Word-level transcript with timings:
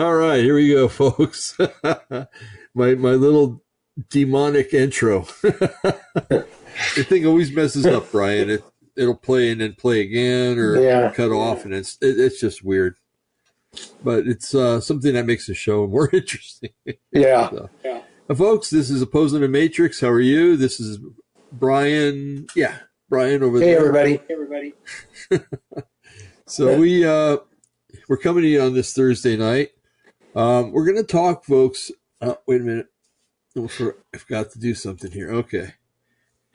All 0.00 0.14
right, 0.14 0.42
here 0.42 0.54
we 0.54 0.70
go, 0.72 0.88
folks. 0.88 1.58
my 2.74 2.94
my 2.94 3.10
little 3.12 3.62
demonic 4.08 4.72
intro. 4.72 5.26
the 5.42 6.46
thing 7.06 7.26
always 7.26 7.52
messes 7.52 7.84
up, 7.84 8.10
Brian. 8.10 8.48
It 8.48 8.64
it'll 8.96 9.14
play 9.14 9.50
and 9.50 9.60
then 9.60 9.74
play 9.74 10.00
again 10.00 10.58
or 10.58 10.80
Yeah. 10.80 11.12
cut 11.12 11.30
off, 11.30 11.66
and 11.66 11.74
it's 11.74 11.98
it, 12.00 12.18
it's 12.18 12.40
just 12.40 12.64
weird. 12.64 12.94
But 14.02 14.26
it's 14.26 14.54
uh, 14.54 14.80
something 14.80 15.12
that 15.12 15.26
makes 15.26 15.46
the 15.46 15.52
show 15.54 15.86
more 15.86 16.08
interesting. 16.14 16.70
Yeah. 17.12 17.50
So, 17.50 17.68
uh, 18.30 18.34
folks, 18.34 18.70
this 18.70 18.88
is 18.88 19.02
Opposing 19.02 19.42
the 19.42 19.48
Matrix. 19.48 20.00
How 20.00 20.08
are 20.08 20.18
you? 20.18 20.56
This 20.56 20.80
is 20.80 20.98
Brian. 21.52 22.46
Yeah, 22.56 22.74
Brian 23.10 23.42
over 23.42 23.58
Hey, 23.60 23.74
there. 23.74 23.80
everybody. 23.80 24.16
Hey, 24.16 24.22
everybody. 24.30 24.74
So 26.46 26.78
we 26.78 27.04
uh 27.04 27.36
we're 28.08 28.16
coming 28.16 28.44
to 28.44 28.48
you 28.48 28.62
on 28.62 28.72
this 28.72 28.94
Thursday 28.94 29.36
night. 29.36 29.72
Um 30.34 30.72
we're 30.72 30.86
gonna 30.86 31.02
talk, 31.02 31.44
folks. 31.44 31.90
Uh, 32.20 32.34
wait 32.46 32.60
a 32.60 32.64
minute. 32.64 32.86
I 33.56 33.66
forgot 34.16 34.50
to 34.52 34.58
do 34.58 34.74
something 34.74 35.10
here. 35.10 35.30
Okay. 35.30 35.74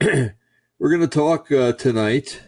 we're 0.78 0.90
gonna 0.90 1.06
talk 1.06 1.52
uh, 1.52 1.72
tonight 1.72 2.40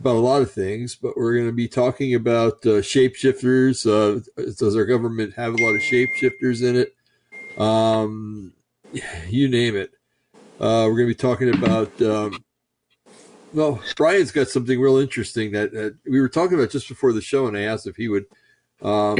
about 0.00 0.16
a 0.16 0.20
lot 0.20 0.42
of 0.42 0.50
things, 0.50 0.94
but 0.94 1.16
we're 1.16 1.36
gonna 1.36 1.52
be 1.52 1.68
talking 1.68 2.14
about 2.14 2.54
uh, 2.64 2.80
shapeshifters. 2.80 3.86
Uh, 3.86 4.22
does 4.58 4.76
our 4.76 4.86
government 4.86 5.34
have 5.34 5.54
a 5.54 5.62
lot 5.62 5.74
of 5.74 5.82
shapeshifters 5.82 6.62
in 6.62 6.76
it? 6.76 7.60
Um, 7.60 8.54
you 9.28 9.48
name 9.48 9.76
it. 9.76 9.90
Uh, 10.58 10.88
we're 10.88 10.96
gonna 10.96 11.06
be 11.06 11.14
talking 11.14 11.54
about. 11.54 12.00
Um, 12.00 12.44
well, 13.52 13.82
Brian's 13.96 14.32
got 14.32 14.48
something 14.48 14.78
real 14.80 14.96
interesting 14.96 15.52
that, 15.52 15.72
that 15.72 15.96
we 16.06 16.20
were 16.20 16.28
talking 16.28 16.58
about 16.58 16.70
just 16.70 16.88
before 16.88 17.12
the 17.12 17.20
show, 17.20 17.46
and 17.46 17.56
I 17.56 17.62
asked 17.62 17.86
if 17.86 17.96
he 17.96 18.08
would 18.08 18.26
um, 18.82 19.16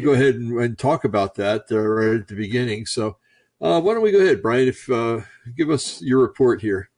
go 0.00 0.12
ahead 0.12 0.34
and, 0.34 0.58
and 0.58 0.78
talk 0.78 1.04
about 1.04 1.34
that 1.36 1.66
uh, 1.70 1.78
right 1.78 2.20
at 2.20 2.28
the 2.28 2.34
beginning. 2.34 2.86
So, 2.86 3.16
uh, 3.60 3.80
why 3.80 3.94
don't 3.94 4.02
we 4.02 4.12
go 4.12 4.20
ahead, 4.20 4.42
Brian? 4.42 4.68
If 4.68 4.88
uh, 4.90 5.20
give 5.56 5.70
us 5.70 6.00
your 6.02 6.20
report 6.20 6.60
here. 6.60 6.90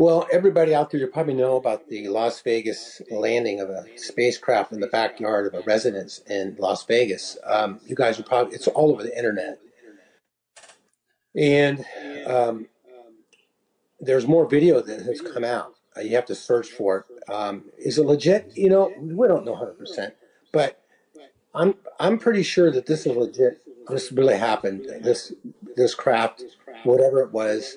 Well, 0.00 0.26
everybody 0.32 0.74
out 0.74 0.90
there, 0.90 0.98
you 0.98 1.06
probably 1.08 1.34
know 1.34 1.56
about 1.56 1.88
the 1.90 2.08
Las 2.08 2.40
Vegas 2.40 3.02
landing 3.10 3.60
of 3.60 3.68
a 3.68 3.84
spacecraft 3.96 4.72
in 4.72 4.80
the 4.80 4.86
backyard 4.86 5.46
of 5.46 5.60
a 5.60 5.62
residence 5.66 6.22
in 6.26 6.56
Las 6.58 6.86
Vegas. 6.86 7.36
Um, 7.44 7.80
you 7.86 7.94
guys 7.94 8.18
are 8.18 8.22
probably, 8.22 8.54
it's 8.54 8.66
all 8.66 8.92
over 8.92 9.02
the 9.02 9.14
internet. 9.14 9.58
And 11.36 11.84
um, 12.26 12.66
there's 14.00 14.26
more 14.26 14.48
video 14.48 14.80
that 14.80 15.02
has 15.02 15.20
come 15.20 15.44
out. 15.44 15.74
Uh, 15.94 16.00
you 16.00 16.14
have 16.14 16.24
to 16.26 16.34
search 16.34 16.70
for 16.70 17.00
it. 17.00 17.30
Um, 17.30 17.64
is 17.76 17.98
it 17.98 18.06
legit? 18.06 18.52
You 18.56 18.70
know, 18.70 18.90
we 18.98 19.28
don't 19.28 19.44
know 19.44 19.54
100%. 19.54 20.12
But 20.50 20.79
I'm 21.54 21.74
I'm 21.98 22.18
pretty 22.18 22.42
sure 22.42 22.70
that 22.70 22.86
this 22.86 23.06
is 23.06 23.16
legit. 23.16 23.62
This 23.88 24.12
really 24.12 24.36
happened. 24.36 24.86
This 25.02 25.32
this 25.76 25.94
craft, 25.94 26.44
whatever 26.84 27.22
it 27.22 27.32
was, 27.32 27.76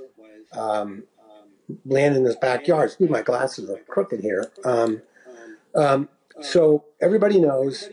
um, 0.52 1.04
landed 1.86 2.20
in 2.20 2.26
his 2.26 2.36
backyard. 2.36 2.90
Excuse 2.90 3.10
my 3.10 3.22
glasses 3.22 3.70
are 3.70 3.80
crooked 3.88 4.20
here. 4.20 4.52
Um, 4.64 5.02
um, 5.76 6.10
so 6.42 6.86
everybody 7.02 7.40
knows 7.40 7.90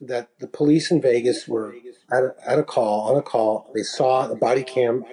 that 0.00 0.28
the 0.38 0.46
police 0.46 0.90
in 0.90 1.00
Vegas 1.00 1.48
were 1.48 1.74
at 2.12 2.22
a, 2.22 2.34
at 2.46 2.58
a 2.58 2.62
call 2.62 3.10
on 3.10 3.16
a 3.16 3.22
call. 3.22 3.70
They 3.74 3.82
saw 3.82 4.26
the 4.26 4.36
body 4.36 4.62
cam 4.62 5.04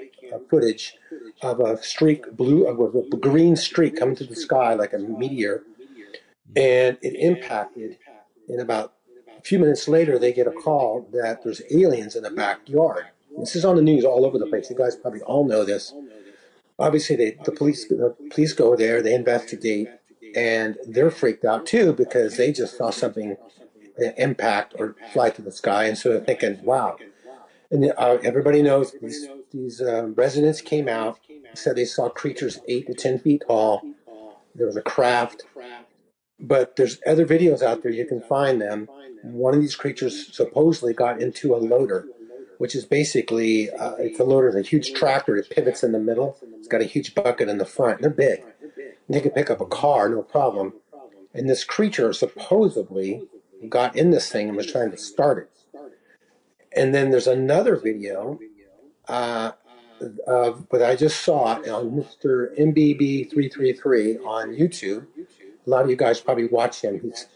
footage 0.49 0.95
of 1.41 1.59
a 1.59 1.81
streak, 1.81 2.35
blue, 2.35 2.65
of 2.65 2.95
a 2.95 3.17
green 3.17 3.55
streak 3.55 3.97
coming 3.97 4.15
to 4.15 4.23
the 4.23 4.35
sky 4.35 4.73
like 4.73 4.93
a 4.93 4.97
meteor, 4.97 5.63
and 6.55 6.97
it 7.01 7.15
impacted. 7.15 7.97
in 8.47 8.59
about 8.59 8.93
a 9.43 9.45
few 9.45 9.59
minutes 9.59 9.89
later, 9.89 10.17
they 10.17 10.31
get 10.31 10.47
a 10.47 10.51
call 10.51 11.09
that 11.11 11.43
there's 11.43 11.61
aliens 11.69 12.15
in 12.15 12.23
the 12.23 12.31
backyard. 12.31 13.07
This 13.37 13.57
is 13.57 13.65
on 13.65 13.75
the 13.75 13.81
news 13.81 14.05
all 14.05 14.25
over 14.25 14.39
the 14.39 14.45
place. 14.45 14.69
You 14.69 14.77
guys 14.77 14.95
probably 14.95 15.21
all 15.21 15.45
know 15.45 15.65
this. 15.65 15.93
Obviously, 16.79 17.17
they, 17.17 17.37
the 17.43 17.51
police 17.51 17.87
the 17.87 18.15
police 18.31 18.53
go 18.53 18.75
there, 18.75 19.01
they 19.01 19.13
investigate, 19.13 19.89
and 20.35 20.77
they're 20.87 21.11
freaked 21.11 21.43
out 21.43 21.65
too 21.65 21.91
because 21.91 22.37
they 22.37 22.53
just 22.53 22.77
saw 22.77 22.89
something 22.89 23.35
uh, 24.01 24.11
impact 24.17 24.75
or 24.79 24.95
fly 25.11 25.29
to 25.31 25.41
the 25.41 25.51
sky, 25.51 25.85
and 25.85 25.97
so 25.97 26.09
they're 26.09 26.21
thinking, 26.21 26.63
"Wow." 26.63 26.97
And 27.69 27.91
uh, 27.97 28.17
everybody 28.23 28.61
knows 28.61 28.93
these 29.01 29.27
these 29.51 29.81
uh, 29.81 30.07
residents 30.15 30.61
came 30.61 30.87
out, 30.87 31.19
said 31.53 31.75
they 31.75 31.85
saw 31.85 32.07
creatures 32.07 32.59
eight 32.67 32.87
to 32.87 32.93
ten 32.93 33.19
feet 33.19 33.43
tall. 33.45 33.81
There 34.55 34.67
was 34.67 34.77
a 34.77 34.81
craft, 34.81 35.43
but 36.43 36.75
there's 36.75 36.99
other 37.07 37.25
videos 37.25 37.61
out 37.61 37.81
there 37.81 37.91
you 37.91 38.05
can 38.05 38.21
find 38.21 38.61
them. 38.61 38.89
One 39.23 39.55
of 39.55 39.61
these 39.61 39.77
creatures 39.77 40.35
supposedly 40.35 40.93
got 40.93 41.21
into 41.21 41.55
a 41.55 41.57
loader, 41.57 42.05
which 42.57 42.75
is 42.75 42.83
basically 42.83 43.71
uh, 43.71 43.95
it's 43.95 44.19
a 44.19 44.25
loader, 44.25 44.49
it's 44.49 44.67
a 44.67 44.69
huge 44.69 44.93
tractor. 44.93 45.37
It 45.37 45.49
pivots 45.49 45.83
in 45.83 45.93
the 45.93 45.99
middle. 45.99 46.37
It's 46.57 46.67
got 46.67 46.81
a 46.81 46.85
huge 46.85 47.15
bucket 47.15 47.47
in 47.47 47.57
the 47.57 47.65
front. 47.65 48.01
They're 48.01 48.09
big. 48.09 48.43
They 49.07 49.21
can 49.21 49.31
pick 49.31 49.49
up 49.49 49.61
a 49.61 49.65
car, 49.65 50.09
no 50.09 50.21
problem. 50.21 50.73
And 51.33 51.49
this 51.49 51.63
creature 51.63 52.11
supposedly 52.11 53.23
got 53.69 53.95
in 53.95 54.11
this 54.11 54.29
thing 54.29 54.49
and 54.49 54.57
was 54.57 54.71
trying 54.71 54.91
to 54.91 54.97
start 54.97 55.37
it. 55.37 55.49
And 56.75 56.93
then 56.93 57.11
there's 57.11 57.27
another 57.27 57.77
video 57.77 58.39
uh, 59.07 59.51
of 60.27 60.65
what 60.69 60.81
I 60.81 60.95
just 60.95 61.21
saw 61.21 61.55
on 61.55 61.91
Mr. 61.91 62.57
MBB333 62.59 64.25
on 64.25 64.49
YouTube. 64.55 65.05
A 65.65 65.69
lot 65.69 65.83
of 65.83 65.89
you 65.89 65.95
guys 65.95 66.19
probably 66.19 66.47
watch 66.47 66.81
him. 66.81 66.99
He's, 67.01 67.27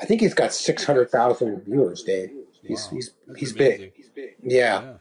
I 0.00 0.04
think 0.04 0.20
he's 0.20 0.34
got 0.34 0.52
600,000 0.52 1.64
viewers, 1.64 2.02
Dave. 2.02 2.30
He's, 2.62 2.84
Wow. 2.86 2.90
he's, 2.96 3.10
he's 3.36 3.52
Amazing. 3.54 3.92
big. 4.14 4.34
Yeah. 4.42 4.94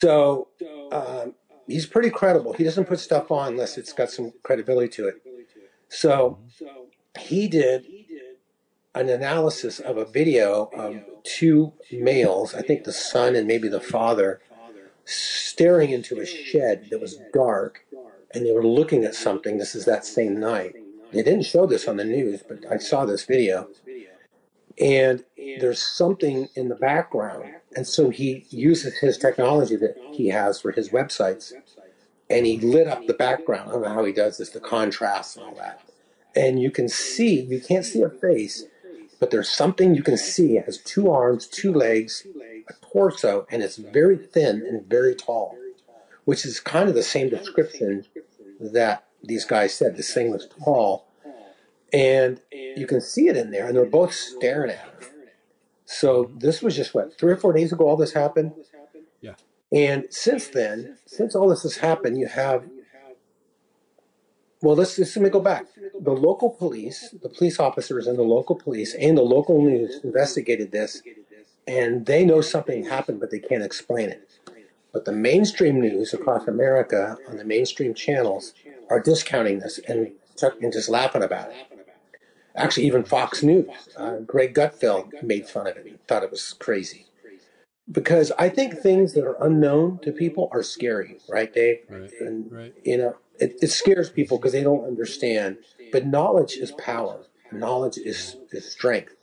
So 0.00 0.48
um, 0.92 1.34
he's 1.66 1.86
pretty 1.86 2.10
credible. 2.10 2.52
He 2.52 2.64
doesn't 2.64 2.84
put 2.86 3.00
stuff 3.00 3.30
on 3.30 3.52
unless 3.52 3.78
it's 3.78 3.92
got 3.92 4.10
some 4.10 4.32
credibility 4.42 4.88
to 4.96 5.08
it. 5.08 5.14
So 5.88 6.38
he 7.18 7.48
did 7.48 7.86
an 8.94 9.08
analysis 9.08 9.80
of 9.80 9.96
a 9.96 10.04
video 10.04 10.70
of 10.74 10.96
two 11.24 11.72
males, 11.90 12.54
I 12.54 12.62
think 12.62 12.84
the 12.84 12.92
son 12.92 13.34
and 13.34 13.46
maybe 13.46 13.66
the 13.68 13.80
father, 13.80 14.40
staring 15.04 15.90
into 15.90 16.20
a 16.20 16.26
shed 16.26 16.88
that 16.90 17.00
was 17.00 17.18
dark, 17.32 17.86
and 18.32 18.44
they 18.46 18.52
were 18.52 18.66
looking 18.66 19.04
at 19.04 19.14
something. 19.14 19.58
This 19.58 19.74
is 19.74 19.84
that 19.86 20.04
same 20.04 20.38
night. 20.38 20.74
They 21.14 21.22
didn't 21.22 21.46
show 21.46 21.66
this 21.66 21.86
on 21.86 21.96
the 21.96 22.04
news, 22.04 22.42
but 22.46 22.64
I 22.70 22.78
saw 22.78 23.04
this 23.04 23.24
video. 23.24 23.68
And 24.78 25.24
there's 25.36 25.80
something 25.80 26.48
in 26.56 26.68
the 26.68 26.74
background. 26.74 27.54
And 27.76 27.86
so 27.86 28.10
he 28.10 28.46
uses 28.50 28.98
his 28.98 29.16
technology 29.16 29.76
that 29.76 29.96
he 30.12 30.28
has 30.28 30.60
for 30.60 30.72
his 30.72 30.90
websites 30.90 31.52
and 32.28 32.46
he 32.46 32.58
lit 32.58 32.88
up 32.88 33.06
the 33.06 33.14
background. 33.14 33.70
I 33.70 33.72
don't 33.74 33.82
know 33.82 33.88
how 33.94 34.04
he 34.04 34.12
does 34.12 34.38
this, 34.38 34.50
the 34.50 34.60
contrast 34.60 35.36
and 35.36 35.46
all 35.46 35.54
that. 35.54 35.80
And 36.34 36.60
you 36.60 36.70
can 36.70 36.88
see, 36.88 37.42
you 37.42 37.60
can't 37.60 37.84
see 37.84 38.02
a 38.02 38.08
face, 38.08 38.64
but 39.20 39.30
there's 39.30 39.48
something 39.48 39.94
you 39.94 40.02
can 40.02 40.16
see. 40.16 40.56
It 40.56 40.64
has 40.64 40.78
two 40.78 41.10
arms, 41.10 41.46
two 41.46 41.72
legs, 41.72 42.26
a 42.68 42.72
torso, 42.92 43.46
and 43.50 43.62
it's 43.62 43.76
very 43.76 44.16
thin 44.16 44.64
and 44.66 44.84
very 44.86 45.14
tall, 45.14 45.56
which 46.24 46.44
is 46.44 46.58
kind 46.58 46.88
of 46.88 46.94
the 46.94 47.02
same 47.02 47.28
description 47.28 48.04
that 48.58 49.06
these 49.24 49.44
guys 49.44 49.74
said. 49.74 49.96
This 49.96 50.12
thing 50.12 50.30
was 50.30 50.48
tall. 50.64 51.06
And 51.92 52.40
you 52.52 52.86
can 52.86 53.00
see 53.00 53.28
it 53.28 53.36
in 53.36 53.52
there, 53.52 53.66
and 53.66 53.76
they're 53.76 53.84
both 53.84 54.12
staring 54.12 54.70
at 54.70 54.78
him. 54.78 55.10
So 55.84 56.30
this 56.36 56.60
was 56.60 56.74
just 56.74 56.94
what, 56.94 57.16
three 57.18 57.32
or 57.32 57.36
four 57.36 57.52
days 57.52 57.72
ago 57.72 57.86
all 57.86 57.96
this 57.96 58.14
happened? 58.14 58.52
Yeah. 59.20 59.34
And 59.72 60.06
since 60.10 60.48
then, 60.48 60.98
since 61.06 61.36
all 61.36 61.48
this 61.48 61.62
has 61.62 61.76
happened, 61.76 62.18
you 62.18 62.26
have 62.26 62.64
well, 64.64 64.76
let's, 64.76 64.98
let's 64.98 65.14
let 65.14 65.22
me 65.22 65.28
go 65.28 65.40
back. 65.40 65.66
The 66.00 66.12
local 66.12 66.48
police, 66.48 67.14
the 67.22 67.28
police 67.28 67.60
officers 67.60 68.06
and 68.06 68.18
the 68.18 68.22
local 68.22 68.56
police 68.56 68.94
and 68.94 69.18
the 69.18 69.22
local 69.22 69.62
news 69.62 70.00
investigated 70.02 70.72
this, 70.72 71.02
and 71.68 72.06
they 72.06 72.24
know 72.24 72.40
something 72.40 72.86
happened, 72.86 73.20
but 73.20 73.30
they 73.30 73.40
can't 73.40 73.62
explain 73.62 74.08
it. 74.08 74.26
But 74.90 75.04
the 75.04 75.12
mainstream 75.12 75.80
news 75.80 76.14
across 76.14 76.48
America 76.48 77.18
on 77.28 77.36
the 77.36 77.44
mainstream 77.44 77.92
channels 77.92 78.54
are 78.94 79.00
discounting 79.00 79.58
this 79.58 79.80
and, 79.88 80.12
and 80.62 80.72
just 80.72 80.88
laughing 80.88 81.22
about 81.22 81.50
it. 81.50 81.56
Actually, 82.56 82.86
even 82.86 83.02
Fox 83.04 83.42
News, 83.42 83.88
uh, 83.96 84.18
Greg 84.18 84.54
Gutfeld 84.54 85.10
made 85.22 85.48
fun 85.48 85.66
of 85.66 85.76
it 85.76 85.86
and 85.86 85.98
thought 86.06 86.22
it 86.22 86.30
was 86.30 86.52
crazy. 86.54 87.06
Because 87.90 88.32
I 88.38 88.48
think 88.48 88.74
things 88.78 89.14
that 89.14 89.24
are 89.24 89.42
unknown 89.44 89.98
to 90.02 90.12
people 90.12 90.48
are 90.52 90.62
scary, 90.62 91.18
right, 91.28 91.52
Dave? 91.52 91.78
Right. 91.88 92.10
And 92.20 92.50
Right. 92.52 92.74
you 92.84 92.96
know, 92.98 93.16
it, 93.40 93.56
it 93.60 93.68
scares 93.68 94.08
people 94.10 94.38
because 94.38 94.52
they 94.52 94.62
don't 94.62 94.86
understand. 94.86 95.58
But 95.92 96.06
knowledge 96.06 96.56
is 96.56 96.70
power. 96.72 97.26
Knowledge 97.52 97.98
is, 97.98 98.36
is 98.52 98.70
strength. 98.70 99.14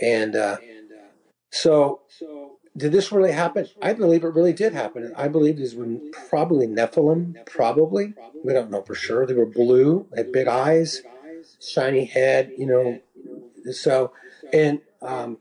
And 0.00 0.36
uh, 0.36 0.58
so, 1.52 2.02
did 2.76 2.92
this 2.92 3.12
really 3.12 3.32
happen? 3.32 3.68
I 3.82 3.94
believe 3.94 4.24
it 4.24 4.28
really 4.34 4.52
did 4.54 4.72
happen. 4.74 5.12
I 5.16 5.28
believe 5.28 5.58
these 5.58 5.74
were 5.76 5.86
probably 6.30 6.66
Nephilim. 6.66 7.44
Probably, 7.46 8.14
we 8.44 8.52
don't 8.52 8.70
know 8.70 8.82
for 8.82 8.94
sure. 8.94 9.26
They 9.26 9.34
were 9.34 9.46
blue, 9.46 10.08
had 10.16 10.32
big 10.32 10.48
eyes, 10.48 11.02
shiny 11.60 12.04
head. 12.06 12.52
You 12.58 12.66
know, 12.66 13.00
so 13.72 14.12
and 14.52 14.80
um, 15.02 15.38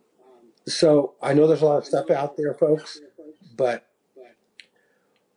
So 0.68 1.16
I 1.22 1.34
know 1.34 1.48
there's 1.48 1.62
a 1.62 1.66
lot 1.66 1.78
of 1.78 1.86
stuff 1.86 2.12
out 2.12 2.38
there, 2.38 2.54
folks, 2.54 3.00
but 3.58 3.88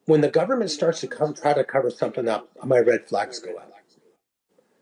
when 0.06 0.22
the 0.22 0.31
government 0.31 0.70
starts 0.70 1.00
to 1.02 1.08
come 1.08 1.34
try 1.34 1.54
to 1.54 1.64
cover 1.64 1.90
something 1.90 2.28
up, 2.28 2.48
my 2.64 2.78
red 2.81 3.08
flags 3.08 3.40
go 3.40 3.54
up. 3.56 3.72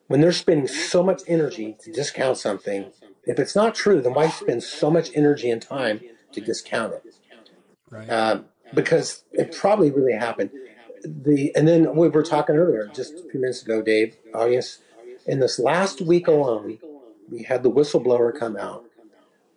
When 0.08 0.20
they're 0.20 0.32
spending 0.32 0.68
so 0.68 1.02
much 1.02 1.22
energy 1.28 1.76
to 1.82 1.92
discount 1.92 2.38
something, 2.38 2.92
if 3.24 3.38
it's 3.38 3.56
not 3.56 3.74
true, 3.74 4.02
then 4.02 4.14
why 4.14 4.28
spend 4.28 4.62
so 4.64 4.90
much 4.90 5.10
energy 5.14 5.50
and 5.50 5.62
time 5.62 6.00
to 6.32 6.40
discount 6.42 6.94
it? 6.94 7.03
Right. 7.90 8.08
Um, 8.08 8.46
because 8.74 9.24
it 9.32 9.54
probably 9.54 9.90
really 9.90 10.14
happened. 10.14 10.50
The 11.04 11.52
and 11.54 11.68
then 11.68 11.94
we 11.94 12.08
were 12.08 12.22
talking 12.22 12.56
earlier, 12.56 12.90
just 12.94 13.14
a 13.14 13.30
few 13.30 13.40
minutes 13.40 13.62
ago, 13.62 13.82
Dave, 13.82 14.16
August. 14.34 14.80
In 15.26 15.40
this 15.40 15.58
last 15.58 16.00
week 16.00 16.26
alone, 16.26 16.78
we 17.30 17.44
had 17.44 17.62
the 17.62 17.70
whistleblower 17.70 18.38
come 18.38 18.56
out 18.56 18.84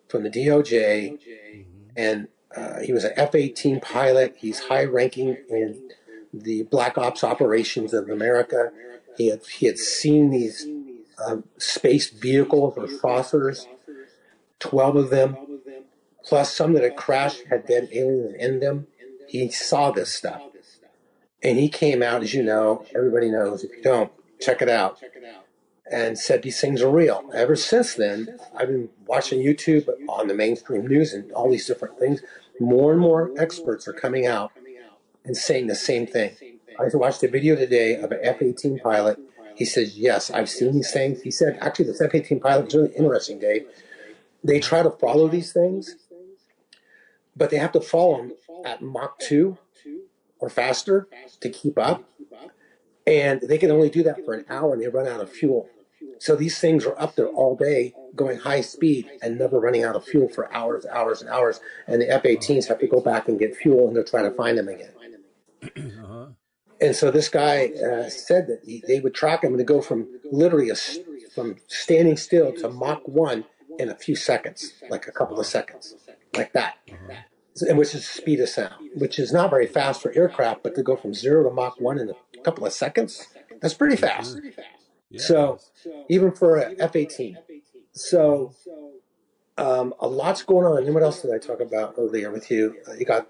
from 0.08 0.22
the 0.22 0.30
DOJ, 0.30 1.18
and 1.96 2.28
uh, 2.56 2.80
he 2.80 2.92
was 2.92 3.04
an 3.04 3.12
F 3.16 3.34
18 3.34 3.80
pilot. 3.80 4.36
He's 4.38 4.60
high 4.60 4.84
ranking 4.84 5.36
in 5.50 5.90
the 6.32 6.64
Black 6.64 6.98
Ops 6.98 7.24
operations 7.24 7.92
of 7.92 8.08
America. 8.08 8.70
He 9.16 9.28
had, 9.28 9.40
he 9.46 9.66
had 9.66 9.78
seen 9.78 10.30
these 10.30 10.66
um, 11.26 11.44
space 11.58 12.08
vehicles 12.10 12.74
or 12.76 12.88
saucers, 12.88 13.66
12 14.60 14.96
of 14.96 15.10
them, 15.10 15.36
plus 16.28 16.54
some 16.54 16.74
that 16.74 16.82
had 16.82 16.96
crashed 16.96 17.44
had 17.48 17.66
dead 17.66 17.88
aliens 17.90 18.34
in 18.38 18.60
them. 18.60 18.86
He 19.26 19.50
saw 19.50 19.90
this 19.90 20.12
stuff. 20.12 20.42
And 21.42 21.58
he 21.58 21.68
came 21.68 22.02
out, 22.02 22.22
as 22.22 22.34
you 22.34 22.42
know, 22.42 22.84
everybody 22.94 23.30
knows. 23.30 23.64
If 23.64 23.76
you 23.76 23.82
don't, 23.82 24.12
check 24.40 24.60
it 24.60 24.68
out. 24.68 25.00
And 25.90 26.18
said 26.18 26.42
these 26.42 26.60
things 26.60 26.82
are 26.82 26.90
real. 26.90 27.30
Ever 27.34 27.56
since 27.56 27.94
then, 27.94 28.38
I've 28.54 28.68
been 28.68 28.90
watching 29.06 29.40
YouTube 29.40 29.88
on 30.06 30.28
the 30.28 30.34
mainstream 30.34 30.86
news 30.86 31.14
and 31.14 31.32
all 31.32 31.50
these 31.50 31.66
different 31.66 31.98
things. 31.98 32.20
More 32.60 32.92
and 32.92 33.00
more 33.00 33.30
experts 33.38 33.88
are 33.88 33.94
coming 33.94 34.26
out 34.26 34.52
and 35.24 35.34
saying 35.34 35.68
the 35.68 35.74
same 35.74 36.06
thing. 36.06 36.36
I 36.78 36.94
watched 36.94 37.22
a 37.22 37.28
video 37.28 37.56
today 37.56 37.96
of 37.96 38.12
an 38.12 38.18
F 38.22 38.42
18 38.42 38.80
pilot. 38.80 39.18
He 39.56 39.64
says, 39.64 39.96
Yes, 39.96 40.30
I've 40.30 40.50
seen 40.50 40.74
these 40.74 40.92
things. 40.92 41.22
He 41.22 41.30
said, 41.30 41.58
Actually, 41.60 41.86
this 41.86 42.00
F 42.02 42.14
18 42.14 42.38
pilot 42.38 42.68
is 42.68 42.74
really 42.74 42.94
interesting, 42.94 43.38
Dave. 43.38 43.66
They 44.44 44.60
try 44.60 44.82
to 44.82 44.90
follow 44.90 45.26
these 45.28 45.52
things, 45.52 45.96
but 47.38 47.50
they 47.50 47.56
have 47.56 47.72
to 47.72 47.80
follow 47.80 48.18
them 48.18 48.32
at 48.64 48.82
Mach 48.82 49.18
2 49.20 49.56
or 50.40 50.50
faster 50.50 51.08
to 51.40 51.48
keep 51.48 51.78
up. 51.78 52.04
And 53.06 53.40
they 53.40 53.56
can 53.56 53.70
only 53.70 53.88
do 53.88 54.02
that 54.02 54.24
for 54.24 54.34
an 54.34 54.44
hour 54.50 54.74
and 54.74 54.82
they 54.82 54.88
run 54.88 55.06
out 55.06 55.20
of 55.20 55.30
fuel. 55.30 55.68
So 56.18 56.36
these 56.36 56.58
things 56.58 56.84
are 56.84 57.00
up 57.00 57.14
there 57.14 57.28
all 57.28 57.56
day 57.56 57.94
going 58.14 58.38
high 58.38 58.60
speed 58.60 59.08
and 59.22 59.38
never 59.38 59.60
running 59.60 59.84
out 59.84 59.94
of 59.94 60.04
fuel 60.04 60.28
for 60.28 60.52
hours, 60.52 60.84
hours, 60.86 61.22
and 61.22 61.30
hours. 61.30 61.60
And 61.86 62.02
the 62.02 62.10
F 62.10 62.24
18s 62.24 62.66
have 62.66 62.80
to 62.80 62.86
go 62.86 63.00
back 63.00 63.28
and 63.28 63.38
get 63.38 63.56
fuel 63.56 63.86
and 63.86 63.96
they're 63.96 64.04
trying 64.04 64.28
to 64.28 64.36
find 64.36 64.58
them 64.58 64.68
again. 64.68 64.92
Uh-huh. 65.62 66.26
And 66.80 66.94
so 66.94 67.10
this 67.10 67.28
guy 67.28 67.66
uh, 67.66 68.08
said 68.08 68.46
that 68.48 68.60
he, 68.64 68.82
they 68.86 69.00
would 69.00 69.14
track 69.14 69.42
him 69.42 69.56
to 69.56 69.64
go 69.64 69.80
from 69.80 70.08
literally 70.30 70.70
a, 70.70 70.76
from 71.34 71.56
standing 71.66 72.16
still 72.16 72.52
to 72.56 72.68
Mach 72.68 73.06
1 73.06 73.44
in 73.78 73.88
a 73.88 73.94
few 73.94 74.16
seconds, 74.16 74.74
like 74.90 75.06
a 75.06 75.12
couple 75.12 75.38
of 75.40 75.46
seconds, 75.46 75.94
like 76.34 76.52
that. 76.52 76.76
And 76.88 76.98
which 77.62 77.94
is 77.94 78.00
the 78.02 78.20
speed 78.20 78.40
of 78.40 78.48
sound, 78.48 78.90
which 78.94 79.18
is 79.18 79.32
not 79.32 79.50
very 79.50 79.66
fast 79.66 80.02
for 80.02 80.12
aircraft, 80.16 80.62
but 80.62 80.74
to 80.74 80.82
go 80.82 80.96
from 80.96 81.14
zero 81.14 81.48
to 81.48 81.54
Mach 81.54 81.80
1 81.80 81.98
in 81.98 82.10
a 82.10 82.42
couple 82.42 82.66
of 82.66 82.72
seconds, 82.72 83.28
that's 83.60 83.74
pretty 83.74 83.96
fast. 83.96 84.40
Yeah. 85.10 85.20
So 85.20 85.58
even 86.08 86.32
for 86.32 86.56
an 86.56 86.76
F 86.78 86.94
18. 86.96 87.38
So 87.92 88.54
um, 89.58 89.92
a 89.98 90.08
lot's 90.08 90.42
going 90.42 90.66
on. 90.66 90.84
And 90.84 90.94
what 90.94 91.02
else 91.02 91.22
did 91.22 91.32
I 91.34 91.38
talk 91.38 91.60
about 91.60 91.94
earlier 91.98 92.30
with 92.30 92.50
you? 92.50 92.76
Uh, 92.88 92.94
you 92.94 93.04
got 93.04 93.28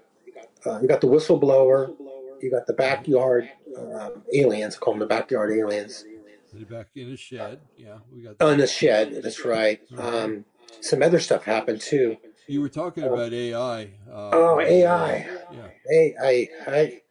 uh, 0.65 0.79
you 0.81 0.87
got 0.87 1.01
the 1.01 1.07
whistleblower, 1.07 1.95
you 2.41 2.51
got 2.51 2.67
the 2.67 2.73
backyard 2.73 3.49
um, 3.77 4.23
aliens. 4.33 4.75
I 4.75 4.79
call 4.79 4.93
them 4.93 4.99
the 4.99 5.05
backyard 5.07 5.51
aliens. 5.51 6.05
They're 6.53 6.65
back 6.65 6.87
in 6.95 7.11
the 7.11 7.17
shed. 7.17 7.59
Yeah, 7.77 7.99
we 8.13 8.21
got. 8.21 8.35
Oh, 8.39 8.49
in 8.49 8.59
the 8.59 8.67
shed. 8.67 9.21
That's 9.23 9.45
right. 9.45 9.81
Um, 9.97 10.45
some 10.81 11.01
other 11.01 11.19
stuff 11.19 11.43
happened 11.43 11.81
too. 11.81 12.17
You 12.49 12.61
were 12.61 12.69
talking 12.69 13.03
about 13.03 13.31
AI. 13.31 13.83
Uh, 14.11 14.31
Oh, 14.33 14.59
AI. 14.59 15.27
Yeah. 15.51 15.67
Hey, 15.87 16.15
I, 16.21 16.49
I, 16.67 17.01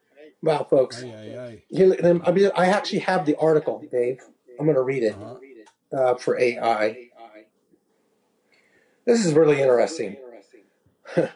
wow, 0.42 0.66
folks. 0.68 1.02
Aye, 1.04 1.08
aye, 1.08 1.38
aye. 1.38 2.20
I 2.26 2.32
mean, 2.32 2.50
I 2.56 2.66
actually 2.66 3.00
have 3.00 3.24
the 3.24 3.36
article, 3.36 3.84
Dave. 3.90 4.20
I'm 4.58 4.66
going 4.66 4.76
to 4.76 4.82
read 4.82 5.04
it 5.04 5.14
Uh-huh. 5.14 5.96
uh, 5.96 6.14
for 6.16 6.38
AI. 6.38 7.10
This 9.06 9.24
is 9.24 9.34
really 9.34 9.60
interesting. 9.62 10.16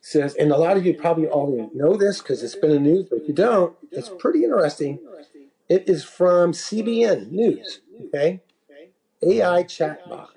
says, 0.00 0.34
and 0.36 0.52
a 0.52 0.56
lot 0.58 0.76
of 0.76 0.86
you 0.86 0.94
probably 0.94 1.28
already 1.28 1.70
know 1.74 1.96
this 1.96 2.20
because 2.20 2.42
it's 2.42 2.56
been 2.56 2.70
in 2.72 2.84
the 2.84 2.90
news, 2.90 3.06
but 3.10 3.20
if 3.20 3.28
you 3.28 3.34
don't, 3.34 3.76
it's 3.92 4.10
pretty 4.18 4.44
interesting. 4.44 4.98
It 5.68 5.88
is 5.88 6.04
from 6.04 6.52
CBN 6.52 7.30
News. 7.30 7.80
Okay, 8.06 8.40
AI 9.22 9.64
chatbot 9.64 10.28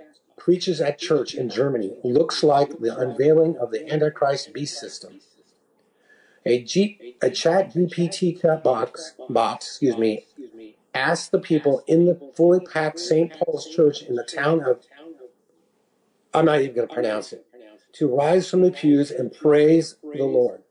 preaches 0.43 0.81
at 0.81 0.97
church 0.97 1.35
in 1.35 1.49
Germany 1.49 1.93
looks 2.03 2.41
like 2.41 2.79
the 2.79 2.97
unveiling 2.97 3.55
of 3.57 3.69
the 3.69 3.87
Antichrist 3.91 4.51
beast 4.53 4.79
system. 4.79 5.19
A, 6.47 6.63
G, 6.63 7.15
a 7.21 7.29
chat 7.29 7.73
GPT 7.73 8.63
box, 8.63 9.13
box, 9.29 9.67
excuse 9.67 9.97
me, 9.97 10.25
asked 10.95 11.31
the 11.31 11.39
people 11.39 11.83
in 11.85 12.05
the 12.05 12.19
fully 12.35 12.59
packed 12.59 12.99
St. 12.99 13.31
Paul's 13.31 13.69
Church 13.69 14.01
in 14.01 14.15
the 14.15 14.23
town 14.23 14.63
of, 14.63 14.79
I'm 16.33 16.45
not 16.45 16.61
even 16.61 16.75
going 16.75 16.87
to 16.87 16.93
pronounce 16.93 17.33
it, 17.33 17.45
to 17.93 18.15
rise 18.15 18.49
from 18.49 18.63
the 18.63 18.71
pews 18.71 19.11
and 19.11 19.31
praise 19.31 19.97
the 20.01 20.23
Lord. 20.23 20.63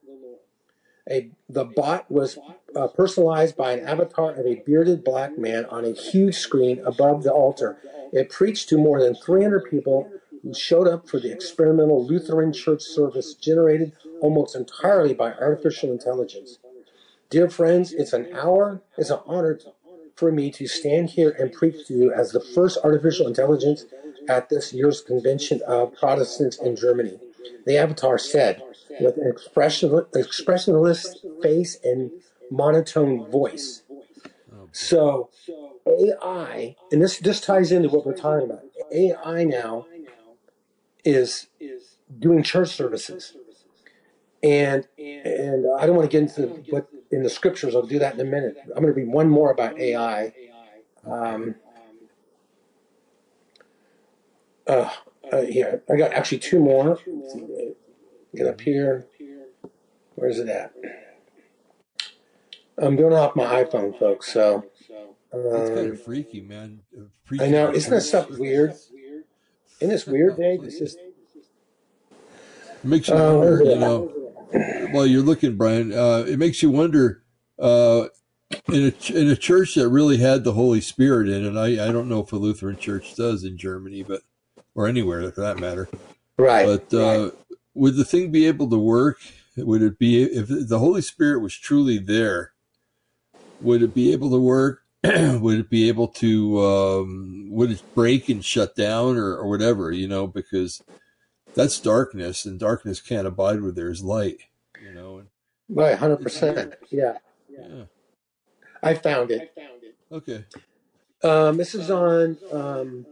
A, 1.08 1.30
the 1.52 1.64
bot 1.64 2.10
was 2.10 2.38
uh, 2.76 2.86
personalized 2.88 3.56
by 3.56 3.72
an 3.72 3.86
avatar 3.86 4.32
of 4.32 4.46
a 4.46 4.62
bearded 4.64 5.02
black 5.02 5.36
man 5.36 5.64
on 5.66 5.84
a 5.84 5.92
huge 5.92 6.36
screen 6.36 6.80
above 6.84 7.24
the 7.24 7.32
altar. 7.32 7.78
It 8.12 8.30
preached 8.30 8.68
to 8.68 8.78
more 8.78 9.02
than 9.02 9.14
300 9.14 9.68
people 9.68 10.10
who 10.42 10.54
showed 10.54 10.86
up 10.86 11.08
for 11.08 11.18
the 11.18 11.32
experimental 11.32 12.06
Lutheran 12.06 12.52
church 12.52 12.82
service 12.82 13.34
generated 13.34 13.92
almost 14.20 14.54
entirely 14.54 15.12
by 15.12 15.32
artificial 15.32 15.90
intelligence. 15.90 16.58
Dear 17.28 17.50
friends, 17.50 17.92
it's 17.92 18.12
an 18.12 18.28
hour, 18.32 18.82
it's 18.96 19.10
an 19.10 19.20
honor 19.26 19.58
for 20.14 20.30
me 20.30 20.50
to 20.52 20.66
stand 20.66 21.10
here 21.10 21.30
and 21.38 21.52
preach 21.52 21.86
to 21.88 21.94
you 21.94 22.12
as 22.12 22.30
the 22.30 22.40
first 22.40 22.78
artificial 22.84 23.26
intelligence 23.26 23.86
at 24.28 24.48
this 24.48 24.72
year's 24.72 25.00
convention 25.00 25.60
of 25.66 25.94
Protestants 25.94 26.58
in 26.58 26.76
Germany. 26.76 27.18
The 27.66 27.76
avatar 27.78 28.18
said, 28.18 28.62
with 29.00 29.16
an 29.16 29.28
expression, 29.30 30.06
expressionless 30.14 31.24
face 31.42 31.78
and 31.84 32.10
monotone 32.50 33.30
voice. 33.30 33.82
So 34.72 35.30
AI, 35.86 36.76
and 36.92 37.02
this 37.02 37.18
this 37.18 37.40
ties 37.40 37.72
into 37.72 37.88
what 37.88 38.06
we're 38.06 38.14
talking 38.16 38.50
about. 38.50 38.64
AI 38.92 39.44
now 39.44 39.86
is 41.04 41.48
doing 42.18 42.42
church 42.42 42.70
services, 42.70 43.34
and 44.42 44.86
and 44.98 45.66
I 45.78 45.86
don't 45.86 45.96
want 45.96 46.10
to 46.10 46.12
get 46.12 46.22
into 46.22 46.48
what 46.70 46.88
in 47.10 47.22
the 47.22 47.30
scriptures. 47.30 47.74
I'll 47.74 47.82
do 47.86 47.98
that 47.98 48.14
in 48.14 48.20
a 48.20 48.24
minute. 48.24 48.56
I'm 48.64 48.82
going 48.82 48.94
to 48.94 49.00
read 49.00 49.08
one 49.08 49.28
more 49.28 49.50
about 49.50 49.78
AI. 49.78 50.32
Um, 51.06 51.56
uh, 54.66 54.90
uh, 55.32 55.42
here, 55.42 55.82
I 55.90 55.96
got 55.96 56.12
actually 56.12 56.38
two 56.38 56.60
more. 56.60 56.98
Get 58.34 58.46
up 58.46 58.60
here. 58.60 59.06
Where's 60.14 60.38
it 60.38 60.48
at? 60.48 60.72
I'm 62.78 62.96
doing 62.96 63.12
off 63.12 63.36
my 63.36 63.64
iPhone, 63.64 63.98
folks. 63.98 64.32
So 64.32 64.64
That's 65.32 65.70
kind 65.70 65.78
um, 65.80 65.90
of 65.92 66.02
freaky, 66.02 66.40
man. 66.40 66.80
Uh, 66.96 67.42
I 67.42 67.48
know, 67.48 67.72
isn't 67.72 67.92
that 67.92 68.02
stuff 68.02 68.30
weird? 68.30 68.74
Isn't 69.80 69.88
this 69.88 70.06
weird, 70.06 70.36
Dave? 70.36 70.62
It's 70.64 70.78
just 70.78 70.98
makes 72.82 73.08
you 73.08 73.14
uh, 73.14 73.34
wonder, 73.34 73.64
you 73.64 73.76
know, 73.76 74.12
while 74.92 75.06
you're 75.06 75.22
looking, 75.22 75.56
Brian, 75.56 75.92
uh, 75.92 76.24
it 76.26 76.38
makes 76.38 76.62
you 76.62 76.70
wonder 76.70 77.22
uh, 77.58 78.06
in 78.68 78.92
a 78.92 79.12
in 79.12 79.28
a 79.28 79.36
church 79.36 79.74
that 79.74 79.88
really 79.88 80.18
had 80.18 80.44
the 80.44 80.52
Holy 80.52 80.80
Spirit 80.80 81.28
in 81.28 81.46
it. 81.46 81.58
I 81.58 81.88
I 81.88 81.92
don't 81.92 82.08
know 82.08 82.20
if 82.20 82.32
a 82.32 82.36
Lutheran 82.36 82.76
church 82.76 83.14
does 83.14 83.44
in 83.44 83.56
Germany, 83.56 84.02
but 84.02 84.22
or 84.80 84.86
anywhere 84.86 85.30
for 85.30 85.42
that 85.42 85.58
matter. 85.58 85.88
Right. 86.38 86.64
But 86.66 86.96
uh, 86.96 87.30
would 87.74 87.96
the 87.96 88.04
thing 88.04 88.30
be 88.30 88.46
able 88.46 88.68
to 88.70 88.78
work? 88.78 89.18
Would 89.56 89.82
it 89.82 89.98
be 89.98 90.22
if 90.22 90.46
the 90.48 90.78
Holy 90.78 91.02
Spirit 91.02 91.40
was 91.40 91.54
truly 91.54 91.98
there? 91.98 92.52
Would 93.60 93.82
it 93.82 93.94
be 93.94 94.12
able 94.12 94.30
to 94.30 94.40
work? 94.40 94.82
would 95.04 95.58
it 95.58 95.70
be 95.70 95.88
able 95.88 96.08
to? 96.08 96.64
Um, 96.64 97.48
would 97.50 97.70
it 97.70 97.82
break 97.94 98.28
and 98.28 98.44
shut 98.44 98.74
down 98.74 99.16
or, 99.16 99.36
or 99.36 99.48
whatever? 99.48 99.92
You 99.92 100.08
know, 100.08 100.26
because 100.26 100.82
that's 101.54 101.78
darkness, 101.78 102.46
and 102.46 102.58
darkness 102.58 103.00
can't 103.00 103.26
abide 103.26 103.60
where 103.60 103.72
there's 103.72 104.02
light. 104.02 104.38
You 104.82 104.94
know, 104.94 105.18
and 105.18 105.28
Right, 105.68 105.96
hundred 105.96 106.20
percent. 106.20 106.74
Yeah, 106.90 107.18
Yeah. 107.48 107.84
I 108.82 108.94
found 108.94 109.30
it. 109.30 109.54
Okay. 110.10 110.44
Um, 111.22 111.58
this 111.58 111.74
is 111.74 111.90
on 111.90 112.38
um, 112.50 113.06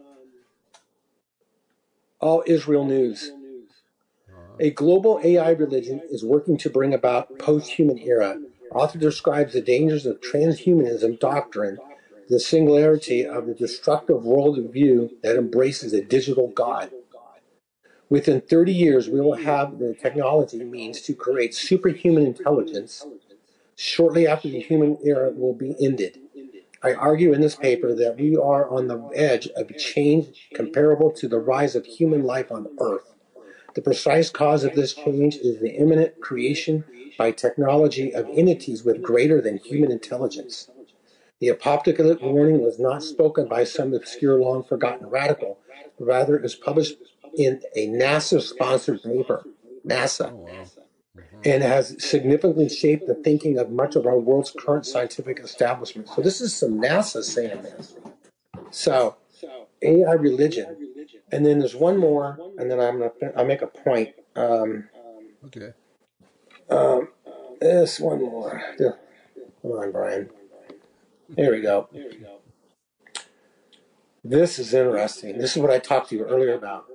All 2.21 2.43
Israel 2.49 2.85
News. 2.85 3.31
A 4.59 4.71
global 4.71 5.21
AI 5.23 5.51
religion 5.51 6.01
is 6.11 6.25
working 6.25 6.59
to 6.59 6.69
bring 6.69 6.93
about 6.93 7.39
post-human 7.39 7.97
era. 8.01 8.41
Author 8.73 8.99
describes 8.99 9.53
the 9.53 9.61
dangers 9.61 10.05
of 10.05 10.21
transhumanism 10.21 11.21
doctrine, 11.21 11.79
the 12.29 12.41
singularity 12.41 13.25
of 13.25 13.47
the 13.47 13.55
destructive 13.55 14.23
worldview 14.23 15.11
that 15.23 15.37
embraces 15.37 15.93
a 15.93 16.03
digital 16.03 16.49
god. 16.49 16.91
Within 18.11 18.41
30 18.41 18.73
years, 18.73 19.09
we 19.09 19.21
will 19.21 19.37
have 19.37 19.79
the 19.79 19.95
technology 19.95 20.65
means 20.65 21.01
to 21.03 21.15
create 21.15 21.55
superhuman 21.55 22.27
intelligence. 22.27 23.07
Shortly 23.77 24.27
after 24.27 24.49
the 24.49 24.61
human 24.61 24.99
era 25.05 25.31
will 25.31 25.55
be 25.55 25.77
ended. 25.81 26.19
I 26.82 26.94
argue 26.94 27.32
in 27.32 27.40
this 27.40 27.56
paper 27.56 27.94
that 27.94 28.16
we 28.18 28.37
are 28.37 28.68
on 28.68 28.87
the 28.87 29.11
edge 29.14 29.49
of 29.56 29.68
a 29.70 29.75
change 29.75 30.49
comparable 30.54 31.11
to 31.12 31.28
the 31.28 31.38
rise 31.38 31.75
of 31.75 31.87
human 31.87 32.23
life 32.23 32.52
on 32.52 32.68
Earth. 32.78 33.14
The 33.75 33.82
precise 33.82 34.30
cause 34.30 34.64
of 34.64 34.75
this 34.75 34.94
change 34.94 35.37
is 35.37 35.61
the 35.61 35.75
imminent 35.75 36.20
creation 36.20 36.85
by 37.18 37.32
technology 37.32 38.14
of 38.14 38.28
entities 38.32 38.85
with 38.85 39.02
greater 39.02 39.40
than 39.40 39.58
human 39.58 39.90
intelligence. 39.90 40.68
The 41.40 41.49
apocalyptic 41.49 42.23
warning 42.23 42.61
was 42.61 42.78
not 42.78 43.02
spoken 43.02 43.49
by 43.49 43.64
some 43.64 43.94
obscure, 43.94 44.40
long 44.40 44.64
forgotten 44.64 45.08
radical, 45.08 45.58
rather, 45.99 46.37
it 46.37 46.42
was 46.42 46.54
published 46.54 46.97
in 47.37 47.62
a 47.75 47.88
NASA 47.88 48.40
sponsored 48.40 49.02
paper. 49.02 49.47
NASA. 49.87 50.32
Oh, 50.32 50.77
And 51.45 51.62
has 51.62 51.97
significantly 52.04 52.68
shaped 52.68 53.07
the 53.07 53.14
thinking 53.14 53.59
of 53.59 53.71
much 53.71 53.97
of 53.97 54.07
our 54.07 54.18
world's 54.18 54.50
current 54.50 54.87
scientific 54.87 55.40
establishment. 55.40 56.09
So, 56.09 56.23
this 56.23 56.40
is 56.40 56.54
some 56.54 56.80
NASA 56.80 57.23
saying 57.23 57.62
this. 57.62 57.97
So, 58.71 59.16
AI 59.83 60.12
religion. 60.12 60.76
And 61.30 61.45
then 61.47 61.59
there's 61.61 61.75
one 61.75 61.99
more, 61.99 62.38
and 62.59 62.71
then 62.71 62.80
I'm 62.80 62.99
gonna 62.99 63.12
I'll 63.37 63.45
make 63.45 63.62
a 63.62 63.66
point. 63.66 64.14
Um, 64.37 64.88
Okay. 65.47 65.73
um, 66.71 67.09
this 67.61 68.00
one 68.00 68.21
more. 68.23 68.62
Come 69.62 69.73
on, 69.73 69.92
Brian. 69.92 70.30
There 71.28 71.50
we 71.52 71.61
go. 71.61 71.88
This 74.25 74.59
is 74.59 74.75
interesting. 74.75 75.38
This 75.38 75.57
is 75.57 75.62
what 75.62 75.71
I 75.71 75.78
talked 75.78 76.11
to 76.11 76.16
you 76.16 76.25
earlier 76.25 76.54
about. 76.54 76.87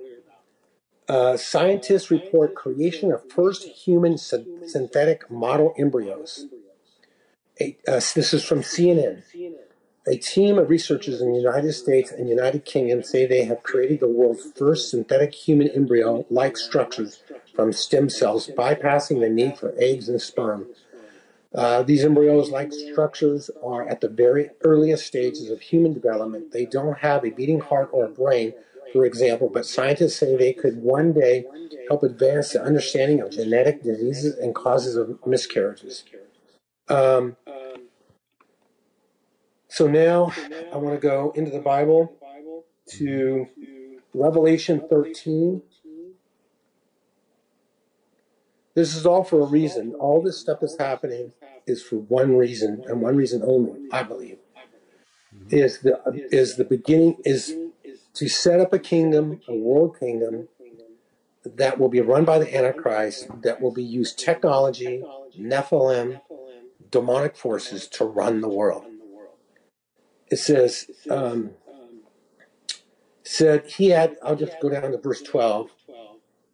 Uh, 1.08 1.36
scientists 1.36 2.10
report 2.10 2.54
creation 2.54 3.12
of 3.12 3.30
first 3.30 3.64
human 3.64 4.16
syn- 4.16 4.66
synthetic 4.66 5.30
model 5.30 5.74
embryos. 5.78 6.46
A, 7.60 7.76
uh, 7.86 8.00
this 8.14 8.32
is 8.32 8.42
from 8.44 8.60
CNN. 8.60 9.22
A 10.06 10.16
team 10.16 10.58
of 10.58 10.68
researchers 10.68 11.20
in 11.20 11.32
the 11.32 11.38
United 11.38 11.72
States 11.72 12.10
and 12.10 12.28
United 12.28 12.64
Kingdom 12.64 13.02
say 13.02 13.26
they 13.26 13.44
have 13.44 13.62
created 13.62 14.00
the 14.00 14.08
world's 14.08 14.52
first 14.52 14.90
synthetic 14.90 15.34
human 15.34 15.68
embryo 15.68 16.26
like 16.30 16.56
structures 16.56 17.22
from 17.54 17.72
stem 17.72 18.08
cells, 18.08 18.48
bypassing 18.48 19.20
the 19.20 19.28
need 19.28 19.58
for 19.58 19.74
eggs 19.78 20.08
and 20.08 20.20
sperm. 20.20 20.66
Uh, 21.54 21.82
these 21.82 22.04
embryos 22.04 22.50
like 22.50 22.72
structures 22.72 23.50
are 23.62 23.86
at 23.88 24.00
the 24.00 24.08
very 24.08 24.50
earliest 24.62 25.06
stages 25.06 25.50
of 25.50 25.60
human 25.60 25.92
development. 25.92 26.50
They 26.52 26.66
don't 26.66 26.98
have 26.98 27.24
a 27.24 27.30
beating 27.30 27.60
heart 27.60 27.90
or 27.92 28.06
a 28.06 28.10
brain, 28.10 28.54
for 28.94 29.04
example, 29.04 29.50
but 29.52 29.66
scientists 29.66 30.14
say 30.14 30.36
they 30.36 30.52
could 30.52 30.76
one 30.76 31.12
day 31.12 31.44
help 31.88 32.04
advance 32.04 32.52
the 32.52 32.62
understanding 32.62 33.20
of 33.20 33.32
genetic 33.32 33.82
diseases 33.82 34.38
and 34.38 34.54
causes 34.54 34.94
of 34.94 35.18
miscarriages. 35.26 36.04
Um, 36.88 37.36
so 39.66 39.88
now 39.88 40.32
I 40.72 40.76
want 40.76 40.94
to 40.94 41.00
go 41.00 41.32
into 41.34 41.50
the 41.50 41.58
Bible 41.58 42.14
to 42.90 43.48
Revelation 44.14 44.80
13. 44.88 45.60
This 48.76 48.94
is 48.94 49.06
all 49.06 49.24
for 49.24 49.40
a 49.40 49.46
reason. 49.46 49.94
All 49.98 50.22
this 50.22 50.38
stuff 50.38 50.62
is 50.62 50.76
happening 50.78 51.32
is 51.66 51.82
for 51.82 51.96
one 51.96 52.36
reason 52.36 52.84
and 52.86 53.00
one 53.00 53.16
reason 53.16 53.42
only, 53.44 53.88
I 53.90 54.04
believe. 54.04 54.38
Is 55.50 55.80
the 55.80 56.00
is 56.30 56.54
the 56.54 56.64
beginning 56.64 57.16
is 57.24 57.56
to 58.14 58.28
set 58.28 58.60
up 58.60 58.72
a 58.72 58.78
kingdom, 58.78 59.40
a 59.48 59.54
world 59.54 59.98
kingdom 59.98 60.48
that 61.44 61.78
will 61.78 61.88
be 61.88 62.00
run 62.00 62.24
by 62.24 62.38
the 62.38 62.56
Antichrist, 62.56 63.28
that 63.42 63.60
will 63.60 63.72
be 63.72 63.82
used 63.82 64.18
technology, 64.18 65.04
Nephilim, 65.38 66.20
demonic 66.90 67.36
forces 67.36 67.88
to 67.88 68.04
run 68.04 68.40
the 68.40 68.48
world. 68.48 68.84
It 70.30 70.38
says, 70.38 70.90
um, 71.10 71.50
said 73.22 73.66
he 73.66 73.90
had, 73.90 74.16
I'll 74.22 74.36
just 74.36 74.60
go 74.60 74.68
down 74.68 74.92
to 74.92 74.98
verse 74.98 75.22
12. 75.22 75.70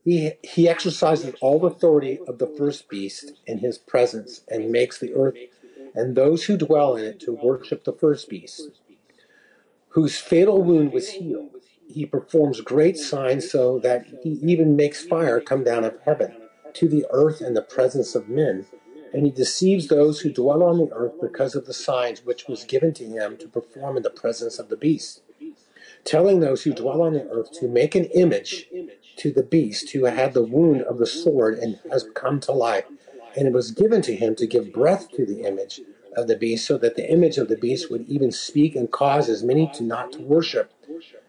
He, 0.05 0.33
he 0.43 0.69
exercises 0.69 1.35
all 1.41 1.61
the 1.61 1.69
authority 1.69 2.21
of 2.27 2.39
the 2.39 2.47
first 2.47 2.89
beast 2.89 3.33
in 3.47 3.59
his 3.59 3.79
presence 3.79 4.43
and 4.49 4.71
makes 4.71 4.99
the 4.99 5.15
earth 5.15 5.37
and 5.95 6.17
those 6.17 6.45
who 6.45 6.57
dwell 6.57 6.97
in 6.97 7.05
it 7.05 7.21
to 7.21 7.33
worship 7.33 7.85
the 7.85 7.93
first 7.93 8.29
beast, 8.29 8.71
whose 9.91 10.19
fatal 10.19 10.63
wound 10.63 10.93
was 10.93 11.11
healed. 11.11 11.51
He 11.89 12.07
performs 12.07 12.61
great 12.61 12.97
signs 12.97 13.51
so 13.51 13.79
that 13.81 14.07
he 14.23 14.39
even 14.43 14.77
makes 14.77 15.05
fire 15.05 15.41
come 15.41 15.65
down 15.65 15.85
of 15.85 15.99
heaven 16.05 16.37
to 16.75 16.89
the 16.89 17.05
earth 17.11 17.41
in 17.41 17.55
the 17.55 17.63
presence 17.63 18.15
of 18.15 18.29
men. 18.29 18.67
And 19.13 19.27
he 19.27 19.33
deceives 19.33 19.89
those 19.89 20.21
who 20.21 20.33
dwell 20.33 20.63
on 20.63 20.79
the 20.79 20.93
earth 20.93 21.15
because 21.21 21.57
of 21.57 21.67
the 21.67 21.75
signs 21.75 22.25
which 22.25 22.47
was 22.47 22.63
given 22.63 22.95
to 22.95 23.05
him 23.05 23.37
to 23.39 23.49
perform 23.49 23.97
in 23.97 24.05
the 24.05 24.11
presence 24.11 24.61
of 24.61 24.69
the 24.69 24.77
beast, 24.77 25.23
telling 26.05 26.39
those 26.39 26.63
who 26.63 26.73
dwell 26.73 27.03
on 27.03 27.15
the 27.15 27.29
earth 27.29 27.51
to 27.59 27.67
make 27.67 27.97
an 27.97 28.05
image 28.05 28.69
to 29.17 29.33
the 29.33 29.43
beast 29.43 29.91
who 29.91 30.05
had 30.05 30.33
the 30.33 30.45
wound 30.45 30.83
of 30.83 30.99
the 30.99 31.07
sword 31.07 31.59
and 31.59 31.81
has 31.91 32.07
come 32.15 32.39
to 32.41 32.53
life. 32.53 32.85
And 33.37 33.49
it 33.49 33.53
was 33.53 33.73
given 33.73 34.03
to 34.03 34.15
him 34.15 34.37
to 34.37 34.47
give 34.47 34.73
breath 34.73 35.11
to 35.17 35.27
the 35.27 35.43
image 35.43 35.81
of 36.17 36.27
the 36.27 36.37
beast, 36.37 36.67
so 36.67 36.79
that 36.79 36.97
the 36.97 37.11
image 37.11 37.39
of 37.39 37.49
the 37.49 37.57
beast 37.57 37.91
would 37.91 38.09
even 38.09 38.33
speak 38.33 38.75
and 38.75 38.91
cause 38.91 39.29
as 39.29 39.43
many 39.43 39.71
to 39.75 39.83
not 39.83 40.13
to 40.13 40.23
worship 40.23 40.73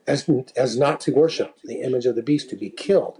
as, 0.08 0.30
as 0.56 0.78
not 0.78 1.00
to 1.02 1.14
worship 1.14 1.56
the 1.64 1.82
image 1.82 2.06
of 2.06 2.16
the 2.16 2.24
beast 2.24 2.50
to 2.50 2.56
be 2.56 2.70
killed. 2.70 3.20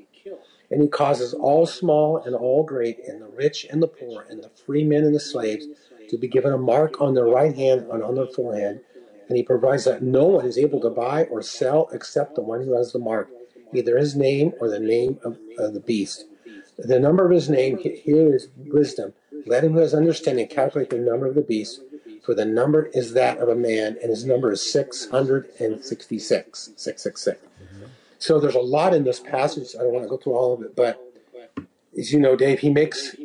And 0.70 0.82
he 0.82 0.88
causes 0.88 1.34
all 1.34 1.66
small 1.66 2.18
and 2.18 2.34
all 2.34 2.64
great, 2.64 3.00
and 3.06 3.22
the 3.22 3.28
rich 3.28 3.66
and 3.70 3.84
the 3.84 3.88
poor, 3.88 4.26
and 4.30 4.42
the 4.42 4.50
free 4.50 4.84
men 4.84 5.04
and 5.04 5.14
the 5.14 5.20
slaves 5.20 5.66
to 6.10 6.18
be 6.18 6.28
given 6.28 6.54
a 6.54 6.58
mark 6.58 7.02
on 7.02 7.14
their 7.14 7.26
right 7.26 7.56
hand 7.56 7.82
and 7.92 8.02
on 8.02 8.16
their 8.16 8.28
forehead. 8.28 8.82
And 9.28 9.38
he 9.38 9.44
provides 9.44 9.86
that 9.86 10.02
no 10.02 10.26
one 10.26 10.46
is 10.46 10.58
able 10.58 10.80
to 10.82 10.90
buy 10.90 11.26
or 11.26 11.42
sell 11.42 11.90
except 11.92 12.36
the 12.36 12.42
one 12.42 12.64
who 12.64 12.76
has 12.76 12.92
the 12.92 13.00
mark, 13.00 13.30
either 13.74 13.98
his 13.98 14.16
name 14.16 14.54
or 14.60 14.70
the 14.70 14.80
name 14.80 15.20
of 15.24 15.38
uh, 15.60 15.70
the 15.70 15.80
beast. 15.80 16.26
The 16.78 17.00
number 17.00 17.26
of 17.26 17.32
his 17.32 17.50
name, 17.50 17.78
here 17.78 18.34
is 18.34 18.48
wisdom. 18.58 19.14
Let 19.46 19.64
him 19.64 19.74
who 19.74 19.80
has 19.80 19.94
understanding 19.94 20.48
calculate 20.48 20.90
the 20.90 20.98
number 20.98 21.26
of 21.28 21.36
the 21.36 21.42
beast, 21.42 21.82
for 22.24 22.34
the 22.36 22.46
number 22.46 22.86
is 22.94 23.14
that 23.14 23.38
of 23.40 23.50
a 23.50 23.56
man, 23.56 23.98
and 24.02 24.10
his 24.10 24.26
number 24.26 24.52
is 24.52 24.72
666. 24.72 26.70
666. 26.76 27.42
So 28.20 28.40
there's 28.40 28.56
a 28.56 28.60
lot 28.60 28.94
in 28.94 29.04
this 29.04 29.20
passage. 29.20 29.76
I 29.78 29.84
don't 29.84 29.94
want 29.94 30.04
to 30.06 30.10
go 30.10 30.18
through 30.18 30.34
all 30.34 30.54
of 30.54 30.62
it, 30.62 30.76
but 30.76 31.02
as 31.98 32.14
you 32.14 32.20
know, 32.20 32.36
Dave, 32.36 32.60
he 32.60 32.70
makes 32.70 33.16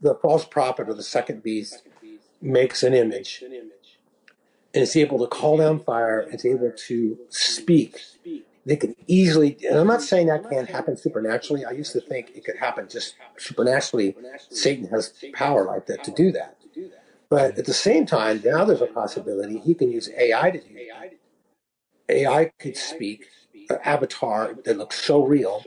the 0.00 0.14
false 0.14 0.44
prophet 0.44 0.88
or 0.88 0.94
the 0.94 1.02
second 1.02 1.42
beast 1.42 1.82
makes 2.42 2.82
an 2.82 2.92
image 2.92 3.42
and 3.42 4.82
is 4.82 4.94
able 4.94 5.18
to 5.18 5.26
call 5.26 5.56
down 5.56 5.80
fire 5.80 6.20
and 6.20 6.34
is 6.34 6.44
able 6.44 6.70
to 6.70 7.18
speak. 7.30 8.02
They 8.66 8.76
can 8.76 8.96
easily, 9.06 9.56
and 9.68 9.78
I'm 9.78 9.86
not 9.86 10.02
saying 10.02 10.26
that 10.26 10.50
can't 10.50 10.68
happen 10.68 10.96
supernaturally. 10.96 11.64
I 11.64 11.70
used 11.70 11.92
to 11.92 12.00
think 12.00 12.32
it 12.34 12.44
could 12.44 12.56
happen 12.58 12.88
just 12.88 13.14
supernaturally. 13.38 14.16
Satan 14.50 14.88
has 14.88 15.14
power 15.34 15.64
like 15.64 15.86
that 15.86 16.02
to 16.04 16.10
do 16.10 16.32
that. 16.32 16.58
But 17.30 17.58
at 17.58 17.66
the 17.66 17.74
same 17.74 18.06
time, 18.06 18.42
now 18.44 18.64
there's 18.64 18.82
a 18.82 18.86
possibility 18.86 19.58
he 19.60 19.74
can 19.74 19.92
use 19.92 20.10
AI 20.18 20.50
to 20.50 20.60
do 20.60 20.74
that. 20.74 21.14
AI 22.08 22.52
could 22.58 22.76
speak, 22.76 23.26
an 23.70 23.78
avatar 23.84 24.54
that 24.64 24.78
looks 24.78 24.98
so 25.02 25.24
real. 25.24 25.64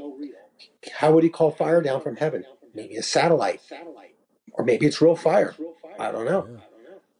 How 0.93 1.11
would 1.11 1.23
he 1.23 1.29
call 1.29 1.51
fire 1.51 1.81
down 1.81 2.01
from 2.01 2.17
heaven? 2.17 2.45
Maybe 2.75 2.97
a 2.97 3.03
satellite, 3.03 3.61
or 4.53 4.65
maybe 4.65 4.85
it's 4.85 5.01
real 5.01 5.15
fire. 5.15 5.55
I 5.99 6.11
don't 6.11 6.25
know. 6.25 6.59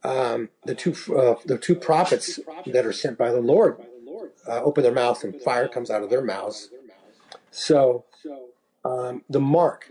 Um, 0.04 0.50
the 0.66 0.76
two 0.76 0.96
uh, 1.16 1.36
the 1.46 1.58
two 1.58 1.76
prophets 1.76 2.40
that 2.68 2.86
are 2.86 2.94
sent 2.94 3.18
by 3.18 3.32
the 3.32 3.42
Lord 3.42 3.78
uh, 4.50 4.62
open 4.64 4.84
their 4.84 4.94
mouths 4.94 5.24
and 5.24 5.40
fire 5.42 5.68
comes 5.68 5.90
out 5.90 6.04
of 6.04 6.10
their 6.10 6.24
mouths. 6.24 6.70
So 7.52 8.06
um, 8.84 9.24
the 9.30 9.40
mark 9.40 9.86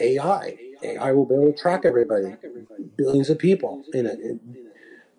AI 0.00 0.56
AI 0.82 1.12
will 1.12 1.26
be 1.26 1.34
able 1.34 1.52
to 1.52 1.58
track 1.58 1.84
everybody, 1.84 2.36
billions 2.96 3.30
of 3.30 3.38
people 3.38 3.84
in 3.92 4.06
it. 4.06 4.18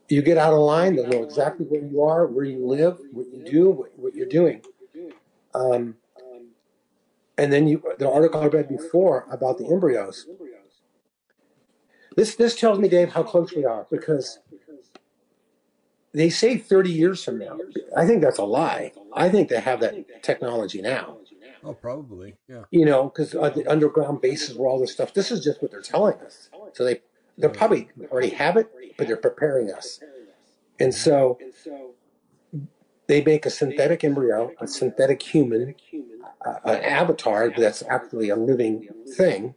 You 0.08 0.22
get 0.22 0.38
out 0.38 0.54
of 0.54 0.60
line, 0.60 0.96
they'll 0.96 1.08
know 1.08 1.24
exactly 1.24 1.66
where 1.66 1.82
you 1.82 2.02
are, 2.04 2.26
where 2.26 2.46
you 2.46 2.66
live, 2.66 3.00
what 3.12 3.28
you 3.28 3.44
do, 3.44 3.70
what, 3.70 3.92
what 4.00 4.16
you're 4.16 4.28
doing. 4.28 4.64
Um, 5.54 5.96
and 7.38 7.54
then 7.54 7.68
you, 7.68 7.84
the 8.00 8.10
article 8.10 8.42
I 8.42 8.48
read 8.48 8.68
before 8.68 9.26
about 9.32 9.58
the 9.58 9.66
embryos. 9.68 10.26
This 12.16 12.36
this 12.36 12.56
tells 12.56 12.80
me, 12.80 12.90
Dave, 12.90 13.14
how 13.14 13.24
close 13.24 13.54
we 13.56 13.66
are 13.66 13.86
because 13.90 14.40
they 16.14 16.30
say 16.30 16.58
30 16.58 16.92
years 16.92 17.24
from 17.24 17.40
now. 17.40 17.58
I 17.96 18.06
think 18.06 18.22
that's 18.22 18.40
a 18.40 18.44
lie. 18.44 18.94
I 19.14 19.30
think 19.30 19.50
they 19.50 19.60
have 19.60 19.80
that 19.82 20.24
technology 20.24 20.82
now. 20.82 21.18
Oh, 21.64 21.74
probably, 21.74 22.36
yeah. 22.48 22.64
You 22.72 22.86
know, 22.86 23.06
because 23.10 23.36
uh, 23.36 23.50
the 23.50 23.68
underground 23.68 24.22
bases 24.22 24.56
where 24.56 24.70
all 24.70 24.80
this 24.80 24.94
stuff. 24.94 25.14
This 25.14 25.30
is 25.30 25.44
just 25.44 25.62
what 25.62 25.72
they're 25.72 25.82
telling 25.82 26.18
us. 26.22 26.50
So 26.74 26.86
they 26.86 27.02
they 27.38 27.48
probably 27.50 27.90
already 28.12 28.30
have 28.30 28.58
it, 28.58 28.70
but 28.98 29.08
they're 29.08 29.18
preparing 29.18 29.72
us. 29.72 30.00
And 30.80 30.94
so 30.94 31.38
they 33.08 33.22
make 33.24 33.46
a 33.46 33.50
synthetic 33.50 34.04
embryo, 34.04 34.52
a 34.60 34.68
synthetic 34.68 35.22
human, 35.22 35.76
uh, 36.46 36.56
an 36.66 36.84
avatar 36.84 37.52
that's 37.56 37.84
actually 37.90 38.30
a 38.30 38.36
living 38.36 38.88
thing. 39.18 39.56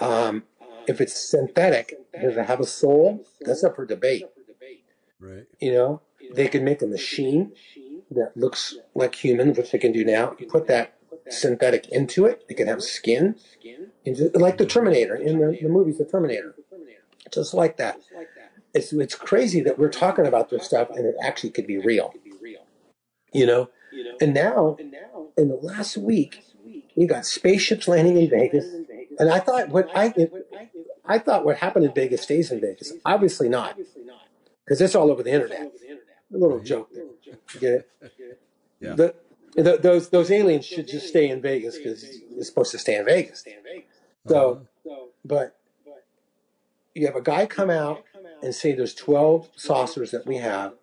Um, 0.00 0.42
if 0.86 1.00
it's 1.00 1.30
synthetic, 1.30 1.94
does 2.20 2.36
it 2.36 2.46
have 2.46 2.60
a 2.60 2.66
soul? 2.66 3.24
That's 3.40 3.64
up 3.64 3.76
for 3.76 3.86
debate. 3.86 4.24
Right. 5.24 5.46
You 5.58 5.72
know, 5.72 6.02
they 6.34 6.48
can 6.48 6.64
make 6.64 6.82
a 6.82 6.86
machine 6.86 7.52
that 8.10 8.36
looks 8.36 8.76
like 8.94 9.14
human, 9.14 9.54
which 9.54 9.72
they 9.72 9.78
can 9.78 9.92
do 9.92 10.04
now. 10.04 10.36
You 10.38 10.46
put 10.46 10.66
that 10.68 10.94
synthetic 11.30 11.88
into 11.88 12.26
it, 12.26 12.44
it 12.48 12.56
can 12.56 12.66
have 12.68 12.82
skin, 12.82 13.36
like 14.34 14.58
the 14.58 14.66
Terminator 14.66 15.14
in 15.14 15.38
the, 15.38 15.58
the 15.60 15.68
movies, 15.68 15.98
The 15.98 16.04
Terminator, 16.04 16.54
just 17.32 17.54
like 17.54 17.78
that. 17.78 17.98
It's 18.74 18.92
it's 18.92 19.14
crazy 19.14 19.60
that 19.62 19.78
we're 19.78 19.88
talking 19.90 20.26
about 20.26 20.50
this 20.50 20.64
stuff 20.66 20.90
and 20.90 21.06
it 21.06 21.14
actually 21.22 21.50
could 21.50 21.66
be 21.66 21.78
real. 21.78 22.12
You 23.32 23.46
know, 23.46 23.70
and 24.20 24.34
now 24.34 24.76
in 25.36 25.48
the 25.48 25.56
last 25.56 25.96
week, 25.96 26.44
you 26.94 27.08
got 27.08 27.24
spaceships 27.24 27.88
landing 27.88 28.18
in 28.18 28.28
Vegas, 28.28 28.66
and 29.18 29.30
I 29.30 29.40
thought 29.40 29.70
what 29.70 29.88
I 29.94 30.12
I 31.04 31.18
thought 31.18 31.44
what 31.44 31.58
happened 31.58 31.86
in 31.86 31.94
Vegas 31.94 32.22
stays 32.22 32.50
in 32.50 32.60
Vegas. 32.60 32.92
Obviously 33.04 33.48
not, 33.48 33.78
because 34.64 34.80
it's 34.80 34.94
all 34.94 35.10
over 35.10 35.22
the 35.22 35.32
internet. 35.32 35.72
A 36.32 36.36
little 36.36 36.60
joke 36.60 36.90
there. 36.92 37.04
Get 37.60 37.72
it? 37.72 37.90
Yeah. 38.80 38.94
The, 38.94 39.14
the, 39.54 39.78
those 39.80 40.08
those 40.08 40.30
aliens 40.30 40.66
should 40.66 40.88
just 40.88 41.08
stay 41.08 41.28
in 41.28 41.40
Vegas 41.40 41.76
because 41.76 42.02
it's 42.02 42.48
supposed 42.48 42.72
to 42.72 42.78
stay 42.78 42.96
in 42.96 43.04
Vegas. 43.04 43.44
So, 44.26 44.66
uh-huh. 44.86 44.94
but 45.24 45.56
you 46.94 47.06
have 47.06 47.16
a 47.16 47.22
guy 47.22 47.46
come 47.46 47.70
out 47.70 48.04
and 48.42 48.54
say 48.54 48.72
there's 48.72 48.94
12 48.94 49.50
saucers 49.56 50.10
that 50.10 50.26
we 50.26 50.36
have. 50.36 50.74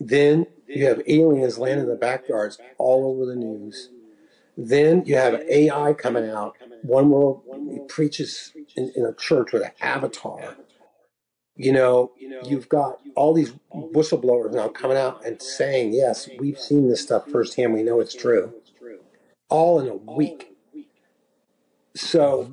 Then 0.00 0.46
you 0.66 0.86
have 0.86 1.00
aliens 1.06 1.58
landing 1.58 1.84
in 1.84 1.90
the 1.90 1.96
backyards 1.96 2.58
all 2.78 3.06
over 3.06 3.24
the 3.24 3.36
news. 3.36 3.90
Then 4.56 5.04
you 5.06 5.16
have 5.16 5.34
AI 5.48 5.92
coming 5.92 6.28
out. 6.28 6.56
One 6.82 7.10
world 7.10 7.42
he 7.70 7.78
preaches 7.88 8.52
in, 8.76 8.92
in 8.96 9.04
a 9.04 9.14
church 9.14 9.52
with 9.52 9.62
an 9.62 9.70
avatar. 9.80 10.56
You 11.56 11.72
know, 11.72 12.12
you've 12.44 12.68
got 12.68 13.00
all 13.14 13.34
these 13.34 13.52
whistleblowers 13.74 14.52
now 14.52 14.68
coming 14.68 14.96
out 14.96 15.24
and 15.24 15.40
saying, 15.40 15.92
yes, 15.92 16.28
we've 16.38 16.58
seen 16.58 16.88
this 16.88 17.02
stuff 17.02 17.28
firsthand. 17.28 17.74
We 17.74 17.82
know 17.82 18.00
it's 18.00 18.14
true. 18.14 18.54
All 19.48 19.78
in 19.78 19.88
a 19.88 19.96
week. 19.96 20.56
So, 21.94 22.52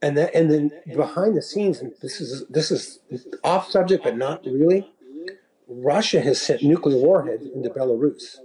and 0.00 0.16
then, 0.16 0.30
and 0.32 0.50
then 0.50 0.70
behind 0.94 1.36
the 1.36 1.42
scenes, 1.42 1.80
and 1.80 1.92
this 2.00 2.20
is 2.20 2.46
this 2.48 2.70
is 2.70 3.00
off 3.42 3.70
subject, 3.70 4.04
but 4.04 4.16
not 4.16 4.44
really. 4.44 4.92
Russia 5.68 6.20
has 6.20 6.40
sent 6.40 6.62
nuclear 6.62 6.96
warheads 6.96 7.44
into 7.44 7.70
Belarus 7.70 8.36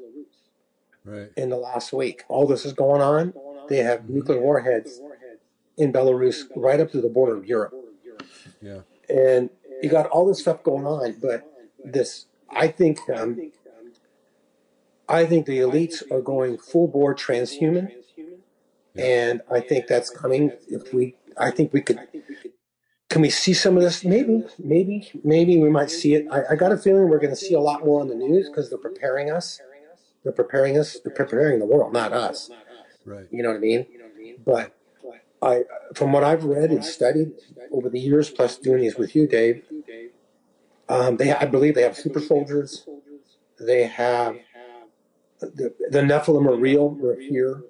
Right. 1.04 1.30
in 1.36 1.50
the 1.50 1.58
last 1.58 1.94
week. 1.94 2.24
All 2.28 2.46
this 2.46 2.66
is 2.66 2.74
going 2.74 3.02
on. 3.02 3.34
They 3.70 3.78
have 3.78 4.02
mm-hmm. 4.02 4.16
nuclear 4.16 4.40
warheads 4.40 5.00
in 5.78 5.92
Belarus 5.92 6.44
right 6.56 6.80
up 6.80 6.92
to 6.92 7.02
the 7.02 7.10
border 7.10 7.36
of 7.38 7.46
Europe. 7.46 7.74
Yeah. 8.62 8.82
And 9.10 9.50
you 9.82 9.90
got 9.90 10.08
all 10.08 10.28
this 10.28 10.40
stuff 10.40 10.64
going 10.64 10.86
on, 10.86 11.16
but 11.22 11.48
this, 11.84 12.28
I 12.50 12.68
think, 12.68 13.00
um, 13.14 13.52
I 15.10 15.26
think 15.26 15.46
the 15.46 15.60
elites 15.60 16.10
are 16.12 16.22
going 16.22 16.58
full 16.58 16.88
bore 16.88 17.16
transhuman, 17.16 17.92
and 18.96 19.42
I 19.52 19.60
think 19.60 19.88
that's 19.88 20.10
coming. 20.10 20.52
If 20.68 20.94
we, 20.94 21.16
I 21.38 21.52
think 21.52 21.74
we 21.74 21.82
could. 21.82 22.00
Can 23.10 23.22
we 23.22 23.30
see 23.30 23.54
some 23.54 23.76
of 23.76 23.84
this? 23.84 24.06
Maybe, 24.06 24.46
maybe, 24.58 25.12
maybe 25.24 25.60
we 25.60 25.70
might 25.70 25.90
see 25.90 26.14
it. 26.14 26.28
I, 26.32 26.54
I 26.54 26.56
got 26.56 26.72
a 26.72 26.78
feeling 26.78 27.10
we're 27.10 27.20
going 27.20 27.32
to 27.32 27.36
see 27.36 27.54
a 27.54 27.60
lot 27.60 27.84
more 27.84 28.00
on 28.00 28.08
the 28.08 28.16
news 28.16 28.48
because 28.48 28.70
they're 28.70 28.80
preparing 28.80 29.30
us. 29.30 29.60
They're 30.24 30.32
preparing 30.32 30.78
us. 30.78 30.98
They're 31.04 31.14
preparing 31.14 31.60
the 31.60 31.66
world, 31.66 31.92
not 31.92 32.14
us. 32.14 32.50
Right. 33.06 33.26
You 33.32 33.44
know 33.44 33.50
what 33.50 33.58
I 33.58 33.60
mean? 33.60 33.86
But 34.46 34.78
I, 35.42 35.64
from 35.96 36.12
what 36.12 36.24
I've 36.24 36.44
read 36.44 36.70
and 36.70 36.86
studied 36.86 37.32
over 37.72 37.90
the 37.90 38.00
years, 38.00 38.30
plus 38.30 38.58
doing 38.58 38.82
these 38.82 38.96
with 38.96 39.16
you, 39.16 39.28
Dave, 39.28 39.64
um, 40.88 41.18
they, 41.18 41.32
I 41.32 41.46
believe, 41.46 41.76
they 41.76 41.84
have 41.84 41.98
super 41.98 42.20
soldiers. 42.20 42.86
They 43.60 43.84
have 43.84 44.38
the, 45.40 45.74
the 45.90 46.02
Nephilim 46.02 46.48
are 46.48 46.56
real. 46.56 46.92
They're 46.92 47.20
here. 47.20 47.64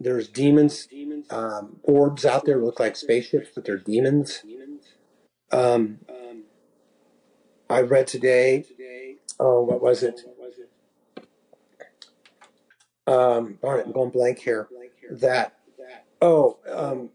There's 0.00 0.28
demons, 0.28 0.88
um, 1.30 1.78
orbs 1.82 2.24
out 2.24 2.44
there 2.44 2.58
look 2.62 2.78
like 2.78 2.96
spaceships, 2.96 3.48
but 3.54 3.64
they're 3.64 3.78
demons. 3.78 4.42
Um, 5.50 5.98
I 7.68 7.80
read 7.82 8.06
today. 8.06 8.64
Oh, 9.40 9.62
what 9.62 9.82
was 9.82 10.02
it? 10.02 10.20
Um, 13.06 13.58
darn 13.62 13.80
it, 13.80 13.86
I'm 13.86 13.92
going 13.92 14.10
blank 14.10 14.38
here. 14.38 14.68
That 15.10 15.57
oh, 16.20 16.58
um, 16.70 17.10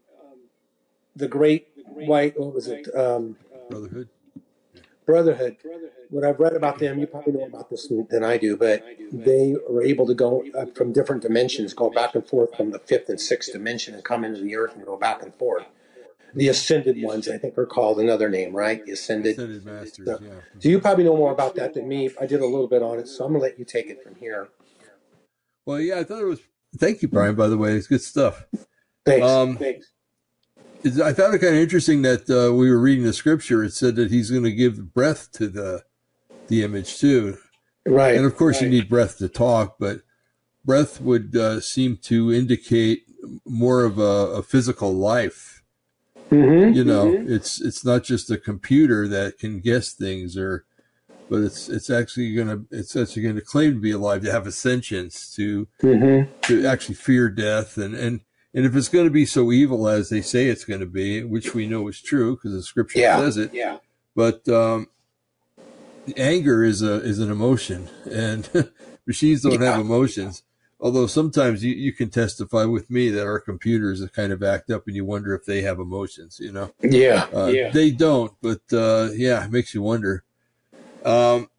the 1.16 1.28
Great 1.28 1.68
White. 1.86 2.40
What 2.40 2.54
was 2.54 2.68
it? 2.68 2.88
Um, 2.96 3.38
Brotherhood. 3.70 4.10
Brotherhood. 5.06 5.58
What 6.10 6.24
I've 6.24 6.40
read 6.40 6.54
about 6.54 6.80
them, 6.80 7.00
you 7.00 7.08
probably 7.08 7.34
know 7.34 7.46
about 7.46 7.70
this 7.70 7.92
than 8.10 8.24
I 8.24 8.38
do, 8.38 8.56
but 8.56 8.86
they 9.12 9.56
are 9.70 9.82
able 9.82 10.06
to 10.08 10.14
go 10.14 10.46
uh, 10.56 10.66
from 10.68 10.94
different 10.94 11.22
dimensions, 11.24 11.74
go 11.74 11.90
back 11.90 12.16
and 12.16 12.26
forth 12.26 12.56
from 12.56 12.72
the 12.72 12.80
fifth 12.80 13.10
and 13.10 13.20
sixth 13.20 13.52
dimension, 13.52 13.96
and 13.96 14.04
come 14.04 14.24
into 14.24 14.42
the 14.42 14.56
earth 14.56 14.76
and 14.76 14.86
go 14.86 14.96
back 14.96 15.22
and 15.24 15.34
forth. 15.36 15.66
The 16.36 16.48
ascended 16.48 17.02
ones, 17.02 17.28
I 17.28 17.38
think, 17.38 17.58
are 17.58 17.66
called 17.66 18.00
another 18.00 18.30
name, 18.30 18.56
right? 18.56 18.84
The 18.84 18.94
ascended. 18.94 19.34
Ascended 19.34 19.66
Masters. 19.66 20.06
So, 20.06 20.20
Yeah. 20.22 20.30
so 20.60 20.70
you 20.70 20.80
probably 20.80 21.04
know 21.04 21.16
more 21.16 21.32
about 21.32 21.56
that 21.56 21.74
than 21.74 21.88
me. 21.88 22.10
I 22.20 22.26
did 22.26 22.42
a 22.42 22.46
little 22.46 22.68
bit 22.68 22.82
on 22.82 22.98
it, 23.00 23.08
so 23.08 23.26
I'm 23.26 23.34
gonna 23.34 23.44
let 23.44 23.60
you 23.60 23.66
take 23.66 23.88
it 23.88 24.04
from 24.04 24.16
here. 24.16 24.50
Well, 25.66 25.80
yeah, 25.80 26.00
I 26.00 26.04
thought 26.04 26.22
it 26.22 26.26
was. 26.26 26.40
Thank 26.78 27.02
you, 27.04 27.08
Brian. 27.08 27.36
By 27.36 27.50
the 27.50 27.58
way, 27.58 27.74
it's 27.74 27.88
good 27.88 28.02
stuff. 28.02 28.46
Thanks. 29.06 29.28
Um, 29.28 29.58
Thanks. 29.58 29.88
I 31.02 31.14
found 31.14 31.34
it 31.34 31.40
kind 31.40 31.56
of 31.56 31.62
interesting 31.62 32.02
that 32.02 32.30
uh, 32.30 32.54
we 32.54 32.70
were 32.70 32.80
reading 32.80 33.06
the 33.06 33.14
scripture. 33.14 33.64
It 33.64 33.74
said 33.74 33.96
that 33.96 34.12
he's 34.12 34.30
going 34.32 34.44
to 34.44 34.52
give 34.52 34.94
breath 34.94 35.32
to 35.34 35.48
the 35.48 35.84
the 36.48 36.62
image 36.64 36.98
too, 37.00 37.38
Right. 37.86 38.16
and 38.16 38.26
of 38.26 38.36
course 38.36 38.62
you 38.62 38.68
need 38.68 38.90
breath 38.90 39.18
to 39.20 39.30
talk, 39.30 39.78
but 39.80 40.02
breath 40.66 41.00
would 41.00 41.36
uh, 41.38 41.62
seem 41.62 41.96
to 42.04 42.34
indicate 42.34 43.04
more 43.46 43.86
of 43.86 43.98
a, 43.98 44.02
a 44.02 44.44
physical 44.44 44.94
life. 44.94 45.64
Mm-hmm. 46.30 46.74
You 46.74 46.84
know, 46.84 47.14
it's 47.28 47.62
it's 47.62 47.86
not 47.86 48.04
just 48.04 48.30
a 48.30 48.38
computer 48.38 49.08
that 49.08 49.38
can 49.40 49.62
guess 49.62 49.94
things, 49.94 50.36
or 50.36 50.66
but 51.30 51.38
it's 51.44 51.70
it's 51.70 51.90
actually 51.90 52.34
going 52.36 52.48
to 52.50 52.66
it's 52.72 52.96
actually 52.98 53.22
going 53.24 53.36
to 53.36 53.42
claim 53.42 53.76
to 53.76 53.80
be 53.80 53.92
alive, 53.92 54.22
to 54.24 54.32
have 54.32 54.46
a 54.48 54.52
sentience, 54.52 55.34
to 55.36 55.68
Mm-hmm. 55.82 56.30
to 56.42 56.66
actually 56.66 56.96
fear 56.96 57.30
death 57.30 57.78
and 57.78 57.96
and 57.96 58.20
and 58.54 58.66
if 58.66 58.76
it's 58.76 58.90
going 58.90 59.06
to 59.06 59.12
be 59.12 59.26
so 59.26 59.52
evil 59.52 59.88
as 59.88 60.10
they 60.10 60.22
say 60.22 60.48
it's 60.48 60.66
going 60.66 60.80
to 60.80 60.86
be 60.86 61.24
which 61.24 61.54
we 61.54 61.68
know 61.68 61.88
is 61.88 62.02
true 62.02 62.36
because 62.36 62.52
the 62.54 62.62
scripture 62.64 63.00
Yeah. 63.00 63.18
says 63.20 63.38
it 63.38 63.52
Yeah. 63.54 63.78
but 64.16 64.48
um 64.50 64.88
anger 66.18 66.64
is 66.64 66.82
a 66.82 66.96
is 67.04 67.20
an 67.20 67.32
emotion 67.32 67.90
and 68.12 68.50
machines 69.08 69.42
don't 69.42 69.62
Yeah. 69.62 69.72
have 69.72 69.80
emotions 69.82 70.44
although 70.80 71.08
sometimes 71.08 71.64
you, 71.64 71.74
you 71.74 71.94
can 71.94 72.10
testify 72.10 72.66
with 72.66 72.90
me 72.90 73.10
that 73.10 73.26
our 73.26 73.40
computers 73.40 74.02
are 74.02 74.10
kind 74.10 74.34
of 74.34 74.44
act 74.44 74.70
up 74.70 74.86
and 74.86 74.96
you 74.96 75.06
wonder 75.06 75.34
if 75.34 75.46
they 75.46 75.62
have 75.62 75.80
emotions 75.80 76.40
you 76.42 76.52
know 76.52 76.74
Yeah. 76.82 77.28
uh, 77.34 77.48
yeah. 77.48 77.72
They 77.72 77.90
don't, 77.92 78.34
but 78.42 78.62
uh, 78.74 79.10
yeah, 79.14 79.46
it 79.46 79.52
makes 79.52 79.74
you 79.74 79.82
wonder. 79.82 80.24
Um, 81.06 81.50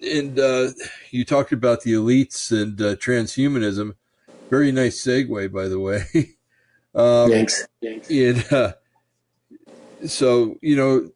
and 0.00 0.38
uh, 0.38 0.70
you 1.10 1.24
talked 1.26 1.52
about 1.52 1.82
the 1.82 1.92
elites 1.92 2.50
and 2.50 2.80
uh, 2.80 2.96
transhumanism. 2.96 3.94
Very 4.48 4.72
nice 4.72 5.00
segue, 5.04 5.52
by 5.52 5.68
the 5.68 5.78
way. 5.78 6.04
um, 6.94 7.30
Thanks. 7.82 8.10
And 8.10 8.52
uh, 8.52 8.72
so, 10.06 10.56
you 10.60 10.76
know, 10.76 11.10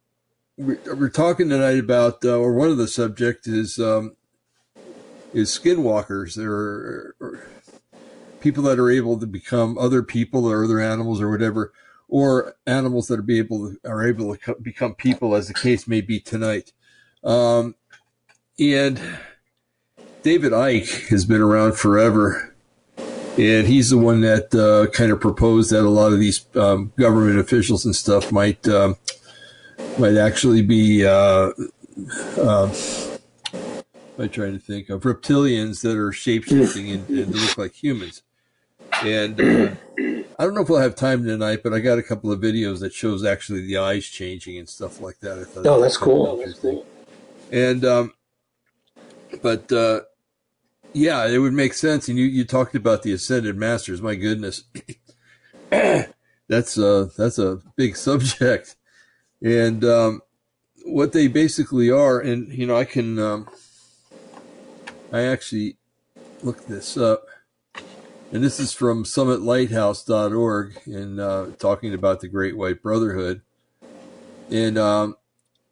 we're, 0.56 0.80
we're 0.94 1.08
talking 1.08 1.48
tonight 1.48 1.78
about, 1.78 2.24
uh, 2.24 2.36
or 2.38 2.54
one 2.54 2.70
of 2.70 2.76
the 2.76 2.88
subjects 2.88 3.48
is 3.48 3.78
um, 3.78 4.16
is 5.32 5.50
skinwalkers. 5.50 6.36
There 6.36 6.52
are, 6.52 7.16
are 7.20 7.48
people 8.40 8.62
that 8.64 8.78
are 8.78 8.90
able 8.90 9.18
to 9.18 9.26
become 9.26 9.76
other 9.78 10.02
people 10.02 10.46
or 10.46 10.64
other 10.64 10.80
animals 10.80 11.20
or 11.20 11.30
whatever, 11.30 11.72
or 12.08 12.54
animals 12.66 13.08
that 13.08 13.18
are 13.18 13.22
be 13.22 13.38
able 13.38 13.70
to, 13.70 13.80
are 13.88 14.06
able 14.06 14.32
to 14.32 14.40
co- 14.40 14.60
become 14.60 14.94
people, 14.94 15.34
as 15.34 15.48
the 15.48 15.54
case 15.54 15.88
may 15.88 16.00
be 16.00 16.20
tonight. 16.20 16.72
Um, 17.24 17.74
and 18.58 19.00
David 20.22 20.52
Icke 20.52 21.08
has 21.08 21.24
been 21.24 21.40
around 21.40 21.76
forever, 21.76 22.53
and 23.36 23.66
he's 23.66 23.90
the 23.90 23.98
one 23.98 24.20
that 24.20 24.54
uh, 24.54 24.90
kind 24.90 25.10
of 25.10 25.20
proposed 25.20 25.70
that 25.70 25.84
a 25.84 25.88
lot 25.88 26.12
of 26.12 26.20
these 26.20 26.46
um, 26.54 26.92
government 26.98 27.38
officials 27.38 27.84
and 27.84 27.94
stuff 27.94 28.30
might 28.30 28.66
um, 28.68 28.96
might 29.98 30.16
actually 30.16 30.62
be 30.62 31.04
uh, 31.04 31.50
uh, 32.38 32.72
I 34.18 34.28
try 34.28 34.50
to 34.50 34.58
think 34.58 34.88
of 34.90 35.02
reptilians 35.02 35.82
that 35.82 35.96
are 35.96 36.12
shape 36.12 36.44
shifting 36.44 36.90
and, 36.90 37.08
and 37.08 37.34
look 37.34 37.58
like 37.58 37.72
humans. 37.72 38.22
And 39.02 39.40
uh, 39.40 39.74
I 40.38 40.44
don't 40.44 40.54
know 40.54 40.62
if 40.62 40.68
we'll 40.68 40.80
have 40.80 40.94
time 40.94 41.24
tonight, 41.24 41.60
but 41.64 41.72
I 41.72 41.80
got 41.80 41.98
a 41.98 42.02
couple 42.02 42.30
of 42.30 42.40
videos 42.40 42.80
that 42.80 42.92
shows 42.92 43.24
actually 43.24 43.66
the 43.66 43.78
eyes 43.78 44.06
changing 44.06 44.58
and 44.58 44.68
stuff 44.68 45.00
like 45.00 45.18
that. 45.20 45.38
I 45.38 45.44
thought 45.44 45.66
oh, 45.66 45.80
that's 45.80 45.96
cool. 45.96 46.36
That's 46.36 46.58
cool. 46.58 46.86
And 47.50 47.84
um, 47.84 48.12
but 49.42 49.70
uh, 49.72 50.02
yeah, 50.94 51.26
it 51.26 51.38
would 51.38 51.52
make 51.52 51.74
sense. 51.74 52.08
And 52.08 52.18
you 52.18 52.24
you 52.24 52.44
talked 52.44 52.74
about 52.74 53.02
the 53.02 53.12
ascended 53.12 53.56
masters. 53.56 54.00
My 54.00 54.14
goodness, 54.14 54.64
that's 55.70 56.78
a 56.78 57.10
that's 57.16 57.38
a 57.38 57.60
big 57.76 57.96
subject. 58.08 58.76
And 59.42 59.84
um, 59.84 60.22
what 60.86 61.12
they 61.12 61.28
basically 61.28 61.90
are, 61.90 62.18
and 62.18 62.52
you 62.52 62.66
know, 62.66 62.76
I 62.76 62.84
can 62.84 63.18
um, 63.18 63.48
I 65.12 65.22
actually 65.22 65.76
looked 66.42 66.68
this 66.68 66.96
up 66.96 67.26
and 68.34 68.42
this 68.42 68.58
is 68.58 68.72
from 68.72 69.04
summitlighthouse.org 69.04 70.80
and 70.86 71.20
uh, 71.20 71.46
talking 71.56 71.94
about 71.94 72.20
the 72.20 72.26
Great 72.26 72.56
White 72.56 72.82
Brotherhood. 72.82 73.42
And, 74.50 74.76
um, 74.76 75.16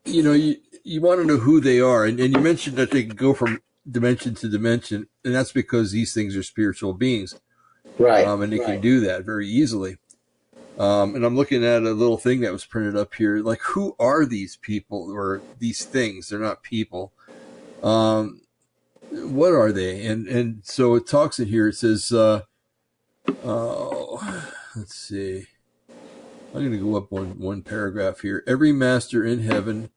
you 0.05 0.23
know, 0.23 0.33
you, 0.33 0.59
you 0.85 1.01
want 1.01 1.21
to 1.21 1.27
know 1.27 1.39
who 1.39 1.61
they 1.61 1.81
are. 1.81 2.05
And, 2.05 2.21
and 2.21 2.33
you 2.33 2.41
mentioned 2.41 2.77
that 2.77 2.93
they 2.93 3.03
can 3.03 3.17
go 3.17 3.35
from 3.35 3.61
dimension 3.91 4.37
to 4.37 4.49
dimension, 4.49 5.09
and 5.25 5.35
that's 5.35 5.53
because 5.53 5.93
these 5.93 6.13
things 6.15 6.37
are 6.37 6.43
spiritual 6.43 6.95
beings. 6.95 7.39
Right. 7.99 8.27
Um, 8.27 8.43
and 8.43 8.53
they 8.53 8.59
right. 8.59 8.67
can 8.67 8.81
do 8.81 9.01
that 9.01 9.25
very 9.25 9.49
easily. 9.49 9.99
Um, 10.79 11.15
and 11.15 11.25
I'm 11.25 11.37
looking 11.37 11.65
at 11.65 11.83
a 11.83 11.93
little 11.93 12.17
thing 12.17 12.41
that 12.41 12.53
was 12.53 12.65
printed 12.65 12.97
up 12.97 13.15
here. 13.15 13.39
Like, 13.39 13.61
who 13.61 13.95
are 13.99 14.25
these 14.25 14.57
people 14.57 15.11
or 15.13 15.43
these 15.59 15.85
things? 15.85 16.29
They're 16.29 16.39
not 16.39 16.63
people. 16.63 17.13
Um, 17.83 18.43
what 19.11 19.53
are 19.53 19.73
they? 19.73 20.07
And 20.07 20.27
and 20.27 20.61
so 20.65 20.95
it 20.95 21.07
talks 21.07 21.39
in 21.39 21.49
here. 21.49 21.69
It 21.69 21.75
says, 21.75 22.11
uh, 22.11 22.43
Oh, 23.45 24.49
let's 24.77 24.95
see. 24.95 25.47
I'm 26.55 26.61
going 26.61 26.73
to 26.73 26.79
go 26.79 26.97
up 26.97 27.11
one 27.11 27.39
one 27.39 27.63
paragraph 27.63 28.21
here. 28.21 28.43
Every 28.47 28.73
master 28.73 29.25
in 29.25 29.41
heaven 29.41 29.91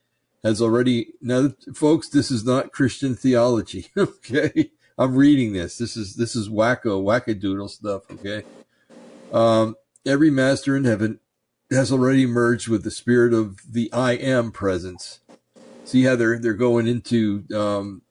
has 0.44 0.62
already 0.62 1.14
now, 1.22 1.54
folks. 1.74 2.10
This 2.10 2.32
is 2.32 2.46
not 2.46 2.72
Christian 2.72 3.16
theology. 3.16 3.88
Okay, 3.98 4.72
I'm 4.98 5.16
reading 5.16 5.54
this. 5.54 5.78
This 5.78 5.98
is 5.98 6.16
this 6.16 6.36
is 6.36 6.50
wacko 6.50 7.04
wackadoodle 7.04 7.70
stuff. 7.70 8.04
Okay, 8.12 8.44
um, 9.32 9.76
every 10.06 10.30
master 10.30 10.76
in 10.76 10.86
heaven 10.86 11.20
has 11.72 11.92
already 11.92 12.26
merged 12.26 12.68
with 12.68 12.84
the 12.84 12.92
spirit 12.92 13.34
of 13.34 13.60
the 13.70 13.92
I 13.92 14.14
am 14.14 14.52
presence. 14.52 15.20
See 15.84 16.04
how 16.04 16.16
they're 16.16 16.40
they're 16.40 16.54
going 16.54 16.88
into 16.88 17.44
um, 17.54 18.04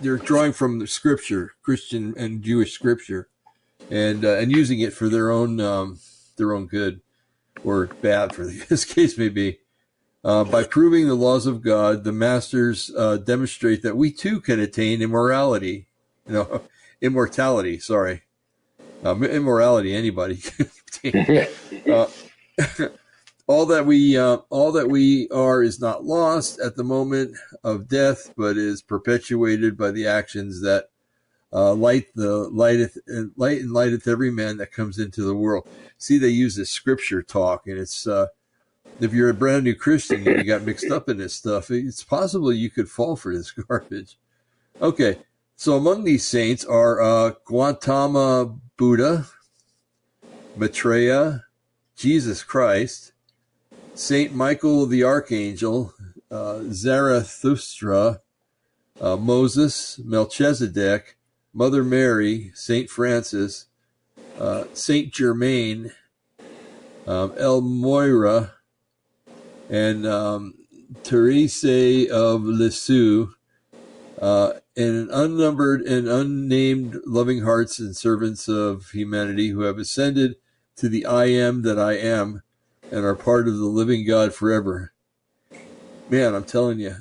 they're 0.00 0.18
drawing 0.18 0.52
from 0.52 0.78
the 0.78 0.86
scripture, 0.86 1.54
Christian 1.62 2.14
and 2.16 2.42
Jewish 2.42 2.72
scripture 2.72 3.28
and 3.90 4.24
uh, 4.24 4.36
and 4.36 4.52
using 4.52 4.80
it 4.80 4.92
for 4.92 5.08
their 5.08 5.30
own 5.30 5.60
um, 5.60 5.98
their 6.36 6.52
own 6.52 6.66
good 6.66 7.00
or 7.64 7.86
bad, 7.86 8.34
for 8.34 8.44
this 8.68 8.84
case 8.84 9.18
may 9.18 9.28
be. 9.28 9.58
Uh, 10.24 10.44
by 10.44 10.64
proving 10.64 11.06
the 11.06 11.14
laws 11.14 11.46
of 11.46 11.62
God, 11.62 12.04
the 12.04 12.12
masters 12.12 12.90
uh, 12.96 13.16
demonstrate 13.18 13.82
that 13.82 13.96
we 13.96 14.12
too 14.12 14.40
can 14.40 14.58
attain 14.58 15.00
immorality. 15.00 15.86
You 16.32 16.34
know, 16.34 16.60
immortality. 17.00 17.78
Sorry, 17.78 18.22
um, 19.02 19.24
immorality. 19.24 19.94
Anybody 19.94 20.42
uh, 21.90 22.06
all 23.46 23.64
that 23.66 23.86
we 23.86 24.16
uh, 24.16 24.38
all 24.50 24.70
that 24.72 24.88
we 24.88 25.28
are 25.30 25.62
is 25.62 25.80
not 25.80 26.04
lost 26.04 26.60
at 26.60 26.76
the 26.76 26.84
moment 26.84 27.36
of 27.64 27.88
death, 27.88 28.32
but 28.36 28.56
is 28.56 28.82
perpetuated 28.82 29.76
by 29.76 29.90
the 29.90 30.06
actions 30.06 30.60
that 30.60 30.90
uh, 31.52 31.72
light 31.72 32.08
the 32.14 32.48
lighteth 32.50 32.98
light 33.36 33.60
and 33.60 33.72
lighteth 33.72 34.06
every 34.06 34.30
man 34.30 34.58
that 34.58 34.70
comes 34.70 34.98
into 34.98 35.22
the 35.22 35.34
world. 35.34 35.66
See, 35.96 36.18
they 36.18 36.28
use 36.28 36.56
this 36.56 36.70
scripture 36.70 37.22
talk, 37.22 37.66
and 37.66 37.78
it's 37.78 38.06
uh, 38.06 38.26
if 39.00 39.14
you're 39.14 39.30
a 39.30 39.34
brand 39.34 39.64
new 39.64 39.74
Christian 39.74 40.28
and 40.28 40.36
you 40.36 40.44
got 40.44 40.62
mixed 40.62 40.90
up 40.90 41.08
in 41.08 41.16
this 41.16 41.34
stuff, 41.34 41.70
it's 41.70 42.04
possible 42.04 42.52
you 42.52 42.70
could 42.70 42.90
fall 42.90 43.16
for 43.16 43.34
this 43.34 43.50
garbage. 43.50 44.18
Okay, 44.82 45.18
so 45.58 45.76
among 45.76 46.04
these 46.04 46.24
saints 46.24 46.64
are 46.64 47.02
uh, 47.02 47.32
Gautama 47.44 48.56
Buddha, 48.76 49.26
Maitreya, 50.54 51.46
Jesus 51.96 52.44
Christ, 52.44 53.10
Saint 53.92 54.32
Michael 54.32 54.86
the 54.86 55.02
Archangel, 55.02 55.92
uh, 56.30 56.60
Zarathustra, 56.70 58.20
uh, 59.00 59.16
Moses, 59.16 59.98
Melchizedek, 60.04 61.16
Mother 61.52 61.82
Mary, 61.82 62.52
Saint 62.54 62.88
Francis, 62.88 63.66
uh, 64.38 64.66
Saint 64.74 65.12
Germain, 65.12 65.90
um, 67.04 67.34
El 67.36 67.62
Morya, 67.62 68.52
and 69.68 70.06
um, 70.06 70.54
Therese 71.02 72.08
of 72.12 72.44
Lisieux, 72.44 73.34
uh, 74.20 74.54
and 74.76 75.10
unnumbered 75.10 75.82
and 75.82 76.08
unnamed 76.08 77.00
loving 77.06 77.42
hearts 77.42 77.78
and 77.78 77.96
servants 77.96 78.48
of 78.48 78.90
humanity 78.90 79.48
who 79.48 79.62
have 79.62 79.78
ascended 79.78 80.36
to 80.76 80.88
the 80.88 81.06
I 81.06 81.26
am 81.26 81.62
that 81.62 81.78
I 81.78 81.94
am 81.94 82.42
and 82.90 83.04
are 83.04 83.14
part 83.14 83.48
of 83.48 83.58
the 83.58 83.64
living 83.64 84.06
God 84.06 84.34
forever. 84.34 84.92
Man, 86.08 86.34
I'm 86.34 86.44
telling 86.44 86.78
you, 86.78 86.96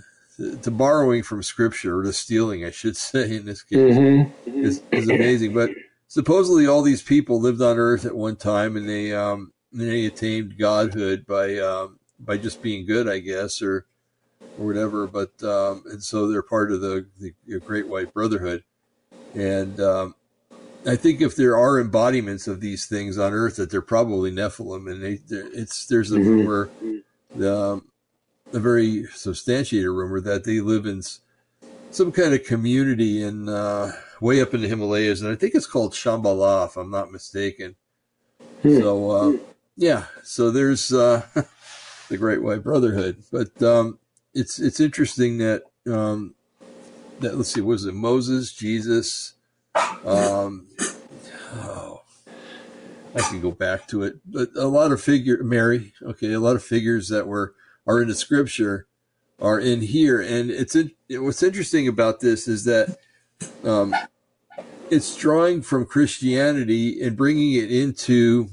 to 0.61 0.71
borrowing 0.71 1.23
from 1.23 1.41
scripture 1.41 1.99
or 1.99 2.03
to 2.03 2.13
stealing, 2.13 2.65
I 2.65 2.71
should 2.71 2.97
say, 2.97 3.35
in 3.35 3.45
this 3.45 3.63
case, 3.63 3.95
mm-hmm. 3.95 4.49
is, 4.49 4.81
is 4.91 5.09
amazing. 5.09 5.53
But 5.53 5.71
supposedly, 6.07 6.67
all 6.67 6.81
these 6.81 7.01
people 7.01 7.39
lived 7.39 7.61
on 7.61 7.77
Earth 7.77 8.05
at 8.05 8.15
one 8.15 8.35
time, 8.35 8.75
and 8.75 8.87
they 8.87 9.13
um, 9.13 9.53
they 9.71 10.05
attained 10.05 10.57
godhood 10.57 11.25
by 11.25 11.57
um, 11.57 11.99
by 12.19 12.37
just 12.37 12.61
being 12.61 12.85
good, 12.85 13.09
I 13.09 13.19
guess, 13.19 13.61
or 13.61 13.85
or 14.57 14.65
whatever. 14.65 15.07
But 15.07 15.41
um, 15.43 15.83
and 15.85 16.03
so 16.03 16.27
they're 16.27 16.41
part 16.41 16.71
of 16.71 16.81
the, 16.81 17.05
the 17.19 17.59
Great 17.59 17.87
White 17.87 18.13
Brotherhood, 18.13 18.63
and 19.33 19.79
um, 19.79 20.15
I 20.85 20.95
think 20.95 21.21
if 21.21 21.35
there 21.35 21.57
are 21.57 21.79
embodiments 21.79 22.47
of 22.47 22.61
these 22.61 22.85
things 22.85 23.17
on 23.17 23.33
Earth, 23.33 23.57
that 23.57 23.69
they're 23.69 23.81
probably 23.81 24.31
Nephilim, 24.31 24.91
and 24.91 25.03
they, 25.03 25.19
it's 25.29 25.85
there's 25.85 26.11
a 26.11 26.17
mm-hmm. 26.17 26.29
rumor. 26.29 26.69
Um, 27.35 27.83
a 28.53 28.59
very 28.59 29.05
substantiated 29.07 29.89
rumor 29.89 30.21
that 30.21 30.43
they 30.43 30.59
live 30.59 30.85
in 30.85 31.01
some 31.91 32.11
kind 32.11 32.33
of 32.33 32.43
community 32.43 33.23
in 33.23 33.49
uh, 33.49 33.91
way 34.21 34.41
up 34.41 34.53
in 34.53 34.61
the 34.61 34.67
Himalayas, 34.67 35.21
and 35.21 35.31
I 35.31 35.35
think 35.35 35.55
it's 35.55 35.67
called 35.67 35.93
Shambhala, 35.93 36.67
if 36.67 36.77
I'm 36.77 36.91
not 36.91 37.11
mistaken. 37.11 37.75
Hmm. 38.61 38.79
So, 38.79 39.11
uh, 39.11 39.33
yeah, 39.75 40.05
so 40.23 40.51
there's 40.51 40.91
uh, 40.93 41.25
the 42.09 42.17
Great 42.17 42.41
White 42.41 42.63
Brotherhood, 42.63 43.23
but 43.31 43.61
um, 43.61 43.99
it's 44.37 44.59
it's 44.59 44.79
interesting 44.79 45.39
that 45.39 45.63
um, 45.87 46.35
that 47.19 47.35
let's 47.35 47.53
see, 47.53 47.61
was 47.61 47.85
it 47.85 47.93
Moses, 47.93 48.53
Jesus? 48.53 49.33
Um, 50.05 50.67
oh, 51.53 52.01
I 53.15 53.19
can 53.21 53.41
go 53.41 53.51
back 53.51 53.87
to 53.87 54.03
it, 54.03 54.19
but 54.25 54.49
a 54.55 54.67
lot 54.67 54.91
of 54.91 55.01
figure 55.01 55.43
Mary, 55.43 55.93
okay, 56.03 56.33
a 56.33 56.39
lot 56.39 56.55
of 56.55 56.63
figures 56.63 57.09
that 57.09 57.27
were 57.27 57.55
are 57.87 58.01
in 58.01 58.07
the 58.07 58.15
scripture 58.15 58.87
are 59.41 59.59
in 59.59 59.81
here. 59.81 60.21
And 60.21 60.51
it's 60.51 60.77
what's 61.09 61.43
interesting 61.43 61.87
about 61.87 62.19
this 62.19 62.47
is 62.47 62.63
that 62.65 62.97
um, 63.63 63.95
it's 64.91 65.15
drawing 65.15 65.63
from 65.63 65.85
Christianity 65.85 67.01
and 67.01 67.17
bringing 67.17 67.53
it 67.53 67.71
into 67.71 68.49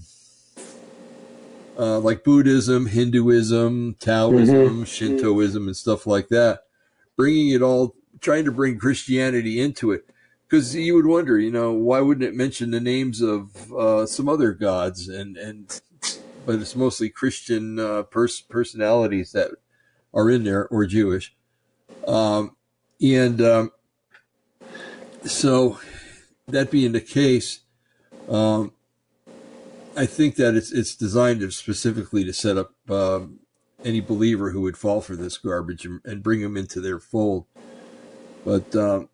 uh, 1.79 1.99
like 1.99 2.25
Buddhism, 2.25 2.87
Hinduism, 2.87 3.97
Taoism, 4.01 4.55
mm-hmm. 4.55 4.85
Shintoism, 4.85 5.67
and 5.67 5.77
stuff 5.77 6.07
like 6.07 6.29
that. 6.29 6.61
Bringing 7.17 7.51
it 7.51 7.63
all, 7.63 7.95
trying 8.21 8.45
to 8.45 8.53
bring 8.53 8.79
Christianity 8.79 9.61
into 9.61 9.93
it. 9.93 10.07
Because 10.49 10.75
you 10.75 10.95
would 10.95 11.07
wonder, 11.07 11.39
you 11.39 11.51
know, 11.51 11.73
why 11.73 12.01
wouldn't 12.01 12.27
it 12.27 12.35
mention 12.35 12.71
the 12.71 12.81
names 12.81 13.21
of 13.21 13.73
uh, 13.73 14.07
some 14.07 14.29
other 14.29 14.53
gods 14.53 15.09
and 15.09 15.37
and 15.37 15.81
but 16.47 16.57
it's 16.57 16.77
mostly 16.77 17.09
Christian 17.09 17.79
uh, 17.79 18.03
pers- 18.03 18.41
personalities 18.43 19.33
that 19.33 19.51
are 20.13 20.31
in 20.31 20.45
there 20.45 20.69
or 20.69 20.87
Jewish. 20.87 21.35
Um, 22.07 22.57
and 23.01 23.41
um, 23.41 23.73
so, 25.25 25.79
that 26.47 26.71
being 26.71 26.93
the 26.93 27.01
case, 27.01 27.61
um, 28.29 28.73
I 29.97 30.07
think 30.07 30.37
that 30.37 30.55
it's 30.55 30.73
it's 30.73 30.95
designed 30.97 31.53
specifically 31.53 32.25
to 32.25 32.33
set 32.33 32.57
up 32.57 32.73
um, 32.91 33.41
any 33.85 34.01
believer 34.01 34.51
who 34.51 34.63
would 34.63 34.77
fall 34.77 35.01
for 35.01 35.17
this 35.17 35.39
garbage 35.39 35.85
and, 35.85 36.01
and 36.05 36.23
bring 36.23 36.41
them 36.41 36.57
into 36.57 36.81
their 36.81 36.99
fold. 36.99 37.47
But 38.45 38.75
um, 38.75 39.09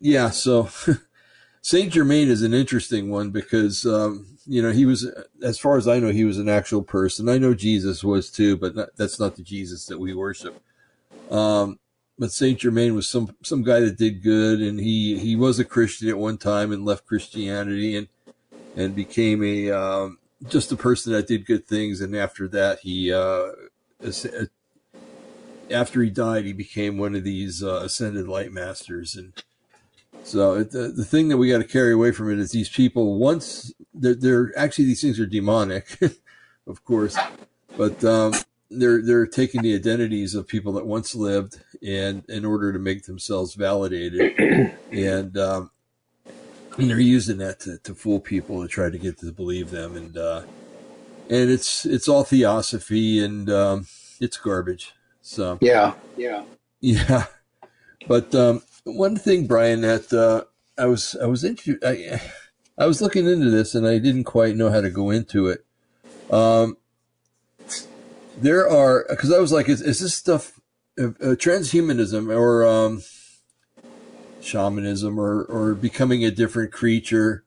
yeah, 0.00 0.30
so 0.30 0.68
Saint 1.62 1.92
Germain 1.92 2.28
is 2.28 2.42
an 2.42 2.54
interesting 2.54 3.10
one 3.10 3.30
because 3.30 3.84
um, 3.84 4.38
you 4.46 4.60
know, 4.62 4.72
he 4.72 4.84
was, 4.84 5.08
as 5.42 5.60
far 5.60 5.76
as 5.76 5.86
I 5.86 6.00
know, 6.00 6.10
he 6.10 6.24
was 6.24 6.38
an 6.38 6.48
actual 6.48 6.82
person. 6.82 7.28
I 7.28 7.38
know 7.38 7.54
Jesus 7.54 8.02
was 8.02 8.30
too, 8.30 8.56
but 8.56 8.74
not, 8.74 8.88
that's 8.96 9.20
not 9.20 9.36
the 9.36 9.44
Jesus 9.44 9.86
that 9.86 10.00
we 10.00 10.12
worship. 10.12 10.60
Um, 11.30 11.78
but 12.18 12.32
Saint 12.32 12.58
Germain 12.58 12.96
was 12.96 13.08
some 13.08 13.36
some 13.44 13.62
guy 13.62 13.78
that 13.80 13.96
did 13.96 14.22
good, 14.22 14.60
and 14.60 14.80
he 14.80 15.18
he 15.18 15.36
was 15.36 15.58
a 15.58 15.64
Christian 15.64 16.08
at 16.08 16.18
one 16.18 16.36
time 16.36 16.72
and 16.72 16.84
left 16.84 17.06
Christianity 17.06 17.96
and 17.96 18.08
and 18.80 18.94
became 18.94 19.42
a 19.42 19.70
um, 19.70 20.18
just 20.48 20.72
a 20.72 20.76
person 20.76 21.12
that 21.12 21.26
did 21.26 21.46
good 21.46 21.66
things. 21.66 22.00
And 22.00 22.16
after 22.16 22.48
that, 22.48 22.80
he 22.80 23.12
uh, 23.12 23.50
after 25.70 26.02
he 26.02 26.10
died, 26.10 26.44
he 26.44 26.52
became 26.52 26.98
one 26.98 27.14
of 27.14 27.24
these 27.24 27.62
uh, 27.62 27.82
ascended 27.84 28.26
light 28.26 28.52
masters. 28.52 29.14
And 29.14 29.32
so 30.22 30.62
the 30.62 30.88
the 30.88 31.04
thing 31.04 31.28
that 31.28 31.36
we 31.36 31.50
got 31.50 31.58
to 31.58 31.64
carry 31.64 31.92
away 31.92 32.12
from 32.12 32.30
it 32.32 32.38
is 32.38 32.52
these 32.52 32.68
people 32.68 33.18
once 33.18 33.72
they're, 33.94 34.14
they're 34.14 34.52
actually 34.58 34.86
these 34.86 35.02
things 35.02 35.20
are 35.20 35.26
demonic, 35.26 35.98
of 36.66 36.84
course, 36.84 37.18
but 37.76 38.02
um, 38.04 38.32
they're 38.70 39.02
they're 39.02 39.26
taking 39.26 39.62
the 39.62 39.74
identities 39.74 40.34
of 40.34 40.46
people 40.48 40.72
that 40.72 40.86
once 40.86 41.14
lived 41.14 41.60
and 41.86 42.24
in 42.28 42.44
order 42.44 42.72
to 42.72 42.78
make 42.78 43.04
themselves 43.04 43.54
validated 43.54 44.38
and 44.92 45.36
um, 45.36 45.70
and 46.80 46.90
they're 46.90 47.00
using 47.00 47.38
that 47.38 47.60
to, 47.60 47.78
to 47.78 47.94
fool 47.94 48.20
people 48.20 48.62
to 48.62 48.68
try 48.68 48.90
to 48.90 48.98
get 48.98 49.18
to 49.18 49.32
believe 49.32 49.70
them. 49.70 49.96
And 49.96 50.16
uh, 50.16 50.42
and 51.28 51.50
it's 51.50 51.86
it's 51.86 52.08
all 52.08 52.24
theosophy 52.24 53.22
and 53.22 53.48
um, 53.50 53.86
it's 54.20 54.36
garbage. 54.36 54.92
So. 55.22 55.58
Yeah. 55.60 55.94
Yeah. 56.16 56.44
Yeah. 56.80 57.26
But 58.08 58.34
um, 58.34 58.62
one 58.84 59.16
thing 59.16 59.46
Brian 59.46 59.82
that 59.82 60.12
uh, 60.12 60.44
I 60.80 60.86
was 60.86 61.16
I 61.22 61.26
was 61.26 61.44
into 61.44 61.78
I, 61.84 62.20
I 62.78 62.86
was 62.86 63.02
looking 63.02 63.26
into 63.26 63.50
this 63.50 63.74
and 63.74 63.86
I 63.86 63.98
didn't 63.98 64.24
quite 64.24 64.56
know 64.56 64.70
how 64.70 64.80
to 64.80 64.90
go 64.90 65.10
into 65.10 65.48
it. 65.48 65.64
Um, 66.30 66.76
there 68.36 68.68
are 68.68 69.04
because 69.08 69.32
I 69.32 69.38
was 69.38 69.52
like, 69.52 69.68
is, 69.68 69.82
is 69.82 70.00
this 70.00 70.14
stuff 70.14 70.58
uh, 70.98 71.08
uh, 71.08 71.34
transhumanism 71.36 72.34
or 72.34 72.64
um, 72.66 73.02
shamanism 74.40 75.18
or 75.18 75.44
or 75.44 75.74
becoming 75.74 76.24
a 76.24 76.30
different 76.30 76.72
creature, 76.72 77.44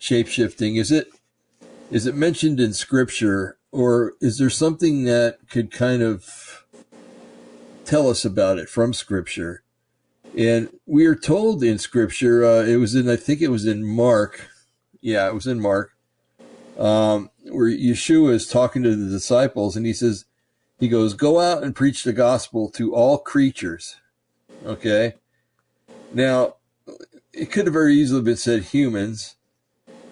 shapeshifting? 0.00 0.78
Is 0.78 0.90
it 0.90 1.08
is 1.90 2.06
it 2.06 2.14
mentioned 2.14 2.60
in 2.60 2.72
scripture 2.72 3.58
or 3.72 4.14
is 4.20 4.38
there 4.38 4.50
something 4.50 5.04
that 5.04 5.38
could 5.50 5.70
kind 5.70 6.02
of 6.02 6.66
tell 7.84 8.08
us 8.08 8.24
about 8.24 8.58
it 8.58 8.68
from 8.68 8.92
scripture? 8.92 9.62
And 10.36 10.68
we 10.86 11.06
are 11.06 11.14
told 11.14 11.62
in 11.62 11.78
scripture, 11.78 12.44
uh, 12.44 12.64
it 12.64 12.76
was 12.76 12.94
in, 12.94 13.08
I 13.08 13.16
think 13.16 13.40
it 13.40 13.48
was 13.48 13.66
in 13.66 13.84
Mark. 13.84 14.48
Yeah, 15.00 15.26
it 15.26 15.34
was 15.34 15.46
in 15.46 15.60
Mark, 15.60 15.92
um, 16.78 17.30
where 17.50 17.68
Yeshua 17.68 18.32
is 18.32 18.46
talking 18.46 18.82
to 18.82 18.94
the 18.94 19.10
disciples 19.10 19.76
and 19.76 19.84
he 19.84 19.92
says, 19.92 20.26
he 20.78 20.88
goes, 20.88 21.14
Go 21.14 21.40
out 21.40 21.62
and 21.62 21.74
preach 21.74 22.04
the 22.04 22.12
gospel 22.12 22.70
to 22.70 22.94
all 22.94 23.18
creatures. 23.18 23.96
Okay. 24.64 25.14
Now, 26.14 26.56
it 27.32 27.50
could 27.50 27.66
have 27.66 27.72
very 27.72 27.94
easily 27.94 28.22
been 28.22 28.36
said 28.36 28.64
humans, 28.64 29.36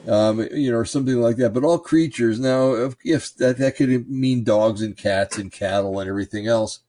um, 0.08 0.46
you 0.52 0.70
know, 0.70 0.78
or 0.78 0.84
something 0.84 1.20
like 1.20 1.36
that, 1.36 1.52
but 1.52 1.64
all 1.64 1.78
creatures. 1.78 2.40
Now, 2.40 2.90
if 3.04 3.34
that, 3.36 3.58
that 3.58 3.76
could 3.76 4.08
mean 4.08 4.44
dogs 4.44 4.80
and 4.82 4.96
cats 4.96 5.36
and 5.36 5.52
cattle 5.52 6.00
and 6.00 6.08
everything 6.08 6.46
else, 6.46 6.80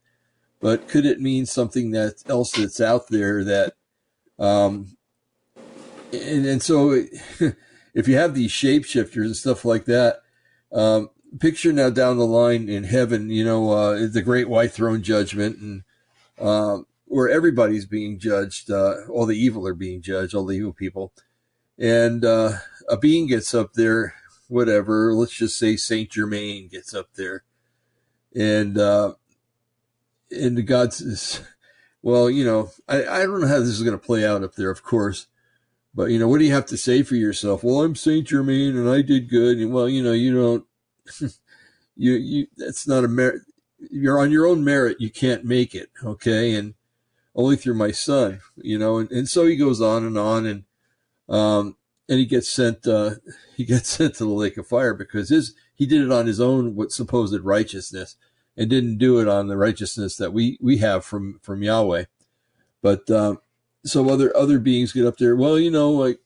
but 0.62 0.88
could 0.88 1.06
it 1.06 1.20
mean 1.20 1.46
something 1.46 1.92
that 1.92 2.24
else 2.28 2.52
that's 2.52 2.80
out 2.80 3.08
there 3.10 3.44
that, 3.44 3.74
um, 4.40 4.96
and, 6.14 6.46
and 6.46 6.64
so 6.64 6.92
if 7.94 8.08
you 8.08 8.16
have 8.16 8.34
these 8.34 8.52
shapeshifters 8.52 9.26
and 9.26 9.36
stuff 9.36 9.66
like 9.66 9.86
that, 9.86 10.22
um, 10.72 11.10
picture 11.40 11.74
now 11.74 11.90
down 11.90 12.18
the 12.18 12.26
line 12.26 12.70
in 12.70 12.86
heaven, 12.86 13.30
you 13.30 13.44
know, 13.44 13.72
uh, 13.72 14.08
the 14.08 14.22
great 14.22 14.48
white 14.48 14.72
throne 14.72 15.02
judgment 15.02 15.58
and, 15.58 15.84
um, 16.40 16.86
where 17.12 17.30
everybody's 17.30 17.86
being 17.86 18.18
judged, 18.18 18.72
uh, 18.72 18.96
all 19.10 19.26
the 19.26 19.38
evil 19.38 19.68
are 19.68 19.74
being 19.74 20.02
judged, 20.02 20.34
all 20.34 20.46
the 20.46 20.56
evil 20.56 20.72
people. 20.72 21.12
And, 21.78 22.24
uh, 22.24 22.54
a 22.88 22.96
being 22.96 23.28
gets 23.28 23.54
up 23.54 23.74
there, 23.74 24.16
whatever, 24.48 25.14
let's 25.14 25.34
just 25.34 25.60
say 25.60 25.76
Saint 25.76 26.10
Germain 26.10 26.70
gets 26.70 26.94
up 26.94 27.10
there. 27.16 27.44
And, 28.34 28.78
uh, 28.78 29.16
and 30.32 30.66
God 30.66 30.94
says, 30.94 31.42
well, 32.02 32.30
you 32.30 32.46
know, 32.46 32.72
I, 32.88 33.06
I 33.06 33.20
don't 33.24 33.42
know 33.42 33.48
how 33.48 33.60
this 33.60 33.68
is 33.68 33.84
going 33.84 34.00
to 34.00 34.06
play 34.06 34.26
out 34.26 34.44
up 34.44 34.56
there, 34.56 34.70
of 34.70 34.82
course. 34.82 35.28
But, 35.94 36.12
you 36.12 36.20
know, 36.20 36.30
what 36.30 36.40
do 36.40 36.46
you 36.46 36.54
have 36.54 36.68
to 36.68 36.78
say 36.78 37.04
for 37.04 37.16
yourself? 37.16 37.62
Well, 37.62 37.82
I'm 37.82 37.96
Saint 37.96 38.28
Germain 38.28 38.78
and 38.78 38.90
I 38.90 39.02
did 39.02 39.30
good. 39.30 39.58
And, 39.58 39.74
well, 39.74 39.90
you 39.90 40.02
know, 40.02 40.14
you 40.14 40.34
don't, 40.34 40.66
you 41.98 42.14
you 42.14 42.48
that's 42.56 42.88
not 42.88 43.04
a 43.04 43.10
merit. 43.10 43.42
You're 43.90 44.20
on 44.20 44.32
your 44.32 44.48
own 44.48 44.64
merit. 44.64 45.02
You 45.02 45.10
can't 45.10 45.44
make 45.44 45.76
it. 45.76 45.90
Okay, 46.04 46.56
and 46.56 46.76
only 47.36 47.56
through 47.56 47.76
my 47.76 47.92
son. 47.92 48.40
You 48.58 48.78
know, 48.78 48.98
and, 48.98 49.12
and 49.12 49.30
so 49.30 49.46
he 49.46 49.56
goes 49.56 49.82
on 49.82 50.06
and 50.06 50.18
on, 50.18 50.46
and 50.46 50.64
um, 51.30 51.78
and 52.10 52.20
he 52.20 52.26
gets 52.26 52.50
sent. 52.50 52.88
Uh, 52.88 53.16
he 53.56 53.66
gets 53.66 53.90
sent 53.98 54.16
to 54.16 54.26
the 54.26 54.30
lake 54.30 54.58
of 54.58 54.68
fire 54.68 54.94
because 54.94 55.30
his 55.30 55.56
he 55.74 55.86
did 55.86 56.02
it 56.02 56.12
on 56.12 56.28
his 56.28 56.40
own 56.40 56.76
what 56.76 56.92
supposed 56.92 57.40
righteousness, 57.42 58.16
and 58.58 58.70
didn't 58.70 58.98
do 58.98 59.20
it 59.20 59.28
on 59.28 59.48
the 59.48 59.58
righteousness 59.58 60.16
that 60.18 60.34
we 60.34 60.58
we 60.62 60.78
have 60.78 61.04
from 61.06 61.40
from 61.42 61.64
Yahweh. 61.64 62.06
But 62.82 63.10
um, 63.10 63.40
so 63.86 64.10
other 64.10 64.36
other 64.36 64.60
beings 64.60 64.94
get 64.94 65.06
up 65.06 65.18
there. 65.18 65.36
Well, 65.36 65.60
you 65.60 65.72
know, 65.72 65.92
like 65.92 66.20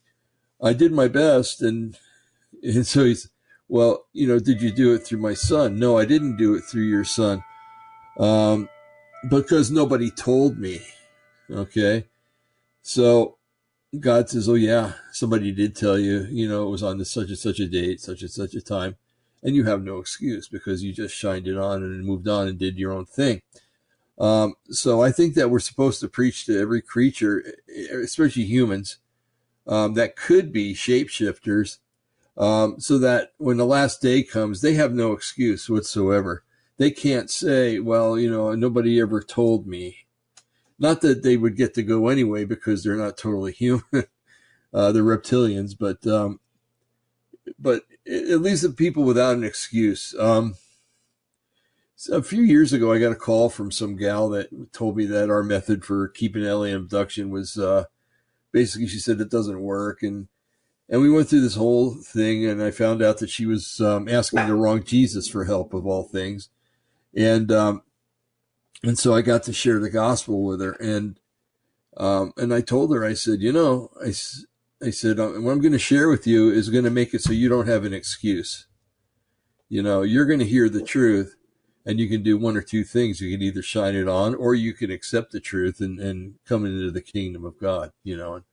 I 0.62 0.74
did 0.74 0.92
my 0.92 1.08
best, 1.08 1.62
and 1.62 1.98
and 2.64 2.86
so 2.86 3.06
he's 3.06 3.30
well, 3.68 4.06
you 4.14 4.28
know, 4.28 4.40
did 4.40 4.62
you 4.62 4.72
do 4.72 4.94
it 4.94 5.00
through 5.00 5.20
my 5.20 5.34
son? 5.34 5.80
No, 5.80 5.98
I 5.98 6.06
didn't 6.06 6.38
do 6.38 6.54
it 6.54 6.62
through 6.62 6.84
your 6.84 7.04
son. 7.04 7.44
Um, 8.18 8.70
because 9.30 9.72
nobody 9.72 10.12
told 10.12 10.58
me. 10.58 10.82
Okay. 11.50 12.06
So 12.82 13.38
God 14.00 14.30
says, 14.30 14.50
Oh 14.50 14.56
yeah, 14.56 14.94
somebody 15.12 15.52
did 15.52 15.76
tell 15.76 15.98
you, 15.98 16.28
you 16.30 16.48
know, 16.48 16.68
it 16.68 16.72
was 16.72 16.84
on 16.84 17.04
such 17.06 17.30
and 17.30 17.38
such 17.38 17.60
a 17.60 17.68
date, 17.68 18.02
such 18.02 18.22
and 18.22 18.32
such 18.32 18.54
a 18.54 18.62
time. 18.62 18.96
And 19.44 19.56
you 19.56 19.66
have 19.66 19.84
no 19.84 20.00
excuse 20.00 20.48
because 20.48 20.84
you 20.84 20.92
just 20.92 21.16
shined 21.16 21.48
it 21.48 21.58
on 21.58 21.84
and 21.84 22.06
moved 22.06 22.28
on 22.28 22.48
and 22.48 22.58
did 22.58 22.78
your 22.78 22.92
own 22.92 23.06
thing. 23.06 23.42
Um, 24.18 24.56
so 24.70 25.02
I 25.04 25.12
think 25.12 25.36
that 25.36 25.50
we're 25.50 25.60
supposed 25.60 26.00
to 26.00 26.08
preach 26.08 26.46
to 26.46 26.60
every 26.60 26.82
creature, 26.82 27.44
especially 27.92 28.46
humans, 28.46 28.98
um, 29.68 29.94
that 29.96 30.16
could 30.16 30.52
be 30.52 30.74
shapeshifters 30.74 31.80
um, 32.38 32.80
so 32.80 32.98
that 32.98 33.34
when 33.38 33.58
the 33.58 33.66
last 33.66 34.02
day 34.02 34.24
comes, 34.24 34.62
they 34.62 34.74
have 34.74 34.94
no 34.94 35.12
excuse 35.12 35.70
whatsoever. 35.70 36.44
They 36.78 36.92
can't 36.92 37.30
say, 37.30 37.80
well, 37.80 38.20
you 38.20 38.30
know, 38.30 38.54
nobody 38.54 39.00
ever 39.00 39.22
told 39.22 39.66
me. 39.66 40.06
Not 40.78 41.02
that 41.02 41.24
they 41.24 41.38
would 41.38 41.56
get 41.56 41.74
to 41.76 41.84
go 41.84 42.10
anyway 42.10 42.44
because 42.44 42.84
they're 42.84 42.98
not 42.98 43.18
totally 43.18 43.52
human. 43.54 43.84
uh, 44.74 44.92
they're 44.92 45.04
reptilians, 45.04 45.76
but, 45.78 46.06
um, 46.06 46.40
but 47.58 47.84
it, 48.06 48.42
leaves 48.42 48.62
the 48.62 48.70
people 48.70 49.04
without 49.04 49.36
an 49.36 49.44
excuse. 49.44 50.14
Um, 50.20 50.56
a 52.12 52.22
few 52.22 52.42
years 52.42 52.74
ago, 52.74 52.92
I 52.92 53.00
got 53.00 53.14
a 53.14 53.16
call 53.16 53.50
from 53.50 53.72
some 53.72 53.96
gal 53.96 54.28
that 54.30 54.74
told 54.74 54.98
me 54.98 55.06
that 55.06 55.30
our 55.30 55.44
method 55.44 55.86
for 55.86 56.10
keeping 56.10 56.44
alien 56.44 56.76
abduction 56.76 57.30
was, 57.30 57.58
uh, 57.58 57.86
basically 58.52 58.88
she 58.88 59.00
said 59.00 59.22
it 59.22 59.32
doesn't 59.32 59.62
work. 59.62 60.04
And, 60.04 60.28
and 60.90 61.02
we 61.02 61.10
went 61.10 61.30
through 61.30 61.42
this 61.42 61.56
whole 61.56 61.96
thing, 61.96 62.46
and 62.46 62.62
I 62.62 62.72
found 62.72 63.02
out 63.02 63.20
that 63.20 63.30
she 63.30 63.46
was 63.46 63.80
um, 63.80 64.10
asking 64.10 64.46
the 64.46 64.56
wrong 64.56 64.84
Jesus 64.84 65.28
for 65.28 65.46
help, 65.46 65.74
of 65.74 65.88
all 65.88 66.04
things, 66.04 66.50
and 67.16 67.52
um, 67.52 67.84
and 68.84 68.98
so 69.00 69.14
I 69.14 69.22
got 69.22 69.44
to 69.44 69.54
share 69.54 69.80
the 69.80 69.90
gospel 69.90 70.44
with 70.44 70.62
her, 70.62 70.74
and 70.74 71.20
um, 71.98 72.34
and 72.38 72.54
I 72.54 72.62
told 72.62 72.94
her, 72.94 73.06
I 73.06 73.14
said, 73.14 73.42
you 73.42 73.52
know, 73.52 73.90
I, 74.04 74.10
I 74.86 74.90
said, 74.90 75.20
uh, 75.20 75.30
what 75.30 75.52
I'm 75.52 75.62
going 75.62 75.72
to 75.72 75.80
share 75.80 76.10
with 76.10 76.28
you 76.28 76.52
is 76.52 76.70
going 76.70 76.84
to 76.84 76.90
make 76.90 77.14
it 77.14 77.22
so 77.22 77.32
you 77.32 77.48
don't 77.48 77.68
have 77.68 77.86
an 77.86 77.94
excuse. 77.94 78.68
You 79.70 79.82
know, 79.82 80.02
you're 80.02 80.26
going 80.26 80.40
to 80.40 80.46
hear 80.46 80.68
the 80.68 80.84
truth, 80.84 81.36
and 81.86 82.00
you 82.00 82.10
can 82.10 82.22
do 82.22 82.38
one 82.38 82.58
or 82.58 82.62
two 82.62 82.84
things. 82.84 83.22
You 83.22 83.36
can 83.36 83.42
either 83.42 83.62
shine 83.62 83.96
it 83.96 84.08
on, 84.08 84.36
or 84.36 84.54
you 84.54 84.74
can 84.74 84.92
accept 84.92 85.32
the 85.32 85.40
truth 85.40 85.80
and 85.80 86.00
and 86.00 86.36
come 86.46 86.66
into 86.66 86.92
the 86.92 87.02
kingdom 87.02 87.46
of 87.46 87.60
God. 87.60 87.92
You 88.04 88.18
know, 88.18 88.34
and, 88.36 88.44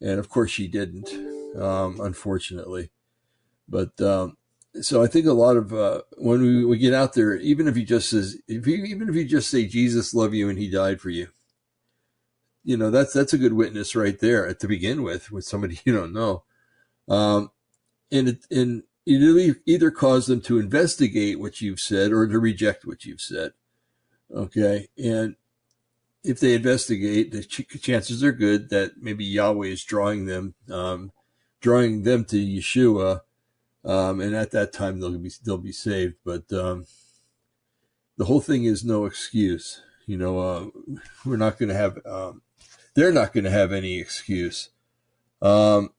and 0.00 0.18
of 0.18 0.28
course 0.28 0.50
she 0.50 0.66
didn't 0.66 1.10
um, 1.56 2.00
unfortunately. 2.00 2.90
But 3.68 4.00
um, 4.00 4.36
so 4.80 5.02
I 5.02 5.06
think 5.06 5.26
a 5.26 5.32
lot 5.32 5.56
of 5.56 5.72
uh, 5.72 6.02
when 6.16 6.40
we, 6.40 6.64
we 6.64 6.78
get 6.78 6.94
out 6.94 7.12
there, 7.12 7.36
even 7.36 7.68
if 7.68 7.76
he 7.76 7.84
just 7.84 8.08
says, 8.08 8.38
if 8.48 8.66
even 8.66 9.08
if 9.08 9.14
you 9.14 9.24
just 9.24 9.50
say 9.50 9.66
Jesus 9.66 10.14
love 10.14 10.32
you 10.32 10.48
and 10.48 10.58
he 10.58 10.70
died 10.70 11.00
for 11.00 11.10
you, 11.10 11.28
you 12.64 12.76
know 12.76 12.90
that's 12.90 13.12
that's 13.12 13.34
a 13.34 13.38
good 13.38 13.52
witness 13.52 13.94
right 13.94 14.18
there 14.18 14.52
to 14.54 14.68
begin 14.68 15.02
with 15.02 15.30
with 15.30 15.44
somebody 15.44 15.80
you 15.84 15.92
don't 15.92 16.12
know, 16.12 16.44
um, 17.08 17.50
and 18.10 18.28
it, 18.28 18.46
and 18.50 18.84
it 19.04 19.58
either 19.66 19.90
cause 19.90 20.26
them 20.26 20.40
to 20.42 20.58
investigate 20.58 21.38
what 21.38 21.60
you've 21.60 21.80
said 21.80 22.12
or 22.12 22.26
to 22.26 22.38
reject 22.38 22.86
what 22.86 23.04
you've 23.04 23.20
said. 23.20 23.52
Okay, 24.32 24.88
and 24.96 25.36
if 26.24 26.40
they 26.40 26.54
investigate, 26.54 27.32
the 27.32 27.42
ch- 27.42 27.66
chances 27.82 28.22
are 28.22 28.32
good 28.32 28.70
that 28.70 28.92
maybe 28.98 29.24
Yahweh 29.24 29.66
is 29.66 29.84
drawing 29.84 30.26
them 30.26 30.54
um, 30.70 31.12
drawing 31.60 32.04
them 32.04 32.24
to 32.26 32.36
Yeshua, 32.36 33.20
um, 33.84 34.20
and 34.20 34.34
at 34.34 34.50
that 34.52 34.72
time 34.72 35.00
they'll 35.00 35.18
be 35.18 35.30
they'll 35.44 35.58
be 35.58 35.72
saved. 35.72 36.14
But 36.24 36.52
um, 36.52 36.86
the 38.16 38.26
whole 38.26 38.40
thing 38.40 38.64
is 38.64 38.84
no 38.84 39.04
excuse. 39.04 39.82
You 40.06 40.16
know, 40.16 40.38
uh, 40.38 40.66
we're 41.24 41.36
not 41.36 41.58
going 41.58 41.68
to 41.68 41.74
have, 41.74 41.98
um, 42.04 42.42
they're 42.94 43.12
not 43.12 43.32
going 43.32 43.44
to 43.44 43.50
have 43.50 43.72
any 43.72 43.98
excuse. 43.98 44.70
Um, 45.40 45.90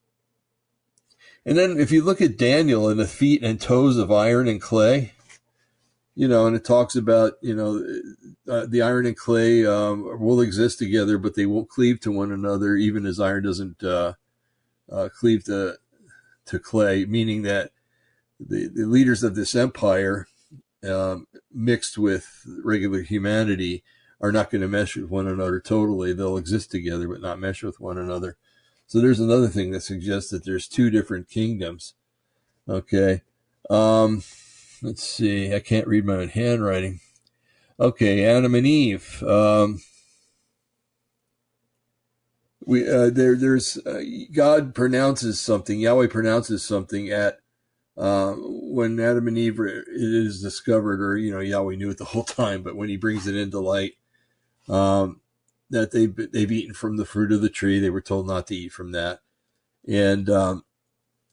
and 1.44 1.58
then 1.58 1.78
if 1.78 1.90
you 1.90 2.02
look 2.02 2.20
at 2.20 2.38
Daniel 2.38 2.88
and 2.88 2.98
the 2.98 3.06
feet 3.06 3.42
and 3.42 3.60
toes 3.60 3.96
of 3.96 4.10
iron 4.10 4.48
and 4.48 4.60
clay, 4.60 5.12
you 6.14 6.28
know, 6.28 6.46
and 6.46 6.54
it 6.54 6.64
talks 6.64 6.94
about, 6.94 7.34
you 7.42 7.54
know, 7.54 7.84
uh, 8.48 8.66
the 8.66 8.82
iron 8.82 9.04
and 9.04 9.16
clay 9.16 9.66
um, 9.66 10.20
will 10.20 10.40
exist 10.40 10.78
together, 10.78 11.18
but 11.18 11.34
they 11.34 11.46
won't 11.46 11.68
cleave 11.68 12.00
to 12.00 12.12
one 12.12 12.30
another, 12.30 12.76
even 12.76 13.04
as 13.04 13.18
iron 13.18 13.42
doesn't 13.42 13.82
uh, 13.82 14.14
uh, 14.90 15.08
cleave 15.08 15.44
to 15.44 15.76
to 16.46 16.58
clay, 16.58 17.04
meaning 17.06 17.42
that 17.42 17.70
the, 18.40 18.68
the 18.68 18.86
leaders 18.86 19.22
of 19.22 19.34
this 19.34 19.54
empire, 19.54 20.26
um, 20.88 21.26
mixed 21.52 21.96
with 21.98 22.44
regular 22.62 23.02
humanity, 23.02 23.82
are 24.20 24.32
not 24.32 24.50
going 24.50 24.62
to 24.62 24.68
mesh 24.68 24.96
with 24.96 25.10
one 25.10 25.26
another 25.26 25.60
totally. 25.60 26.12
They'll 26.12 26.36
exist 26.36 26.70
together, 26.70 27.08
but 27.08 27.20
not 27.20 27.38
mesh 27.38 27.62
with 27.62 27.80
one 27.80 27.98
another. 27.98 28.36
So 28.86 29.00
there's 29.00 29.20
another 29.20 29.48
thing 29.48 29.70
that 29.72 29.82
suggests 29.82 30.30
that 30.30 30.44
there's 30.44 30.68
two 30.68 30.90
different 30.90 31.28
kingdoms. 31.28 31.94
Okay. 32.68 33.22
Um, 33.70 34.22
let's 34.82 35.02
see. 35.02 35.54
I 35.54 35.60
can't 35.60 35.86
read 35.86 36.04
my 36.04 36.16
own 36.16 36.28
handwriting. 36.28 37.00
Okay, 37.78 38.24
Adam 38.24 38.54
and 38.54 38.66
Eve. 38.66 39.22
Um, 39.22 39.82
we 42.64 42.88
uh, 42.88 43.10
there 43.10 43.36
there's 43.36 43.78
uh, 43.78 44.02
God 44.32 44.74
pronounces 44.74 45.40
something. 45.40 45.80
Yahweh 45.80 46.06
pronounces 46.06 46.62
something 46.62 47.10
at 47.10 47.40
uh, 47.96 48.34
when 48.36 48.98
Adam 48.98 49.28
and 49.28 49.38
Eve 49.38 49.60
it 49.60 49.86
is 49.88 50.42
discovered, 50.42 51.00
or 51.00 51.16
you 51.16 51.32
know 51.32 51.40
Yahweh 51.40 51.76
knew 51.76 51.90
it 51.90 51.98
the 51.98 52.04
whole 52.04 52.24
time, 52.24 52.62
but 52.62 52.76
when 52.76 52.88
He 52.88 52.96
brings 52.96 53.26
it 53.26 53.36
into 53.36 53.60
light, 53.60 53.94
um, 54.68 55.20
that 55.70 55.92
they 55.92 56.06
they've 56.06 56.52
eaten 56.52 56.74
from 56.74 56.96
the 56.96 57.04
fruit 57.04 57.32
of 57.32 57.40
the 57.40 57.48
tree. 57.48 57.78
They 57.78 57.90
were 57.90 58.00
told 58.00 58.26
not 58.26 58.46
to 58.48 58.56
eat 58.56 58.72
from 58.72 58.92
that, 58.92 59.20
and 59.86 60.28
um, 60.28 60.64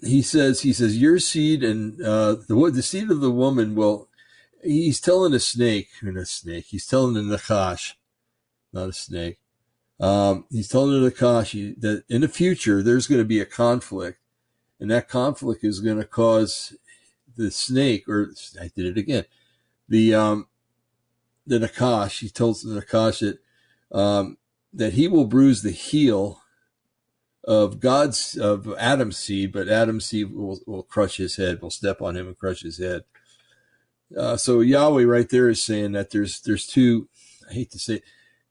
he 0.01 0.21
says 0.21 0.61
he 0.61 0.73
says 0.73 0.97
your 0.97 1.19
seed 1.19 1.63
and 1.63 2.01
uh, 2.01 2.35
the 2.47 2.71
the 2.73 2.83
seed 2.83 3.09
of 3.09 3.21
the 3.21 3.31
woman 3.31 3.75
will. 3.75 4.07
He's 4.63 5.01
telling 5.01 5.33
a 5.33 5.39
snake, 5.39 5.89
and 6.01 6.17
a 6.17 6.25
snake. 6.25 6.65
He's 6.69 6.85
telling 6.85 7.15
the 7.15 7.21
Nakash, 7.21 7.93
not 8.71 8.89
a 8.89 8.93
snake. 8.93 9.39
Um, 9.99 10.45
he's 10.51 10.67
telling 10.67 11.01
the 11.01 11.09
Nakash 11.09 11.79
that 11.81 12.03
in 12.07 12.21
the 12.21 12.27
future 12.27 12.83
there's 12.83 13.07
going 13.07 13.21
to 13.21 13.25
be 13.25 13.39
a 13.39 13.45
conflict, 13.45 14.19
and 14.81 14.89
that 14.89 15.07
conflict 15.07 15.63
is 15.63 15.79
going 15.79 15.99
to 15.99 16.05
cause 16.05 16.75
the 17.37 17.51
snake, 17.51 18.09
or 18.09 18.33
I 18.59 18.71
did 18.75 18.87
it 18.87 18.97
again, 18.97 19.25
the 19.87 20.15
um, 20.15 20.47
the 21.45 21.59
Nakash. 21.59 22.19
He 22.19 22.29
tells 22.29 22.63
the 22.63 22.81
Nakash 22.81 23.19
that 23.19 23.97
um, 23.97 24.37
that 24.73 24.93
he 24.93 25.07
will 25.07 25.25
bruise 25.25 25.61
the 25.61 25.71
heel 25.71 26.41
of 27.43 27.79
God's 27.79 28.35
of 28.35 28.73
Adam's 28.77 29.17
seed, 29.17 29.53
but 29.53 29.69
Adam's 29.69 30.05
seed 30.07 30.33
will, 30.33 30.59
will 30.65 30.83
crush 30.83 31.17
his 31.17 31.35
head, 31.35 31.61
will 31.61 31.69
step 31.69 32.01
on 32.01 32.17
him 32.17 32.27
and 32.27 32.37
crush 32.37 32.63
his 32.63 32.79
head. 32.79 33.03
Uh, 34.17 34.35
so 34.35 34.59
Yahweh 34.59 35.03
right 35.03 35.29
there 35.29 35.47
is 35.47 35.63
saying 35.63 35.91
that 35.93 36.09
there's 36.09 36.41
there's 36.41 36.65
two. 36.65 37.07
I 37.49 37.53
hate 37.53 37.71
to 37.71 37.79
say, 37.79 38.01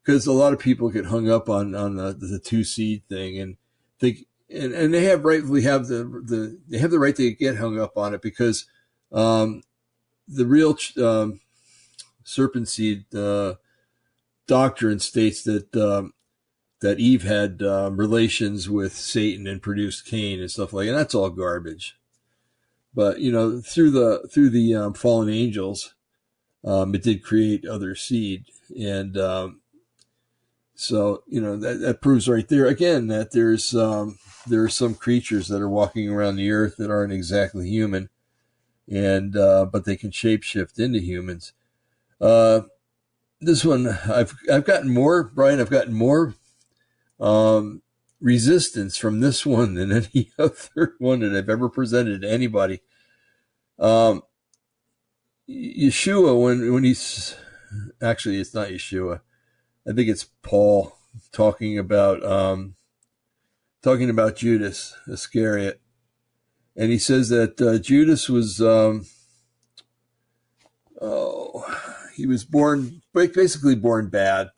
because 0.05 0.27
a 0.27 0.33
lot 0.33 0.53
of 0.53 0.59
people 0.59 0.91
get 0.91 1.07
hung 1.07 1.29
up 1.29 1.49
on 1.49 1.75
on 1.75 1.97
the, 1.97 2.13
the 2.13 2.39
two 2.39 2.65
seed 2.65 3.03
thing 3.09 3.39
and 3.39 3.57
think, 3.99 4.27
and, 4.53 4.73
and 4.73 4.93
they 4.93 5.05
have 5.05 5.25
rightfully 5.25 5.63
have 5.63 5.87
the 5.87 6.05
the 6.05 6.59
they 6.69 6.79
have 6.79 6.91
the 6.91 6.99
right 6.99 7.17
to 7.17 7.33
get 7.33 7.57
hung 7.57 7.79
up 7.79 7.97
on 7.97 8.15
it 8.15 8.23
because 8.23 8.67
um, 9.13 9.63
the 10.29 10.47
real 10.47 10.77
um, 11.03 11.41
serpent 12.25 12.69
seed 12.69 13.13
uh, 13.15 13.55
doctrine 14.47 14.99
states 14.99 15.43
that 15.45 15.75
um, 15.77 16.13
that 16.81 16.99
Eve 16.99 17.23
had 17.23 17.63
um, 17.63 17.97
relations 17.97 18.69
with 18.69 18.95
Satan 18.95 19.47
and 19.47 19.63
produced 19.63 20.07
Cain 20.07 20.41
and 20.41 20.51
stuff 20.51 20.73
like, 20.73 20.87
that. 20.87 20.93
and 20.93 20.99
that's 20.99 21.15
all 21.15 21.31
garbage. 21.31 21.97
But 22.95 23.21
you 23.21 23.31
know, 23.31 23.61
through 23.61 23.91
the 23.91 24.29
through 24.33 24.51
the 24.51 24.75
um, 24.75 24.95
fallen 24.95 25.29
angels, 25.29 25.95
um, 26.65 26.95
it 26.95 27.03
did 27.03 27.23
create 27.23 27.65
other 27.65 27.95
seed, 27.95 28.47
and 28.77 29.17
um, 29.17 29.60
so 30.81 31.23
you 31.27 31.43
know 31.43 31.57
that, 31.57 31.81
that 31.81 32.01
proves 32.01 32.27
right 32.27 32.49
there 32.49 32.65
again 32.65 33.09
that 33.09 33.33
there's 33.33 33.75
um, 33.75 34.19
there 34.47 34.65
are 34.65 34.69
some 34.71 34.95
creatures 34.95 35.49
that 35.49 35.61
are 35.61 35.69
walking 35.69 36.09
around 36.09 36.37
the 36.37 36.51
earth 36.51 36.77
that 36.79 36.91
aren't 36.91 37.13
exactly 37.13 37.69
human, 37.69 38.09
and 38.89 39.37
uh, 39.37 39.67
but 39.67 39.85
they 39.85 39.95
can 39.95 40.11
shapeshift 40.11 40.79
into 40.79 40.99
humans. 40.99 41.53
Uh, 42.19 42.63
this 43.43 43.63
one 43.63 43.89
I've 43.89 44.35
I've 44.51 44.65
gotten 44.65 44.89
more, 44.89 45.25
Brian. 45.25 45.61
I've 45.61 45.69
gotten 45.69 45.93
more 45.93 46.35
um, 47.21 47.83
resistance 48.19 48.97
from 48.97 49.21
this 49.21 49.45
one 49.47 49.75
than 49.75 49.93
any 49.93 50.31
other 50.39 50.95
one 50.99 51.21
that 51.21 51.37
I've 51.37 51.51
ever 51.51 51.69
presented 51.69 52.23
to 52.23 52.31
anybody. 52.31 52.81
Um, 53.79 54.23
Yeshua, 55.47 56.43
when 56.43 56.73
when 56.73 56.85
he's 56.85 57.37
actually 58.01 58.41
it's 58.41 58.55
not 58.55 58.69
Yeshua, 58.69 59.21
I 59.91 59.93
think 59.93 60.09
it's 60.09 60.25
Paul 60.43 60.97
talking 61.33 61.77
about 61.77 62.25
um, 62.25 62.77
talking 63.83 64.09
about 64.09 64.37
Judas 64.37 64.97
Iscariot, 65.09 65.81
and 66.77 66.93
he 66.93 66.99
says 66.99 67.29
that 67.31 67.61
uh, 67.61 67.79
Judas 67.79 68.29
was 68.29 68.61
um, 68.61 69.07
oh 71.01 71.65
he 72.15 72.25
was 72.25 72.45
born 72.45 73.03
basically 73.13 73.75
born 73.75 74.09
bad. 74.11 74.51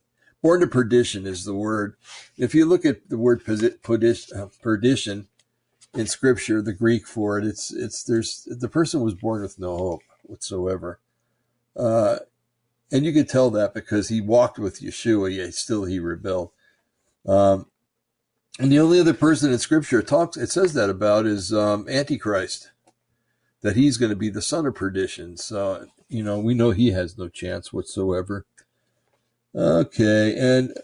Born 0.43 0.61
to 0.61 0.67
perdition 0.67 1.27
is 1.27 1.45
the 1.45 1.55
word. 1.55 1.95
If 2.37 2.55
you 2.55 2.67
look 2.67 2.85
at 2.85 3.09
the 3.09 3.17
word 3.17 3.41
uh, 3.49 4.47
perdition 4.61 5.29
in 5.95 6.07
scripture, 6.09 6.61
the 6.61 6.75
Greek 6.75 7.07
for 7.07 7.39
it, 7.39 7.47
it's 7.47 7.73
it's 7.73 8.03
there's 8.03 8.47
the 8.51 8.69
person 8.69 9.01
was 9.01 9.15
born 9.15 9.41
with 9.41 9.59
no 9.59 9.79
hope 9.79 10.03
whatsoever. 10.25 11.01
Uh, 11.75 12.19
and 12.93 13.07
you 13.07 13.13
could 13.13 13.29
tell 13.29 13.51
that 13.51 13.73
because 13.73 14.09
he 14.09 14.21
walked 14.21 14.59
with 14.59 14.81
Yeshua, 14.81 15.35
yet 15.35 15.55
still 15.55 15.87
he 15.87 15.99
rebelled. 15.99 16.51
Um, 17.27 17.67
and 18.59 18.71
the 18.71 18.79
only 18.79 19.01
other 19.01 19.15
person 19.15 19.51
in 19.51 19.59
Scripture 19.59 20.03
talks 20.03 20.37
it 20.37 20.51
says 20.51 20.75
that 20.75 20.91
about 20.91 21.25
is 21.25 21.55
um, 21.55 21.89
Antichrist, 21.89 22.71
that 23.63 23.77
he's 23.77 23.97
going 23.97 24.11
to 24.11 24.17
be 24.17 24.29
the 24.29 24.43
son 24.43 24.67
of 24.67 24.75
perdition. 24.75 25.39
So 25.39 25.87
you 26.09 26.23
know, 26.23 26.39
we 26.39 26.53
know 26.53 26.71
he 26.71 26.91
has 26.91 27.17
no 27.17 27.29
chance 27.29 27.73
whatsoever. 27.73 28.45
Okay, 29.55 30.37
and 30.39 30.75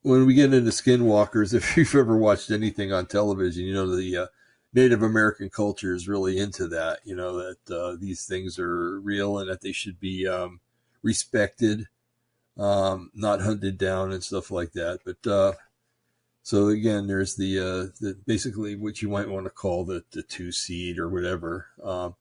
when 0.00 0.24
we 0.24 0.32
get 0.32 0.54
into 0.54 0.70
skinwalkers, 0.70 1.52
if 1.54 1.76
you've 1.76 1.94
ever 1.94 2.16
watched 2.16 2.50
anything 2.50 2.92
on 2.92 3.06
television, 3.06 3.64
you 3.64 3.74
know 3.74 3.94
the 3.94 4.16
uh, 4.16 4.26
Native 4.72 5.02
American 5.02 5.50
culture 5.50 5.94
is 5.94 6.08
really 6.08 6.38
into 6.38 6.66
that. 6.68 7.00
You 7.04 7.14
know 7.14 7.36
that 7.36 7.74
uh, 7.74 7.96
these 8.00 8.24
things 8.24 8.58
are 8.58 8.98
real 9.00 9.38
and 9.38 9.50
that 9.50 9.60
they 9.60 9.72
should 9.72 10.00
be 10.00 10.26
um, 10.26 10.60
respected, 11.02 11.86
um, 12.56 13.10
not 13.14 13.40
hunted 13.40 13.78
down 13.78 14.12
and 14.12 14.22
stuff 14.22 14.50
like 14.50 14.72
that. 14.72 15.00
But 15.04 15.30
uh, 15.30 15.52
so 16.42 16.68
again, 16.68 17.06
there's 17.06 17.36
the, 17.36 17.58
uh, 17.58 17.86
the 18.00 18.18
basically 18.26 18.74
what 18.74 19.02
you 19.02 19.08
might 19.08 19.28
want 19.28 19.44
to 19.46 19.50
call 19.50 19.84
the 19.84 20.04
the 20.12 20.22
two 20.22 20.52
seed 20.52 20.98
or 20.98 21.08
whatever. 21.08 21.66
Um, 21.82 22.14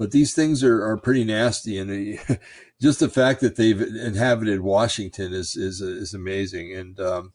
but 0.00 0.12
these 0.12 0.32
things 0.32 0.64
are, 0.64 0.82
are 0.82 0.96
pretty 0.96 1.24
nasty, 1.24 1.76
and 1.76 2.18
uh, 2.26 2.36
just 2.80 3.00
the 3.00 3.08
fact 3.10 3.42
that 3.42 3.56
they've 3.56 3.82
inhabited 3.82 4.62
Washington 4.62 5.34
is 5.34 5.56
is 5.56 5.82
is 5.82 6.14
amazing. 6.14 6.74
And 6.74 6.98
um, 6.98 7.32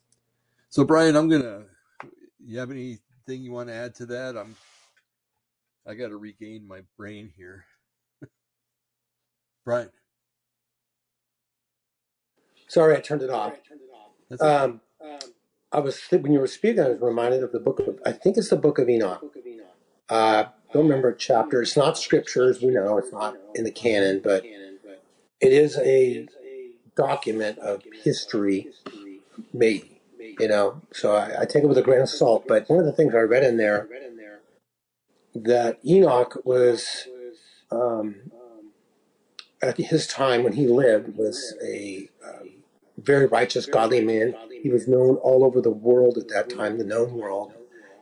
so, 0.69 0.83
Brian, 0.83 1.15
I'm 1.15 1.29
gonna. 1.29 1.65
You 2.43 2.57
have 2.57 2.71
anything 2.71 3.43
you 3.43 3.51
want 3.51 3.69
to 3.69 3.75
add 3.75 3.93
to 3.95 4.07
that? 4.07 4.35
I'm. 4.35 4.55
I 5.85 5.93
got 5.93 6.07
to 6.07 6.17
regain 6.17 6.67
my 6.67 6.81
brain 6.97 7.31
here. 7.37 7.65
Brian. 9.63 9.91
Sorry, 12.75 12.97
I 12.97 12.99
turned 12.99 13.21
it 13.21 13.29
off. 13.29 13.53
Um, 14.41 14.81
I 15.71 15.79
was 15.79 15.97
when 16.11 16.33
you 16.33 16.41
were 16.41 16.47
speaking, 16.47 16.83
I 16.83 16.89
was 16.89 16.99
reminded 16.99 17.41
of 17.41 17.53
the 17.53 17.59
book 17.61 17.79
of 17.79 18.01
I 18.05 18.11
think 18.11 18.35
it's 18.35 18.49
the 18.49 18.57
book 18.57 18.79
of 18.79 18.89
Enoch. 18.89 19.23
Uh, 20.09 20.43
don't 20.73 20.83
remember 20.83 21.07
a 21.07 21.17
chapter. 21.17 21.61
It's 21.61 21.77
not 21.77 21.97
scriptures. 21.97 22.61
We 22.61 22.71
know 22.71 22.97
it's 22.97 23.13
not 23.13 23.37
in 23.53 23.63
the 23.63 23.71
canon, 23.71 24.19
but 24.21 24.43
it 24.43 25.53
is 25.53 25.77
a 25.77 26.27
document 26.97 27.59
of 27.59 27.83
history, 28.03 28.67
maybe. 29.53 30.01
You 30.37 30.49
know, 30.49 30.81
so 30.91 31.15
I, 31.15 31.43
I 31.43 31.45
take 31.45 31.63
it 31.63 31.67
with 31.67 31.77
a 31.77 31.81
grain 31.81 32.01
of 32.01 32.09
salt. 32.09 32.43
But 32.45 32.69
one 32.69 32.79
of 32.79 32.85
the 32.85 32.91
things 32.91 33.15
I 33.15 33.19
read 33.19 33.43
in 33.43 33.55
there 33.55 33.87
that 35.33 35.79
Enoch 35.85 36.41
was 36.43 37.07
um, 37.71 38.31
at 39.61 39.77
his 39.77 40.07
time 40.07 40.43
when 40.43 40.53
he 40.53 40.67
lived 40.67 41.15
was 41.15 41.55
a 41.63 42.09
um, 42.21 42.49
very 43.05 43.27
righteous, 43.27 43.65
godly 43.65 44.03
man. 44.03 44.35
He 44.63 44.69
was 44.69 44.87
known 44.87 45.15
all 45.17 45.45
over 45.45 45.61
the 45.61 45.71
world 45.71 46.17
at 46.17 46.27
that 46.29 46.49
time, 46.49 46.77
the 46.77 46.83
known 46.83 47.13
world 47.13 47.53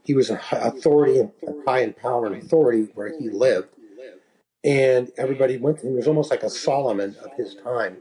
he 0.03 0.13
was 0.13 0.29
an 0.29 0.39
authority 0.51 1.29
high 1.65 1.79
in 1.79 1.93
power 1.93 2.25
and 2.25 2.35
authority 2.35 2.89
where 2.93 3.17
he 3.17 3.29
lived. 3.29 3.69
And 4.63 5.11
everybody 5.17 5.57
went 5.57 5.79
to 5.79 5.87
him. 5.87 5.93
He 5.93 5.97
was 5.97 6.07
almost 6.07 6.29
like 6.29 6.43
a 6.43 6.49
Solomon 6.49 7.15
of 7.23 7.31
his 7.35 7.55
time. 7.55 7.97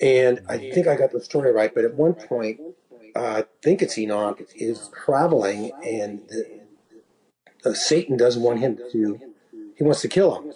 And 0.00 0.40
I 0.48 0.58
think 0.58 0.86
I 0.86 0.96
got 0.96 1.12
the 1.12 1.20
story 1.20 1.52
right, 1.52 1.74
but 1.74 1.84
at 1.84 1.94
one 1.94 2.14
point, 2.14 2.60
uh, 3.14 3.42
I 3.42 3.44
think 3.62 3.82
it's 3.82 3.98
Enoch 3.98 4.40
is 4.54 4.90
traveling, 5.04 5.72
and 5.84 6.20
the, 6.28 6.60
uh, 7.64 7.74
Satan 7.74 8.16
doesn't 8.16 8.42
want 8.42 8.60
him 8.60 8.78
to. 8.92 9.18
He 9.76 9.84
wants 9.84 10.00
to 10.02 10.08
kill 10.08 10.36
him, 10.36 10.52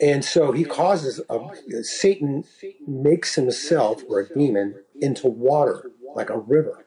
and 0.00 0.24
so 0.24 0.52
he 0.52 0.64
causes 0.64 1.20
a, 1.28 1.38
Satan 1.82 2.44
makes 2.86 3.34
himself 3.34 4.02
or 4.08 4.20
a 4.20 4.28
demon 4.28 4.82
into 5.00 5.28
water 5.28 5.90
like 6.14 6.30
a 6.30 6.38
river 6.38 6.84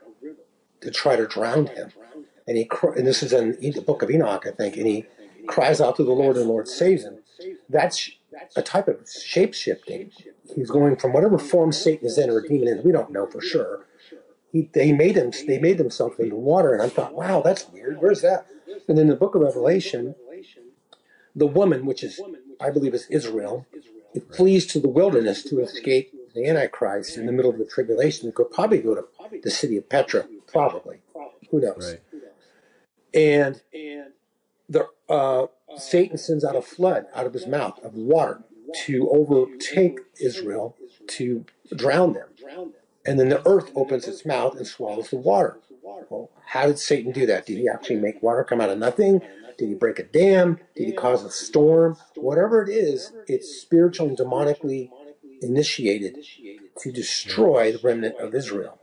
to 0.81 0.91
try 0.91 1.15
to 1.15 1.25
drown 1.25 1.67
him. 1.67 1.91
And 2.47 2.57
he 2.57 2.69
and 2.95 3.05
this 3.05 3.23
is 3.23 3.33
in 3.33 3.57
the 3.59 3.81
book 3.81 4.01
of 4.01 4.09
Enoch, 4.09 4.45
I 4.47 4.51
think, 4.51 4.77
and 4.77 4.87
he 4.87 5.05
cries 5.47 5.81
out 5.81 5.95
to 5.97 6.03
the 6.03 6.11
Lord, 6.11 6.37
and 6.37 6.45
the 6.45 6.49
Lord 6.49 6.67
saves 6.67 7.03
him. 7.03 7.19
That's 7.69 8.09
a 8.55 8.61
type 8.61 8.87
of 8.87 9.07
shape 9.09 9.53
shifting. 9.53 10.11
He's 10.55 10.69
going 10.69 10.95
from 10.95 11.13
whatever 11.13 11.37
form 11.37 11.71
Satan 11.71 12.07
is 12.07 12.17
in 12.17 12.29
or 12.29 12.39
a 12.39 12.47
demon 12.47 12.67
is. 12.69 12.85
We 12.85 12.91
don't 12.91 13.11
know 13.11 13.25
for 13.25 13.41
sure. 13.41 13.85
He, 14.51 14.69
they 14.73 14.93
made 14.93 15.17
him. 15.17 15.31
They 15.45 15.59
made 15.59 15.77
themselves 15.77 16.19
into 16.19 16.35
water, 16.35 16.73
and 16.73 16.81
I 16.81 16.89
thought, 16.89 17.13
wow, 17.13 17.41
that's 17.41 17.67
weird. 17.69 18.01
Where's 18.01 18.21
that? 18.21 18.47
And 18.87 18.97
in 18.97 19.07
the 19.07 19.15
book 19.15 19.35
of 19.35 19.41
Revelation, 19.41 20.15
the 21.35 21.47
woman, 21.47 21.85
which 21.85 22.03
is 22.03 22.21
I 22.59 22.69
believe 22.69 22.93
is 22.93 23.07
Israel, 23.09 23.65
it 24.13 24.33
flees 24.35 24.65
to 24.67 24.79
the 24.79 24.89
wilderness 24.89 25.43
to 25.43 25.59
escape 25.59 26.11
the 26.33 26.47
Antichrist 26.47 27.17
in 27.17 27.25
the 27.25 27.31
middle 27.31 27.51
of 27.51 27.57
the 27.57 27.65
tribulation. 27.65 28.29
It 28.29 28.35
could 28.35 28.51
probably 28.51 28.79
go 28.79 28.95
to 28.95 29.05
the 29.43 29.51
city 29.51 29.77
of 29.77 29.89
Petra, 29.89 30.27
probably. 30.47 30.99
Who 31.51 31.61
knows? 31.61 31.91
Right. 31.91 32.01
And 33.13 33.61
the 34.69 34.87
uh, 35.09 35.47
Satan 35.77 36.17
sends 36.17 36.43
out 36.43 36.55
a 36.55 36.61
flood 36.61 37.05
out 37.15 37.25
of 37.25 37.33
his 37.33 37.47
mouth 37.47 37.79
of 37.83 37.93
water 37.95 38.43
to 38.85 39.09
overtake 39.09 39.99
Israel 40.21 40.75
to 41.07 41.45
drown 41.75 42.13
them. 42.13 42.27
And 43.05 43.19
then 43.19 43.29
the 43.29 43.47
earth 43.47 43.71
opens 43.75 44.07
its 44.07 44.25
mouth 44.25 44.57
and 44.57 44.67
swallows 44.67 45.09
the 45.09 45.17
water. 45.17 45.59
Well, 46.09 46.29
how 46.45 46.67
did 46.67 46.79
Satan 46.79 47.11
do 47.11 47.25
that? 47.25 47.45
Did 47.45 47.57
he 47.57 47.69
actually 47.69 47.97
make 47.97 48.21
water 48.21 48.43
come 48.43 48.61
out 48.61 48.69
of 48.69 48.77
nothing? 48.77 49.21
Did 49.57 49.69
he 49.69 49.73
break 49.73 49.99
a 49.99 50.03
dam? 50.03 50.59
Did 50.75 50.87
he 50.87 50.93
cause 50.93 51.23
a 51.23 51.31
storm? 51.31 51.97
Whatever 52.15 52.61
it 52.63 52.69
is, 52.69 53.11
it's 53.27 53.59
spiritual 53.59 54.07
and 54.07 54.17
demonically 54.17 54.89
initiated 55.41 56.17
to 56.79 56.91
destroy 56.91 57.71
the 57.71 57.79
remnant 57.79 58.17
of 58.19 58.35
Israel. 58.35 58.79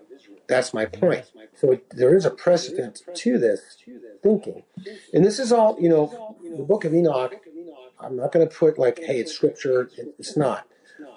That's 0.46 0.74
my 0.74 0.84
point. 0.84 1.24
So 1.54 1.78
there 1.90 2.14
is 2.14 2.24
a 2.24 2.30
precedent 2.30 3.02
to 3.14 3.38
this 3.38 3.78
thinking. 4.22 4.64
And 5.12 5.24
this 5.24 5.38
is 5.38 5.52
all, 5.52 5.76
you 5.80 5.88
know, 5.88 6.36
the 6.42 6.64
book 6.64 6.84
of 6.84 6.94
Enoch, 6.94 7.36
I'm 8.00 8.16
not 8.16 8.32
going 8.32 8.46
to 8.46 8.54
put 8.54 8.78
like, 8.78 8.98
hey, 8.98 9.20
it's 9.20 9.32
scripture. 9.32 9.90
It's 10.18 10.36
not. 10.36 10.66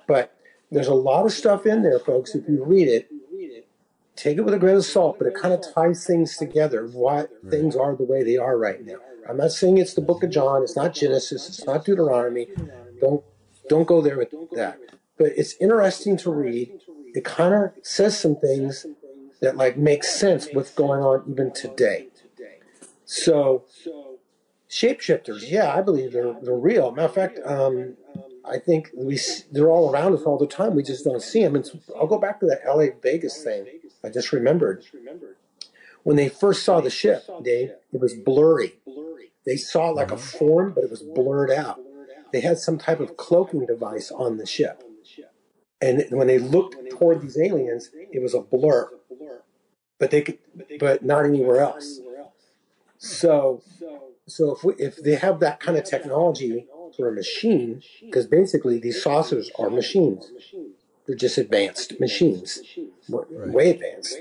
But 0.07 0.33
there's 0.71 0.87
a 0.87 0.93
lot 0.93 1.25
of 1.25 1.33
stuff 1.33 1.65
in 1.65 1.81
there, 1.81 1.99
folks. 1.99 2.35
If 2.35 2.47
you 2.47 2.63
read 2.63 2.87
it, 2.87 3.09
take 4.15 4.37
it 4.37 4.41
with 4.41 4.53
a 4.53 4.59
grain 4.59 4.77
of 4.77 4.85
salt, 4.85 5.17
but 5.17 5.27
it 5.27 5.35
kind 5.35 5.53
of 5.53 5.63
ties 5.73 6.05
things 6.05 6.37
together, 6.37 6.87
why 6.87 7.25
things 7.49 7.75
are 7.75 7.95
the 7.95 8.03
way 8.03 8.23
they 8.23 8.37
are 8.37 8.57
right 8.57 8.83
now. 8.85 8.97
I'm 9.29 9.37
not 9.37 9.51
saying 9.51 9.77
it's 9.77 9.93
the 9.93 10.01
book 10.01 10.23
of 10.23 10.29
John, 10.29 10.63
it's 10.63 10.75
not 10.75 10.93
Genesis, 10.93 11.47
it's 11.49 11.65
not 11.65 11.85
Deuteronomy. 11.85 12.47
Don't 13.01 13.23
don't 13.69 13.87
go 13.87 14.01
there 14.01 14.17
with 14.17 14.33
that. 14.55 14.79
But 15.17 15.33
it's 15.35 15.55
interesting 15.59 16.17
to 16.17 16.31
read. 16.31 16.71
It 17.13 17.25
kind 17.25 17.53
of 17.53 17.71
says 17.81 18.17
some 18.17 18.35
things 18.35 18.85
that 19.41 19.57
like 19.57 19.77
make 19.77 20.03
sense 20.03 20.47
what's 20.53 20.71
going 20.71 21.01
on 21.01 21.23
even 21.29 21.53
today. 21.53 22.07
So 23.05 23.65
shapeshifters, 24.69 25.49
yeah, 25.49 25.73
I 25.73 25.81
believe 25.81 26.13
they're 26.13 26.35
they're 26.41 26.55
real. 26.55 26.91
Matter 26.91 27.07
of 27.07 27.13
fact, 27.13 27.39
um, 27.45 27.95
I 28.45 28.59
think 28.59 28.91
we 28.95 29.19
they're 29.51 29.69
all 29.69 29.91
around 29.91 30.13
us 30.13 30.23
all 30.23 30.37
the 30.37 30.47
time. 30.47 30.75
We 30.75 30.83
just 30.83 31.03
don't 31.03 31.21
see 31.21 31.43
them. 31.43 31.55
And 31.55 31.69
I'll 31.95 32.07
go 32.07 32.17
back 32.17 32.39
to 32.39 32.45
that 32.47 32.61
Las 32.65 32.89
Vegas 33.01 33.43
thing. 33.43 33.67
I 34.03 34.09
just 34.09 34.31
remembered 34.31 34.83
when 36.03 36.15
they 36.15 36.29
first 36.29 36.63
saw 36.63 36.79
the 36.79 36.89
ship, 36.89 37.23
Dave. 37.43 37.71
It 37.91 37.99
was 37.99 38.13
blurry. 38.13 38.75
They 39.47 39.55
saw 39.55 39.91
like 39.91 40.11
a 40.11 40.17
form, 40.17 40.73
but 40.73 40.83
it 40.83 40.91
was 40.91 41.01
blurred 41.01 41.49
out. 41.49 41.79
They 42.33 42.41
had 42.41 42.59
some 42.59 42.77
type 42.77 42.99
of 42.99 43.15
cloaking 43.15 43.65
device 43.65 44.11
on 44.11 44.37
the 44.37 44.45
ship. 44.45 44.83
And 45.79 46.03
when 46.09 46.27
they 46.27 46.37
looked 46.37 46.75
toward 46.91 47.21
these 47.21 47.39
aliens, 47.39 47.89
it 47.93 48.21
was 48.21 48.33
a 48.33 48.41
blur. 48.41 48.89
But 49.99 50.11
they 50.11 50.21
could, 50.21 50.39
but 50.79 51.03
not 51.05 51.23
anywhere 51.23 51.61
else. 51.61 52.01
So, 52.97 53.63
so 54.27 54.53
if 54.55 54.63
we, 54.65 54.73
if 54.73 54.97
they 54.97 55.15
have 55.15 55.39
that 55.39 55.61
kind 55.61 55.77
of 55.77 55.85
technology 55.85 56.67
for 56.97 57.07
a 57.07 57.13
machine, 57.13 57.81
because 58.01 58.27
basically 58.27 58.79
these 58.79 59.01
saucers 59.01 59.49
are 59.57 59.69
machines, 59.69 60.29
they're 61.05 61.15
just 61.15 61.37
advanced 61.37 62.01
machines, 62.01 62.61
way 63.07 63.69
advanced. 63.69 64.17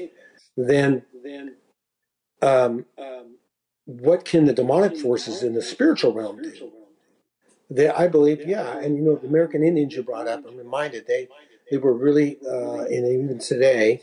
Then, 0.57 1.03
um, 2.41 2.85
what 3.87 4.25
can 4.25 4.45
the 4.45 4.53
demonic 4.53 4.97
forces 4.97 5.43
in 5.43 5.55
the 5.55 5.63
spiritual 5.63 6.13
realm 6.13 6.43
do? 6.43 6.73
They, 7.71 7.89
I 7.89 8.09
believe, 8.09 8.47
yeah, 8.47 8.79
and 8.79 8.97
you 8.97 9.03
know, 9.03 9.17
the 9.17 9.27
American 9.27 9.63
Indians 9.63 9.95
you 9.95 10.03
brought 10.03 10.29
up, 10.29 10.45
I'm 10.47 10.57
reminded 10.57 11.07
they 11.07 11.29
they 11.71 11.79
were 11.79 11.95
really, 11.95 12.39
uh, 12.49 12.83
and 12.83 13.07
even 13.07 13.39
today, 13.41 14.03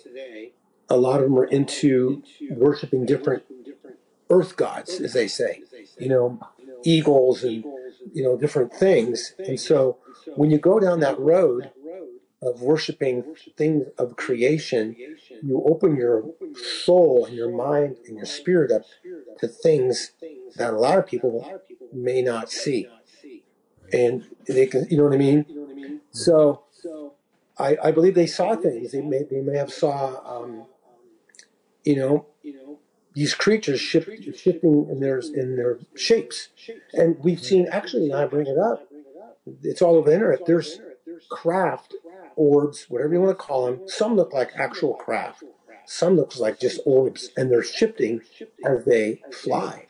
a 0.90 0.98
lot 0.98 1.18
of 1.22 1.24
them 1.24 1.38
are 1.40 1.46
into 1.46 2.24
worshiping 2.50 3.06
different 3.06 3.44
earth 4.30 4.58
gods, 4.58 5.00
as 5.00 5.14
they 5.14 5.28
say, 5.28 5.62
you 5.98 6.10
know, 6.10 6.40
eagles 6.84 7.44
and 7.44 7.64
you 8.14 8.24
know 8.24 8.38
different 8.38 8.74
things. 8.74 9.34
And 9.38 9.60
so, 9.60 9.98
when 10.36 10.52
you 10.52 10.58
go 10.58 10.80
down 10.80 11.00
that 11.00 11.18
road 11.20 11.72
of 12.42 12.62
worshiping 12.62 13.36
things 13.58 13.86
of 13.98 14.18
creation, 14.18 14.96
you 15.42 15.64
open 15.66 15.96
your 15.96 16.26
soul 16.84 17.26
and 17.26 17.36
your 17.36 17.52
mind 17.52 17.96
and 18.08 18.18
your 18.18 18.26
spirit 18.26 18.72
up 18.72 18.82
to 19.40 19.48
things 19.48 20.12
that 20.56 20.74
a 20.74 20.78
lot 20.78 21.00
of 21.00 21.06
people 21.06 21.62
may 21.92 22.22
not 22.22 22.50
see. 22.52 22.88
And 23.92 24.26
they 24.48 24.66
can, 24.66 24.88
you 24.90 24.98
know 24.98 25.04
what 25.04 25.14
I 25.14 25.18
mean? 25.18 26.02
So 26.12 26.64
I, 27.58 27.78
I 27.84 27.92
believe 27.92 28.16
they 28.16 28.28
saw 28.28 28.56
things. 28.56 28.92
They 28.92 29.02
may, 29.02 29.24
they 29.30 29.42
may 29.42 29.58
have 29.58 29.72
saw, 29.72 30.42
um, 30.42 30.66
you 31.84 31.96
know, 31.96 32.28
these 33.14 33.36
creatures 33.36 33.80
shift, 33.80 34.10
shifting 34.36 34.88
in 34.90 35.00
their 35.00 35.20
in 35.20 35.56
their 35.56 35.78
shapes, 35.96 36.50
and 36.94 37.16
we've 37.20 37.44
seen 37.44 37.68
actually. 37.72 38.12
I 38.12 38.26
bring 38.26 38.48
it 38.48 38.58
up. 38.58 38.90
It's 39.62 39.84
all 39.84 39.96
over 39.96 40.10
the 40.10 40.16
internet. 40.16 40.48
There's 40.48 40.80
craft 41.30 41.94
orbs, 42.36 42.86
whatever 42.90 43.14
you 43.14 43.22
want 43.22 43.38
to 43.38 43.44
call 43.44 43.66
them. 43.66 43.88
Some 43.88 44.16
look 44.16 44.34
like 44.34 44.52
actual 44.56 44.96
craft. 44.96 45.44
Some 45.86 46.16
looks 46.16 46.40
like 46.40 46.60
just 46.60 46.80
orbs, 46.86 47.30
and 47.36 47.52
they're 47.52 47.64
shifting 47.64 48.22
as 48.66 48.86
they 48.86 49.22
fly. 49.32 49.88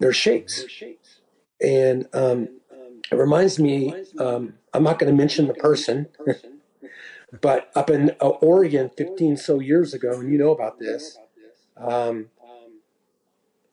They're 0.00 0.12
shapes, 0.12 0.64
and 1.60 2.08
um, 2.12 2.48
it 3.10 3.16
reminds 3.16 3.58
me. 3.58 3.94
Um, 4.18 4.54
I'm 4.74 4.82
not 4.82 4.98
going 4.98 5.12
to 5.12 5.16
mention 5.16 5.46
the 5.46 5.54
person, 5.54 6.08
but 7.40 7.70
up 7.74 7.90
in 7.90 8.10
uh, 8.20 8.28
Oregon, 8.28 8.90
15 8.96 9.36
so 9.36 9.60
years 9.60 9.94
ago, 9.94 10.18
and 10.18 10.32
you 10.32 10.38
know 10.38 10.50
about 10.50 10.78
this. 10.78 11.18
Um, 11.76 12.30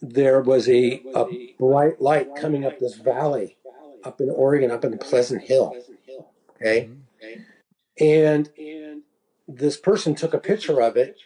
there 0.02 0.42
was 0.42 0.70
a, 0.70 1.02
a 1.14 1.26
bright 1.58 2.02
light 2.02 2.36
coming 2.36 2.66
up 2.66 2.80
this 2.80 2.96
valley 2.96 3.58
up 4.04 4.22
in 4.22 4.30
Oregon, 4.30 4.72
up 4.72 4.86
in 4.86 4.98
Pleasant 4.98 5.44
Hill. 5.44 5.76
Okay. 6.56 6.90
And 8.00 8.50
this 9.50 9.78
person 9.78 10.16
took 10.16 10.34
a 10.34 10.40
picture 10.40 10.80
of 10.82 10.96
it 10.96 11.18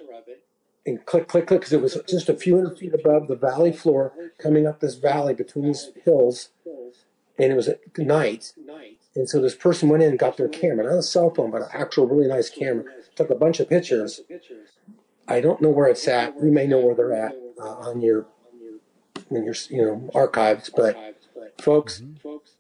and 0.86 1.06
click, 1.06 1.28
click, 1.28 1.48
click, 1.48 1.62
because 1.62 1.74
it 1.74 1.82
was 1.82 1.98
just 2.08 2.30
a 2.30 2.34
few 2.34 2.56
hundred 2.56 2.78
feet 2.78 2.94
above 2.94 3.28
the 3.28 3.36
valley 3.36 3.72
floor, 3.72 4.14
coming 4.38 4.66
up 4.66 4.80
this 4.80 4.96
valley 4.96 5.34
between 5.34 5.66
these 5.66 5.92
hills. 6.04 6.50
And 7.38 7.52
it 7.52 7.56
was 7.56 7.68
at 7.68 7.80
night. 7.98 8.54
And 9.16 9.30
so 9.30 9.40
this 9.42 9.56
person 9.56 9.90
went 9.90 10.04
in 10.04 10.10
and 10.10 10.20
got 10.20 10.38
their 10.38 10.48
camera, 10.48 10.86
not 10.86 10.98
a 10.98 11.04
cell 11.04 11.34
phone, 11.34 11.52
but 11.52 11.62
an 11.62 11.70
actual 11.74 12.08
really 12.08 12.28
nice 12.28 12.50
camera, 12.50 12.86
took 13.16 13.30
a 13.30 13.36
bunch 13.36 13.60
of 13.60 13.70
pictures. 13.70 14.22
I 15.28 15.40
don't 15.40 15.62
know 15.62 15.70
where 15.70 15.88
it's 15.88 16.08
at. 16.08 16.36
We 16.42 16.50
may 16.50 16.68
know 16.68 16.80
where 16.80 16.96
they're 16.96 17.14
at 17.14 17.36
uh, 17.60 17.76
on 17.90 18.02
your, 18.02 18.26
in 19.30 19.46
your, 19.46 19.56
you 19.70 19.82
know, 19.82 20.10
archives, 20.16 20.70
but 20.76 21.16
folks, 21.62 22.02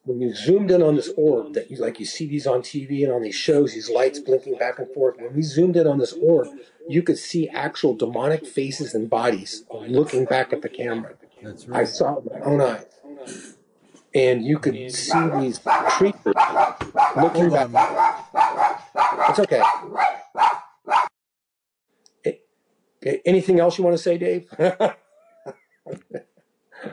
when 0.06 0.20
you 0.20 0.36
zoomed 0.36 0.70
in 0.70 0.82
on 0.82 0.96
this 0.96 1.12
orb 1.16 1.54
that 1.54 1.72
you 1.72 1.78
like 1.78 2.00
you 2.00 2.06
see 2.06 2.28
these 2.28 2.46
on 2.46 2.62
TV 2.62 3.04
and 3.04 3.12
on 3.12 3.22
these 3.22 3.36
shows, 3.36 3.74
these 3.74 3.90
lights 3.90 4.20
blinking 4.20 4.58
back 4.58 4.80
and 4.80 4.92
forth. 4.94 5.16
When 5.18 5.34
we 5.34 5.42
zoomed 5.42 5.78
in 5.78 5.88
on 5.88 5.98
this 5.98 6.14
orb, 6.14 6.48
you 6.90 7.02
could 7.02 7.18
see 7.18 7.48
actual 7.50 7.96
demonic 7.96 8.46
faces 8.46 8.94
and 8.94 9.10
bodies 9.10 9.64
looking 9.72 10.26
back 10.26 10.52
at 10.52 10.62
the 10.62 10.70
camera. 10.70 11.14
That's 11.42 11.68
right. 11.68 11.82
I 11.82 11.84
saw 11.86 12.18
it 12.18 12.24
with 12.26 12.34
my 12.34 12.40
own 12.42 12.62
eyes. 12.62 12.86
And 14.14 14.46
you 14.46 14.60
could 14.60 14.92
see 14.92 15.28
these 15.40 15.60
creatures 15.60 16.36
looking 17.16 17.50
back. 17.50 17.70
It's 19.30 19.40
okay. 19.40 19.62
A- 22.26 22.42
Anything 23.26 23.60
else 23.60 23.78
you 23.78 23.84
want 23.84 23.98
to 23.98 24.04
say, 24.04 24.18
Dave? 24.18 24.48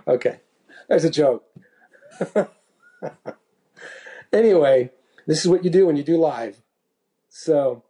okay. 0.08 0.40
That's 0.88 1.04
a 1.04 1.10
joke. 1.10 1.44
anyway, 4.32 4.90
this 5.26 5.40
is 5.40 5.48
what 5.48 5.64
you 5.64 5.70
do 5.70 5.86
when 5.86 5.96
you 5.96 6.02
do 6.02 6.16
live. 6.16 6.62
So, 7.28 7.84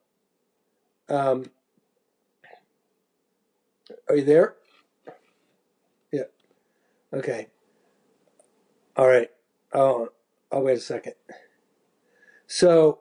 um, 1.08 1.46
are 4.08 4.16
you 4.16 4.24
there? 4.24 4.54
Yeah. 6.12 6.24
Okay. 7.12 7.48
All 8.96 9.08
right. 9.08 9.30
Oh, 9.72 10.10
I'll 10.52 10.62
wait 10.62 10.76
a 10.76 10.80
second. 10.80 11.14
So, 12.46 13.00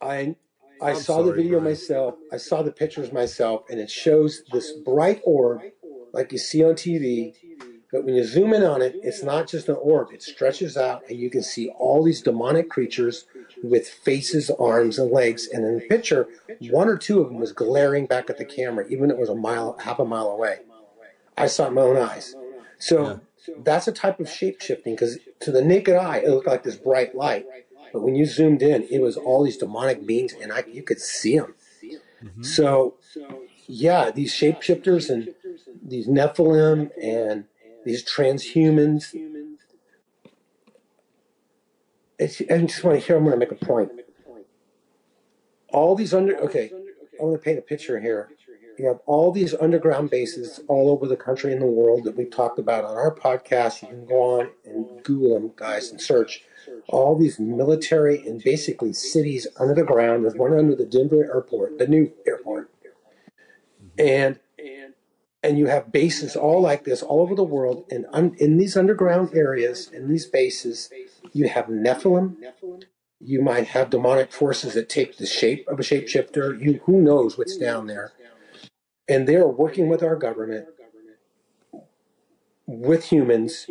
I 0.00 0.36
I 0.80 0.90
I'm 0.90 0.96
saw 0.96 1.22
the 1.22 1.32
video 1.32 1.58
Brian. 1.60 1.64
myself. 1.64 2.14
I 2.32 2.36
saw 2.36 2.62
the 2.62 2.72
pictures 2.72 3.12
myself, 3.12 3.64
and 3.70 3.80
it 3.80 3.90
shows 3.90 4.42
this 4.52 4.72
bright 4.72 5.20
orb 5.24 5.62
like 6.12 6.30
you 6.32 6.38
see 6.38 6.64
on 6.64 6.74
TV. 6.74 7.34
But 7.94 8.04
when 8.04 8.16
you 8.16 8.24
zoom 8.24 8.52
in 8.52 8.64
on 8.64 8.82
it, 8.82 8.96
it's 9.04 9.22
not 9.22 9.46
just 9.46 9.68
an 9.68 9.76
orb. 9.76 10.08
It 10.12 10.20
stretches 10.20 10.76
out, 10.76 11.04
and 11.08 11.16
you 11.16 11.30
can 11.30 11.44
see 11.44 11.68
all 11.78 12.02
these 12.02 12.20
demonic 12.22 12.68
creatures 12.68 13.26
with 13.62 13.88
faces, 13.88 14.50
arms, 14.50 14.98
and 14.98 15.12
legs. 15.12 15.46
And 15.46 15.64
in 15.64 15.74
the 15.76 15.86
picture, 15.86 16.26
one 16.72 16.88
or 16.88 16.96
two 16.96 17.20
of 17.20 17.28
them 17.28 17.38
was 17.38 17.52
glaring 17.52 18.06
back 18.06 18.28
at 18.28 18.36
the 18.36 18.44
camera, 18.44 18.84
even 18.88 19.10
if 19.12 19.16
it 19.16 19.20
was 19.20 19.28
a 19.28 19.36
mile, 19.36 19.76
half 19.78 20.00
a 20.00 20.04
mile 20.04 20.26
away. 20.26 20.62
I 21.38 21.46
saw 21.46 21.68
it 21.68 21.70
my 21.70 21.82
own 21.82 21.96
eyes. 21.96 22.34
So 22.78 23.20
that's 23.58 23.86
a 23.86 23.92
type 23.92 24.18
of 24.18 24.28
shape 24.28 24.60
shifting 24.60 24.94
because 24.94 25.18
to 25.42 25.52
the 25.52 25.62
naked 25.62 25.94
eye, 25.94 26.16
it 26.18 26.30
looked 26.30 26.48
like 26.48 26.64
this 26.64 26.74
bright 26.74 27.14
light. 27.14 27.46
But 27.92 28.02
when 28.02 28.16
you 28.16 28.26
zoomed 28.26 28.60
in, 28.60 28.88
it 28.90 29.00
was 29.02 29.16
all 29.16 29.44
these 29.44 29.56
demonic 29.56 30.04
beings, 30.04 30.34
and 30.42 30.52
I, 30.52 30.64
you 30.66 30.82
could 30.82 31.00
see 31.00 31.38
them. 31.38 31.54
Mhm. 32.24 32.44
So, 32.44 32.94
yeah, 33.68 34.10
these 34.10 34.34
shapeshifters 34.34 35.10
and 35.10 35.32
these 35.80 36.08
Nephilim 36.08 36.90
and 37.00 37.44
these 37.84 38.04
transhumans. 38.04 39.14
It's, 42.18 42.40
I 42.40 42.58
just 42.58 42.84
want 42.84 43.00
to 43.00 43.06
hear. 43.06 43.16
I'm 43.16 43.24
going 43.24 43.32
to 43.32 43.38
make 43.38 43.52
a 43.52 43.64
point. 43.64 43.90
All 45.68 45.94
these 45.96 46.14
under. 46.14 46.36
Okay, 46.36 46.70
I 47.20 47.24
want 47.24 47.40
to 47.40 47.44
paint 47.44 47.58
a 47.58 47.62
picture 47.62 48.00
here. 48.00 48.30
You 48.78 48.88
have 48.88 49.00
all 49.06 49.30
these 49.30 49.54
underground 49.54 50.10
bases 50.10 50.60
all 50.66 50.90
over 50.90 51.06
the 51.06 51.16
country 51.16 51.52
and 51.52 51.62
the 51.62 51.66
world 51.66 52.04
that 52.04 52.16
we've 52.16 52.30
talked 52.30 52.58
about 52.58 52.84
on 52.84 52.96
our 52.96 53.14
podcast. 53.14 53.82
You 53.82 53.88
can 53.88 54.06
go 54.06 54.40
on 54.40 54.50
and 54.64 55.02
Google 55.04 55.34
them, 55.34 55.52
guys, 55.54 55.90
and 55.90 56.00
search 56.00 56.42
all 56.88 57.16
these 57.16 57.38
military 57.38 58.26
and 58.26 58.42
basically 58.42 58.92
cities 58.92 59.46
under 59.60 59.74
the 59.74 59.84
ground. 59.84 60.24
There's 60.24 60.34
one 60.34 60.58
under 60.58 60.74
the 60.74 60.86
Denver 60.86 61.22
airport, 61.22 61.78
the 61.78 61.86
new 61.86 62.12
airport, 62.26 62.70
and 63.96 64.40
and 65.44 65.58
you 65.58 65.66
have 65.66 65.92
bases 65.92 66.34
all 66.34 66.62
like 66.62 66.84
this 66.84 67.02
all 67.02 67.20
over 67.20 67.34
the 67.34 67.44
world. 67.44 67.84
And 67.90 68.06
un, 68.12 68.34
in 68.38 68.56
these 68.56 68.76
underground 68.78 69.34
areas, 69.34 69.90
in 69.92 70.08
these 70.08 70.26
bases, 70.26 70.90
you 71.34 71.48
have 71.48 71.66
Nephilim. 71.66 72.36
You 73.20 73.42
might 73.42 73.68
have 73.68 73.90
demonic 73.90 74.32
forces 74.32 74.72
that 74.74 74.88
take 74.88 75.18
the 75.18 75.26
shape 75.26 75.68
of 75.68 75.78
a 75.78 75.82
shapeshifter. 75.82 76.58
You 76.60 76.80
who 76.84 77.00
knows 77.00 77.36
what's 77.36 77.56
down 77.58 77.86
there, 77.86 78.12
and 79.06 79.28
they're 79.28 79.46
working 79.46 79.88
with 79.88 80.02
our 80.02 80.16
government, 80.16 80.66
with 82.66 83.04
humans 83.04 83.66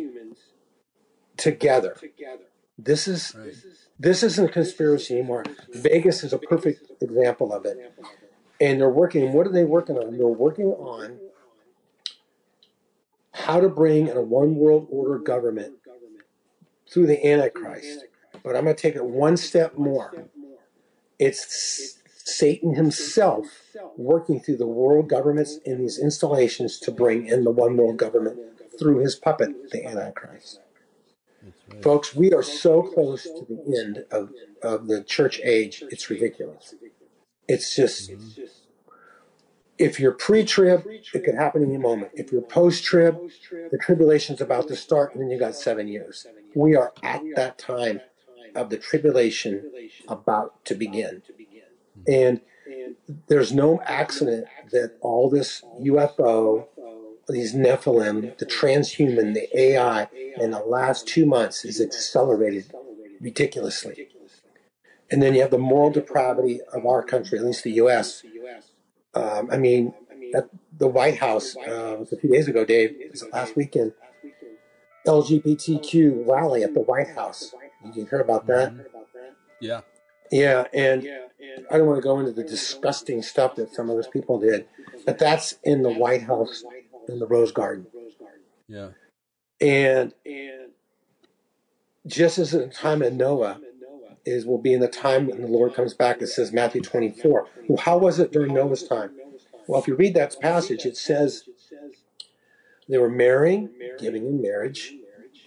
together. 1.36 1.96
This 2.78 3.06
is 3.08 3.36
this 3.98 4.22
isn't 4.22 4.48
a 4.50 4.52
conspiracy 4.52 5.14
anymore. 5.14 5.44
Vegas 5.72 6.22
is 6.24 6.32
a 6.32 6.38
perfect 6.38 6.90
example 7.02 7.52
of 7.52 7.64
it. 7.64 7.92
And 8.60 8.80
they're 8.80 8.88
working, 8.88 9.32
what 9.32 9.46
are 9.46 9.52
they 9.52 9.64
working 9.64 9.96
on? 9.96 10.16
They're 10.16 10.26
working 10.26 10.66
on 10.66 11.18
how 13.44 13.60
to 13.60 13.68
bring 13.68 14.08
in 14.08 14.16
a 14.16 14.22
one 14.22 14.56
world 14.56 14.86
order 14.90 15.18
government 15.18 15.74
through 16.90 17.06
the 17.06 17.26
Antichrist. 17.26 18.06
But 18.42 18.56
I'm 18.56 18.64
going 18.64 18.76
to 18.76 18.82
take 18.82 18.96
it 18.96 19.04
one 19.04 19.36
step 19.36 19.76
more. 19.78 20.28
It's 21.18 21.98
Satan 22.24 22.74
himself 22.74 23.46
working 23.96 24.40
through 24.40 24.56
the 24.56 24.66
world 24.66 25.08
governments 25.08 25.58
in 25.64 25.78
these 25.80 25.98
installations 25.98 26.78
to 26.80 26.90
bring 26.90 27.26
in 27.26 27.44
the 27.44 27.50
one 27.50 27.76
world 27.76 27.98
government 27.98 28.38
through 28.78 28.98
his 29.00 29.14
puppet, 29.14 29.70
the 29.70 29.86
Antichrist. 29.86 30.60
Right. 31.70 31.82
Folks, 31.82 32.14
we 32.14 32.32
are 32.32 32.42
so 32.42 32.82
close 32.82 33.24
to 33.24 33.46
the 33.48 33.78
end 33.80 34.04
of, 34.10 34.30
of 34.62 34.88
the 34.88 35.04
church 35.04 35.40
age, 35.44 35.84
it's 35.90 36.10
ridiculous. 36.10 36.74
It's 37.48 37.74
just, 37.76 38.10
Mhm. 38.10 38.48
If 39.78 39.98
you're 39.98 40.12
pre 40.12 40.44
trib, 40.44 40.84
it 40.86 41.24
could 41.24 41.34
happen 41.34 41.62
any 41.62 41.78
moment. 41.78 42.12
If 42.14 42.30
you're 42.30 42.42
post 42.42 42.84
trib, 42.84 43.18
the 43.70 43.78
tribulation's 43.78 44.40
about 44.40 44.68
to 44.68 44.76
start, 44.76 45.14
and 45.14 45.22
then 45.22 45.30
you 45.30 45.38
got 45.38 45.54
seven 45.54 45.88
years. 45.88 46.26
We 46.54 46.76
are 46.76 46.92
at 47.02 47.22
that 47.36 47.58
time 47.58 48.00
of 48.54 48.70
the 48.70 48.78
tribulation 48.78 49.70
about 50.08 50.64
to 50.66 50.74
begin. 50.74 51.22
And 52.06 52.40
there's 53.28 53.52
no 53.52 53.80
accident 53.84 54.46
that 54.70 54.96
all 55.00 55.28
this 55.28 55.62
UFO, 55.80 56.66
these 57.28 57.54
Nephilim, 57.54 58.36
the 58.38 58.46
transhuman, 58.46 59.34
the 59.34 59.48
AI, 59.58 60.08
in 60.36 60.50
the 60.50 60.60
last 60.60 61.08
two 61.08 61.26
months 61.26 61.64
is 61.64 61.80
accelerated 61.80 62.72
ridiculously. 63.20 64.08
And 65.10 65.22
then 65.22 65.34
you 65.34 65.42
have 65.42 65.50
the 65.50 65.58
moral 65.58 65.90
depravity 65.90 66.60
of 66.72 66.86
our 66.86 67.02
country, 67.02 67.38
at 67.38 67.44
least 67.44 67.64
the 67.64 67.72
U.S. 67.72 68.22
Um, 69.14 69.48
I 69.50 69.56
mean, 69.56 69.94
at 70.34 70.48
the 70.76 70.88
White 70.88 71.18
House 71.18 71.56
uh, 71.56 71.96
was 71.98 72.12
a 72.12 72.16
few 72.16 72.30
days 72.30 72.48
ago, 72.48 72.64
Dave. 72.64 72.96
It 72.98 73.12
was 73.12 73.24
last 73.32 73.56
weekend. 73.56 73.92
LGBTQ 75.06 76.26
rally 76.26 76.62
at 76.62 76.74
the 76.74 76.80
White 76.80 77.08
House. 77.14 77.54
Did 77.84 77.96
you 77.96 78.06
hear 78.06 78.20
about 78.20 78.46
that? 78.46 78.72
Mhm. 78.72 78.84
Yeah. 79.60 79.80
Yeah, 80.30 80.66
and 80.72 81.06
I 81.70 81.78
don't 81.78 81.86
want 81.86 81.98
to 81.98 82.02
go 82.02 82.18
into 82.18 82.32
the 82.32 82.42
disgusting 82.42 83.22
stuff 83.22 83.54
that 83.56 83.74
some 83.74 83.90
of 83.90 83.96
those 83.96 84.08
people 84.08 84.38
did, 84.40 84.66
but 85.04 85.18
that's 85.18 85.58
in 85.62 85.82
the 85.82 85.92
White 85.92 86.22
House 86.22 86.64
in 87.08 87.18
the 87.18 87.26
Rose 87.26 87.52
Garden. 87.52 87.86
Yeah. 88.66 88.88
And 89.60 90.14
just 92.06 92.38
as 92.38 92.54
in 92.54 92.60
the 92.62 92.74
time 92.74 93.02
of 93.02 93.12
Noah 93.12 93.60
is 94.24 94.46
will 94.46 94.58
be 94.58 94.72
in 94.72 94.80
the 94.80 94.88
time 94.88 95.26
when 95.26 95.40
the 95.40 95.48
Lord 95.48 95.74
comes 95.74 95.94
back, 95.94 96.22
it 96.22 96.28
says 96.28 96.52
Matthew 96.52 96.80
24. 96.80 97.46
Well, 97.68 97.78
how 97.78 97.98
was 97.98 98.18
it 98.18 98.32
during 98.32 98.54
Noah's 98.54 98.86
time? 98.86 99.10
Well, 99.66 99.80
if 99.80 99.88
you 99.88 99.96
read 99.96 100.14
that 100.14 100.40
passage, 100.40 100.84
it 100.84 100.96
says 100.96 101.48
they 102.88 102.98
were 102.98 103.10
marrying, 103.10 103.70
giving 103.98 104.26
in 104.26 104.42
marriage, 104.42 104.94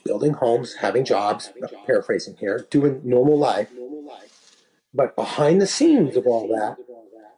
building 0.04 0.34
homes, 0.34 0.76
having 0.76 1.06
jobs, 1.06 1.52
paraphrasing 1.86 2.38
here, 2.40 2.66
doing 2.70 3.02
normal 3.04 3.38
life. 3.38 3.70
But 4.94 5.16
behind 5.16 5.62
the 5.62 5.68
scenes 5.68 6.16
of 6.16 6.26
all 6.26 6.48
that, 6.48 6.78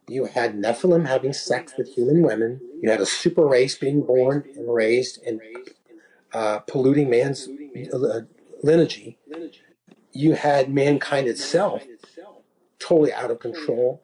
you 0.08 0.24
had 0.24 0.56
Nephilim 0.56 1.06
having 1.06 1.32
sex 1.32 1.74
with 1.76 1.94
human 1.94 2.22
women. 2.22 2.60
You 2.80 2.90
had 2.90 3.00
a 3.00 3.06
super 3.06 3.46
race 3.46 3.76
being 3.76 4.02
born 4.02 4.44
and 4.56 4.72
raised 4.72 5.22
and 5.24 5.40
uh, 6.32 6.60
polluting 6.60 7.10
man's 7.10 7.48
uh, 7.92 8.20
lineage. 8.62 9.16
You 10.12 10.34
had 10.34 10.72
mankind 10.72 11.28
itself 11.28 11.84
totally 12.78 13.12
out 13.12 13.30
of 13.30 13.38
control. 13.38 14.02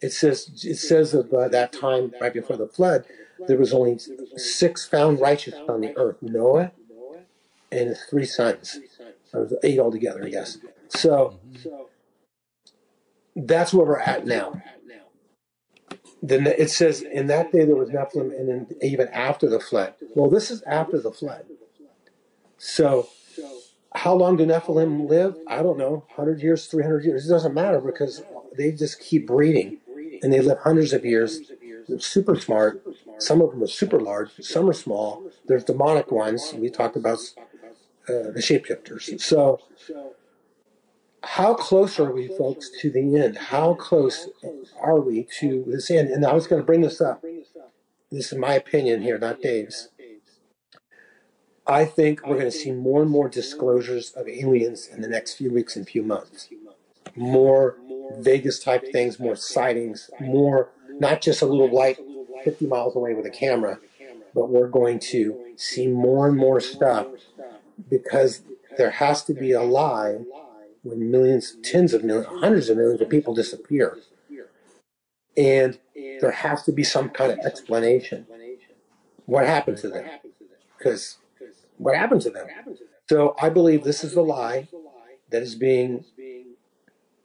It 0.00 0.12
says 0.12 0.50
it 0.64 0.76
says 0.76 1.14
of 1.14 1.32
uh, 1.32 1.48
that 1.48 1.72
time 1.72 2.12
right 2.20 2.32
before 2.32 2.56
the 2.56 2.66
flood, 2.66 3.04
there 3.46 3.58
was 3.58 3.72
only 3.72 3.98
six 4.36 4.86
found 4.86 5.20
righteous 5.20 5.54
on 5.68 5.82
the 5.82 5.96
earth: 5.96 6.16
Noah 6.22 6.72
and 7.70 7.88
his 7.88 8.02
three 8.08 8.26
sons. 8.26 8.80
Was 9.32 9.54
eight 9.62 9.78
altogether, 9.78 10.24
I 10.24 10.28
guess. 10.30 10.58
So 10.88 11.38
that's 13.36 13.72
where 13.72 13.86
we're 13.86 14.00
at 14.00 14.26
now. 14.26 14.60
Then 16.22 16.46
it 16.46 16.70
says, 16.70 17.00
in 17.00 17.28
that 17.28 17.52
day 17.52 17.64
there 17.64 17.76
was 17.76 17.90
Nephilim, 17.90 18.36
and 18.36 18.48
then 18.48 18.66
even 18.82 19.08
after 19.08 19.48
the 19.48 19.60
flood. 19.60 19.94
Well, 20.14 20.28
this 20.28 20.50
is 20.50 20.62
after 20.62 21.00
the 21.00 21.12
flood. 21.12 21.44
So, 22.58 23.08
how 23.94 24.14
long 24.14 24.36
do 24.36 24.46
Nephilim 24.46 25.08
live? 25.08 25.36
I 25.46 25.62
don't 25.62 25.78
know, 25.78 26.04
100 26.14 26.42
years, 26.42 26.66
300 26.66 27.04
years. 27.04 27.26
It 27.26 27.30
doesn't 27.30 27.54
matter 27.54 27.80
because 27.80 28.22
they 28.56 28.72
just 28.72 29.00
keep 29.00 29.26
breeding, 29.26 29.78
and 30.22 30.32
they 30.32 30.40
live 30.40 30.58
hundreds 30.58 30.92
of 30.92 31.04
years. 31.04 31.40
They're 31.88 31.98
super 31.98 32.36
smart. 32.36 32.82
Some 33.18 33.40
of 33.40 33.50
them 33.50 33.62
are 33.62 33.66
super 33.66 34.00
large. 34.00 34.30
Some 34.40 34.70
are 34.70 34.74
small. 34.74 35.30
There's 35.46 35.64
demonic 35.64 36.10
ones. 36.12 36.54
We 36.56 36.70
talked 36.70 36.96
about 36.96 37.18
uh, 38.08 38.30
the 38.32 38.40
shapeshifters. 38.40 39.20
So, 39.20 39.60
how 41.22 41.54
close 41.54 41.98
are 41.98 42.10
we, 42.10 42.28
folks, 42.28 42.70
to 42.80 42.90
the 42.90 43.16
end? 43.16 43.36
How 43.36 43.74
close 43.74 44.28
are 44.80 45.00
we 45.00 45.26
to 45.40 45.64
this 45.66 45.90
end? 45.90 46.08
And 46.08 46.24
I 46.24 46.32
was 46.32 46.46
going 46.46 46.62
to 46.62 46.66
bring 46.66 46.80
this 46.80 47.00
up. 47.00 47.22
This 48.10 48.32
is 48.32 48.38
my 48.38 48.54
opinion 48.54 49.02
here, 49.02 49.18
not 49.18 49.42
Dave's. 49.42 49.89
I 51.70 51.84
think 51.84 52.26
we're 52.26 52.34
going 52.34 52.50
to 52.50 52.58
see 52.58 52.72
more 52.72 53.00
and 53.00 53.10
more 53.10 53.28
disclosures 53.28 54.10
of 54.16 54.26
aliens 54.26 54.88
in 54.88 55.02
the 55.02 55.08
next 55.08 55.34
few 55.34 55.52
weeks 55.52 55.76
and 55.76 55.88
few 55.88 56.02
months. 56.02 56.48
More 57.14 57.76
Vegas 58.18 58.58
type 58.58 58.90
things, 58.90 59.20
more 59.20 59.36
sightings, 59.36 60.10
more 60.20 60.70
not 60.98 61.22
just 61.22 61.42
a 61.42 61.46
little 61.46 61.72
light 61.72 61.98
50 62.42 62.66
miles 62.66 62.96
away 62.96 63.14
with 63.14 63.24
a 63.24 63.30
camera, 63.30 63.78
but 64.34 64.50
we're 64.50 64.66
going 64.66 64.98
to 64.98 65.54
see 65.54 65.86
more 65.86 66.26
and 66.26 66.36
more 66.36 66.58
stuff 66.58 67.06
because 67.88 68.42
there 68.76 68.90
has 68.90 69.22
to 69.24 69.32
be 69.32 69.52
a 69.52 69.62
lie 69.62 70.18
when 70.82 71.08
millions, 71.08 71.56
tens 71.62 71.94
of 71.94 72.02
millions, 72.02 72.26
hundreds 72.40 72.68
of 72.68 72.78
millions 72.78 73.00
of 73.00 73.08
people 73.08 73.32
disappear. 73.32 73.96
and 75.36 75.78
there 76.20 76.32
has 76.32 76.64
to 76.64 76.72
be 76.72 76.82
some 76.82 77.10
kind 77.10 77.30
of 77.30 77.38
explanation. 77.40 78.26
What 79.26 79.46
happened 79.46 79.78
to 79.78 79.88
them? 79.88 80.06
Because 80.76 81.18
what 81.80 81.96
happened 81.96 82.20
to 82.22 82.30
them? 82.30 82.46
So 83.08 83.34
I 83.40 83.48
believe 83.48 83.84
this 83.84 84.04
is 84.04 84.14
the 84.14 84.22
lie 84.22 84.68
that 85.30 85.42
is 85.42 85.54
being 85.54 86.04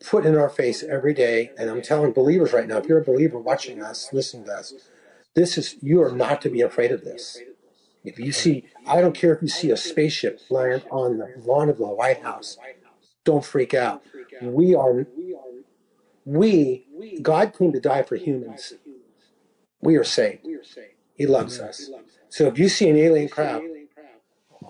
put 0.06 0.26
in 0.26 0.36
our 0.38 0.49
face 0.49 0.82
every 0.82 1.14
day. 1.14 1.51
And 1.58 1.70
I'm 1.70 1.82
telling 1.82 2.14
believers 2.14 2.53
right 2.53 2.68
now, 2.68 2.78
if 2.78 2.86
you're 2.86 3.01
a 3.01 3.03
believer 3.03 3.38
watching 3.38 3.84
us, 3.84 4.10
listening 4.14 4.45
to 4.45 4.53
us, 4.53 4.74
this 5.36 5.58
is 5.58 5.76
you 5.82 6.01
are 6.01 6.12
not 6.12 6.41
to 6.43 6.49
be 6.49 6.62
afraid 6.62 6.91
of 6.91 7.03
this. 7.03 7.38
If 8.06 8.18
you 8.18 8.32
see, 8.32 8.66
I 8.88 9.01
don't 9.01 9.16
care 9.16 9.34
if 9.34 9.41
you 9.41 9.47
see 9.47 9.72
a 9.72 9.78
spaceship 9.78 10.39
flying 10.39 10.84
on 10.89 11.18
the 11.18 11.34
lawn 11.43 11.70
of 11.70 11.78
the 11.78 11.88
White 11.88 12.22
House, 12.24 12.58
don't 13.26 13.43
freak 13.43 13.74
out. 13.74 14.03
We 14.41 14.74
are, 14.76 15.08
we, 16.24 16.86
God 17.22 17.53
came 17.58 17.74
to 17.74 17.80
die 17.80 18.03
for 18.03 18.16
humans. 18.16 18.74
We 19.82 19.97
are 19.97 20.03
saved. 20.03 20.47
He 21.16 21.26
loves 21.26 21.60
us. 21.60 21.89
So 22.30 22.45
if 22.47 22.60
you 22.60 22.70
see 22.70 22.89
an 22.89 22.97
alien 22.97 23.28
crowd 23.28 23.64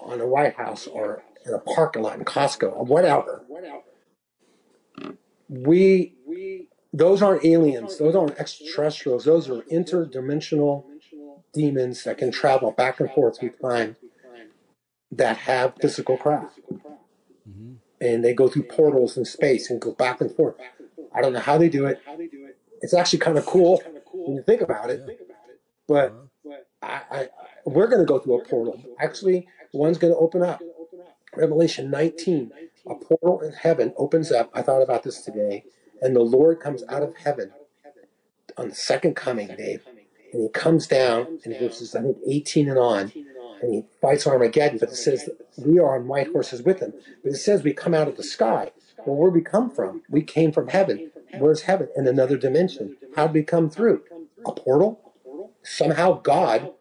on 0.06 0.20
the 0.20 0.28
White 0.28 0.56
House 0.56 0.88
or 0.88 1.24
in 1.46 1.54
a 1.54 1.60
parking 1.60 2.02
lot 2.02 2.18
in 2.18 2.26
Costco 2.26 2.76
or 2.76 2.86
whatever, 2.86 3.44
we, 5.50 6.14
those 6.94 7.22
aren't 7.22 7.46
aliens. 7.46 7.98
Those 7.98 8.16
aren't 8.16 8.38
extraterrestrials. 8.38 9.26
Those 9.26 9.50
are 9.50 9.62
interdimensional 9.64 10.86
demons 11.54 12.04
that 12.04 12.18
can 12.18 12.32
travel 12.32 12.72
back 12.72 13.00
and 13.00 13.10
forth 13.12 13.40
through 13.40 13.54
time 13.62 13.96
that 15.12 15.38
have 15.38 15.74
physical 15.82 16.18
craft. 16.18 16.60
Mm-hmm. 17.48 17.74
And 18.02 18.24
they 18.24 18.34
go 18.34 18.48
through 18.48 18.64
portals 18.64 19.18
in 19.18 19.26
space 19.26 19.70
and 19.70 19.80
go 19.80 19.94
back 19.94 20.22
and 20.22 20.32
forth. 20.36 20.56
I 21.14 21.22
don't 21.22 21.34
know 21.34 21.40
how 21.40 21.58
they 21.58 21.70
do 21.70 21.86
it. 21.86 22.02
It's 22.82 22.94
actually 22.94 23.20
kind 23.20 23.38
of 23.38 23.46
cool 23.46 23.82
when 24.12 24.36
you 24.36 24.44
think 24.44 24.62
about 24.62 24.90
it. 24.90 25.02
But 25.88 26.14
I, 26.82 27.02
I, 27.12 27.28
we're 27.66 27.88
going 27.88 28.02
to 28.02 28.06
go 28.06 28.20
through 28.20 28.42
a 28.42 28.46
portal. 28.46 28.82
Actually, 29.00 29.48
one's 29.76 29.98
going 29.98 30.14
to 30.14 30.20
open 30.20 30.42
up. 30.42 30.62
Revelation 31.36 31.90
19, 31.92 32.52
a 32.88 32.96
portal 32.96 33.42
in 33.42 33.52
heaven 33.52 33.94
opens 33.98 34.32
up. 34.32 34.50
I 34.54 34.62
thought 34.62 34.82
about 34.82 35.04
this 35.04 35.22
today. 35.22 35.66
And 36.02 36.16
the 36.16 36.22
Lord 36.22 36.60
comes 36.60 36.84
out 36.90 37.04
of 37.04 37.16
heaven 37.18 37.52
on 38.58 38.70
the 38.70 38.76
second 38.76 39.16
coming, 39.16 39.48
Dave. 39.48 39.84
And 40.34 40.44
he 40.44 40.50
comes 40.50 40.88
down 40.88 41.40
in 41.44 41.58
verses, 41.58 41.96
I 41.96 42.02
think, 42.02 42.18
18 42.28 42.70
and 42.70 42.78
on. 42.78 43.12
And 43.62 43.74
he 43.74 43.84
fights 44.02 44.28
Armageddon. 44.28 44.78
But 44.80 44.90
it 44.90 44.96
says 44.96 45.30
we 45.58 45.80
are 45.80 45.96
on 45.96 46.08
white 46.08 46.32
horses 46.32 46.62
with 46.62 46.80
him. 46.80 46.94
But 47.24 47.34
it 47.34 47.38
says 47.38 47.64
we 47.64 47.74
come 47.74 47.94
out 47.94 48.08
of 48.08 48.18
the 48.18 48.24
sky. 48.24 48.72
Well, 49.06 49.16
where 49.16 49.30
we 49.30 49.42
come 49.42 49.70
from? 49.70 50.04
We 50.10 50.22
came 50.22 50.52
from 50.52 50.70
heaven. 50.70 51.12
Where's 51.38 51.64
heaven? 51.64 51.90
In 51.96 52.08
another 52.08 52.38
dimension. 52.38 52.98
How 53.16 53.28
did 53.28 53.34
we 53.34 53.44
come 53.44 53.70
through? 53.70 54.04
A 54.46 54.52
portal? 54.52 55.02
Somehow 55.64 56.20
God 56.22 56.72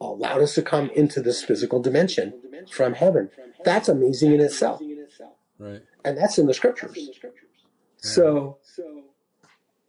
allowed 0.00 0.42
us 0.42 0.54
to 0.54 0.62
come 0.62 0.90
into 0.90 1.20
this 1.20 1.42
physical 1.42 1.80
dimension 1.80 2.34
from 2.70 2.94
heaven. 2.94 3.30
That's 3.64 3.88
amazing 3.88 4.32
in 4.32 4.40
itself. 4.40 4.80
Right. 5.58 5.82
And 6.04 6.16
that's 6.18 6.38
in 6.38 6.46
the 6.46 6.54
scriptures. 6.54 7.10
So 7.98 8.58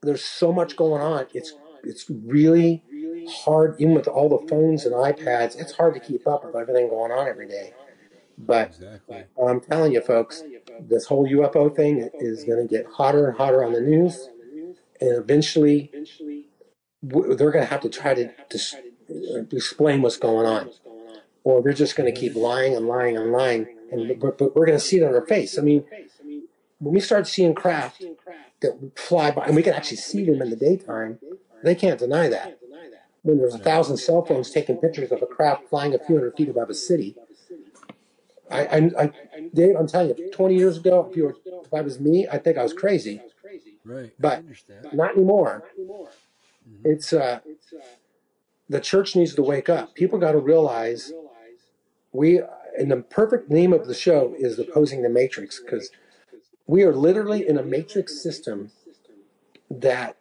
there's 0.02 0.24
so 0.24 0.52
much 0.52 0.76
going 0.76 1.02
on. 1.02 1.28
It's 1.34 1.54
it's 1.84 2.10
really 2.10 2.84
hard, 3.30 3.76
even 3.80 3.94
with 3.94 4.08
all 4.08 4.30
the 4.30 4.48
phones 4.48 4.86
and 4.86 4.96
iPads, 4.96 5.60
it's 5.60 5.74
hard 5.74 5.94
to 5.94 6.00
keep 6.00 6.28
up 6.28 6.44
with 6.46 6.56
everything 6.56 6.90
going 6.90 7.12
on 7.12 7.28
every 7.28 7.48
day. 7.48 7.74
But 8.38 8.70
Exactly. 8.70 9.24
I'm 9.42 9.62
telling 9.62 9.94
you, 9.94 10.02
folks, 10.02 10.44
this 10.80 11.06
whole 11.06 11.28
UFO 11.28 11.76
thing 11.76 12.10
is 12.16 12.44
going 12.44 12.66
to 12.66 12.74
get 12.74 12.86
hotter 12.86 13.28
and 13.28 13.38
hotter 13.38 13.64
on 13.64 13.74
the 13.74 13.82
news, 13.82 14.30
and 15.02 15.12
eventually 15.18 15.92
they're 17.02 17.52
going 17.52 17.64
to 17.64 17.66
have 17.66 17.82
to 17.82 17.90
try 17.90 18.14
to 18.14 18.32
dis- 18.50 18.76
explain 19.52 20.02
what's 20.02 20.18
going 20.18 20.46
on, 20.46 20.70
or 21.44 21.62
they're 21.62 21.74
just 21.74 21.96
going 21.96 22.14
to 22.14 22.20
keep 22.20 22.36
lying 22.36 22.76
and 22.76 22.88
lying 22.88 23.16
and 23.18 23.32
lying, 23.32 23.68
and 23.92 24.20
but, 24.20 24.38
but 24.38 24.56
we're 24.56 24.66
going 24.66 24.78
to 24.78 24.84
see 24.84 24.98
it 24.98 25.04
on 25.04 25.12
their 25.14 25.22
face. 25.26 25.58
I 25.58 25.62
mean, 25.62 25.84
when 26.80 26.94
we 26.94 27.00
start 27.00 27.28
seeing 27.28 27.54
craft 27.56 28.04
that 28.62 28.92
fly 28.96 29.32
by, 29.32 29.46
and 29.46 29.56
we 29.56 29.64
can 29.64 29.74
actually 29.74 29.98
see 29.98 30.26
them 30.26 30.42
in 30.42 30.50
the 30.50 30.56
daytime, 30.56 31.20
they 31.64 31.76
can't 31.76 32.00
deny 32.00 32.28
that. 32.30 32.60
When 33.24 33.38
there's 33.40 33.56
a 33.56 33.60
thousand 33.60 33.98
cell 33.98 34.24
phones 34.24 34.52
taking 34.52 34.78
pictures 34.78 35.12
of 35.12 35.22
a 35.22 35.26
craft 35.26 35.70
flying 35.70 35.94
a 35.94 36.00
few 36.00 36.16
hundred 36.16 36.36
feet 36.38 36.50
above 36.50 36.70
a 36.70 36.74
city, 36.74 37.16
I, 38.50 38.66
I, 38.66 38.78
I, 39.04 39.12
Dave, 39.54 39.76
I'm 39.78 39.88
telling 39.88 40.16
you, 40.18 40.32
20 40.32 40.56
years 40.56 40.78
ago, 40.78 41.08
if 41.10 41.18
you 41.18 41.24
were, 41.26 41.36
if 41.66 41.74
I 41.74 41.82
was 41.82 42.00
me, 42.00 42.28
I 42.32 42.38
think 42.38 42.58
I 42.58 42.64
was 42.64 42.74
crazy. 42.74 43.22
Right. 43.84 44.14
But- 44.20 44.46
Not 44.94 45.16
anymore. 45.16 45.64
It's 46.86 47.12
uh, 47.14 47.40
the 48.70 48.82
church 48.82 49.16
needs 49.16 49.36
to 49.36 49.44
wake 49.44 49.70
up. 49.70 49.96
People 49.96 50.20
got 50.20 50.34
to 50.34 50.40
realize 50.40 51.14
we, 52.12 52.42
and 52.78 52.92
the 52.92 52.98
perfect 52.98 53.50
name 53.50 53.74
of 53.74 53.88
the 53.88 53.94
show 53.94 54.36
is 54.38 54.60
opposing 54.60 55.02
the 55.04 55.10
matrix 55.10 55.60
because 55.60 55.92
we 56.68 56.84
are 56.84 56.94
literally 56.96 57.48
in 57.48 57.58
a 57.58 57.64
matrix 57.64 58.22
system 58.22 58.72
that 59.70 60.18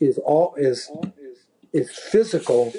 is 0.00 0.18
all 0.18 0.54
is 0.56 0.90
is 1.72 1.90
physical, 1.90 2.72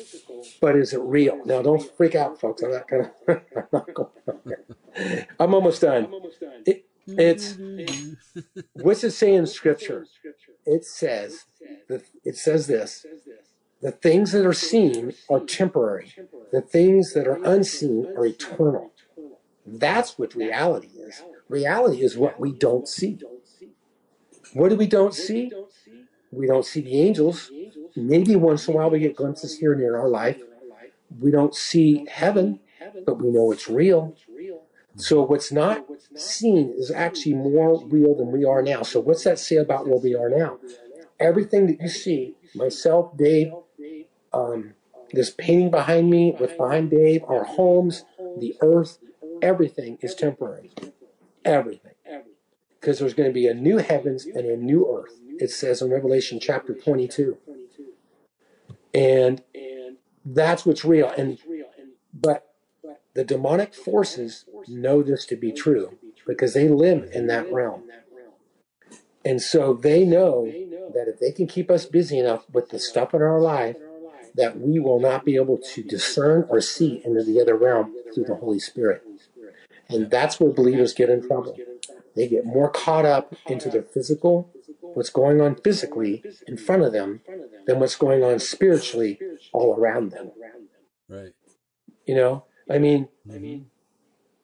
but 0.62 0.76
is 0.76 0.94
it 0.94 1.02
real? 1.02 1.44
Now, 1.46 1.62
don't 1.62 1.84
freak 1.98 2.16
out, 2.16 2.40
folks. 2.40 2.62
I'm 2.64 2.72
not 2.72 2.88
gonna. 2.90 3.12
I'm 3.56 3.68
not 3.72 3.94
going. 3.94 4.10
I'm 5.40 5.54
almost 5.54 5.82
done. 5.82 6.10
It, 6.66 6.86
it's 7.08 7.58
what's 8.74 9.04
it 9.04 9.12
say 9.12 9.34
in 9.34 9.48
Scripture? 9.48 10.08
It 10.66 10.86
says 10.86 11.46
it 12.26 12.38
says 12.38 12.68
this: 12.68 13.06
the 13.82 13.92
things 13.92 14.32
that 14.34 14.46
are 14.46 14.54
seen 14.54 15.14
are 15.30 15.40
temporary. 15.40 16.14
The 16.52 16.62
things 16.62 17.14
that 17.14 17.28
are 17.28 17.44
unseen 17.44 18.14
are 18.18 18.26
eternal. 18.26 18.92
That's 19.66 20.18
what 20.18 20.36
reality 20.36 20.88
is. 20.88 21.22
Reality 21.48 22.02
is 22.02 22.18
what 22.18 22.40
we 22.40 22.52
don't 22.52 22.88
see. 22.88 23.20
What 24.54 24.70
do 24.70 24.76
we 24.76 24.88
don't 24.88 25.14
see? 25.14 25.52
We 26.32 26.48
don't 26.48 26.66
see 26.66 26.82
the 26.82 27.00
angels. 27.00 27.52
Maybe 27.96 28.36
once 28.36 28.68
in 28.68 28.74
a 28.74 28.78
while 28.78 28.90
we 28.90 29.00
get 29.00 29.16
glimpses 29.16 29.58
here 29.58 29.74
and 29.74 29.82
there 29.82 29.96
in 29.96 30.02
our 30.02 30.10
life. 30.10 30.42
We 31.20 31.32
don't 31.32 31.56
see 31.56 32.06
heaven, 32.10 32.60
but 33.06 33.22
we 33.22 33.30
know 33.30 33.52
it's 33.52 33.70
real. 33.70 34.16
So 34.96 35.24
what's 35.24 35.52
not 35.52 35.86
seen 36.16 36.74
is 36.78 36.92
actually 36.92 37.36
more 37.36 37.84
real 37.86 38.16
than 38.16 38.32
we 38.32 38.44
are 38.44 38.62
now. 38.62 38.82
So 38.82 39.00
what's 39.00 39.24
that 39.24 39.40
say 39.40 39.56
about 39.56 39.88
where 39.88 40.00
we 40.00 40.16
are 40.16 40.30
now? 40.30 40.58
Everything 41.20 41.68
that 41.68 41.82
you 41.82 41.90
see, 41.90 42.36
myself, 42.56 43.16
Dave, 43.18 43.52
um, 44.34 44.74
this 45.12 45.30
painting 45.30 45.72
behind 45.72 46.10
me, 46.10 46.36
what's 46.38 46.54
behind 46.54 46.92
Dave, 46.92 47.24
our 47.28 47.44
homes, 47.44 48.06
the 48.38 48.56
earth, 48.62 49.00
everything 49.42 49.98
is 50.02 50.16
temporary. 50.16 50.72
Everything. 51.44 51.94
Because 52.80 53.00
there's 53.00 53.14
going 53.14 53.30
to 53.30 53.34
be 53.34 53.48
a 53.48 53.54
new 53.54 53.78
heavens 53.78 54.26
and 54.26 54.46
a 54.46 54.56
new 54.56 54.88
earth. 54.90 55.20
It 55.40 55.52
says 55.52 55.82
in 55.82 55.92
Revelation 55.92 56.40
chapter 56.40 56.74
22. 56.74 57.38
And 58.94 59.42
that's 60.26 60.66
what's 60.66 60.86
real. 60.86 61.10
And 61.18 61.40
but 62.14 62.54
the 63.14 63.24
demonic 63.24 63.74
forces 63.74 64.46
know 64.68 65.02
this 65.02 65.26
to 65.26 65.36
be 65.36 65.52
true 65.52 65.98
because 66.26 66.54
they 66.54 66.68
live 66.68 67.10
in 67.14 67.28
that 67.28 67.52
realm. 67.52 67.84
And 69.26 69.42
so 69.42 69.74
they 69.74 70.06
know 70.06 70.46
that 70.46 71.08
if 71.08 71.20
they 71.20 71.32
can 71.32 71.48
keep 71.48 71.70
us 71.70 71.86
busy 71.86 72.18
enough 72.18 72.46
with 72.52 72.70
the 72.70 72.80
stuff 72.80 73.14
in 73.14 73.22
our 73.22 73.40
life, 73.40 73.76
that 74.36 74.60
we 74.60 74.80
will 74.80 75.00
not 75.00 75.26
be 75.26 75.36
able 75.36 75.58
to 75.58 75.84
discern 75.84 76.46
or 76.50 76.62
see 76.62 77.02
into 77.04 77.24
the 77.24 77.42
other 77.42 77.56
realm 77.56 77.96
through 78.14 78.26
the 78.26 78.36
Holy 78.36 78.60
Spirit. 78.60 79.04
And 79.88 80.10
that's 80.10 80.40
where 80.40 80.52
believers 80.52 80.94
get 80.94 81.10
in 81.10 81.26
trouble. 81.26 81.58
They 82.16 82.28
get 82.28 82.46
more 82.46 82.70
caught 82.70 83.06
up 83.06 83.36
into 83.48 83.70
their 83.70 83.84
physical, 83.84 84.54
what's 84.82 85.10
going 85.10 85.42
on 85.42 85.56
physically 85.56 86.24
in 86.48 86.58
front 86.58 86.84
of 86.84 86.92
them, 86.92 87.22
than 87.66 87.80
what's 87.80 87.96
going 87.96 88.24
on 88.24 88.40
spiritually 88.40 89.20
all 89.52 89.76
around 89.76 90.12
them. 90.12 90.32
Right. 91.08 91.34
You 92.06 92.16
know, 92.16 92.46
I 92.70 92.78
mean, 92.78 93.10
Mhm. 93.28 93.66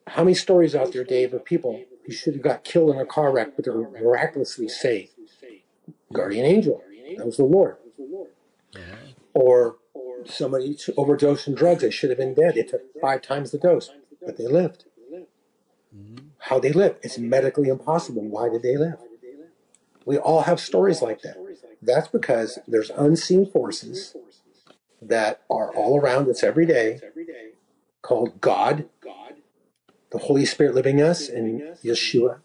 how 0.07 0.23
many 0.23 0.33
stories 0.33 0.75
out 0.75 0.91
there, 0.93 1.03
Dave, 1.03 1.33
of 1.33 1.43
people 1.45 1.81
who 2.05 2.11
should 2.11 2.33
have 2.33 2.43
got 2.43 2.63
killed 2.63 2.91
in 2.91 2.97
a 2.97 3.05
car 3.05 3.31
wreck, 3.31 3.55
but 3.55 3.65
they're 3.65 3.75
miraculously 3.75 4.67
saved? 4.67 5.11
Guardian 6.13 6.45
angel, 6.45 6.81
that 7.17 7.25
was 7.25 7.37
the 7.37 7.43
Lord. 7.43 7.77
Or 9.35 9.75
somebody 10.25 10.77
overdosed 10.97 11.47
on 11.47 11.55
drugs, 11.55 11.81
they 11.81 11.91
should 11.91 12.09
have 12.09 12.17
been 12.17 12.33
dead. 12.33 12.55
They 12.55 12.63
took 12.63 12.81
five 12.99 13.21
times 13.21 13.51
the 13.51 13.57
dose, 13.59 13.91
but 14.25 14.37
they 14.37 14.47
lived. 14.47 14.85
Mhm. 15.95 16.29
How 16.39 16.59
they 16.59 16.71
live? 16.71 16.97
It's 17.03 17.17
medically 17.17 17.69
impossible. 17.69 18.23
Why 18.23 18.49
did 18.49 18.63
they 18.63 18.77
live? 18.77 18.97
We 20.05 20.17
all 20.17 20.41
have 20.41 20.59
stories 20.59 21.01
like 21.01 21.21
that. 21.21 21.37
That's 21.81 22.07
because 22.07 22.59
there's 22.67 22.89
unseen 22.91 23.45
forces 23.45 24.15
that 25.01 25.41
are 25.49 25.73
all 25.75 25.99
around 25.99 26.29
us 26.29 26.43
every 26.43 26.65
day 26.65 27.01
called 28.01 28.39
God, 28.39 28.87
the 30.11 30.17
Holy 30.19 30.45
Spirit 30.45 30.75
living 30.75 31.01
us, 31.01 31.27
and 31.27 31.61
Yeshua. 31.83 32.39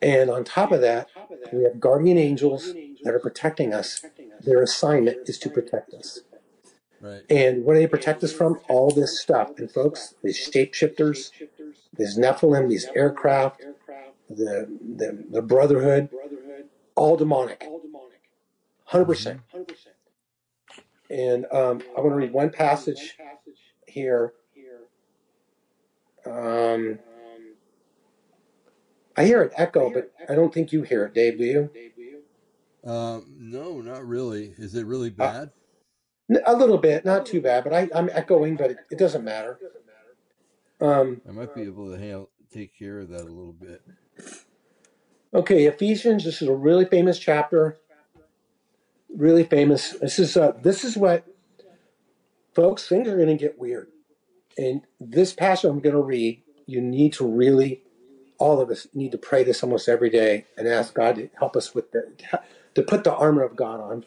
And 0.00 0.30
on 0.30 0.44
top 0.44 0.70
of 0.70 0.80
that, 0.82 1.08
we 1.52 1.64
have 1.64 1.80
guardian 1.80 2.18
angels 2.18 2.74
that 3.02 3.14
are 3.14 3.18
protecting 3.18 3.72
us, 3.72 4.04
their 4.40 4.62
assignment 4.62 5.28
is 5.28 5.38
to 5.38 5.50
protect 5.50 5.94
us. 5.94 6.20
Right. 7.00 7.22
And 7.30 7.64
what 7.64 7.74
do 7.74 7.80
they 7.80 7.86
protect 7.86 8.24
us 8.24 8.32
from? 8.32 8.60
All 8.68 8.90
this 8.90 9.20
stuff. 9.20 9.52
And 9.58 9.70
folks, 9.70 10.14
these 10.22 10.38
shapeshifters, 10.38 11.30
these 11.96 12.18
Nephilim, 12.18 12.68
these 12.68 12.86
aircraft, 12.94 13.62
the, 14.28 14.68
the, 14.96 15.24
the 15.30 15.42
Brotherhood, 15.42 16.10
all 16.96 17.16
demonic. 17.16 17.66
100%. 18.90 19.40
And 21.10 21.46
um, 21.52 21.82
I 21.96 22.00
want 22.00 22.10
to 22.10 22.16
read 22.16 22.32
one 22.32 22.50
passage 22.50 23.16
here. 23.86 24.32
Um, 26.26 26.98
I 29.16 29.24
hear 29.24 29.42
an 29.42 29.50
echo, 29.56 29.90
but 29.90 30.12
I 30.28 30.34
don't 30.34 30.52
think 30.52 30.72
you 30.72 30.82
hear 30.82 31.04
it, 31.06 31.14
Dave. 31.14 31.38
Do 31.38 31.44
you? 31.44 31.70
Um, 32.88 33.26
no, 33.38 33.80
not 33.80 34.06
really. 34.06 34.54
Is 34.58 34.74
it 34.74 34.86
really 34.86 35.08
Uh, 35.10 35.12
bad? 35.12 35.50
N- 36.30 36.42
A 36.46 36.56
little 36.56 36.78
bit, 36.78 37.04
not 37.04 37.26
too 37.26 37.40
bad, 37.40 37.64
but 37.64 37.72
I, 37.74 37.88
I'm 37.94 38.08
echoing, 38.12 38.56
but 38.56 38.70
it, 38.72 38.78
it 38.90 38.98
doesn't 38.98 39.24
matter. 39.24 39.58
Um, 40.80 41.20
I 41.28 41.32
might 41.32 41.54
be 41.54 41.62
able 41.62 41.90
to 41.90 41.98
handle, 41.98 42.30
take 42.52 42.76
care 42.78 43.00
of 43.00 43.08
that 43.10 43.22
a 43.22 43.24
little 43.24 43.52
bit. 43.52 43.82
okay, 45.34 45.64
Ephesians. 45.66 46.24
This 46.24 46.40
is 46.40 46.48
a 46.48 46.54
really 46.54 46.84
famous 46.84 47.18
chapter. 47.18 47.76
Really 49.14 49.44
famous. 49.44 49.92
This 50.00 50.18
is 50.18 50.36
uh, 50.36 50.52
this 50.62 50.84
is 50.84 50.96
what 50.96 51.24
folks 52.54 52.88
things 52.88 53.08
are 53.08 53.16
going 53.16 53.28
to 53.28 53.34
get 53.36 53.58
weird. 53.58 53.88
And 54.56 54.82
this 55.00 55.32
passage 55.32 55.64
I'm 55.68 55.80
going 55.80 55.94
to 55.94 56.02
read, 56.02 56.42
you 56.66 56.80
need 56.80 57.12
to 57.14 57.26
really, 57.26 57.82
all 58.38 58.60
of 58.60 58.70
us 58.70 58.86
need 58.94 59.12
to 59.12 59.18
pray 59.18 59.44
this 59.44 59.62
almost 59.62 59.88
every 59.88 60.10
day 60.10 60.46
and 60.56 60.68
ask 60.68 60.94
God 60.94 61.16
to 61.16 61.28
help 61.38 61.56
us 61.56 61.74
with 61.74 61.90
the 61.92 62.12
to 62.78 62.84
put 62.84 63.04
the 63.04 63.14
armor 63.14 63.42
of 63.42 63.56
God 63.56 63.80
on. 63.80 64.04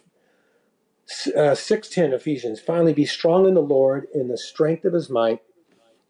Uh, 1.35 1.55
Six 1.55 1.89
ten 1.89 2.13
Ephesians. 2.13 2.61
Finally, 2.61 2.93
be 2.93 3.05
strong 3.05 3.45
in 3.47 3.53
the 3.53 3.61
Lord 3.61 4.07
in 4.13 4.29
the 4.29 4.37
strength 4.37 4.85
of 4.85 4.93
His 4.93 5.09
might. 5.09 5.41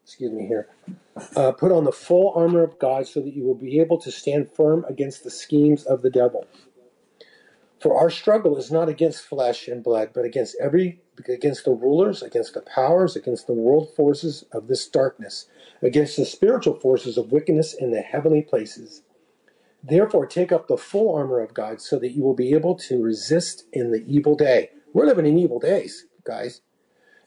Excuse 0.03 0.31
me 0.31 0.45
here. 0.45 0.69
Uh, 1.35 1.51
put 1.51 1.71
on 1.71 1.85
the 1.85 1.91
full 1.91 2.33
armor 2.35 2.63
of 2.63 2.77
God 2.77 3.07
so 3.07 3.19
that 3.21 3.33
you 3.33 3.43
will 3.43 3.55
be 3.55 3.79
able 3.79 3.97
to 3.99 4.11
stand 4.11 4.51
firm 4.51 4.85
against 4.87 5.23
the 5.23 5.31
schemes 5.31 5.83
of 5.85 6.03
the 6.03 6.11
devil. 6.11 6.45
For 7.79 7.97
our 7.97 8.11
struggle 8.11 8.57
is 8.57 8.71
not 8.71 8.89
against 8.89 9.25
flesh 9.25 9.67
and 9.67 9.83
blood, 9.83 10.11
but 10.13 10.23
against 10.23 10.55
every 10.61 11.01
against 11.27 11.65
the 11.65 11.71
rulers, 11.71 12.21
against 12.21 12.53
the 12.53 12.61
powers, 12.61 13.15
against 13.15 13.47
the 13.47 13.53
world 13.53 13.89
forces 13.95 14.43
of 14.51 14.67
this 14.67 14.87
darkness, 14.87 15.47
against 15.81 16.15
the 16.15 16.25
spiritual 16.25 16.79
forces 16.79 17.17
of 17.17 17.31
wickedness 17.31 17.73
in 17.73 17.91
the 17.91 18.01
heavenly 18.01 18.43
places. 18.43 19.01
Therefore, 19.83 20.25
take 20.27 20.51
up 20.51 20.67
the 20.67 20.77
full 20.77 21.15
armor 21.15 21.39
of 21.39 21.53
God 21.53 21.81
so 21.81 21.97
that 21.99 22.11
you 22.11 22.23
will 22.23 22.35
be 22.35 22.53
able 22.53 22.75
to 22.75 23.01
resist 23.01 23.65
in 23.73 23.91
the 23.91 24.03
evil 24.07 24.35
day. 24.35 24.69
We're 24.93 25.05
living 25.05 25.25
in 25.25 25.37
evil 25.37 25.59
days, 25.59 26.05
guys. 26.23 26.61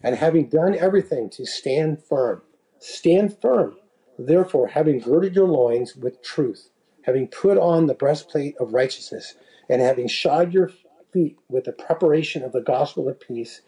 And 0.03 0.17
having 0.17 0.49
done 0.49 0.77
everything 0.77 1.31
to 1.31 1.47
stand 1.47 2.03
firm, 2.05 2.43
stand 2.79 3.37
firm. 3.41 3.77
Therefore, 4.19 4.69
having 4.69 5.01
girded 5.01 5.35
your 5.35 5.49
loins 5.49 5.97
with 5.97 6.23
truth, 6.23 6.71
having 7.03 7.27
put 7.27 7.59
on 7.59 7.87
the 7.87 7.95
breastplate 7.95 8.55
of 8.59 8.75
righteousness, 8.75 9.35
and 9.69 9.81
having 9.81 10.07
shod 10.07 10.53
your 10.53 10.71
feet 11.13 11.39
with 11.49 11.65
the 11.65 11.73
preparation 11.73 12.43
of 12.43 12.53
the 12.53 12.61
gospel 12.61 13.09
of 13.09 13.19
peace, 13.19 13.63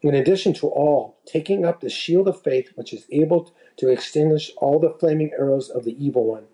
in 0.00 0.14
addition 0.14 0.52
to 0.54 0.66
all, 0.66 1.18
taking 1.24 1.64
up 1.64 1.80
the 1.80 1.90
shield 1.90 2.26
of 2.26 2.42
faith, 2.42 2.70
which 2.74 2.92
is 2.92 3.06
able 3.12 3.54
to 3.76 3.88
extinguish 3.88 4.50
all 4.56 4.80
the 4.80 4.96
flaming 4.98 5.30
arrows 5.38 5.68
of 5.70 5.84
the 5.84 6.04
evil 6.04 6.24
one, 6.26 6.44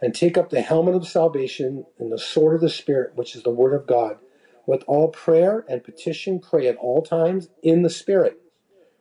and 0.00 0.14
take 0.14 0.36
up 0.36 0.50
the 0.50 0.60
helmet 0.60 0.94
of 0.94 1.06
salvation 1.06 1.86
and 1.98 2.12
the 2.12 2.18
sword 2.18 2.54
of 2.56 2.60
the 2.60 2.70
Spirit, 2.70 3.14
which 3.14 3.34
is 3.34 3.42
the 3.42 3.50
word 3.50 3.74
of 3.74 3.86
God. 3.86 4.18
With 4.66 4.82
all 4.86 5.08
prayer 5.08 5.64
and 5.68 5.82
petition, 5.84 6.40
pray 6.40 6.66
at 6.66 6.76
all 6.76 7.02
times 7.02 7.48
in 7.62 7.82
the 7.82 7.90
Spirit. 7.90 8.40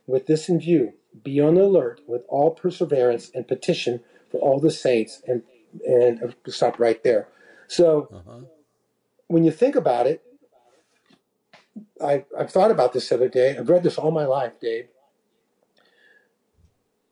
With 0.07 0.27
this 0.27 0.47
in 0.49 0.59
view, 0.59 0.93
be 1.23 1.39
on 1.39 1.55
the 1.55 1.63
alert 1.63 2.01
with 2.07 2.21
all 2.29 2.51
perseverance 2.51 3.31
and 3.33 3.47
petition 3.47 4.01
for 4.29 4.39
all 4.39 4.59
the 4.59 4.71
saints. 4.71 5.21
And 5.27 5.43
and 5.85 6.35
stop 6.47 6.79
right 6.79 7.03
there. 7.03 7.27
So 7.67 8.07
Uh-huh. 8.13 8.41
when 9.27 9.43
you 9.43 9.51
think 9.51 9.75
about 9.75 10.07
it, 10.07 10.23
I, 12.01 12.23
I've 12.37 12.51
thought 12.51 12.71
about 12.71 12.93
this 12.93 13.09
the 13.09 13.15
other 13.15 13.27
day. 13.27 13.57
I've 13.57 13.67
read 13.69 13.83
this 13.83 13.97
all 13.97 14.11
my 14.11 14.25
life, 14.25 14.53
Dave. 14.61 14.87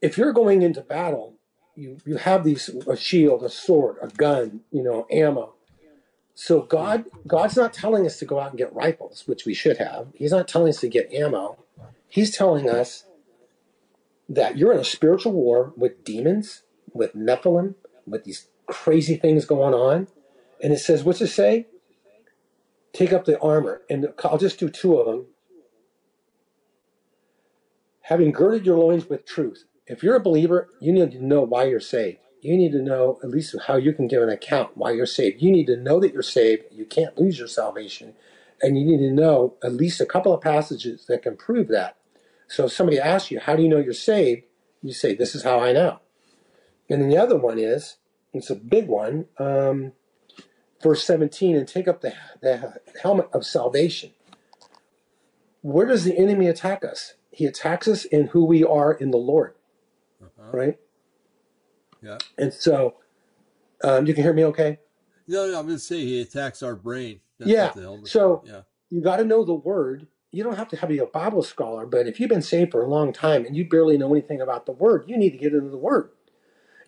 If 0.01 0.17
you're 0.17 0.33
going 0.33 0.61
into 0.61 0.81
battle, 0.81 1.35
you, 1.75 1.97
you 2.05 2.17
have 2.17 2.43
these 2.43 2.69
a 2.87 2.95
shield, 2.95 3.43
a 3.43 3.49
sword, 3.49 3.97
a 4.01 4.07
gun, 4.07 4.61
you 4.71 4.83
know, 4.83 5.07
ammo. 5.11 5.53
So 6.35 6.61
God 6.61 7.05
God's 7.27 7.55
not 7.55 7.73
telling 7.73 8.05
us 8.05 8.17
to 8.19 8.25
go 8.25 8.39
out 8.39 8.49
and 8.49 8.57
get 8.57 8.73
rifles, 8.73 9.23
which 9.27 9.45
we 9.45 9.53
should 9.53 9.77
have. 9.77 10.07
He's 10.15 10.31
not 10.31 10.47
telling 10.47 10.69
us 10.69 10.79
to 10.81 10.87
get 10.87 11.13
ammo. 11.13 11.57
He's 12.07 12.35
telling 12.35 12.69
us 12.69 13.05
that 14.29 14.57
you're 14.57 14.73
in 14.73 14.79
a 14.79 14.85
spiritual 14.85 15.33
war 15.33 15.73
with 15.75 16.03
demons, 16.03 16.63
with 16.93 17.15
Nephilim, 17.15 17.75
with 18.05 18.23
these 18.23 18.47
crazy 18.67 19.15
things 19.15 19.45
going 19.45 19.73
on. 19.73 20.07
And 20.61 20.71
it 20.71 20.79
says, 20.79 21.03
what's 21.03 21.21
it 21.21 21.27
say? 21.27 21.67
Take 22.93 23.11
up 23.11 23.25
the 23.25 23.39
armor. 23.39 23.81
And 23.89 24.07
I'll 24.23 24.37
just 24.37 24.59
do 24.59 24.69
two 24.69 24.97
of 24.97 25.05
them. 25.05 25.25
Having 28.01 28.31
girded 28.31 28.65
your 28.65 28.77
loins 28.77 29.09
with 29.09 29.25
truth. 29.25 29.65
If 29.85 30.01
you're 30.01 30.15
a 30.15 30.21
believer, 30.21 30.69
you 30.79 30.93
need 30.93 31.11
to 31.11 31.23
know 31.23 31.41
why 31.41 31.65
you're 31.65 31.79
saved. 31.79 32.19
You 32.41 32.57
need 32.57 32.71
to 32.73 32.81
know 32.81 33.19
at 33.23 33.29
least 33.29 33.55
how 33.67 33.75
you 33.75 33.93
can 33.93 34.07
give 34.07 34.21
an 34.21 34.29
account 34.29 34.77
why 34.77 34.91
you're 34.91 35.05
saved. 35.05 35.41
You 35.41 35.51
need 35.51 35.67
to 35.67 35.77
know 35.77 35.99
that 35.99 36.13
you're 36.13 36.21
saved. 36.21 36.63
You 36.71 36.85
can't 36.85 37.17
lose 37.17 37.37
your 37.39 37.47
salvation. 37.47 38.13
And 38.61 38.77
you 38.77 38.85
need 38.85 38.99
to 38.99 39.11
know 39.11 39.55
at 39.63 39.73
least 39.73 40.01
a 40.01 40.05
couple 40.05 40.33
of 40.33 40.41
passages 40.41 41.05
that 41.07 41.21
can 41.21 41.35
prove 41.35 41.67
that. 41.69 41.97
So 42.47 42.65
if 42.65 42.71
somebody 42.71 42.99
asks 42.99 43.31
you, 43.31 43.39
how 43.39 43.55
do 43.55 43.63
you 43.63 43.69
know 43.69 43.77
you're 43.79 43.93
saved? 43.93 44.43
You 44.81 44.93
say, 44.93 45.15
this 45.15 45.35
is 45.35 45.43
how 45.43 45.59
I 45.59 45.73
know. 45.73 45.99
And 46.89 47.01
then 47.01 47.09
the 47.09 47.17
other 47.17 47.37
one 47.37 47.59
is, 47.59 47.97
it's 48.33 48.49
a 48.49 48.55
big 48.55 48.87
one, 48.87 49.25
um, 49.37 49.93
verse 50.81 51.03
17, 51.03 51.55
and 51.55 51.67
take 51.67 51.87
up 51.87 52.01
the, 52.01 52.13
the 52.41 52.79
helmet 53.01 53.29
of 53.33 53.45
salvation. 53.45 54.11
Where 55.61 55.87
does 55.87 56.03
the 56.03 56.17
enemy 56.17 56.47
attack 56.47 56.83
us? 56.83 57.13
He 57.31 57.45
attacks 57.45 57.87
us 57.87 58.05
in 58.05 58.27
who 58.27 58.45
we 58.45 58.63
are 58.63 58.93
in 58.93 59.11
the 59.11 59.17
Lord. 59.17 59.55
Right? 60.51 60.77
Yeah. 62.01 62.17
And 62.37 62.53
so, 62.53 62.95
um, 63.83 64.05
you 64.05 64.13
can 64.13 64.23
hear 64.23 64.33
me 64.33 64.43
okay? 64.45 64.79
No, 65.27 65.47
no, 65.49 65.59
I'm 65.59 65.65
going 65.65 65.77
to 65.77 65.79
say 65.83 65.99
he 66.01 66.21
attacks 66.21 66.61
our 66.61 66.75
brain. 66.75 67.21
That's 67.39 67.49
Yeah. 67.51 67.71
what 67.73 68.03
the 68.03 68.09
So- 68.09 68.43
yeah. 68.45 68.61
You 68.89 69.01
got 69.01 69.17
to 69.17 69.23
know 69.23 69.43
the 69.43 69.53
Word. 69.55 70.07
You 70.31 70.43
don't 70.43 70.55
have 70.57 70.67
to 70.69 70.87
be 70.87 70.99
a 70.99 71.05
Bible 71.05 71.41
scholar, 71.43 71.85
but 71.85 72.07
if 72.07 72.19
you've 72.19 72.29
been 72.29 72.41
saved 72.41 72.71
for 72.71 72.83
a 72.83 72.87
long 72.87 73.11
time 73.13 73.45
and 73.45 73.55
you 73.55 73.67
barely 73.67 73.97
know 73.97 74.11
anything 74.13 74.41
about 74.41 74.65
the 74.65 74.71
Word, 74.71 75.05
you 75.07 75.17
need 75.17 75.31
to 75.31 75.37
get 75.37 75.53
into 75.53 75.69
the 75.69 75.77
Word. 75.77 76.09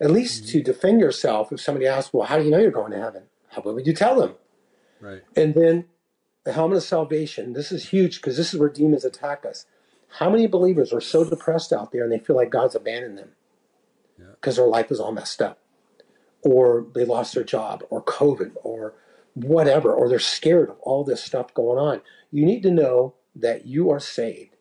At 0.00 0.10
least 0.10 0.48
to 0.48 0.62
defend 0.62 1.00
yourself 1.00 1.50
if 1.52 1.60
somebody 1.60 1.86
asks, 1.86 2.12
well, 2.12 2.26
how 2.26 2.38
do 2.38 2.44
you 2.44 2.50
know 2.50 2.58
you're 2.58 2.70
going 2.70 2.92
to 2.92 2.98
heaven? 3.00 3.24
How 3.48 3.62
what 3.62 3.74
would 3.74 3.86
you 3.86 3.94
tell 3.94 4.20
them? 4.20 4.34
Right. 5.00 5.22
And 5.34 5.54
then 5.54 5.86
the 6.44 6.52
helmet 6.52 6.76
of 6.78 6.82
salvation. 6.84 7.54
This 7.54 7.72
is 7.72 7.88
huge 7.88 8.16
because 8.20 8.36
this 8.36 8.52
is 8.52 8.60
where 8.60 8.68
demons 8.68 9.04
attack 9.04 9.44
us. 9.46 9.66
How 10.18 10.30
many 10.30 10.46
believers 10.46 10.92
are 10.92 11.00
so 11.00 11.24
depressed 11.24 11.72
out 11.72 11.90
there 11.92 12.04
and 12.04 12.12
they 12.12 12.18
feel 12.18 12.36
like 12.36 12.50
God's 12.50 12.74
abandoned 12.74 13.18
them. 13.18 13.30
Because 14.40 14.56
their 14.56 14.66
life 14.66 14.90
is 14.90 15.00
all 15.00 15.12
messed 15.12 15.42
up, 15.42 15.58
or 16.42 16.86
they 16.94 17.04
lost 17.04 17.34
their 17.34 17.44
job, 17.44 17.82
or 17.90 18.02
COVID, 18.02 18.52
or 18.62 18.94
whatever, 19.34 19.92
or 19.92 20.08
they're 20.08 20.18
scared 20.18 20.70
of 20.70 20.78
all 20.80 21.04
this 21.04 21.22
stuff 21.22 21.52
going 21.54 21.78
on? 21.78 22.00
You 22.30 22.44
need 22.44 22.62
to 22.62 22.70
know 22.70 23.14
that 23.34 23.66
you 23.66 23.90
are 23.90 24.00
saved, 24.00 24.56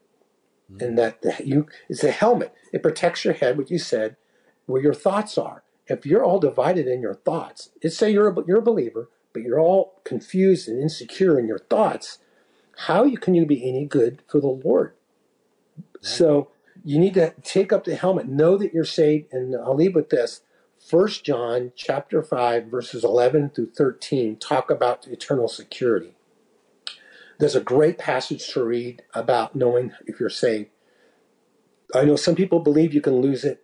hmm. 0.69 0.83
and 0.83 0.97
that 0.97 1.21
the, 1.21 1.35
you 1.43 1.67
it's 1.89 2.03
a 2.03 2.11
helmet. 2.11 2.53
It 2.73 2.83
protects 2.83 3.25
your 3.25 3.33
head, 3.33 3.57
what 3.57 3.71
you 3.71 3.79
said, 3.79 4.17
where 4.65 4.81
your 4.81 4.93
thoughts 4.93 5.37
are. 5.37 5.63
If 5.87 6.05
you're 6.05 6.23
all 6.23 6.39
divided 6.39 6.87
in 6.87 7.01
your 7.01 7.13
thoughts, 7.13 7.69
let's 7.83 7.97
say 7.97 8.11
you're 8.11 8.29
a, 8.29 8.43
you're 8.47 8.59
a 8.59 8.63
believer, 8.63 9.09
but 9.33 9.43
you're 9.43 9.59
all 9.59 10.01
confused 10.03 10.67
and 10.67 10.81
insecure 10.81 11.37
in 11.37 11.47
your 11.47 11.59
thoughts, 11.59 12.17
how 12.77 13.03
you, 13.03 13.17
can 13.17 13.35
you 13.35 13.45
be 13.45 13.67
any 13.67 13.85
good 13.85 14.21
for 14.27 14.39
the 14.39 14.47
Lord? 14.47 14.93
So 16.01 16.49
you 16.85 16.99
need 16.99 17.15
to 17.15 17.33
take 17.41 17.73
up 17.73 17.83
the 17.83 17.95
helmet, 17.95 18.27
know 18.27 18.57
that 18.57 18.71
you're 18.71 18.85
saved, 18.85 19.33
and 19.33 19.55
I'll 19.55 19.75
leave 19.75 19.95
with 19.95 20.11
this. 20.11 20.41
First 20.79 21.25
John 21.25 21.71
chapter 21.75 22.21
5, 22.21 22.67
verses 22.67 23.03
11 23.03 23.49
through 23.49 23.71
13 23.71 24.37
talk 24.37 24.69
about 24.69 25.07
eternal 25.07 25.47
security. 25.47 26.13
There's 27.39 27.55
a 27.55 27.61
great 27.61 27.97
passage 27.97 28.47
to 28.49 28.63
read 28.63 29.01
about 29.15 29.55
knowing 29.55 29.93
if 30.05 30.19
you're 30.19 30.29
saved. 30.29 30.69
I 31.93 32.05
know 32.05 32.15
some 32.15 32.35
people 32.35 32.59
believe 32.59 32.93
you 32.93 33.01
can 33.01 33.19
lose 33.19 33.43
it. 33.43 33.63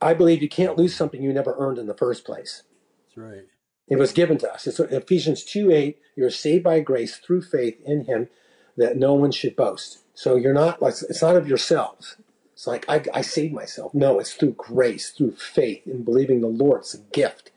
I 0.00 0.12
believe 0.12 0.42
you 0.42 0.48
can't 0.48 0.76
lose 0.76 0.94
something 0.94 1.22
you 1.22 1.32
never 1.32 1.54
earned 1.56 1.78
in 1.78 1.86
the 1.86 1.94
first 1.94 2.24
place. 2.24 2.64
That's 3.06 3.16
right. 3.16 3.44
It 3.88 3.96
was 3.96 4.12
given 4.12 4.38
to 4.38 4.52
us. 4.52 4.66
It's 4.66 4.80
Ephesians 4.80 5.44
2 5.44 5.70
8. 5.70 5.98
You're 6.16 6.30
saved 6.30 6.64
by 6.64 6.80
grace 6.80 7.16
through 7.16 7.42
faith 7.42 7.78
in 7.84 8.06
Him 8.06 8.28
that 8.76 8.96
no 8.96 9.14
one 9.14 9.30
should 9.30 9.54
boast. 9.54 10.00
So 10.16 10.36
you're 10.36 10.54
not 10.54 10.82
like, 10.82 10.96
it's 11.10 11.22
not 11.22 11.36
of 11.36 11.48
yourselves. 11.48 12.18
It's 12.54 12.66
like, 12.68 12.86
I, 12.90 13.04
I 13.14 13.22
saved 13.22 13.54
myself. 13.54 13.94
No, 13.94 14.20
it's 14.20 14.34
through 14.34 14.54
grace, 14.54 15.10
through 15.12 15.36
faith 15.36 15.86
in 15.86 16.04
believing 16.04 16.42
the 16.42 16.48
Lord. 16.48 16.82
It's 16.82 16.94
a 16.94 17.00
gift. 17.00 17.52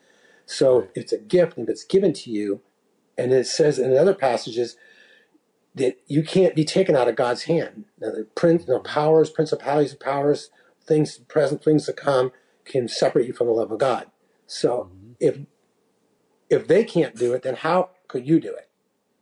So 0.48 0.90
it's 0.96 1.14
a 1.14 1.20
gift, 1.20 1.58
and 1.58 1.68
if 1.68 1.74
it's 1.74 1.86
given 1.86 2.14
to 2.14 2.32
you, 2.32 2.62
And 3.18 3.34
it 3.34 3.48
says 3.48 3.80
in 3.80 3.98
other 3.98 4.16
passages 4.16 4.78
that 5.76 6.00
you 6.08 6.24
can't 6.24 6.56
be 6.56 6.66
taken 6.66 6.96
out 6.96 7.10
of 7.10 7.16
God's 7.18 7.44
hand. 7.44 7.86
Now, 8.00 8.12
the 8.12 8.28
prince, 8.36 8.68
know, 8.68 8.80
powers, 8.80 9.30
principalities, 9.30 9.96
powers, 9.96 10.52
things 10.86 11.18
present, 11.20 11.64
things 11.64 11.86
to 11.88 11.94
come, 11.94 12.32
can 12.66 12.88
separate 12.88 13.28
you 13.28 13.34
from 13.34 13.48
the 13.48 13.54
love 13.54 13.72
of 13.72 13.80
God. 13.80 14.08
So 14.48 14.92
Mhm. 14.94 15.16
if 15.20 15.40
if 16.50 16.68
they 16.68 16.84
can't 16.86 17.16
do 17.16 17.34
it, 17.34 17.44
then 17.44 17.56
how 17.56 17.92
could 18.08 18.28
you 18.28 18.40
do 18.40 18.54
it? 18.56 18.70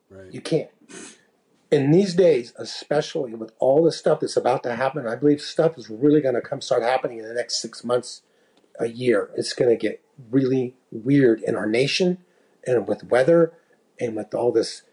Right. 0.10 0.34
You 0.34 0.42
can't. 0.42 0.72
In 1.70 1.92
these 1.92 2.14
days, 2.14 2.54
especially 2.58 3.34
with 3.34 3.52
all 3.60 3.84
the 3.84 3.92
stuff 3.92 4.22
that's 4.22 4.38
about 4.38 4.64
to 4.64 4.76
happen, 4.76 5.06
I 5.06 5.16
believe 5.16 5.42
stuff 5.42 5.78
is 5.78 5.90
really 5.90 6.22
going 6.22 6.36
to 6.36 6.42
come 6.42 6.62
start 6.62 6.82
happening 6.82 7.20
in 7.20 7.28
the 7.28 7.34
next 7.34 7.62
six 7.62 7.84
months, 7.84 8.22
a 8.80 8.88
year. 8.88 9.32
It's 9.36 9.54
going 9.54 9.70
to 9.70 9.76
get 9.76 10.02
really 10.32 10.76
weird 10.92 11.42
in 11.42 11.56
our 11.56 11.66
nation, 11.66 12.20
and 12.66 12.88
with 12.88 13.04
weather, 13.06 13.54
and 14.00 14.16
with 14.16 14.34
all 14.34 14.52
this 14.52 14.84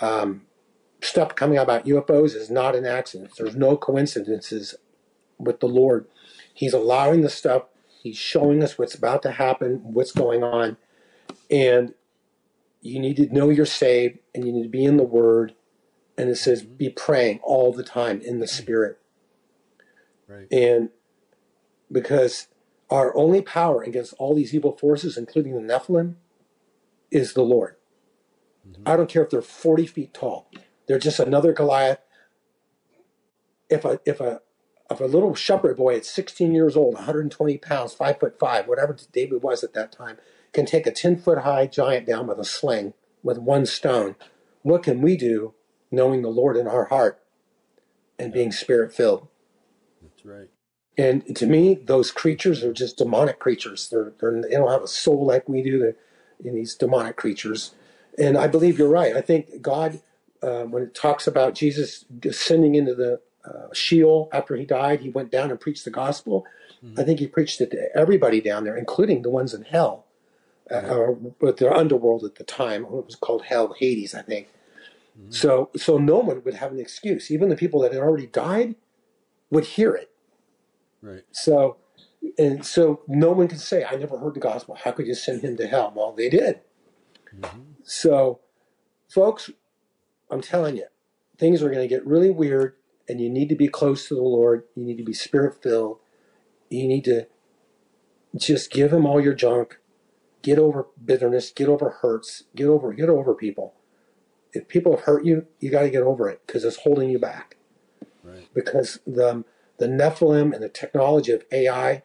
um, 0.00 0.42
stuff 1.02 1.34
coming 1.34 1.58
out 1.58 1.64
about 1.64 1.86
UFOs 1.86 2.34
is 2.34 2.50
not 2.50 2.76
an 2.76 2.86
accident. 2.86 3.32
There's 3.36 3.56
no 3.56 3.76
coincidences 3.76 4.74
with 5.38 5.60
the 5.60 5.68
Lord. 5.68 6.06
He's 6.52 6.72
allowing 6.72 7.22
the 7.22 7.30
stuff. 7.30 7.64
He's 8.02 8.16
showing 8.16 8.62
us 8.62 8.78
what's 8.78 8.94
about 8.94 9.22
to 9.22 9.32
happen, 9.32 9.80
what's 9.82 10.12
going 10.12 10.42
on, 10.42 10.76
and 11.50 11.94
you 12.80 12.98
need 12.98 13.16
to 13.16 13.32
know 13.34 13.50
you're 13.50 13.66
saved, 13.66 14.18
and 14.34 14.46
you 14.46 14.52
need 14.52 14.62
to 14.62 14.68
be 14.68 14.84
in 14.84 14.96
the 14.96 15.02
Word. 15.02 15.54
And 16.20 16.28
it 16.28 16.36
says, 16.36 16.62
be 16.62 16.90
praying 16.90 17.40
all 17.42 17.72
the 17.72 17.82
time 17.82 18.20
in 18.20 18.40
the 18.40 18.46
Spirit. 18.46 18.98
Right. 20.28 20.46
And 20.52 20.90
because 21.90 22.48
our 22.90 23.16
only 23.16 23.40
power 23.40 23.82
against 23.82 24.12
all 24.18 24.34
these 24.34 24.54
evil 24.54 24.76
forces, 24.76 25.16
including 25.16 25.54
the 25.54 25.72
Nephilim, 25.72 26.16
is 27.10 27.32
the 27.32 27.42
Lord. 27.42 27.76
Mhm. 28.68 28.82
I 28.84 28.96
don't 28.96 29.08
care 29.08 29.22
if 29.22 29.30
they're 29.30 29.40
40 29.40 29.86
feet 29.86 30.12
tall. 30.12 30.50
They're 30.86 30.98
just 30.98 31.20
another 31.20 31.54
Goliath. 31.54 32.00
If 33.70 33.86
a 33.86 33.98
if 34.04 34.20
a 34.20 34.42
if 34.90 35.00
a 35.00 35.04
little 35.04 35.34
shepherd 35.34 35.78
boy 35.78 35.96
at 35.96 36.04
16 36.04 36.52
years 36.52 36.76
old, 36.76 36.96
120 36.96 37.56
pounds, 37.56 37.94
five 37.94 38.20
foot 38.20 38.38
five, 38.38 38.68
whatever 38.68 38.94
David 39.10 39.42
was 39.42 39.64
at 39.64 39.72
that 39.72 39.90
time, 39.90 40.18
can 40.52 40.66
take 40.66 40.86
a 40.86 40.92
10 40.92 41.16
foot 41.16 41.38
high 41.38 41.66
giant 41.66 42.06
down 42.06 42.26
with 42.26 42.38
a 42.38 42.44
sling 42.44 42.92
with 43.22 43.38
one 43.38 43.64
stone, 43.64 44.16
what 44.62 44.82
can 44.82 45.00
we 45.00 45.16
do 45.16 45.54
knowing 45.90 46.22
the 46.22 46.28
Lord 46.28 46.56
in 46.56 46.66
our 46.66 46.84
heart 46.86 47.20
and 48.18 48.32
being 48.32 48.52
spirit 48.52 48.92
filled? 48.94 49.28
That's 50.02 50.24
right. 50.24 50.48
And 50.98 51.34
to 51.36 51.46
me, 51.46 51.74
those 51.74 52.10
creatures 52.10 52.62
are 52.62 52.72
just 52.72 52.98
demonic 52.98 53.38
creatures. 53.38 53.88
They're, 53.88 54.12
they're 54.20 54.42
they 54.42 54.50
don't 54.50 54.70
have 54.70 54.82
a 54.82 54.88
soul 54.88 55.24
like 55.24 55.48
we 55.48 55.62
do. 55.62 55.78
They're 55.78 55.96
in 56.44 56.54
these 56.54 56.74
demonic 56.74 57.16
creatures. 57.16 57.74
And 58.18 58.36
I 58.36 58.48
believe 58.48 58.78
you're 58.78 58.88
right. 58.88 59.16
I 59.16 59.20
think 59.20 59.62
God, 59.62 60.00
uh, 60.42 60.64
when 60.64 60.82
it 60.82 60.94
talks 60.94 61.26
about 61.26 61.54
Jesus 61.54 62.04
descending 62.18 62.74
into 62.74 62.94
the 62.94 63.20
uh, 63.44 63.72
Sheol 63.72 64.28
after 64.32 64.56
he 64.56 64.66
died, 64.66 65.00
he 65.00 65.08
went 65.08 65.30
down 65.30 65.50
and 65.50 65.58
preached 65.58 65.84
the 65.86 65.90
gospel. 65.90 66.44
Mhm. 66.84 66.98
I 66.98 67.04
think 67.04 67.20
he 67.20 67.26
preached 67.26 67.60
it 67.62 67.70
to 67.70 67.96
everybody 67.96 68.40
down 68.40 68.64
there, 68.64 68.76
including 68.76 69.22
the 69.22 69.30
ones 69.30 69.54
in 69.54 69.62
hell, 69.62 70.04
uh, 70.70 70.74
Right. 70.74 70.90
or 70.90 71.12
but 71.14 71.56
their 71.56 71.72
underworld 71.74 72.24
at 72.24 72.34
the 72.34 72.44
time. 72.44 72.84
It 72.84 72.90
was 73.06 73.14
called 73.16 73.42
hell, 73.44 73.74
Hades, 73.78 74.14
I 74.14 74.22
think. 74.22 74.48
Mhm. 75.18 75.34
So, 75.34 75.70
so 75.76 75.98
no 75.98 76.18
one 76.18 76.42
would 76.44 76.54
have 76.54 76.72
an 76.72 76.80
excuse. 76.80 77.30
Even 77.30 77.48
the 77.48 77.56
people 77.56 77.80
that 77.80 77.92
had 77.92 78.02
already 78.02 78.26
died 78.26 78.74
would 79.50 79.64
hear 79.64 79.94
it. 79.94 80.10
Right. 81.02 81.24
So, 81.30 81.76
and 82.38 82.64
so 82.64 83.02
no 83.08 83.32
one 83.32 83.48
can 83.48 83.58
say, 83.58 83.84
I 83.84 83.96
never 83.96 84.18
heard 84.18 84.34
the 84.34 84.40
gospel. 84.40 84.74
How 84.74 84.92
could 84.92 85.06
you 85.06 85.14
send 85.14 85.42
him 85.42 85.56
to 85.56 85.66
hell? 85.66 85.92
Well, 85.94 86.12
they 86.12 86.28
did. 86.28 86.60
Mhm. 87.34 87.74
So, 87.82 88.40
folks, 89.08 89.50
I'm 90.30 90.40
telling 90.40 90.76
you, 90.76 90.86
things 91.38 91.62
are 91.62 91.70
going 91.70 91.80
to 91.80 91.88
get 91.88 92.06
really 92.06 92.30
weird, 92.30 92.76
and 93.08 93.20
you 93.20 93.30
need 93.30 93.48
to 93.48 93.56
be 93.56 93.68
close 93.68 94.08
to 94.08 94.14
the 94.14 94.22
Lord. 94.22 94.64
You 94.74 94.84
need 94.84 94.98
to 94.98 95.04
be 95.04 95.14
spirit 95.14 95.62
filled. 95.62 95.98
You 96.68 96.86
need 96.86 97.04
to 97.06 97.26
just 98.36 98.70
give 98.70 98.92
him 98.92 99.06
all 99.06 99.20
your 99.20 99.34
junk. 99.34 99.80
Get 100.42 100.58
over 100.58 100.86
bitterness. 101.04 101.50
Get 101.50 101.68
over 101.68 101.90
hurts. 102.02 102.44
Get 102.54 102.66
over 102.66 102.92
get 102.92 103.08
over 103.08 103.34
people. 103.34 103.74
If 104.52 104.68
people 104.68 104.96
hurt 104.98 105.24
you, 105.24 105.46
you 105.60 105.70
got 105.70 105.82
to 105.82 105.90
get 105.90 106.02
over 106.02 106.28
it 106.28 106.42
because 106.46 106.64
it's 106.64 106.78
holding 106.78 107.10
you 107.10 107.18
back. 107.18 107.56
Right. 108.24 108.48
Because 108.54 108.98
the 109.06 109.44
the 109.78 109.86
Nephilim 109.86 110.52
and 110.52 110.62
the 110.62 110.68
technology 110.68 111.32
of 111.32 111.44
AI, 111.50 112.02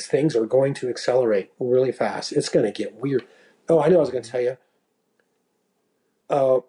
things 0.00 0.34
are 0.34 0.46
going 0.46 0.74
to 0.74 0.88
accelerate 0.88 1.50
really 1.58 1.92
fast. 1.92 2.32
It's 2.32 2.48
going 2.48 2.64
to 2.64 2.72
get 2.72 2.94
weird. 2.94 3.26
Oh, 3.68 3.80
I 3.80 3.88
know. 3.88 3.96
I 3.96 4.00
was 4.00 4.10
going 4.10 4.22
to 4.22 4.30
tell 4.30 4.40
you. 4.40 4.56
Uh, 6.28 6.60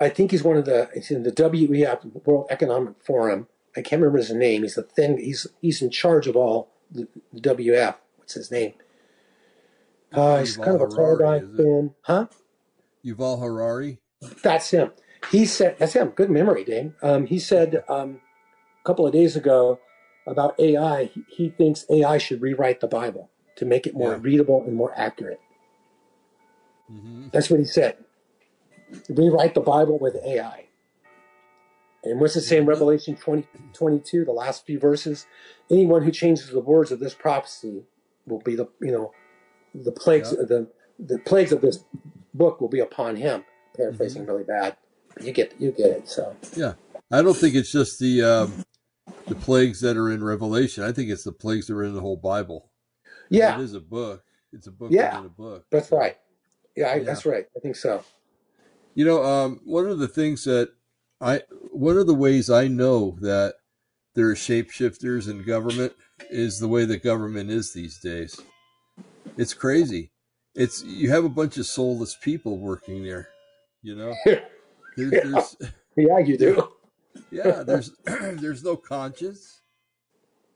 I 0.00 0.08
think 0.08 0.30
he's 0.30 0.42
one 0.42 0.56
of 0.56 0.64
the. 0.64 0.90
He's 0.94 1.10
in 1.10 1.22
the 1.22 1.32
WEF 1.32 2.24
World 2.24 2.46
Economic 2.50 2.94
Forum. 3.02 3.48
I 3.76 3.82
can't 3.82 4.00
remember 4.00 4.18
his 4.18 4.32
name. 4.32 4.62
He's 4.62 4.74
the 4.74 4.82
thing. 4.82 5.18
He's 5.18 5.46
he's 5.60 5.82
in 5.82 5.90
charge 5.90 6.26
of 6.26 6.36
all 6.36 6.68
the, 6.90 7.08
the 7.32 7.40
WF. 7.40 7.96
What's 8.16 8.34
his 8.34 8.50
name? 8.50 8.74
Uh, 10.12 10.38
he's 10.40 10.56
Yuval 10.56 10.64
kind 10.64 10.76
of 10.76 10.82
a 10.82 10.86
Harari, 10.86 11.38
is 11.40 11.54
it? 11.54 11.56
thin. 11.62 11.94
Huh? 12.02 12.26
Yuval 13.04 13.40
Harari. 13.40 14.00
That's 14.42 14.70
him. 14.70 14.92
He 15.30 15.46
said, 15.46 15.76
that's 15.78 15.92
him. 15.94 16.10
Good 16.10 16.30
memory, 16.30 16.64
Dane. 16.64 16.94
Um, 17.02 17.26
he 17.26 17.38
said 17.38 17.84
um, 17.88 18.20
a 18.82 18.86
couple 18.86 19.06
of 19.06 19.12
days 19.12 19.36
ago 19.36 19.80
about 20.26 20.58
AI, 20.60 21.04
he, 21.06 21.24
he 21.28 21.50
thinks 21.50 21.84
AI 21.90 22.18
should 22.18 22.40
rewrite 22.42 22.80
the 22.80 22.86
Bible 22.88 23.30
to 23.56 23.64
make 23.64 23.86
it 23.86 23.94
more 23.94 24.12
Yeah. 24.12 24.18
readable 24.20 24.64
and 24.64 24.74
more 24.76 24.92
accurate. 24.96 25.40
hmm 26.88 27.28
That's 27.32 27.50
what 27.50 27.60
he 27.60 27.66
said. 27.66 27.98
Rewrite 29.08 29.54
the 29.54 29.60
Bible 29.60 29.98
with 29.98 30.16
AI. 30.24 30.66
And 32.04 32.20
what's 32.20 32.36
it 32.36 32.42
say 32.42 32.58
in 32.58 32.66
Revelation 32.66 33.16
20, 33.16 33.48
22, 33.74 34.24
the 34.24 34.32
last 34.32 34.64
few 34.64 34.78
verses? 34.78 35.26
Anyone 35.70 36.02
who 36.02 36.10
changes 36.12 36.48
the 36.50 36.60
words 36.60 36.92
of 36.92 37.00
this 37.00 37.14
prophecy 37.14 37.84
will 38.26 38.40
be 38.40 38.54
the, 38.56 38.68
you 38.80 38.92
know, 38.92 39.12
the 39.74 39.92
plagues, 39.92 40.32
Yeah. 40.36 40.44
the, 40.46 40.68
the 40.98 41.18
plagues 41.20 41.52
of 41.52 41.60
this 41.60 41.84
book 42.34 42.60
will 42.60 42.68
be 42.68 42.80
upon 42.80 43.16
him. 43.16 43.44
Paraphrasing 43.76 44.26
really 44.26 44.44
bad. 44.44 44.76
You 45.22 45.32
get, 45.32 45.54
you 45.58 45.72
get 45.72 45.86
it. 45.90 46.08
So, 46.08 46.34
Yeah. 46.56 46.74
I 47.10 47.22
don't 47.22 47.36
think 47.36 47.54
it's 47.54 47.72
just 47.72 47.98
the 47.98 48.22
um, 48.22 48.64
the 49.26 49.34
plagues 49.34 49.80
that 49.80 49.96
are 49.96 50.10
in 50.10 50.22
Revelation. 50.22 50.84
I 50.84 50.92
think 50.92 51.10
it's 51.10 51.24
the 51.24 51.32
plagues 51.32 51.66
that 51.66 51.74
are 51.74 51.84
in 51.84 51.94
the 51.94 52.00
whole 52.00 52.16
Bible. 52.18 52.70
yeah, 53.30 53.58
It 53.58 53.62
is 53.62 53.74
a 53.74 53.80
book. 53.80 54.22
It's 54.52 54.66
a 54.66 54.70
book 54.70 54.90
Yeah. 54.92 55.24
a 55.24 55.28
book. 55.28 55.64
that's 55.70 55.90
right. 55.90 56.16
Yeah, 56.76 56.88
I, 56.88 56.94
Yeah. 56.96 57.02
that's 57.04 57.24
right. 57.24 57.46
I 57.56 57.60
think 57.60 57.76
so. 57.76 58.04
You 58.94 59.04
know, 59.04 59.22
um, 59.24 59.60
one 59.64 59.86
of 59.86 59.98
the 59.98 60.08
things 60.08 60.44
that 60.44 60.70
I, 61.20 61.42
one 61.72 61.96
of 61.96 62.06
the 62.06 62.14
ways 62.14 62.50
I 62.50 62.68
know 62.68 63.16
that 63.20 63.54
there 64.14 64.28
are 64.28 64.34
shapeshifters 64.34 65.28
in 65.30 65.42
government 65.44 65.92
is 66.30 66.58
the 66.58 66.68
way 66.68 66.84
that 66.84 67.02
government 67.02 67.50
is 67.50 67.72
these 67.72 67.98
days. 67.98 68.38
It's 69.38 69.54
crazy. 69.54 70.10
It's 70.54 70.82
you 70.84 71.10
have 71.10 71.24
a 71.24 71.28
bunch 71.30 71.56
of 71.56 71.66
soulless 71.66 72.16
people 72.20 72.58
working 72.58 73.04
there. 73.04 73.28
You 73.82 73.94
know, 73.96 74.14
there's, 74.96 75.12
Yeah. 75.12 75.20
there's 75.24 75.56
Yeah, 75.96 76.18
you 76.18 76.36
do. 76.36 76.68
yeah, 77.30 77.62
there's 77.62 77.92
there's 78.04 78.64
no 78.64 78.76
conscience. 78.76 79.62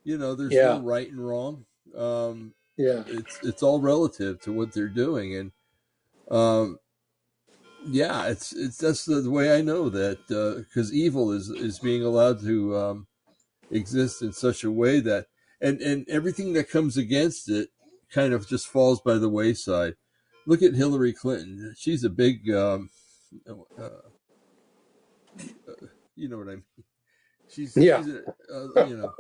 You 0.05 0.19
know, 0.19 0.35
there's 0.35 0.53
Yeah. 0.53 0.75
no 0.75 0.81
right 0.81 1.09
and 1.09 1.25
wrong. 1.27 1.65
Um, 1.97 2.55
Yeah. 2.77 3.05
it's 3.07 3.39
it's 3.43 3.63
all 3.63 3.81
relative 3.81 4.41
to 4.43 4.53
what 4.53 4.73
they're 4.73 4.89
doing 4.89 5.35
and 5.37 5.53
um 6.31 6.79
yeah 7.89 8.29
it's 8.29 8.53
it's 8.53 8.79
that's 8.79 9.05
the, 9.05 9.29
way 9.29 9.57
i 9.57 9.61
know 9.61 9.89
that 9.89 10.19
because 10.29 10.93
evil 10.93 11.33
is 11.33 11.49
is 11.51 11.81
being 11.81 12.03
allowed 12.05 12.41
to 12.41 12.77
um 12.77 13.07
exist 13.71 14.23
in 14.23 14.33
such 14.33 14.63
a 14.63 14.71
way 14.71 15.01
that 15.01 15.27
and 15.61 15.81
and 15.81 16.09
everything 16.09 16.53
that 16.53 16.71
comes 16.71 16.97
against 16.97 17.51
it 17.51 17.71
kind 18.13 18.33
of 18.33 18.47
just 18.49 18.67
falls 18.69 19.01
by 19.01 19.15
the 19.19 19.29
wayside 19.29 19.95
look 20.47 20.63
at 20.63 20.75
hillary 20.75 21.13
clinton 21.13 21.75
she's 21.79 22.05
a 22.05 22.11
big 22.11 22.51
um 22.51 22.91
uh, 23.49 23.55
uh, 23.83 23.89
you 26.17 26.29
know 26.29 26.39
what 26.39 26.49
i 26.49 26.53
mean 26.53 26.65
she's, 27.49 27.77
Yeah. 27.77 28.03
she's 28.03 28.15
a, 28.15 28.81
uh, 28.81 28.87
you 28.87 28.97
know 28.99 29.13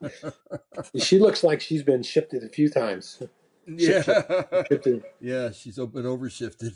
She 0.98 1.18
looks 1.18 1.44
like 1.44 1.60
she's 1.60 1.82
been 1.82 2.02
shifted 2.02 2.42
a 2.44 2.48
few 2.48 2.68
times. 2.68 3.22
yeah 3.66 4.02
Shifted. 4.68 5.04
Yeah, 5.20 5.50
she's 5.52 5.76
been 5.76 6.04
overshifted. 6.04 6.74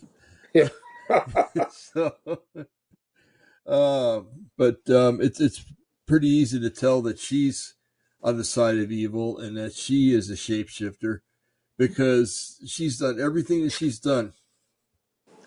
Yeah. 0.54 0.68
so, 1.70 2.12
uh, 3.66 4.20
but 4.56 4.88
um, 4.90 5.20
it's 5.20 5.40
it's 5.40 5.64
pretty 6.06 6.28
easy 6.28 6.60
to 6.60 6.70
tell 6.70 7.02
that 7.02 7.18
she's 7.18 7.74
on 8.22 8.36
the 8.36 8.44
side 8.44 8.78
of 8.78 8.90
evil 8.92 9.38
and 9.38 9.56
that 9.56 9.74
she 9.74 10.14
is 10.14 10.30
a 10.30 10.34
shapeshifter 10.34 11.20
because 11.78 12.60
she's 12.66 12.98
done 12.98 13.20
everything 13.20 13.64
that 13.64 13.72
she's 13.72 13.98
done 14.00 14.32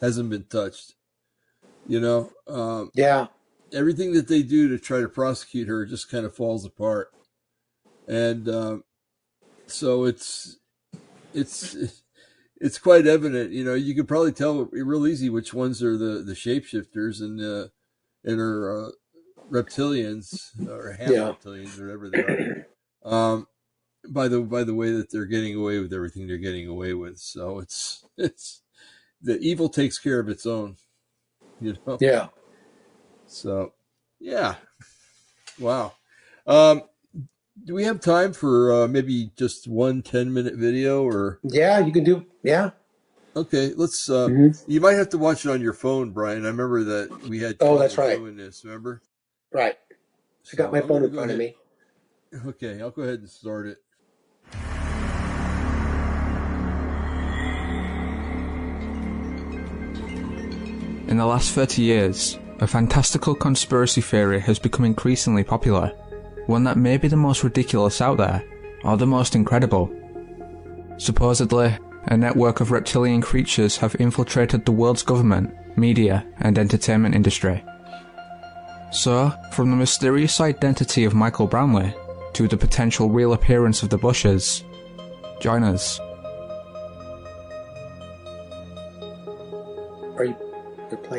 hasn't 0.02 0.30
been 0.30 0.46
touched. 0.46 0.96
You 1.86 2.00
know, 2.00 2.32
um, 2.48 2.92
Yeah. 2.94 3.28
everything 3.74 4.14
that 4.14 4.28
they 4.28 4.44
do 4.44 4.70
to 4.70 4.78
try 4.80 5.02
to 5.02 5.10
prosecute 5.10 5.68
her 5.68 5.86
just 5.86 6.10
kind 6.10 6.26
of 6.26 6.36
falls 6.36 6.66
apart, 6.66 7.10
and 8.08 8.48
um, 8.50 8.84
so 9.68 10.06
it's 10.06 10.60
it's 11.34 11.76
it's 12.62 12.78
quite 12.80 13.08
evident. 13.08 13.52
You 13.52 13.64
know, 13.64 13.74
you 13.76 13.96
could 13.96 14.08
probably 14.08 14.32
tell 14.34 14.66
real 14.72 15.08
easy 15.08 15.30
which 15.30 15.54
ones 15.54 15.82
are 15.84 15.98
the 15.98 16.24
the 16.24 16.34
shapeshifters 16.34 17.22
and 17.22 17.42
uh, 17.42 17.70
and 18.24 18.40
are 18.40 18.88
uh, 18.88 18.92
reptilians 19.52 20.52
or 20.68 20.92
half 20.94 21.12
Yeah. 21.12 21.22
reptilians, 21.22 21.80
or 21.80 21.86
whatever 21.86 22.10
they 22.10 22.20
are. 22.22 22.44
Um, 23.04 23.48
by 24.08 24.28
the 24.28 24.42
by 24.42 24.64
the 24.64 24.76
way 24.76 24.92
that 24.92 25.12
they're 25.12 25.26
getting 25.26 25.56
away 25.56 25.80
with 25.80 25.94
everything 25.94 26.28
they're 26.28 26.38
getting 26.38 26.68
away 26.68 26.94
with. 26.94 27.18
So 27.20 27.60
it's 27.60 28.06
it's 28.18 28.62
the 29.22 29.38
evil 29.40 29.70
takes 29.70 29.98
care 30.00 30.20
of 30.20 30.30
its 30.30 30.46
own. 30.46 30.78
You 31.62 31.76
know. 31.86 31.98
Yeah. 32.00 32.28
So, 33.28 33.74
yeah. 34.20 34.56
Wow. 35.60 35.94
Um, 36.48 36.84
do 37.66 37.74
we 37.74 37.84
have 37.84 38.00
time 38.00 38.32
for 38.32 38.72
uh, 38.84 38.88
maybe 38.88 39.32
just 39.38 39.68
one 39.68 40.02
10 40.02 40.34
minute 40.34 40.56
video 40.56 41.04
or 41.04 41.40
Yeah, 41.44 41.80
you 41.80 41.92
can 41.92 42.06
do. 42.06 42.26
Yeah. 42.44 42.72
okay 43.36 43.74
let's 43.76 44.10
uh 44.10 44.28
Mhm. 44.30 44.64
you 44.68 44.80
might 44.82 44.94
have 44.94 45.10
to 45.10 45.18
watch 45.18 45.46
it 45.46 45.52
on 45.52 45.62
your 45.62 45.74
phone 45.74 46.12
brian 46.12 46.46
i 46.46 46.48
remember 46.48 46.84
that 46.84 47.10
we 47.28 47.40
had 47.40 47.58
Oh, 47.60 47.78
that's 47.78 47.98
right. 47.98 48.18
doing 48.18 48.38
this 48.38 48.64
remember 48.66 49.02
Right. 49.52 49.78
I 50.52 50.56
got 50.56 50.72
my 50.72 50.82
phone 50.82 51.04
in 51.04 51.14
front 51.14 51.32
of 51.32 51.38
me. 51.38 51.56
okay 52.48 52.80
i'll 52.82 52.90
go 52.92 53.02
ahead 53.04 53.20
and 53.20 53.30
start 53.30 53.68
it 53.68 53.78
the 61.20 61.26
last 61.26 61.52
30 61.54 61.82
years, 61.82 62.40
a 62.60 62.68
fantastical 62.68 63.36
conspiracy 63.36 64.02
theory 64.02 64.40
has 64.40 64.58
become 64.58 64.86
increasingly 64.86 65.44
popular. 65.44 65.90
One 66.48 66.64
that 66.64 66.78
may 66.78 66.98
be 66.98 67.08
the 67.08 67.16
most 67.16 67.44
ridiculous 67.44 68.02
out 68.02 68.18
there, 68.18 68.44
or 68.84 68.98
the 68.98 69.06
most 69.06 69.36
incredible. 69.36 69.90
Supposedly, 70.98 71.78
a 72.06 72.18
network 72.18 72.60
of 72.62 72.72
reptilian 72.72 73.22
creatures 73.22 73.78
have 73.78 73.96
infiltrated 74.00 74.66
the 74.66 74.72
world's 74.72 75.04
government, 75.04 75.54
media, 75.78 76.26
and 76.40 76.58
entertainment 76.58 77.16
industry. 77.16 77.64
So, 78.92 79.32
from 79.52 79.70
the 79.70 79.78
mysterious 79.78 80.42
identity 80.42 81.04
of 81.04 81.14
Michael 81.14 81.48
Brownlee 81.48 81.94
to 82.34 82.48
the 82.48 82.58
potential 82.58 83.10
real 83.10 83.34
appearance 83.34 83.84
of 83.84 83.90
the 83.90 83.98
Bushes, 83.98 84.64
join 85.40 85.64
us. 85.64 86.00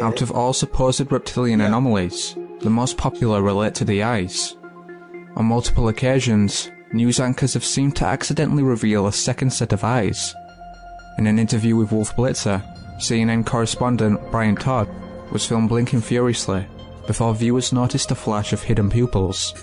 Out 0.00 0.22
of 0.22 0.30
all 0.30 0.52
supposed 0.52 1.12
reptilian 1.12 1.60
anomalies, 1.60 2.36
the 2.60 2.70
most 2.70 2.96
popular 2.96 3.42
relate 3.42 3.74
to 3.76 3.84
the 3.84 4.02
eyes. 4.02 4.56
On 5.36 5.44
multiple 5.44 5.88
occasions, 5.88 6.70
news 6.92 7.20
anchors 7.20 7.54
have 7.54 7.64
seemed 7.64 7.96
to 7.96 8.06
accidentally 8.06 8.62
reveal 8.62 9.06
a 9.06 9.12
second 9.12 9.50
set 9.50 9.72
of 9.72 9.84
eyes. 9.84 10.34
In 11.18 11.26
an 11.26 11.38
interview 11.38 11.76
with 11.76 11.92
Wolf 11.92 12.16
Blitzer, 12.16 12.62
CNN 12.98 13.46
correspondent 13.46 14.20
Brian 14.30 14.56
Todd 14.56 14.88
was 15.30 15.46
filmed 15.46 15.68
blinking 15.68 16.00
furiously 16.00 16.66
before 17.06 17.34
viewers 17.34 17.72
noticed 17.72 18.10
a 18.10 18.14
flash 18.14 18.52
of 18.52 18.62
hidden 18.62 18.90
pupils. 18.90 19.54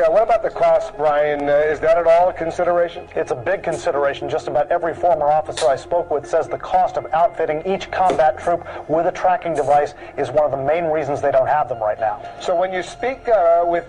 Yeah, 0.00 0.08
what 0.08 0.22
about 0.22 0.42
the 0.42 0.48
cost, 0.48 0.96
Brian? 0.96 1.46
Uh, 1.46 1.56
is 1.56 1.78
that 1.80 1.98
at 1.98 2.06
all 2.06 2.30
a 2.30 2.32
consideration? 2.32 3.06
It's 3.14 3.32
a 3.32 3.34
big 3.34 3.62
consideration. 3.62 4.30
Just 4.30 4.48
about 4.48 4.72
every 4.72 4.94
former 4.94 5.26
officer 5.26 5.66
I 5.66 5.76
spoke 5.76 6.10
with 6.10 6.26
says 6.26 6.48
the 6.48 6.56
cost 6.56 6.96
of 6.96 7.04
outfitting 7.12 7.60
each 7.66 7.90
combat 7.90 8.38
troop 8.38 8.66
with 8.88 9.08
a 9.08 9.12
tracking 9.12 9.52
device 9.52 9.92
is 10.16 10.30
one 10.30 10.46
of 10.46 10.52
the 10.52 10.64
main 10.64 10.84
reasons 10.86 11.20
they 11.20 11.30
don't 11.30 11.46
have 11.46 11.68
them 11.68 11.80
right 11.80 12.00
now. 12.00 12.26
So 12.40 12.58
when 12.58 12.72
you 12.72 12.82
speak 12.82 13.28
uh, 13.28 13.62
with 13.66 13.84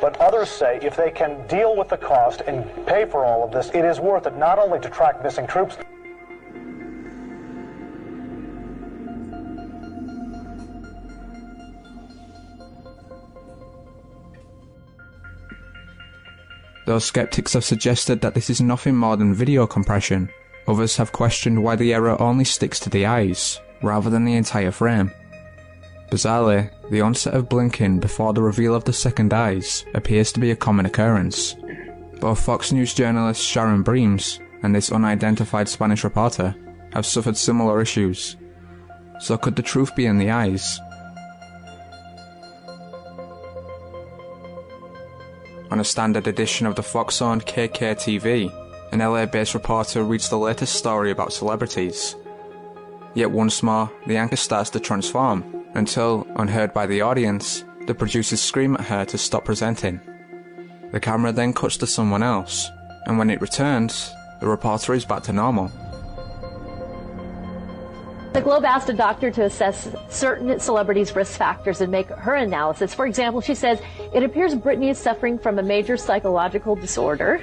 But 0.00 0.16
others 0.16 0.48
say 0.48 0.78
if 0.82 0.96
they 0.96 1.10
can 1.10 1.46
deal 1.46 1.76
with 1.76 1.88
the 1.88 1.98
cost 1.98 2.40
and 2.46 2.64
pay 2.86 3.04
for 3.04 3.24
all 3.24 3.44
of 3.44 3.52
this, 3.52 3.70
it 3.74 3.84
is 3.84 4.00
worth 4.00 4.26
it 4.26 4.36
not 4.36 4.58
only 4.58 4.80
to 4.80 4.88
track 4.88 5.22
missing 5.22 5.46
troops, 5.46 5.76
Though 16.86 16.98
skeptics 16.98 17.52
have 17.52 17.64
suggested 17.64 18.20
that 18.22 18.34
this 18.34 18.50
is 18.50 18.60
nothing 18.60 18.96
more 18.96 19.16
than 19.16 19.32
video 19.32 19.64
compression, 19.64 20.28
others 20.66 20.96
have 20.96 21.12
questioned 21.12 21.62
why 21.62 21.76
the 21.76 21.94
error 21.94 22.20
only 22.20 22.44
sticks 22.44 22.80
to 22.80 22.90
the 22.90 23.06
eyes, 23.06 23.60
rather 23.80 24.10
than 24.10 24.24
the 24.24 24.34
entire 24.34 24.72
frame. 24.72 25.12
Bizarrely, 26.10 26.70
the 26.90 27.00
onset 27.02 27.34
of 27.34 27.48
blinking 27.48 28.00
before 28.00 28.32
the 28.32 28.42
reveal 28.42 28.74
of 28.74 28.82
the 28.82 28.92
second 28.92 29.32
eyes 29.32 29.84
appears 29.94 30.32
to 30.32 30.40
be 30.40 30.50
a 30.50 30.56
common 30.56 30.84
occurrence. 30.84 31.54
Both 32.20 32.44
Fox 32.44 32.72
News 32.72 32.92
journalist 32.92 33.40
Shannon 33.40 33.84
Breams 33.84 34.40
and 34.64 34.74
this 34.74 34.90
unidentified 34.90 35.68
Spanish 35.68 36.02
reporter 36.02 36.56
have 36.92 37.06
suffered 37.06 37.36
similar 37.36 37.80
issues. 37.80 38.36
So 39.20 39.38
could 39.38 39.54
the 39.54 39.62
truth 39.62 39.94
be 39.94 40.06
in 40.06 40.18
the 40.18 40.30
eyes? 40.32 40.80
On 45.70 45.78
a 45.78 45.84
standard 45.84 46.26
edition 46.26 46.66
of 46.66 46.74
the 46.74 46.82
Fox 46.82 47.22
owned 47.22 47.46
KTTV, 47.46 48.52
an 48.92 48.98
LA 48.98 49.26
based 49.26 49.54
reporter 49.54 50.02
reads 50.02 50.28
the 50.28 50.36
latest 50.36 50.74
story 50.74 51.12
about 51.12 51.32
celebrities. 51.32 52.16
Yet 53.14 53.30
once 53.30 53.62
more, 53.62 53.90
the 54.08 54.16
anchor 54.16 54.36
starts 54.36 54.70
to 54.70 54.80
transform, 54.80 55.59
until, 55.74 56.26
unheard 56.36 56.72
by 56.72 56.86
the 56.86 57.00
audience, 57.00 57.64
the 57.86 57.94
producers 57.94 58.40
scream 58.40 58.74
at 58.76 58.86
her 58.86 59.04
to 59.06 59.18
stop 59.18 59.44
presenting. 59.44 60.00
The 60.92 61.00
camera 61.00 61.32
then 61.32 61.52
cuts 61.52 61.76
to 61.78 61.86
someone 61.86 62.22
else, 62.22 62.70
and 63.06 63.18
when 63.18 63.30
it 63.30 63.40
returns, 63.40 64.12
the 64.40 64.48
reporter 64.48 64.94
is 64.94 65.04
back 65.04 65.22
to 65.24 65.32
normal. 65.32 65.70
The 68.32 68.40
Globe 68.40 68.64
asked 68.64 68.88
a 68.88 68.92
doctor 68.92 69.30
to 69.32 69.44
assess 69.44 69.88
certain 70.08 70.60
celebrities' 70.60 71.14
risk 71.16 71.36
factors 71.36 71.80
and 71.80 71.90
make 71.90 72.08
her 72.08 72.34
analysis. 72.34 72.94
For 72.94 73.06
example, 73.06 73.40
she 73.40 73.56
says 73.56 73.80
it 74.14 74.22
appears 74.22 74.54
Britney 74.54 74.90
is 74.90 74.98
suffering 74.98 75.36
from 75.36 75.58
a 75.58 75.62
major 75.62 75.96
psychological 75.96 76.76
disorder 76.76 77.42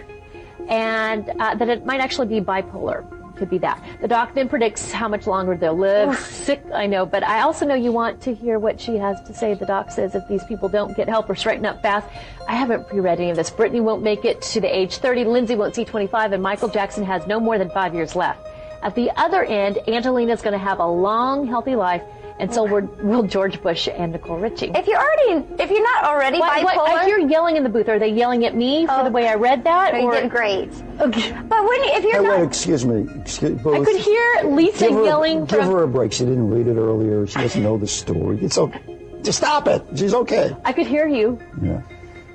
and 0.70 1.30
uh, 1.40 1.56
that 1.56 1.68
it 1.68 1.86
might 1.86 2.00
actually 2.00 2.28
be 2.28 2.40
bipolar. 2.40 3.06
Could 3.38 3.50
be 3.50 3.60
that. 3.60 3.84
The 4.02 4.08
doc 4.08 4.34
then 4.34 4.50
predicts 4.50 4.92
how 4.92 5.08
much 5.08 5.28
longer 5.28 5.56
they'll 5.56 5.78
live. 5.78 6.18
Sick, 6.18 6.64
I 6.74 6.88
know, 6.88 7.06
but 7.06 7.24
I 7.24 7.42
also 7.42 7.66
know 7.66 7.76
you 7.76 7.92
want 7.92 8.20
to 8.22 8.34
hear 8.34 8.58
what 8.58 8.82
she 8.82 8.96
has 8.98 9.22
to 9.28 9.34
say. 9.34 9.54
The 9.54 9.66
doc 9.66 9.92
says 9.92 10.16
if 10.16 10.28
these 10.28 10.44
people 10.46 10.70
don't 10.70 10.98
get 10.98 11.08
help 11.08 11.30
or 11.30 11.36
straighten 11.36 11.66
up 11.66 11.82
fast, 11.84 12.08
I 12.48 12.56
haven't 12.56 12.88
pre-read 12.88 13.20
any 13.20 13.30
of 13.30 13.36
this. 13.36 13.52
Britney 13.52 13.82
won't 13.82 14.02
make 14.02 14.26
it 14.26 14.42
to 14.42 14.62
the 14.62 14.76
age 14.76 14.98
30, 14.98 15.26
Lindsay 15.26 15.56
won't 15.56 15.76
see 15.76 15.86
25, 15.86 16.32
and 16.32 16.42
Michael 16.42 16.70
Jackson 16.70 17.04
has 17.04 17.28
no 17.28 17.40
more 17.40 17.60
than 17.60 17.70
five 17.70 17.94
years 17.94 18.16
left. 18.16 18.40
At 18.82 18.96
the 18.96 19.12
other 19.16 19.44
end, 19.44 19.80
Angelina's 19.88 20.42
going 20.42 20.54
to 20.54 20.58
have 20.58 20.80
a 20.80 20.88
long, 20.88 21.46
healthy 21.46 21.76
life, 21.76 22.02
and 22.40 22.54
so 22.54 22.64
will, 22.64 22.82
will 23.02 23.24
George 23.24 23.62
Bush 23.62 23.88
and 23.92 24.12
Nicole 24.12 24.38
Richie. 24.38 24.72
If 24.76 24.86
you're 24.88 25.00
already, 25.00 25.46
if 25.60 25.70
you're 25.72 25.84
not 25.84 26.04
already 26.06 26.40
What- 26.40 26.64
what- 26.64 26.76
bipolar, 26.76 26.90
I 26.90 27.06
hear 27.06 27.18
yelling 27.20 27.56
in 27.58 27.64
the 27.64 27.70
booth. 27.70 27.90
Are 27.90 28.00
they 28.00 28.10
yelling 28.10 28.46
at 28.46 28.56
me 28.56 28.86
for 28.86 28.94
Oh. 29.00 29.04
the 29.04 29.10
way 29.12 29.28
I 29.28 29.36
read 29.36 29.64
that? 29.64 29.94
you 29.96 30.02
or 30.08 30.12
did 30.14 30.30
great. 30.30 30.70
Okay. 31.02 31.32
But 31.48 31.64
when 31.64 31.80
if 31.98 32.04
you're 32.04 32.14
Hey, 32.14 32.20
wait, 32.22 32.28
not, 32.28 32.42
excuse 32.42 32.86
me. 32.86 33.08
Excuse, 33.22 33.60
I 33.66 33.84
could 33.84 33.96
hear 33.96 34.42
Lisa 34.46 34.88
give 34.88 34.94
her, 34.98 35.04
yelling 35.04 35.46
Give 35.46 35.60
from. 35.60 35.72
her 35.72 35.84
a 35.84 35.88
break. 35.88 36.12
She 36.14 36.26
didn't 36.26 36.50
read 36.50 36.68
it 36.68 36.78
earlier. 36.78 37.26
She 37.28 37.40
doesn't 37.40 37.62
know 37.64 37.78
the 37.78 37.88
story. 37.88 38.38
It's 38.42 38.58
okay. 38.58 38.80
Just 39.24 39.40
stop 39.40 39.68
it. 39.68 39.82
She's 39.96 40.14
okay. 40.14 40.56
I 40.64 40.74
could 40.74 40.88
hear 40.88 41.08
you. 41.08 41.40
Yeah. 41.62 41.82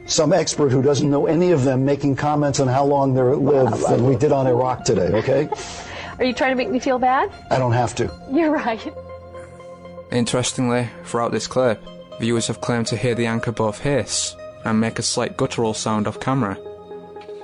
Some 0.07 0.32
expert 0.32 0.72
who 0.72 0.82
doesn't 0.82 1.09
know 1.09 1.26
any 1.26 1.53
of 1.53 1.62
them 1.62 1.84
making 1.84 2.16
comments 2.16 2.59
on 2.59 2.66
how 2.66 2.84
long 2.84 3.14
they're 3.14 3.36
live 3.36 3.80
than 3.88 4.05
we 4.05 4.16
did 4.16 4.32
on 4.32 4.48
Iraq 4.48 4.84
today, 4.84 5.11
okay? 5.18 5.48
Are 6.18 6.24
you 6.24 6.32
trying 6.32 6.50
to 6.50 6.57
make 6.57 6.70
me 6.70 6.80
feel 6.80 6.98
bad? 6.98 7.30
I 7.50 7.59
don't 7.59 7.72
have 7.72 7.94
to. 7.96 8.11
You're 8.30 8.50
right. 8.50 8.80
Interestingly, 10.12 10.90
throughout 11.04 11.32
this 11.32 11.46
clip, 11.46 11.82
viewers 12.20 12.46
have 12.48 12.60
claimed 12.60 12.86
to 12.88 12.96
hear 12.96 13.14
the 13.14 13.26
anchor 13.26 13.50
both 13.50 13.80
hiss 13.80 14.36
and 14.64 14.78
make 14.78 14.98
a 14.98 15.02
slight 15.02 15.38
guttural 15.38 15.72
sound 15.72 16.06
off 16.06 16.20
camera. 16.20 16.58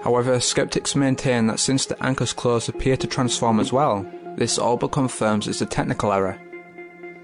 However, 0.04 0.38
skeptics 0.38 0.94
maintain 0.94 1.46
that 1.46 1.60
since 1.60 1.86
the 1.86 2.00
anchor's 2.04 2.34
claws 2.34 2.68
appear 2.68 2.96
to 2.98 3.06
transform 3.06 3.58
as 3.58 3.72
well, 3.72 4.06
this 4.36 4.58
all 4.58 4.76
but 4.76 4.92
confirms 4.92 5.48
it's 5.48 5.62
a 5.62 5.66
technical 5.66 6.12
error. 6.12 6.38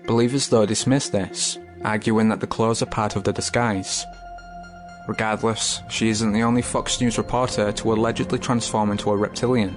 Believers 0.07 0.49
though 0.49 0.67
dismiss 0.67 1.11
this, 1.11 1.59
arguing 1.85 2.31
that 2.31 2.41
the 2.41 2.47
claws 2.47 2.83
are 2.83 2.87
part 2.87 3.15
of 3.15 3.25
the 3.25 3.33
disguise. 3.33 4.05
Regardless, 5.07 5.83
she 5.91 6.09
isn't 6.09 6.33
the 6.33 6.43
only 6.43 6.63
Fox 6.63 7.01
News 7.01 7.19
reporter 7.19 7.71
to 7.71 7.93
allegedly 7.93 8.39
transform 8.39 8.91
into 8.91 9.11
a 9.11 9.17
reptilian. 9.17 9.77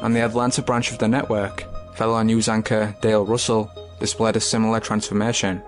On 0.00 0.12
the 0.12 0.20
Atlanta 0.20 0.60
branch 0.60 0.90
of 0.90 0.98
the 0.98 1.06
network, 1.06 1.64
fellow 1.94 2.20
news 2.22 2.48
anchor 2.48 2.94
Dale 3.00 3.24
Russell 3.24 3.70
displayed 4.00 4.36
a 4.36 4.40
similar 4.40 4.80
transformation. 4.80 5.62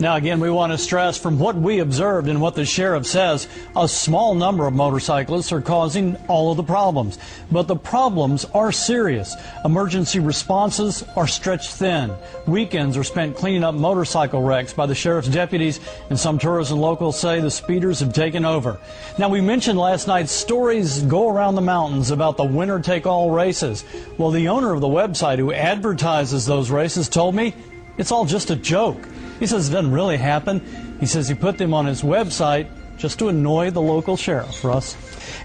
Now, 0.00 0.16
again, 0.16 0.40
we 0.40 0.50
want 0.50 0.72
to 0.72 0.78
stress 0.78 1.16
from 1.16 1.38
what 1.38 1.54
we 1.54 1.78
observed 1.78 2.26
and 2.26 2.40
what 2.40 2.56
the 2.56 2.64
sheriff 2.64 3.06
says, 3.06 3.46
a 3.76 3.86
small 3.86 4.34
number 4.34 4.66
of 4.66 4.74
motorcyclists 4.74 5.52
are 5.52 5.60
causing 5.60 6.16
all 6.26 6.50
of 6.50 6.56
the 6.56 6.64
problems. 6.64 7.18
But 7.52 7.68
the 7.68 7.76
problems 7.76 8.44
are 8.46 8.72
serious. 8.72 9.36
Emergency 9.64 10.18
responses 10.18 11.04
are 11.14 11.28
stretched 11.28 11.70
thin. 11.70 12.12
Weekends 12.48 12.96
are 12.96 13.04
spent 13.04 13.36
cleaning 13.36 13.62
up 13.62 13.76
motorcycle 13.76 14.42
wrecks 14.42 14.72
by 14.72 14.86
the 14.86 14.94
sheriff's 14.94 15.28
deputies, 15.28 15.78
and 16.10 16.18
some 16.18 16.36
tourists 16.36 16.72
and 16.72 16.80
locals 16.80 17.20
say 17.20 17.40
the 17.40 17.50
speeders 17.50 18.00
have 18.00 18.12
taken 18.12 18.44
over. 18.44 18.80
Now, 19.18 19.28
we 19.28 19.40
mentioned 19.40 19.78
last 19.78 20.08
night 20.08 20.28
stories 20.28 21.02
go 21.02 21.28
around 21.28 21.54
the 21.54 21.60
mountains 21.60 22.10
about 22.10 22.36
the 22.36 22.44
winner 22.44 22.80
take 22.80 23.06
all 23.06 23.30
races. 23.30 23.84
Well, 24.18 24.32
the 24.32 24.48
owner 24.48 24.72
of 24.72 24.80
the 24.80 24.88
website 24.88 25.38
who 25.38 25.52
advertises 25.52 26.44
those 26.44 26.70
races 26.70 27.08
told 27.08 27.36
me 27.36 27.54
it's 27.98 28.10
all 28.10 28.24
just 28.24 28.50
a 28.50 28.56
joke. 28.56 29.06
He 29.42 29.48
says 29.48 29.68
it 29.68 29.72
doesn't 29.72 29.90
really 29.90 30.18
happen. 30.18 30.62
He 31.00 31.06
says 31.06 31.26
he 31.26 31.34
put 31.34 31.58
them 31.58 31.74
on 31.74 31.84
his 31.84 32.02
website 32.02 32.68
just 32.96 33.18
to 33.18 33.26
annoy 33.26 33.72
the 33.72 33.80
local 33.80 34.16
sheriff, 34.16 34.62
Russ. 34.62 34.96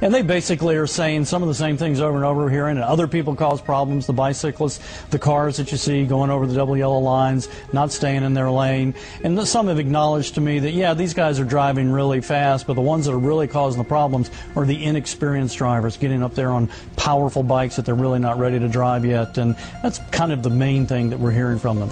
And 0.04 0.14
they 0.14 0.22
basically 0.22 0.76
are 0.76 0.86
saying 0.86 1.26
some 1.26 1.41
of 1.41 1.48
the 1.48 1.56
same 1.56 1.78
things 1.78 2.00
over 2.00 2.16
and 2.16 2.24
over 2.24 2.48
here, 2.48 2.68
and 2.68 2.78
other 2.78 3.08
people 3.08 3.36
cause 3.36 3.60
problems 3.60 4.06
the 4.06 4.14
bicyclists, 4.14 5.08
the 5.08 5.18
cars 5.18 5.58
that 5.58 5.72
you 5.72 5.80
see 5.80 6.06
going 6.06 6.30
over 6.30 6.45
the 6.45 6.54
double 6.54 6.78
yellow 6.78 7.00
lines, 7.00 7.50
not 7.74 7.91
staying 7.91 8.22
in 8.22 8.36
their 8.36 8.52
lane. 8.52 8.93
And 9.24 9.48
some 9.48 9.66
have 9.66 9.80
acknowledged 9.80 10.36
to 10.36 10.41
me 10.41 10.60
that, 10.60 10.74
yeah, 10.74 10.93
these 10.93 11.16
guys 11.16 11.39
are 11.39 11.43
driving 11.43 11.91
really 11.91 12.22
fast, 12.22 12.68
but 12.68 12.76
the 12.76 12.82
ones 12.82 13.08
that 13.08 13.14
are 13.14 13.18
really 13.18 13.48
causing 13.48 13.82
the 13.82 13.88
problems 13.88 14.30
are 14.56 14.64
the 14.68 14.84
inexperienced 14.86 15.58
drivers 15.58 15.98
getting 15.98 16.22
up 16.22 16.36
there 16.36 16.52
on 16.52 16.70
powerful 16.98 17.41
bikes 17.41 17.78
that 17.78 17.86
they're 17.88 17.95
really 17.95 18.20
not 18.20 18.38
ready 18.38 18.60
to 18.60 18.68
drive 18.68 19.06
yet. 19.06 19.39
And 19.39 19.56
that's 19.82 19.98
kind 20.12 20.32
of 20.32 20.43
the 20.43 20.52
main 20.52 20.86
thing 20.86 21.10
that 21.10 21.18
we're 21.18 21.32
hearing 21.32 21.58
from 21.58 21.80
them. 21.80 21.89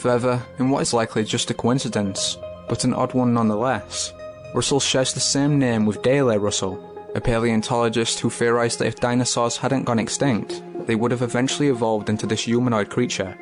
Further, 0.00 0.42
in 0.58 0.70
what 0.70 0.80
is 0.80 0.94
likely 0.94 1.24
just 1.24 1.50
a 1.50 1.54
coincidence, 1.54 2.38
but 2.70 2.84
an 2.84 2.94
odd 2.94 3.12
one 3.12 3.34
nonetheless, 3.34 4.14
Russell 4.54 4.80
shares 4.80 5.12
the 5.12 5.20
same 5.20 5.58
name 5.58 5.84
with 5.84 6.00
Dale 6.00 6.38
Russell, 6.38 6.82
a 7.14 7.20
paleontologist 7.20 8.18
who 8.18 8.30
theorized 8.30 8.78
that 8.78 8.86
if 8.86 8.96
dinosaurs 8.96 9.58
hadn't 9.58 9.84
gone 9.84 9.98
extinct, 9.98 10.62
they 10.86 10.94
would 10.94 11.10
have 11.10 11.20
eventually 11.20 11.68
evolved 11.68 12.08
into 12.08 12.26
this 12.26 12.44
humanoid 12.44 12.88
creature. 12.88 13.36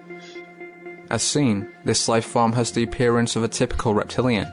As 1.11 1.23
seen, 1.23 1.69
this 1.85 2.09
life 2.09 2.25
form 2.25 2.53
has 2.55 2.73
the 2.73 2.83
appearance 2.83 3.37
of 3.37 3.45
a 3.45 3.49
typical 3.49 3.95
reptilian. 3.95 4.53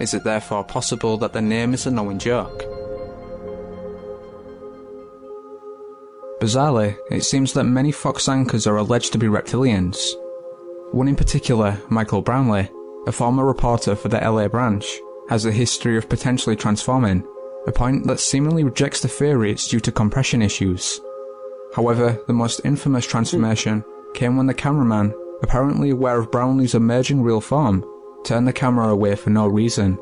Is 0.00 0.12
it 0.12 0.24
therefore 0.24 0.62
possible 0.62 1.16
that 1.18 1.32
the 1.32 1.40
name 1.40 1.72
is 1.72 1.86
a 1.86 1.90
knowing 1.90 2.18
joke? 2.18 2.64
Bizarrely, 6.38 6.98
it 7.10 7.24
seems 7.24 7.54
that 7.54 7.64
many 7.64 7.92
fox 7.92 8.28
anchors 8.28 8.66
are 8.66 8.76
alleged 8.76 9.12
to 9.12 9.18
be 9.18 9.26
reptilians, 9.26 9.98
one 10.92 11.08
in 11.08 11.16
particular, 11.16 11.80
Michael 11.88 12.22
Brownlee, 12.22 12.68
a 13.06 13.12
former 13.12 13.44
reporter 13.44 13.94
for 13.94 14.08
the 14.08 14.18
LA 14.18 14.48
branch, 14.48 15.00
has 15.28 15.44
a 15.44 15.52
history 15.52 15.96
of 15.96 16.08
potentially 16.08 16.56
transforming, 16.56 17.26
a 17.66 17.72
point 17.72 18.06
that 18.06 18.20
seemingly 18.20 18.64
rejects 18.64 19.00
the 19.00 19.08
theory 19.08 19.52
it's 19.52 19.68
due 19.68 19.80
to 19.80 19.92
compression 19.92 20.40
issues. 20.40 21.00
However, 21.74 22.18
the 22.26 22.32
most 22.32 22.62
infamous 22.64 23.06
transformation 23.06 23.84
came 24.14 24.36
when 24.36 24.46
the 24.46 24.54
cameraman, 24.54 25.14
apparently 25.42 25.90
aware 25.90 26.18
of 26.18 26.30
Brownlee's 26.30 26.74
emerging 26.74 27.22
real 27.22 27.40
form, 27.40 27.84
turned 28.24 28.48
the 28.48 28.52
camera 28.52 28.88
away 28.88 29.14
for 29.14 29.30
no 29.30 29.46
reason. 29.46 29.98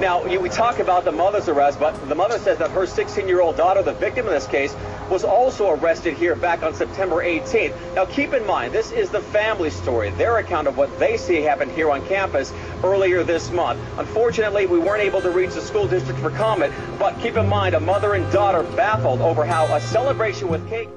Now, 0.00 0.24
we 0.24 0.48
talk 0.48 0.78
about 0.78 1.04
the 1.04 1.12
mother's 1.12 1.48
arrest, 1.48 1.78
but 1.78 2.08
the 2.08 2.14
mother 2.14 2.38
says 2.38 2.58
that 2.58 2.70
her 2.70 2.82
16-year-old 2.82 3.56
daughter, 3.56 3.82
the 3.82 3.92
victim 3.94 4.26
in 4.26 4.32
this 4.32 4.46
case, 4.46 4.74
was 5.10 5.24
also 5.24 5.70
arrested 5.70 6.14
here 6.14 6.34
back 6.34 6.62
on 6.62 6.74
September 6.74 7.16
18th. 7.24 7.94
Now, 7.94 8.04
keep 8.04 8.32
in 8.32 8.44
mind, 8.46 8.72
this 8.72 8.90
is 8.90 9.10
the 9.10 9.20
family 9.20 9.70
story, 9.70 10.10
their 10.10 10.38
account 10.38 10.66
of 10.66 10.76
what 10.76 10.98
they 10.98 11.16
see 11.16 11.42
happened 11.42 11.72
here 11.72 11.90
on 11.90 12.06
campus 12.06 12.52
earlier 12.82 13.22
this 13.22 13.50
month. 13.50 13.80
Unfortunately, 13.98 14.66
we 14.66 14.78
weren't 14.78 15.02
able 15.02 15.20
to 15.22 15.30
reach 15.30 15.54
the 15.54 15.60
school 15.60 15.86
district 15.86 16.20
for 16.20 16.30
comment, 16.30 16.72
but 16.98 17.18
keep 17.20 17.36
in 17.36 17.48
mind, 17.48 17.74
a 17.74 17.80
mother 17.80 18.14
and 18.14 18.30
daughter 18.32 18.62
baffled 18.74 19.20
over 19.20 19.44
how 19.44 19.64
a 19.74 19.80
celebration 19.80 20.48
with 20.48 20.68
cake 20.68 20.88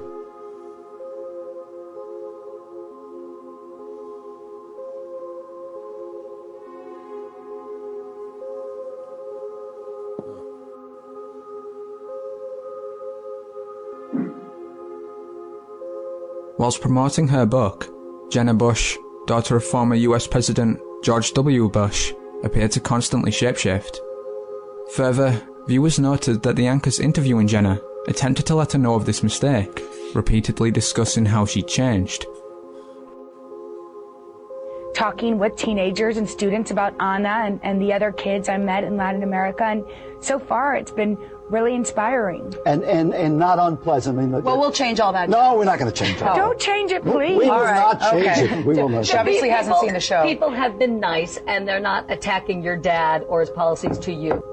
Whilst 16.58 16.80
promoting 16.80 17.28
her 17.28 17.46
book, 17.46 17.88
Jenna 18.30 18.52
Bush, 18.52 18.96
daughter 19.26 19.54
of 19.54 19.64
former 19.64 19.94
US 19.94 20.26
President 20.26 20.80
George 21.04 21.32
W. 21.34 21.68
Bush, 21.68 22.12
appeared 22.42 22.72
to 22.72 22.80
constantly 22.80 23.30
shapeshift. 23.30 23.98
Further, 24.94 25.40
viewers 25.68 26.00
noted 26.00 26.42
that 26.42 26.56
the 26.56 26.66
anchors 26.66 26.98
interviewing 26.98 27.46
Jenna 27.46 27.80
attempted 28.08 28.44
to 28.46 28.56
let 28.56 28.72
her 28.72 28.78
know 28.78 28.94
of 28.94 29.06
this 29.06 29.22
mistake, 29.22 29.84
repeatedly 30.14 30.72
discussing 30.72 31.26
how 31.26 31.46
she'd 31.46 31.68
changed. 31.68 32.26
Talking 35.08 35.38
with 35.38 35.56
teenagers 35.56 36.18
and 36.18 36.28
students 36.28 36.70
about 36.70 36.94
Anna 37.00 37.42
and, 37.46 37.60
and 37.62 37.80
the 37.80 37.94
other 37.94 38.12
kids 38.12 38.46
I 38.46 38.58
met 38.58 38.84
in 38.84 38.98
Latin 38.98 39.22
America, 39.22 39.64
and 39.64 39.82
so 40.20 40.38
far 40.38 40.74
it's 40.74 40.90
been 40.90 41.16
really 41.48 41.74
inspiring. 41.74 42.54
And 42.66 42.82
and 42.84 43.14
and 43.14 43.38
not 43.38 43.58
unpleasant. 43.58 44.18
I 44.18 44.20
mean, 44.20 44.42
well, 44.42 44.60
we'll 44.60 44.70
change 44.70 45.00
all 45.00 45.14
that. 45.14 45.30
No, 45.30 45.56
we're 45.56 45.64
not 45.64 45.78
going 45.78 45.90
to 45.90 45.96
change 45.96 46.20
that. 46.20 46.36
Don't 46.36 46.60
change 46.60 46.92
it, 46.92 47.04
please. 47.04 47.38
We, 47.38 47.44
we 47.44 47.48
will 47.48 47.64
not 47.64 48.02
change 48.02 48.26
okay. 48.26 48.58
it. 48.58 48.66
We 48.66 48.74
will 48.74 48.90
not. 48.90 49.06
She 49.06 49.16
obviously 49.16 49.48
People- 49.48 49.56
hasn't 49.56 49.78
seen 49.78 49.94
the 49.94 50.00
show. 50.00 50.24
People 50.24 50.50
have 50.50 50.78
been 50.78 51.00
nice, 51.00 51.38
and 51.46 51.66
they're 51.66 51.80
not 51.80 52.10
attacking 52.10 52.62
your 52.62 52.76
dad 52.76 53.24
or 53.30 53.40
his 53.40 53.48
policies 53.48 53.98
to 54.00 54.12
you. 54.12 54.44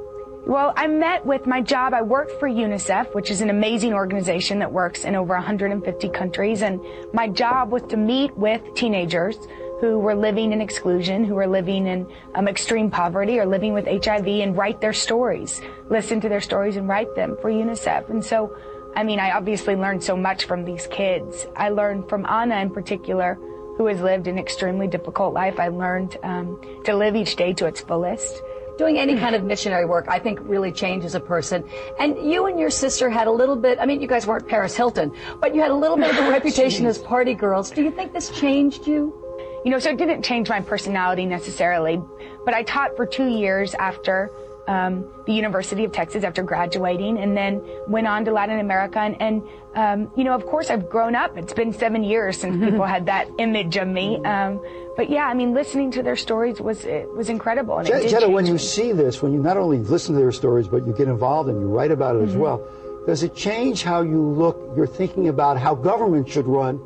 Well, 0.47 0.73
I 0.77 0.87
met 0.87 1.25
with 1.25 1.47
my 1.47 1.59
job. 1.59 1.93
I 1.93 2.03
worked 2.03 2.39
for 2.39 2.47
UNICEF, 2.47 3.13
which 3.13 3.29
is 3.29 3.41
an 3.41 3.49
amazing 3.49 3.93
organization 3.93 4.59
that 4.59 4.71
works 4.71 5.03
in 5.03 5.15
over 5.15 5.33
150 5.33 6.09
countries. 6.09 6.61
And 6.61 6.79
my 7.13 7.27
job 7.27 7.71
was 7.71 7.81
to 7.89 7.97
meet 7.97 8.37
with 8.37 8.61
teenagers 8.75 9.37
who 9.79 9.99
were 9.99 10.15
living 10.15 10.53
in 10.53 10.61
exclusion, 10.61 11.23
who 11.25 11.35
were 11.35 11.47
living 11.47 11.87
in 11.87 12.07
um, 12.33 12.47
extreme 12.47 12.89
poverty 12.89 13.39
or 13.39 13.45
living 13.45 13.73
with 13.73 13.85
HIV 13.85 14.27
and 14.27 14.55
write 14.55 14.79
their 14.79 14.93
stories, 14.93 15.61
listen 15.89 16.21
to 16.21 16.29
their 16.29 16.41
stories 16.41 16.77
and 16.77 16.87
write 16.87 17.13
them 17.15 17.37
for 17.41 17.51
UNICEF. 17.51 18.09
And 18.09 18.23
so, 18.23 18.55
I 18.95 19.03
mean, 19.03 19.19
I 19.19 19.31
obviously 19.31 19.75
learned 19.75 20.03
so 20.03 20.15
much 20.15 20.45
from 20.45 20.63
these 20.63 20.87
kids. 20.87 21.45
I 21.55 21.69
learned 21.69 22.07
from 22.07 22.25
Anna 22.25 22.57
in 22.57 22.69
particular, 22.69 23.37
who 23.77 23.87
has 23.87 23.99
lived 23.99 24.27
an 24.27 24.39
extremely 24.39 24.87
difficult 24.87 25.33
life. 25.33 25.59
I 25.59 25.67
learned 25.67 26.17
um, 26.23 26.61
to 26.85 26.95
live 26.95 27.15
each 27.15 27.35
day 27.35 27.51
to 27.53 27.65
its 27.65 27.81
fullest. 27.81 28.41
Doing 28.77 28.97
any 28.97 29.17
kind 29.17 29.35
of 29.35 29.43
missionary 29.43 29.85
work, 29.85 30.07
I 30.09 30.19
think, 30.19 30.39
really 30.41 30.71
changes 30.71 31.15
a 31.15 31.19
person. 31.19 31.63
And 31.97 32.29
you 32.29 32.45
and 32.47 32.59
your 32.59 32.69
sister 32.69 33.09
had 33.09 33.27
a 33.27 33.31
little 33.31 33.55
bit, 33.55 33.79
I 33.79 33.85
mean, 33.85 34.01
you 34.01 34.07
guys 34.07 34.27
weren't 34.27 34.47
Paris 34.47 34.75
Hilton, 34.75 35.13
but 35.39 35.55
you 35.55 35.61
had 35.61 35.71
a 35.71 35.75
little 35.75 35.95
bit 35.95 36.11
of 36.11 36.25
a 36.25 36.29
reputation 36.37 36.85
as 36.85 36.97
party 36.97 37.33
girls. 37.33 37.71
Do 37.71 37.83
you 37.83 37.91
think 37.91 38.11
this 38.11 38.29
changed 38.31 38.85
you? 38.85 39.24
You 39.65 39.71
know, 39.71 39.79
so 39.79 39.89
it 39.89 39.97
didn't 39.97 40.21
change 40.23 40.47
my 40.47 40.61
personality 40.61 41.25
necessarily, 41.25 41.99
but 42.45 42.53
I 42.53 42.61
taught 42.63 42.95
for 42.95 43.05
two 43.05 43.25
years 43.27 43.73
after 43.73 44.31
um, 44.67 45.05
the 45.25 45.33
University 45.33 45.83
of 45.85 45.91
Texas 45.91 46.23
after 46.23 46.41
graduating, 46.43 47.17
and 47.17 47.35
then 47.35 47.61
went 47.87 48.07
on 48.07 48.25
to 48.25 48.31
Latin 48.31 48.59
America. 48.59 48.99
And, 48.99 49.19
and 49.21 49.43
um, 49.75 50.11
you 50.15 50.23
know, 50.23 50.33
of 50.33 50.45
course, 50.45 50.69
I've 50.69 50.87
grown 50.89 51.15
up. 51.15 51.35
It's 51.37 51.53
been 51.53 51.73
seven 51.73 52.03
years 52.03 52.37
since 52.39 52.63
people 52.63 52.85
had 52.85 53.07
that 53.07 53.27
image 53.39 53.75
of 53.77 53.87
me. 53.87 54.17
Um, 54.23 54.63
but 54.97 55.09
yeah, 55.09 55.25
I 55.27 55.33
mean, 55.33 55.53
listening 55.53 55.91
to 55.91 56.03
their 56.03 56.15
stories 56.15 56.59
was 56.61 56.85
it 56.85 57.11
was 57.15 57.29
incredible. 57.29 57.77
And 57.79 57.87
it 57.87 57.91
Je- 57.91 58.01
did 58.03 58.09
Jenna, 58.11 58.29
when 58.29 58.45
you 58.45 58.53
me. 58.53 58.59
see 58.59 58.91
this, 58.91 59.21
when 59.21 59.33
you 59.33 59.39
not 59.39 59.57
only 59.57 59.79
listen 59.79 60.13
to 60.15 60.21
their 60.21 60.31
stories, 60.31 60.67
but 60.67 60.85
you 60.87 60.93
get 60.93 61.07
involved 61.07 61.49
and 61.49 61.59
you 61.59 61.67
write 61.67 61.91
about 61.91 62.15
it 62.15 62.23
as 62.23 62.35
Mhm. 62.35 62.39
well, 62.39 62.67
does 63.07 63.21
it 63.23 63.35
change 63.35 63.83
how 63.83 64.01
you 64.01 64.21
look, 64.21 64.57
you're 64.75 64.87
thinking 64.87 65.27
about 65.27 65.57
how 65.57 65.73
government 65.75 66.29
should 66.29 66.47
run? 66.47 66.79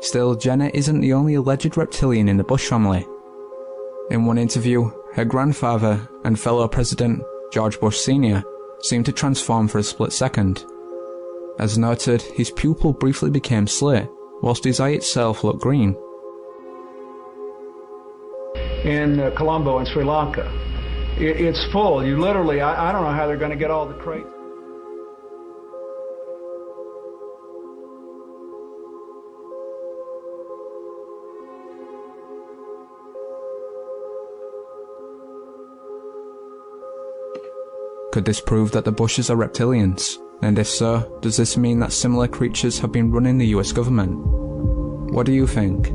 Still, 0.00 0.34
Jenna 0.34 0.70
isn't 0.72 1.00
the 1.00 1.12
only 1.12 1.34
alleged 1.34 1.76
reptilian 1.76 2.28
in 2.28 2.36
the 2.36 2.44
Bush 2.44 2.68
family. 2.68 3.06
In 4.10 4.24
one 4.24 4.38
interview, 4.38 4.90
her 5.14 5.24
grandfather 5.24 6.08
and 6.24 6.38
fellow 6.38 6.66
President 6.68 7.22
George 7.52 7.78
Bush 7.80 7.98
Sr. 7.98 8.42
seemed 8.82 9.06
to 9.06 9.12
transform 9.12 9.68
for 9.68 9.78
a 9.78 9.82
split 9.82 10.12
second. 10.12 10.64
As 11.58 11.76
noted, 11.78 12.22
his 12.22 12.50
pupil 12.50 12.92
briefly 12.92 13.30
became 13.30 13.66
slit, 13.66 14.08
whilst 14.42 14.64
his 14.64 14.80
eye 14.80 14.90
itself 14.90 15.44
looked 15.44 15.60
green. 15.60 15.96
in 18.84 19.20
uh, 19.20 19.30
Colombo 19.36 19.78
in 19.78 19.86
Sri 19.86 20.04
Lanka. 20.04 20.50
It, 21.18 21.40
it's 21.40 21.72
full. 21.72 22.04
You 22.04 22.18
literally, 22.18 22.60
I, 22.60 22.88
I 22.88 22.92
don't 22.92 23.04
know 23.04 23.12
how 23.12 23.26
they're 23.26 23.36
going 23.36 23.50
to 23.50 23.56
get 23.56 23.70
all 23.70 23.86
the 23.86 23.94
crates. 23.94 24.28
Could 38.12 38.24
this 38.24 38.40
prove 38.40 38.72
that 38.72 38.84
the 38.84 38.90
Bushes 38.90 39.30
are 39.30 39.36
reptilians? 39.36 40.16
And 40.42 40.58
if 40.58 40.66
so, 40.66 41.18
does 41.20 41.36
this 41.36 41.56
mean 41.56 41.78
that 41.78 41.92
similar 41.92 42.26
creatures 42.26 42.78
have 42.80 42.90
been 42.90 43.12
running 43.12 43.38
the 43.38 43.54
US 43.58 43.70
government? 43.70 44.16
What 45.12 45.26
do 45.26 45.32
you 45.32 45.46
think? 45.46 45.92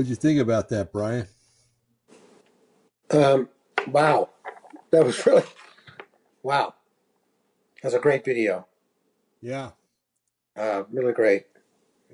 What 0.00 0.04
did 0.04 0.10
you 0.12 0.16
think 0.16 0.40
about 0.40 0.70
that, 0.70 0.94
Brian? 0.94 1.26
Um, 3.10 3.50
wow, 3.88 4.30
that 4.90 5.04
was 5.04 5.26
really 5.26 5.42
wow. 6.42 6.72
That's 7.82 7.94
a 7.94 7.98
great 7.98 8.24
video. 8.24 8.66
Yeah. 9.42 9.72
Uh, 10.56 10.84
really 10.90 11.12
great. 11.12 11.48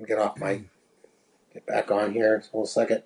Get 0.05 0.19
off 0.19 0.37
my, 0.37 0.63
get 1.53 1.65
back 1.65 1.89
on 1.89 2.11
here. 2.11 2.43
Hold 2.51 2.65
a 2.65 2.67
second. 2.67 3.03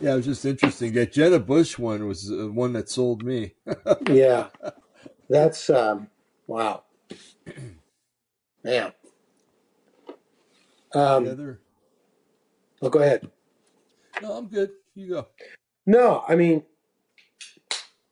Yeah, 0.00 0.14
it 0.14 0.16
was 0.16 0.24
just 0.24 0.46
interesting. 0.46 0.94
That 0.94 1.12
Jenna 1.12 1.38
Bush 1.38 1.78
one 1.78 2.08
was 2.08 2.28
the 2.28 2.50
one 2.50 2.72
that 2.72 2.88
sold 2.88 3.22
me. 3.22 3.52
yeah, 4.08 4.46
that's 5.28 5.68
um, 5.68 6.08
wow, 6.46 6.84
man. 8.64 8.92
Um, 10.94 11.26
Heather? 11.26 11.60
Oh, 12.82 12.88
go 12.88 13.00
ahead. 13.00 13.30
No, 14.22 14.32
I'm 14.32 14.46
good. 14.48 14.70
You 14.94 15.08
go. 15.10 15.26
No, 15.86 16.24
I 16.28 16.34
mean, 16.36 16.64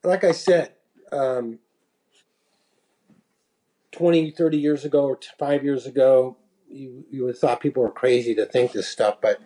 like 0.04 0.24
I 0.24 0.32
said, 0.32 0.72
um, 1.12 1.58
20, 3.92 4.30
30 4.30 4.58
years 4.58 4.84
ago 4.84 5.04
or 5.04 5.16
t- 5.16 5.28
five 5.38 5.64
years 5.64 5.86
ago, 5.86 6.36
you, 6.70 7.04
you 7.10 7.24
would 7.24 7.34
have 7.34 7.38
thought 7.38 7.60
people 7.60 7.82
were 7.82 7.90
crazy 7.90 8.34
to 8.34 8.46
think 8.46 8.72
this 8.72 8.88
stuff, 8.88 9.16
but 9.20 9.40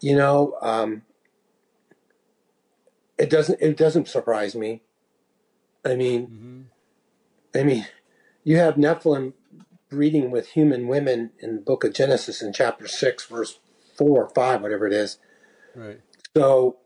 you 0.00 0.16
know, 0.16 0.56
um, 0.62 1.02
it 3.18 3.30
doesn't, 3.30 3.60
it 3.60 3.76
doesn't 3.76 4.08
surprise 4.08 4.54
me. 4.54 4.82
I 5.84 5.94
mean, 5.96 6.26
I 7.54 7.62
mean, 7.64 7.86
you 8.44 8.56
have 8.58 8.74
Nephilim 8.74 9.34
breeding 9.90 10.30
with 10.30 10.48
human 10.50 10.88
women 10.88 11.30
in 11.40 11.56
the 11.56 11.62
book 11.62 11.84
of 11.84 11.94
Genesis 11.94 12.42
in 12.42 12.52
chapter 12.52 12.86
six, 12.86 13.26
verse 13.26 13.58
four 13.98 14.24
or 14.24 14.30
five, 14.30 14.62
whatever 14.62 14.86
it 14.86 14.92
is. 14.92 15.18
Right. 15.74 16.00
So, 16.36 16.78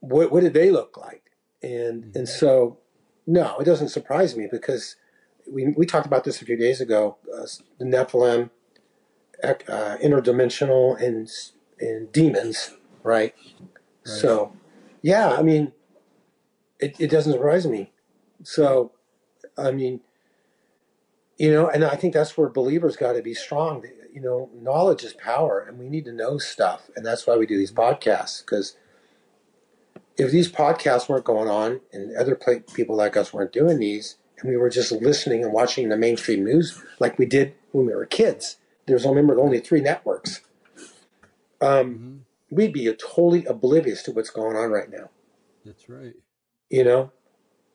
what 0.00 0.32
what 0.32 0.42
did 0.42 0.54
they 0.54 0.70
look 0.70 0.96
like? 0.96 1.30
And 1.62 2.16
and 2.16 2.28
so, 2.28 2.78
no, 3.26 3.58
it 3.58 3.64
doesn't 3.64 3.90
surprise 3.90 4.36
me 4.36 4.48
because 4.50 4.96
we 5.50 5.74
we 5.76 5.86
talked 5.86 6.06
about 6.06 6.24
this 6.24 6.42
a 6.42 6.44
few 6.44 6.56
days 6.56 6.80
ago. 6.80 7.18
Uh, 7.32 7.46
the 7.78 7.84
Nephilim, 7.84 8.50
uh, 9.44 9.96
interdimensional, 10.02 11.00
and 11.00 11.28
and 11.78 12.10
demons, 12.12 12.74
right? 13.02 13.34
So, 14.04 14.52
yeah, 15.02 15.30
I 15.30 15.42
mean, 15.42 15.72
it 16.78 16.96
it 17.00 17.10
doesn't 17.10 17.32
surprise 17.32 17.66
me. 17.66 17.92
So, 18.44 18.92
I 19.58 19.72
mean, 19.72 20.00
you 21.38 21.52
know, 21.52 21.68
and 21.68 21.84
I 21.84 21.96
think 21.96 22.14
that's 22.14 22.36
where 22.38 22.48
believers 22.48 22.96
got 22.96 23.12
to 23.14 23.22
be 23.22 23.34
strong. 23.34 23.84
You 24.16 24.22
know, 24.22 24.48
knowledge 24.54 25.04
is 25.04 25.12
power, 25.12 25.60
and 25.60 25.78
we 25.78 25.90
need 25.90 26.06
to 26.06 26.12
know 26.12 26.38
stuff, 26.38 26.88
and 26.96 27.04
that's 27.04 27.26
why 27.26 27.36
we 27.36 27.44
do 27.44 27.58
these 27.58 27.70
podcasts. 27.70 28.40
Because 28.40 28.74
if 30.16 30.30
these 30.30 30.50
podcasts 30.50 31.06
weren't 31.06 31.26
going 31.26 31.50
on, 31.50 31.82
and 31.92 32.16
other 32.16 32.34
people 32.74 32.96
like 32.96 33.14
us 33.14 33.34
weren't 33.34 33.52
doing 33.52 33.78
these, 33.78 34.16
and 34.40 34.48
we 34.48 34.56
were 34.56 34.70
just 34.70 34.90
listening 34.90 35.44
and 35.44 35.52
watching 35.52 35.90
the 35.90 35.98
mainstream 35.98 36.44
news 36.44 36.82
like 36.98 37.18
we 37.18 37.26
did 37.26 37.56
when 37.72 37.84
we 37.84 37.94
were 37.94 38.06
kids, 38.06 38.56
there's 38.86 39.04
remember 39.04 39.38
only 39.38 39.60
three 39.60 39.82
networks. 39.82 40.40
Um, 41.60 42.24
we'd 42.50 42.72
be 42.72 42.90
totally 42.94 43.44
oblivious 43.44 44.02
to 44.04 44.12
what's 44.12 44.30
going 44.30 44.56
on 44.56 44.70
right 44.70 44.90
now. 44.90 45.10
That's 45.62 45.90
right. 45.90 46.14
You 46.70 46.84
know, 46.84 47.12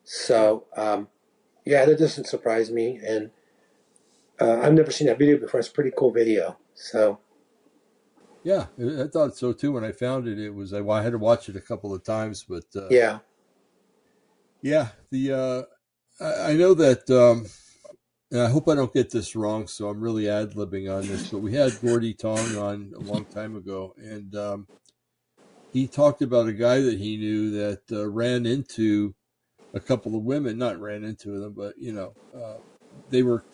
so 0.03 0.65
um, 0.75 1.07
yeah, 1.65 1.85
that 1.85 1.99
doesn't 1.99 2.25
surprise 2.25 2.71
me, 2.71 2.99
and 3.05 3.29
uh, 4.41 4.59
I've 4.61 4.73
never 4.73 4.91
seen 4.91 5.07
that 5.07 5.19
video 5.19 5.37
before. 5.37 5.59
It's 5.59 5.69
a 5.69 5.73
pretty 5.73 5.91
cool 5.97 6.11
video. 6.11 6.57
So 6.75 7.19
Yeah, 8.43 8.67
I 8.79 9.07
thought 9.07 9.37
so 9.37 9.53
too. 9.53 9.73
When 9.73 9.83
I 9.83 9.91
found 9.91 10.27
it, 10.27 10.39
it 10.39 10.51
was 10.51 10.73
I 10.73 10.79
I 10.81 11.03
had 11.03 11.11
to 11.11 11.19
watch 11.19 11.49
it 11.49 11.55
a 11.55 11.61
couple 11.61 11.93
of 11.93 12.03
times, 12.03 12.43
but 12.47 12.65
uh, 12.75 12.87
yeah, 12.89 13.19
yeah. 14.61 14.89
The 15.11 15.33
uh, 16.19 16.23
I, 16.23 16.51
I 16.51 16.53
know 16.55 16.73
that. 16.75 17.09
Um, 17.09 17.47
and 18.31 18.41
I 18.41 18.49
hope 18.49 18.69
I 18.69 18.75
don't 18.75 18.93
get 18.93 19.11
this 19.11 19.35
wrong, 19.35 19.67
so 19.67 19.89
I'm 19.89 19.99
really 19.99 20.29
ad 20.29 20.51
libbing 20.51 20.93
on 20.93 21.07
this. 21.07 21.29
But 21.29 21.39
we 21.39 21.53
had 21.53 21.79
Gordy 21.81 22.13
Tong 22.13 22.55
on 22.57 22.93
a 22.95 22.99
long 22.99 23.25
time 23.25 23.57
ago, 23.57 23.93
and 23.97 24.33
um, 24.35 24.67
he 25.73 25.87
talked 25.87 26.21
about 26.21 26.47
a 26.47 26.53
guy 26.53 26.79
that 26.79 26.97
he 26.97 27.17
knew 27.17 27.51
that 27.51 27.81
uh, 27.91 28.09
ran 28.09 28.45
into 28.45 29.15
a 29.73 29.81
couple 29.81 30.15
of 30.15 30.23
women. 30.23 30.57
Not 30.57 30.79
ran 30.79 31.03
into 31.03 31.39
them, 31.39 31.53
but 31.53 31.75
you 31.77 31.91
know, 31.91 32.15
uh, 32.33 32.59
they 33.09 33.23
were 33.23 33.45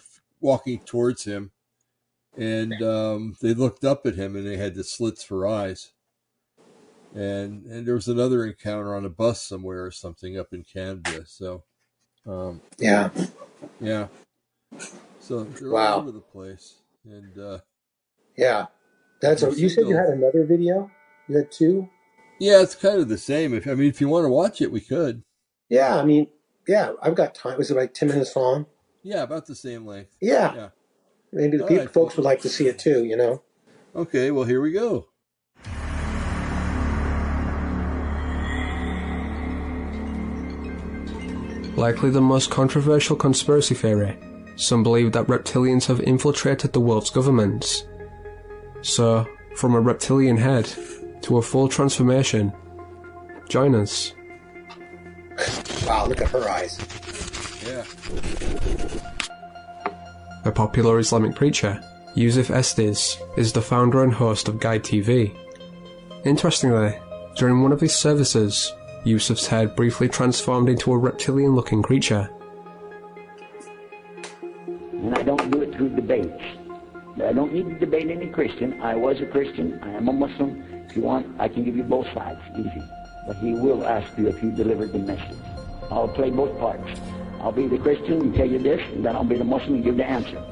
walking 0.41 0.81
towards 0.85 1.25
him, 1.25 1.51
and 2.37 2.81
um, 2.83 3.35
they 3.41 3.53
looked 3.53 3.83
up 3.85 4.05
at 4.05 4.15
him, 4.15 4.35
and 4.35 4.47
they 4.47 4.57
had 4.57 4.75
the 4.75 4.83
slits 4.83 5.23
for 5.23 5.47
eyes. 5.47 5.93
And 7.13 7.65
and 7.65 7.87
there 7.87 7.95
was 7.95 8.07
another 8.09 8.45
encounter 8.45 8.95
on 8.95 9.05
a 9.05 9.09
bus 9.09 9.41
somewhere 9.43 9.85
or 9.85 9.91
something 9.91 10.37
up 10.39 10.53
in 10.53 10.63
Canada. 10.63 11.23
So, 11.27 11.63
um, 12.27 12.63
yeah, 12.79 13.09
yeah. 13.79 14.09
So 15.19 15.45
they're 15.45 15.71
Wow. 15.71 15.95
all 15.95 15.99
over 15.99 16.11
the 16.11 16.21
place, 16.21 16.81
and 17.05 17.37
uh, 17.37 17.59
yeah. 18.37 18.67
That's 19.21 19.43
a, 19.43 19.47
They're 19.47 19.55
you 19.57 19.69
said 19.69 19.87
you 19.87 19.95
had 19.97 20.09
another 20.09 20.45
video. 20.45 20.91
You 21.27 21.37
had 21.37 21.51
two. 21.51 21.89
yeah, 22.39 22.61
it's 22.61 22.75
kind 22.75 22.99
of 22.99 23.09
the 23.09 23.17
same. 23.17 23.53
If 23.53 23.67
I 23.67 23.75
mean, 23.75 23.89
if 23.89 24.01
you 24.01 24.09
want 24.09 24.25
to 24.25 24.29
watch 24.29 24.61
it, 24.61 24.71
we 24.71 24.81
could. 24.81 25.23
Yeah, 25.69 25.97
I 25.97 26.05
mean, 26.05 26.27
yeah, 26.67 26.93
I've 27.01 27.15
got 27.15 27.35
time. 27.35 27.57
Was 27.57 27.71
it 27.71 27.77
like 27.77 27.93
ten 27.93 28.09
minutes 28.09 28.35
long? 28.35 28.67
Yeah, 29.07 29.23
about 29.23 29.45
the 29.45 29.55
same 29.55 29.85
length. 29.85 30.13
Yeah. 30.19 30.53
Yeah. 30.53 30.69
Maybe 31.31 31.55
the 31.55 31.63
people, 31.63 31.85
right. 31.85 31.93
folks 31.93 32.17
would 32.17 32.25
like 32.25 32.41
to 32.41 32.49
see 32.49 32.67
it 32.67 32.77
too. 32.77 33.05
You 33.05 33.15
know. 33.15 33.41
Okay. 33.95 34.31
Well, 34.31 34.43
here 34.43 34.59
we 34.59 34.73
go. 34.73 35.07
Likely 41.77 42.09
the 42.09 42.19
most 42.19 42.51
controversial 42.51 43.15
conspiracy 43.15 43.75
theory. 43.75 44.19
Some 44.57 44.83
believe 44.83 45.13
that 45.13 45.27
reptilians 45.27 45.85
have 45.85 46.01
infiltrated 46.01 46.73
the 46.73 46.81
world's 46.81 47.09
governments. 47.09 47.85
So, 48.81 49.25
from 49.55 49.73
a 49.73 49.79
reptilian 49.79 50.35
head 50.35 50.69
to 51.21 51.37
a 51.37 51.41
full 51.41 51.69
transformation, 51.69 52.51
join 53.47 53.73
us. 53.73 54.13
Wow, 55.85 56.07
look 56.07 56.19
at 56.19 56.27
her 56.31 56.49
eyes. 56.49 56.77
Yeah. 57.67 57.83
A 60.45 60.51
popular 60.51 60.99
Islamic 60.99 61.35
preacher, 61.35 61.81
Yusuf 62.15 62.49
Estes, 62.49 63.17
is 63.35 63.51
the 63.51 63.61
founder 63.61 64.03
and 64.03 64.13
host 64.13 64.47
of 64.47 64.61
Guide 64.61 64.83
TV. 64.83 65.35
Interestingly, 66.23 66.97
during 67.35 67.61
one 67.61 67.73
of 67.73 67.81
his 67.81 67.93
services, 67.93 68.73
Yusuf's 69.03 69.47
head 69.47 69.75
briefly 69.75 70.07
transformed 70.07 70.69
into 70.69 70.93
a 70.93 70.97
reptilian 70.97 71.55
looking 71.55 71.83
creature. 71.83 72.29
And 74.67 75.13
I 75.17 75.23
don't 75.23 75.51
do 75.51 75.61
it 75.61 75.75
through 75.75 75.89
debates. 75.89 76.41
I 77.21 77.33
don't 77.33 77.51
need 77.51 77.65
to 77.67 77.75
debate 77.79 78.09
any 78.09 78.27
Christian. 78.27 78.81
I 78.81 78.95
was 78.95 79.19
a 79.19 79.25
Christian. 79.25 79.77
I 79.83 79.89
am 79.89 80.07
a 80.07 80.13
Muslim. 80.13 80.63
If 80.89 80.95
you 80.95 81.01
want, 81.01 81.27
I 81.37 81.49
can 81.49 81.65
give 81.65 81.75
you 81.75 81.83
both 81.83 82.07
sides, 82.13 82.39
easy. 82.57 82.81
But 83.27 83.35
he 83.37 83.53
will 83.53 83.85
ask 83.85 84.17
you 84.17 84.27
if 84.27 84.41
you 84.41 84.51
delivered 84.51 84.93
the 84.93 84.99
message. 84.99 85.37
I'll 85.91 86.07
play 86.07 86.29
both 86.29 86.57
parts. 86.59 86.87
I'll 87.41 87.51
be 87.51 87.67
the 87.67 87.77
Christian 87.77 88.21
and 88.21 88.35
tell 88.35 88.47
you 88.47 88.59
this, 88.59 88.81
and 88.93 89.05
then 89.05 89.15
I'll 89.15 89.23
be 89.23 89.37
the 89.37 89.43
Muslim 89.43 89.75
and 89.75 89.83
give 89.83 89.97
the 89.97 90.05
answer. 90.05 90.43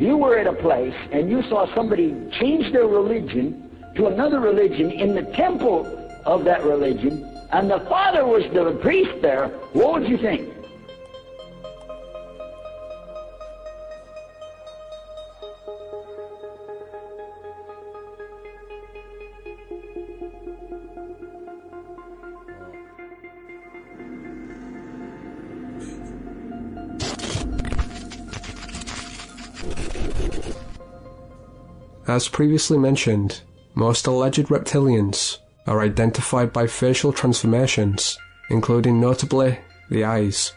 you 0.00 0.16
were 0.16 0.38
at 0.38 0.46
a 0.46 0.52
place 0.54 0.94
and 1.12 1.30
you 1.30 1.42
saw 1.42 1.72
somebody 1.74 2.14
change 2.40 2.72
their 2.72 2.86
religion 2.86 3.70
to 3.94 4.06
another 4.06 4.40
religion 4.40 4.90
in 4.90 5.14
the 5.14 5.22
temple 5.34 5.84
of 6.24 6.44
that 6.44 6.64
religion, 6.64 7.24
and 7.52 7.70
the 7.70 7.80
father 7.80 8.24
was 8.24 8.42
the 8.54 8.78
priest 8.80 9.20
there, 9.20 9.48
what 9.72 10.00
would 10.00 10.08
you 10.08 10.16
think? 10.16 10.48
As 32.10 32.26
previously 32.26 32.76
mentioned, 32.76 33.40
most 33.76 34.08
alleged 34.08 34.48
reptilians 34.48 35.38
are 35.68 35.80
identified 35.80 36.52
by 36.52 36.66
facial 36.66 37.12
transformations, 37.12 38.18
including 38.48 38.98
notably 38.98 39.60
the 39.90 40.02
eyes. 40.02 40.52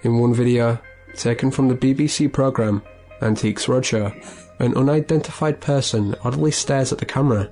In 0.00 0.16
one 0.16 0.32
video, 0.32 0.78
taken 1.14 1.50
from 1.50 1.68
the 1.68 1.74
BBC 1.74 2.32
programme 2.32 2.80
Antiques 3.20 3.66
Roadshow, 3.66 4.14
an 4.60 4.74
unidentified 4.74 5.60
person 5.60 6.14
oddly 6.24 6.50
stares 6.50 6.90
at 6.90 6.96
the 6.96 7.04
camera. 7.04 7.50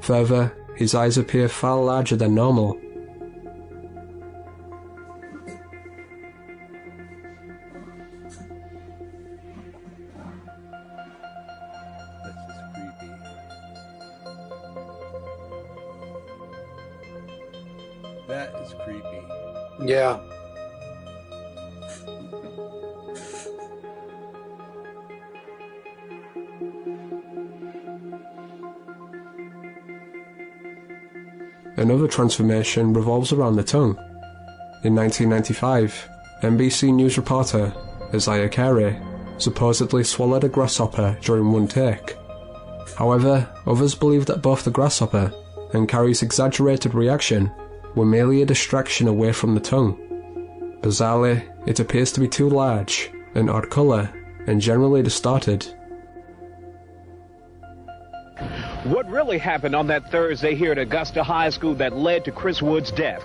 Further, 0.00 0.52
his 0.74 0.92
eyes 0.92 1.18
appear 1.18 1.48
far 1.48 1.80
larger 1.80 2.16
than 2.16 2.34
normal. 2.34 2.76
Yeah. 19.90 20.20
Another 31.76 32.06
transformation 32.06 32.92
revolves 32.92 33.32
around 33.32 33.56
the 33.56 33.64
tongue. 33.64 33.96
In 34.84 34.94
1995, 34.94 36.08
NBC 36.42 36.94
News 36.94 37.16
reporter 37.16 37.74
Isaiah 38.14 38.48
Carey 38.48 38.96
supposedly 39.38 40.04
swallowed 40.04 40.44
a 40.44 40.48
grasshopper 40.48 41.18
during 41.20 41.50
one 41.50 41.66
take. 41.66 42.16
However, 42.96 43.52
others 43.66 43.96
believe 43.96 44.26
that 44.26 44.40
both 44.40 44.62
the 44.62 44.70
grasshopper 44.70 45.32
and 45.72 45.88
Carey's 45.88 46.22
exaggerated 46.22 46.94
reaction 46.94 47.50
were 47.94 48.04
merely 48.04 48.42
a 48.42 48.46
distraction 48.46 49.08
away 49.08 49.32
from 49.32 49.54
the 49.54 49.60
tongue. 49.60 49.98
Bizarrely, 50.80 51.42
it 51.66 51.80
appears 51.80 52.12
to 52.12 52.20
be 52.20 52.28
too 52.28 52.48
large, 52.48 53.10
an 53.34 53.48
odd 53.48 53.70
colour, 53.70 54.10
and 54.46 54.60
generally 54.60 55.02
distorted. 55.02 55.66
What 58.84 59.08
really 59.10 59.36
happened 59.36 59.76
on 59.76 59.86
that 59.88 60.10
Thursday 60.10 60.54
here 60.54 60.72
at 60.72 60.78
Augusta 60.78 61.22
High 61.22 61.50
School 61.50 61.74
that 61.74 61.96
led 61.96 62.24
to 62.24 62.32
Chris 62.32 62.62
Wood's 62.62 62.90
death? 62.90 63.22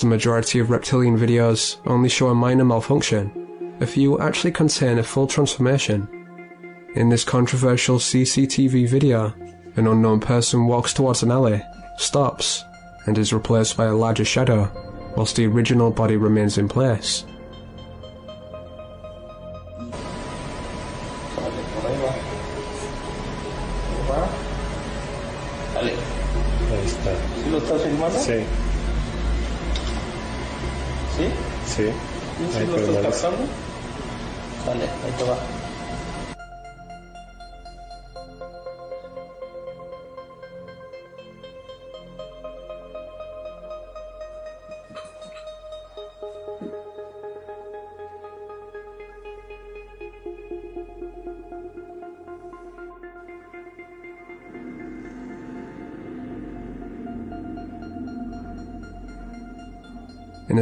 The 0.00 0.06
majority 0.06 0.60
of 0.60 0.70
reptilian 0.70 1.18
videos 1.18 1.78
only 1.84 2.08
show 2.08 2.28
a 2.28 2.34
minor 2.34 2.64
malfunction, 2.64 3.76
a 3.80 3.86
few 3.86 4.20
actually 4.20 4.52
contain 4.52 4.98
a 4.98 5.02
full 5.02 5.26
transformation. 5.26 6.06
In 6.94 7.08
this 7.08 7.24
controversial 7.24 7.98
CCTV 7.98 8.88
video, 8.88 9.34
an 9.74 9.88
unknown 9.88 10.20
person 10.20 10.68
walks 10.68 10.92
towards 10.92 11.24
an 11.24 11.32
alley, 11.32 11.60
stops, 11.96 12.62
and 13.06 13.18
is 13.18 13.32
replaced 13.32 13.76
by 13.76 13.86
a 13.86 13.94
larger 13.94 14.24
shadow, 14.24 14.70
whilst 15.16 15.34
the 15.34 15.46
original 15.46 15.90
body 15.90 16.16
remains 16.16 16.58
in 16.58 16.68
place. 16.68 17.24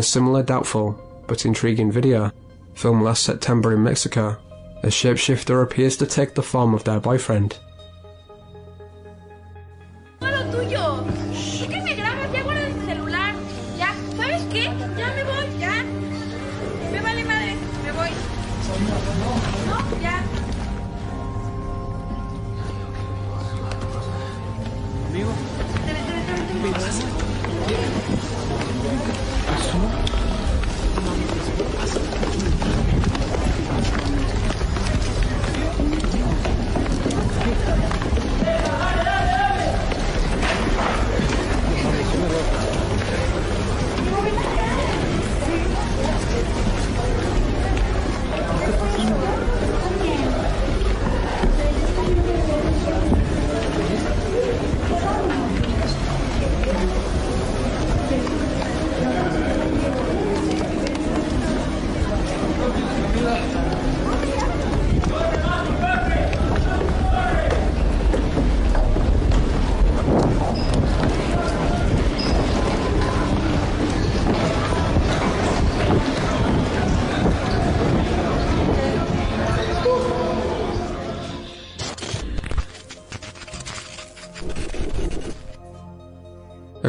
Similar 0.07 0.43
doubtful 0.43 1.01
but 1.27 1.45
intriguing 1.45 1.91
video, 1.91 2.33
filmed 2.75 3.03
last 3.03 3.25
September 3.25 3.73
in 3.73 3.83
Mexico, 3.83 4.37
a 4.83 4.89
shapeshifter 4.89 5.63
appears 5.63 5.97
to 5.97 6.07
take 6.07 6.35
the 6.35 6.43
form 6.43 6.75
of 6.75 6.85
their 6.85 7.01
boyfriend. 7.01 7.59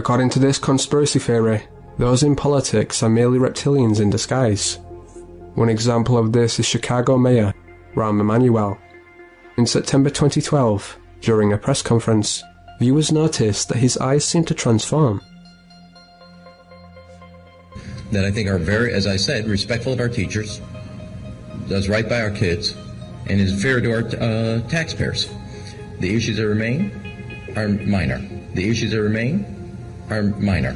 According 0.07 0.29
to 0.29 0.39
this 0.39 0.57
conspiracy 0.57 1.19
theory, 1.19 1.63
those 1.97 2.23
in 2.23 2.33
politics 2.33 3.03
are 3.03 3.09
merely 3.09 3.39
reptilians 3.39 3.99
in 3.99 4.09
disguise. 4.09 4.79
One 5.55 5.67
example 5.67 6.17
of 6.17 6.31
this 6.31 6.59
is 6.59 6.65
Chicago 6.65 7.17
Mayor 7.17 7.53
Rahm 7.93 8.21
Emanuel. 8.21 8.77
In 9.57 9.65
September 9.65 10.09
2012, 10.09 10.97
during 11.19 11.51
a 11.51 11.57
press 11.57 11.81
conference, 11.81 12.41
viewers 12.79 13.11
noticed 13.11 13.67
that 13.67 13.79
his 13.79 13.97
eyes 13.97 14.23
seemed 14.23 14.47
to 14.47 14.53
transform. 14.53 15.21
that 18.13 18.23
I 18.23 18.31
think 18.31 18.47
are 18.47 18.57
very, 18.57 18.93
as 18.93 19.07
I 19.07 19.17
said, 19.17 19.45
respectful 19.45 19.91
of 19.91 19.99
our 19.99 20.07
teachers, 20.07 20.61
does 21.67 21.89
right 21.89 22.07
by 22.07 22.21
our 22.21 22.31
kids, 22.31 22.77
and 23.25 23.41
is 23.41 23.61
fair 23.61 23.81
to 23.81 23.91
our 23.91 24.05
uh, 24.21 24.61
taxpayers. 24.69 25.29
The 25.99 26.15
issues 26.15 26.37
that 26.37 26.47
remain 26.47 26.93
are 27.57 27.67
minor. 27.67 28.25
The 28.53 28.69
issues 28.69 28.91
that 28.91 29.01
remain 29.01 29.56
are 30.09 30.23
minor. 30.23 30.75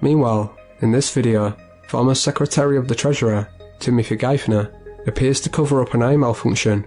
Meanwhile, 0.00 0.56
in 0.80 0.92
this 0.92 1.12
video, 1.12 1.56
former 1.88 2.14
Secretary 2.14 2.78
of 2.78 2.88
the 2.88 2.94
Treasurer, 2.94 3.48
Timothy 3.78 4.16
Geithner, 4.16 4.72
appears 5.06 5.40
to 5.40 5.48
cover 5.48 5.80
up 5.80 5.94
an 5.94 6.02
eye 6.02 6.16
malfunction. 6.16 6.84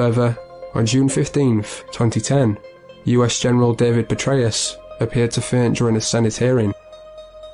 Further, 0.00 0.38
on 0.72 0.86
June 0.86 1.10
15, 1.10 1.60
2010, 1.60 2.56
US 3.04 3.38
General 3.38 3.74
David 3.74 4.08
Petraeus 4.08 4.74
appeared 4.98 5.30
to 5.32 5.42
faint 5.42 5.76
during 5.76 5.94
a 5.94 6.00
Senate 6.00 6.34
hearing. 6.38 6.72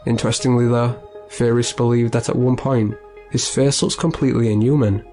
Interestingly 0.07 0.69
though, 0.69 0.95
theorists 1.29 1.73
believe 1.73 2.13
that 2.13 2.29
at 2.29 2.37
one 2.37 2.55
point, 2.55 2.95
his 3.33 3.49
face 3.49 3.83
looks 3.83 3.97
completely 3.97 4.53
inhuman. 4.53 5.05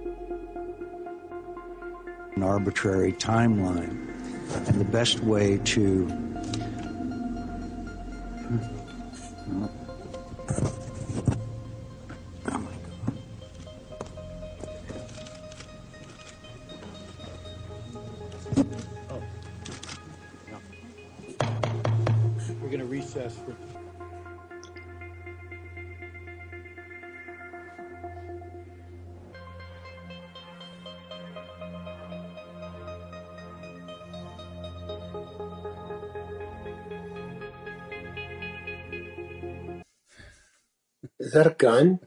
An 2.35 2.43
arbitrary 2.43 3.13
timeline. 3.13 4.13
And 4.67 4.79
the 4.79 4.85
best 4.85 5.21
way 5.21 5.57
to 5.57 6.05
hmm? 8.45 9.65
Is 41.33 41.37
that 41.37 41.47
a 41.47 41.55
gun? 41.55 41.99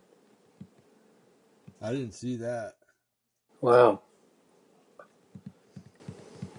I 1.82 1.92
didn't 1.92 2.14
see 2.14 2.36
that. 2.38 2.74
Wow. 3.60 4.02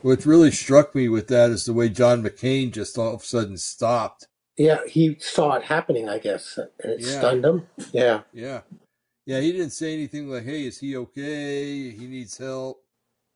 What 0.02 0.26
really 0.26 0.52
struck 0.52 0.96
me 0.96 1.10
with 1.10 1.28
that 1.30 1.52
is 1.52 1.66
the 1.66 1.74
way 1.74 1.90
John 1.90 2.24
McCain 2.24 2.72
just 2.74 2.98
all 2.98 3.16
of 3.16 3.22
a 3.22 3.26
sudden 3.26 3.58
stopped. 3.58 4.28
Yeah, 4.58 4.80
he 4.88 5.18
saw 5.20 5.54
it 5.54 5.64
happening, 5.64 6.10
I 6.10 6.20
guess, 6.20 6.58
and 6.58 6.94
it 6.94 7.04
Yeah. 7.04 7.04
stunned 7.04 7.46
him. 7.46 7.68
Yeah. 7.94 8.22
Yeah. 8.34 8.62
Yeah, 9.26 9.42
he 9.42 9.52
didn't 9.54 9.72
say 9.72 9.94
anything 9.94 10.30
like, 10.30 10.46
hey, 10.46 10.66
is 10.68 10.80
he 10.80 10.98
okay? 10.98 11.92
He 11.92 12.08
needs 12.08 12.38
help. 12.38 12.84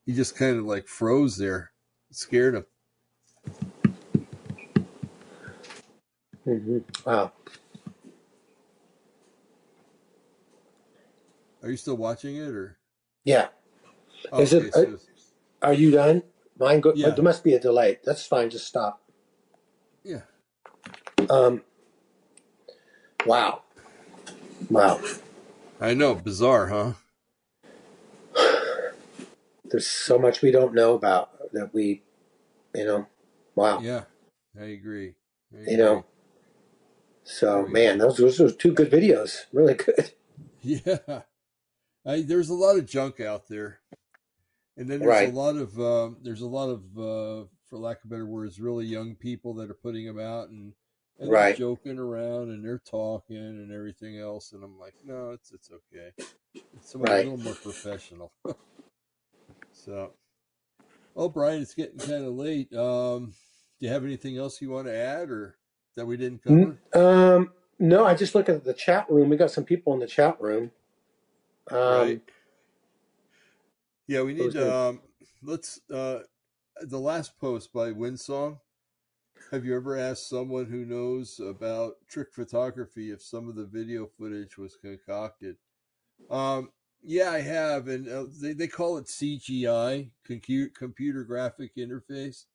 He 0.06 0.14
just 0.14 0.36
kind 0.38 0.58
of 0.60 0.66
like 0.66 0.88
froze 0.88 1.38
there. 1.38 1.72
It 2.12 2.18
scared 2.18 2.56
him. 2.56 2.66
hmm 6.46 6.80
Wow. 7.06 7.34
Are 11.64 11.70
you 11.72 11.78
still 11.78 11.98
watching 11.98 12.38
it 12.38 12.50
or? 12.50 12.78
Yeah. 13.26 13.50
Oh, 14.32 14.42
Is 14.42 14.54
okay, 14.54 14.68
it? 14.68 14.74
so, 14.74 15.00
Are 15.62 15.74
you 15.74 15.92
done? 15.92 16.24
Mine 16.60 16.82
go. 16.82 16.94
Yeah. 16.96 17.10
There 17.12 17.24
must 17.24 17.44
be 17.44 17.54
a 17.54 17.60
delay. 17.60 18.00
That's 18.06 18.26
fine. 18.26 18.50
Just 18.50 18.68
stop. 18.68 19.02
yeah. 20.04 20.22
Um. 21.30 21.64
Wow. 23.26 23.64
Wow. 24.70 25.02
I 25.80 25.94
know. 25.94 26.16
Bizarre, 26.16 26.68
huh? 26.68 26.94
There's 29.66 29.88
so 29.88 30.20
much 30.20 30.42
we 30.42 30.52
don't 30.52 30.74
know 30.74 30.94
about 30.96 31.52
that 31.54 31.74
we, 31.74 32.04
you 32.76 32.86
know. 32.86 33.08
Wow. 33.56 33.80
Yeah. 33.82 34.06
I 34.60 34.66
agree. 34.66 35.16
I 35.56 35.62
You 35.66 35.78
know. 35.78 35.92
agree. 35.94 36.04
So 37.24 37.68
man, 37.68 38.00
those 38.00 38.18
those 38.18 38.40
were 38.40 38.52
two 38.52 38.74
good 38.74 38.92
videos. 38.92 39.46
Really 39.54 39.76
good. 39.76 40.12
Yeah. 40.62 41.22
I, 42.06 42.22
there's 42.22 42.50
a 42.50 42.54
lot 42.56 42.78
of 42.78 42.88
junk 42.88 43.20
out 43.22 43.48
there. 43.50 43.80
And 44.78 44.90
then 44.90 45.04
there's 45.04 45.22
Right. 45.22 45.22
a 45.22 45.28
lot 45.28 45.56
of 45.58 45.80
um, 45.80 46.18
there's 46.24 46.42
a 46.42 46.48
lot 46.48 46.70
of 46.70 46.84
uh, 46.98 47.48
for 47.70 47.78
lack 47.78 48.04
of 48.04 48.10
better 48.10 48.26
words, 48.26 48.60
really 48.60 48.86
young 48.86 49.16
people 49.16 49.54
that 49.56 49.70
are 49.70 49.76
putting 49.76 50.06
them 50.06 50.20
out 50.20 50.50
and, 50.50 50.74
and 51.20 51.30
Right. 51.30 51.54
joking 51.54 52.00
around 52.00 52.50
and 52.50 52.66
they're 52.66 52.80
talking 52.80 53.38
and 53.38 53.72
everything 53.72 54.20
else. 54.20 54.52
And 54.54 54.64
I'm 54.64 54.80
like, 54.80 54.96
no, 55.06 55.32
it's 55.32 55.52
it's 55.52 55.70
okay. 55.72 56.12
It's 56.74 56.92
somebody 56.92 57.14
Right. 57.14 57.20
a 57.20 57.22
little 57.24 57.38
more 57.38 57.56
professional. 57.56 58.34
so, 59.72 60.14
oh, 61.16 61.30
Brian, 61.30 61.62
it's 61.62 61.76
getting 61.76 62.02
kind 62.02 62.26
of 62.26 62.34
late. 62.34 62.74
Um, 62.74 63.34
do 63.80 63.88
you 63.88 63.94
have 63.94 64.06
anything 64.06 64.38
else 64.38 64.62
you 64.62 64.72
want 64.72 64.88
to 64.88 64.96
add 64.96 65.30
or 65.32 65.58
that 65.98 66.08
we 66.08 66.18
didn't 66.18 66.44
cover? 66.44 66.82
Um. 66.94 67.52
No, 67.80 68.06
I 68.06 68.16
just 68.16 68.36
look 68.36 68.50
at 68.50 68.64
the 68.64 68.74
chat 68.74 69.10
room. 69.12 69.30
We 69.30 69.38
got 69.38 69.52
some 69.52 69.66
people 69.66 69.94
in 69.94 70.00
the 70.00 70.08
chat 70.08 70.42
room. 70.42 70.72
Um. 71.72 71.92
Right. 71.92 72.22
Yeah, 74.08 74.22
we 74.24 74.34
need 74.34 74.56
are- 74.58 74.90
um 74.90 75.02
let's 75.42 75.80
uh 75.90 76.20
the 76.82 77.00
last 77.00 77.38
post 77.40 77.72
by 77.74 77.92
Winsong. 77.92 78.60
Have 79.52 79.66
you 79.66 79.76
ever 79.76 79.98
asked 79.98 80.30
someone 80.30 80.66
who 80.66 80.86
knows 80.86 81.40
about 81.40 81.94
trick 82.08 82.34
photography 82.34 83.12
if 83.12 83.22
some 83.22 83.48
of 83.50 83.56
the 83.56 83.66
video 83.66 84.06
footage 84.08 84.58
was 84.58 84.76
concocted? 84.76 85.58
Um 86.30 86.72
yeah, 87.04 87.32
I 87.32 87.40
have 87.42 87.88
and 87.88 88.08
uh, 88.08 88.26
they 88.42 88.54
they 88.54 88.68
call 88.68 88.98
it 88.98 89.06
CGI, 89.08 90.12
computer 90.26 90.72
computer 90.76 91.24
graphic 91.24 91.76
interface. 91.76 92.46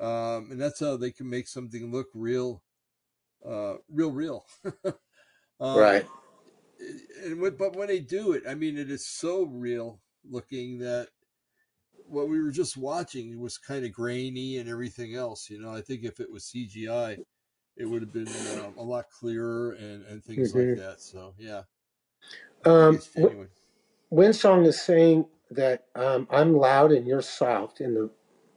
Um 0.00 0.50
and 0.50 0.60
that's 0.60 0.80
how 0.80 0.96
they 0.96 1.10
can 1.10 1.28
make 1.28 1.48
something 1.48 1.92
look 1.92 2.08
real 2.14 2.62
uh 3.46 3.74
real 3.88 4.12
real. 4.12 4.46
um, 5.60 5.78
Right. 5.78 6.06
And 7.24 7.40
when, 7.40 7.56
but 7.56 7.76
when 7.76 7.88
they 7.88 8.00
do 8.00 8.32
it, 8.32 8.42
I 8.48 8.54
mean, 8.54 8.78
it 8.78 8.90
is 8.90 9.06
so 9.06 9.44
real 9.44 10.00
looking 10.28 10.78
that 10.80 11.08
what 12.06 12.28
we 12.28 12.40
were 12.40 12.50
just 12.50 12.76
watching 12.76 13.38
was 13.40 13.58
kind 13.58 13.84
of 13.84 13.92
grainy 13.92 14.58
and 14.58 14.68
everything 14.68 15.14
else. 15.14 15.48
You 15.50 15.60
know, 15.60 15.72
I 15.74 15.80
think 15.82 16.04
if 16.04 16.20
it 16.20 16.30
was 16.30 16.44
CGI, 16.44 17.18
it 17.76 17.84
would 17.86 18.02
have 18.02 18.12
been 18.12 18.28
um, 18.64 18.76
a 18.76 18.82
lot 18.82 19.06
clearer 19.10 19.72
and, 19.72 20.04
and 20.06 20.24
things 20.24 20.52
Mhm. 20.52 20.54
like 20.54 20.84
that. 20.84 21.00
So 21.00 21.34
yeah, 21.38 21.62
Um. 22.64 23.00
genuine. 23.14 23.50
Winsong 24.12 24.66
is 24.66 24.80
saying 24.80 25.26
that 25.52 25.86
um, 25.94 26.26
I'm 26.30 26.56
loud 26.56 26.92
and 26.92 27.06
you're 27.06 27.22
soft 27.22 27.80
in 27.80 27.94
the 27.94 28.10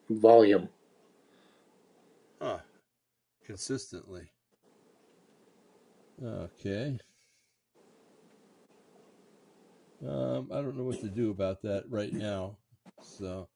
volume. 0.10 0.70
Huh. 2.42 2.60
Consistently. 3.46 4.32
Okay. 6.24 7.00
Um, 10.08 10.50
I 10.52 10.56
don't 10.62 10.78
know 10.78 10.84
what 10.84 11.00
to 11.02 11.10
do 11.10 11.32
about 11.32 11.62
that 11.64 11.86
right 11.90 12.14
now. 12.14 12.58
So 13.02 13.48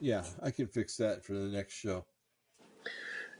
yeah, 0.00 0.24
I 0.42 0.50
can 0.50 0.66
fix 0.66 0.96
that 0.98 1.24
for 1.24 1.32
the 1.34 1.48
next 1.48 1.74
show. 1.74 2.04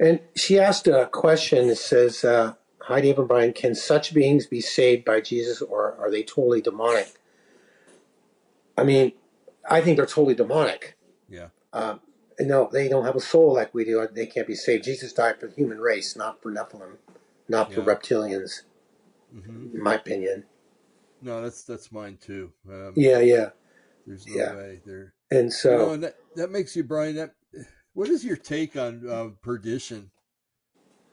And 0.01 0.21
she 0.37 0.59
asked 0.59 0.89
a 0.89 1.07
question 1.07 1.69
that 1.69 1.77
says, 1.77 2.25
uh, 2.25 2.55
Hi, 2.83 3.01
Dave 3.01 3.19
and 3.19 3.29
Brian, 3.29 3.53
can 3.53 3.75
such 3.75 4.15
beings 4.15 4.47
be 4.47 4.61
saved 4.61 5.05
by 5.05 5.21
Jesus 5.21 5.63
or 5.63 5.95
are 6.01 6.11
they 6.11 6.23
totally 6.23 6.61
demonic? 6.61 7.15
I 8.77 8.85
mean, 8.85 9.13
I 9.71 9.81
think 9.81 9.97
they're 9.97 10.07
totally 10.07 10.35
demonic. 10.35 10.97
Yeah. 11.29 11.49
Um, 11.73 12.01
no, 12.41 12.69
they 12.73 12.89
don't 12.89 13.05
have 13.05 13.17
a 13.17 13.21
soul 13.21 13.55
like 13.55 13.75
we 13.75 13.85
do. 13.85 14.07
They 14.13 14.27
can't 14.27 14.47
be 14.47 14.55
saved. 14.57 14.85
Jesus 14.85 15.13
died 15.13 15.39
for 15.41 15.47
the 15.49 15.55
human 15.55 15.81
race, 15.81 16.17
not 16.17 16.43
for 16.43 16.51
Nephilim. 16.53 16.97
not 17.49 17.73
for 17.73 17.83
Yeah. 17.83 17.87
reptilians, 17.95 18.63
Mhm. 19.35 19.75
in 19.75 19.83
my 19.83 19.95
opinion. 19.97 20.47
No, 21.23 21.41
that's 21.41 21.65
that's 21.65 21.93
mine 21.93 22.19
too. 22.21 22.53
Um, 22.69 22.93
Yeah, 22.97 23.21
yeah. 23.21 23.51
There's 24.07 24.27
no 24.27 24.35
Yeah. 24.35 24.57
way 24.57 24.81
there. 24.85 25.15
And 25.31 25.53
so- 25.53 25.73
you 25.73 25.79
know, 25.79 25.93
and 25.93 26.03
that 26.05 26.17
that 26.37 26.51
makes 26.51 26.75
you, 26.77 26.83
Brian. 26.85 27.15
That 27.17 27.35
what 27.95 28.09
is 28.09 28.25
your 28.25 28.37
take 28.37 28.77
on 28.77 29.09
uh, 29.09 29.29
perdition? 29.43 30.11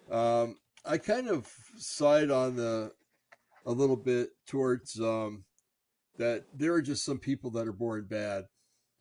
Um, 0.09 0.57
I 0.85 0.97
kind 0.97 1.27
of 1.29 1.51
side 1.77 2.31
on 2.31 2.55
the 2.55 2.91
a 3.65 3.71
little 3.71 3.97
bit 3.97 4.31
towards 4.47 4.99
um, 4.99 5.43
that 6.17 6.45
there 6.53 6.73
are 6.73 6.81
just 6.81 7.05
some 7.05 7.19
people 7.19 7.51
that 7.51 7.67
are 7.67 7.73
born 7.73 8.05
bad. 8.09 8.45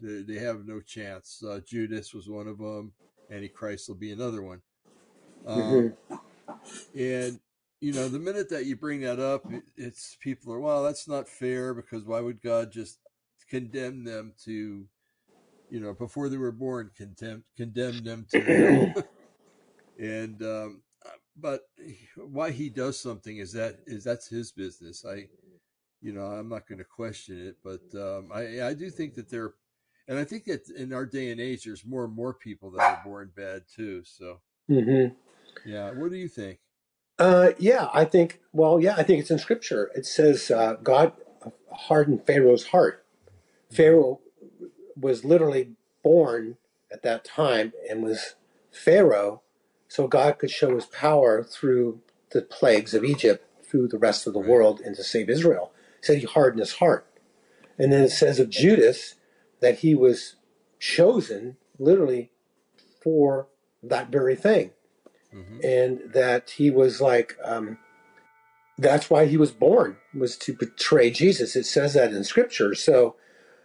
They, 0.00 0.22
they 0.22 0.38
have 0.40 0.66
no 0.66 0.80
chance. 0.80 1.42
Uh, 1.42 1.60
Judas 1.66 2.12
was 2.12 2.28
one 2.28 2.46
of 2.46 2.58
them. 2.58 2.92
Antichrist 3.30 3.88
will 3.88 3.96
be 3.96 4.12
another 4.12 4.42
one. 4.42 4.60
Um, 5.46 5.94
And 6.94 7.40
you 7.80 7.92
know, 7.92 8.08
the 8.08 8.18
minute 8.18 8.50
that 8.50 8.66
you 8.66 8.76
bring 8.76 9.00
that 9.02 9.20
up, 9.20 9.46
it's 9.76 10.16
people 10.20 10.52
are 10.52 10.60
well. 10.60 10.82
That's 10.84 11.08
not 11.08 11.28
fair 11.28 11.74
because 11.74 12.04
why 12.04 12.20
would 12.20 12.42
God 12.42 12.72
just 12.72 12.98
condemn 13.48 14.04
them 14.04 14.34
to, 14.44 14.86
you 15.70 15.80
know, 15.80 15.94
before 15.94 16.28
they 16.28 16.38
were 16.38 16.52
born, 16.52 16.90
condemn 16.96 17.44
condemn 17.56 18.04
them 18.04 18.26
to 18.32 18.44
hell? 18.50 18.94
and 19.98 20.42
um, 20.42 20.82
but 21.36 21.62
why 22.16 22.50
he 22.50 22.70
does 22.70 22.98
something 23.00 23.38
is 23.38 23.52
that 23.52 23.76
is 23.86 24.04
that's 24.04 24.28
his 24.28 24.52
business. 24.52 25.04
I, 25.04 25.28
you 26.02 26.12
know, 26.12 26.22
I'm 26.26 26.48
not 26.48 26.68
going 26.68 26.78
to 26.78 26.84
question 26.84 27.38
it, 27.48 27.56
but 27.64 27.82
um, 27.98 28.30
I 28.34 28.62
I 28.68 28.74
do 28.74 28.90
think 28.90 29.14
that 29.14 29.30
there, 29.30 29.54
and 30.08 30.18
I 30.18 30.24
think 30.24 30.44
that 30.46 30.68
in 30.70 30.92
our 30.92 31.06
day 31.06 31.30
and 31.32 31.40
age, 31.40 31.64
there's 31.64 31.86
more 31.86 32.04
and 32.04 32.14
more 32.14 32.34
people 32.34 32.70
that 32.72 32.82
are 32.82 33.00
born 33.04 33.32
bad 33.36 33.64
too. 33.74 34.04
So 34.04 34.40
hmm 34.68 35.08
yeah, 35.64 35.90
what 35.92 36.10
do 36.10 36.16
you 36.16 36.28
think? 36.28 36.58
Uh, 37.18 37.52
yeah, 37.58 37.88
I 37.94 38.06
think. 38.06 38.40
Well, 38.52 38.80
yeah, 38.80 38.96
I 38.96 39.04
think 39.04 39.20
it's 39.20 39.32
in 39.32 39.38
Scripture. 39.40 39.90
It 39.96 40.06
says 40.06 40.50
uh, 40.50 40.76
God 40.82 41.14
hardened 41.72 42.26
Pharaoh's 42.26 42.68
heart. 42.68 43.04
Pharaoh 43.72 44.20
was 45.00 45.24
literally 45.24 45.72
born 46.04 46.58
at 46.92 47.02
that 47.04 47.24
time 47.24 47.72
and 47.90 48.02
was 48.02 48.36
Pharaoh, 48.72 49.42
so 49.88 50.08
God 50.08 50.38
could 50.38 50.50
show 50.50 50.74
His 50.74 50.86
power 50.86 51.44
through 51.44 52.00
the 52.32 52.42
plagues 52.42 52.94
of 52.94 53.04
Egypt 53.04 53.44
through 53.64 53.88
the 53.88 53.98
rest 53.98 54.26
of 54.26 54.32
the 54.34 54.40
world 54.40 54.80
and 54.80 54.96
to 54.96 55.04
save 55.04 55.30
Israel. 55.30 55.72
He 56.00 56.06
said 56.06 56.18
He 56.18 56.26
hardened 56.26 56.60
his 56.60 56.74
heart, 56.74 57.06
and 57.78 57.92
then 57.92 58.04
it 58.04 58.10
says 58.10 58.40
of 58.40 58.50
Judas 58.50 59.16
that 59.60 59.80
he 59.80 59.94
was 59.94 60.36
chosen 60.80 61.56
literally 61.78 62.30
for 63.02 63.48
that 63.82 64.10
very 64.10 64.36
thing 64.36 64.72
and 65.62 66.00
that 66.12 66.50
he 66.50 66.70
was 66.70 67.00
like 67.00 67.36
um, 67.44 67.78
that's 68.78 69.10
why 69.10 69.26
he 69.26 69.36
was 69.36 69.50
born 69.50 69.96
was 70.14 70.36
to 70.38 70.52
betray 70.52 71.10
jesus. 71.10 71.56
It 71.56 71.64
says 71.64 71.94
that 71.94 72.12
in 72.12 72.24
scripture. 72.24 72.74
So 72.74 73.16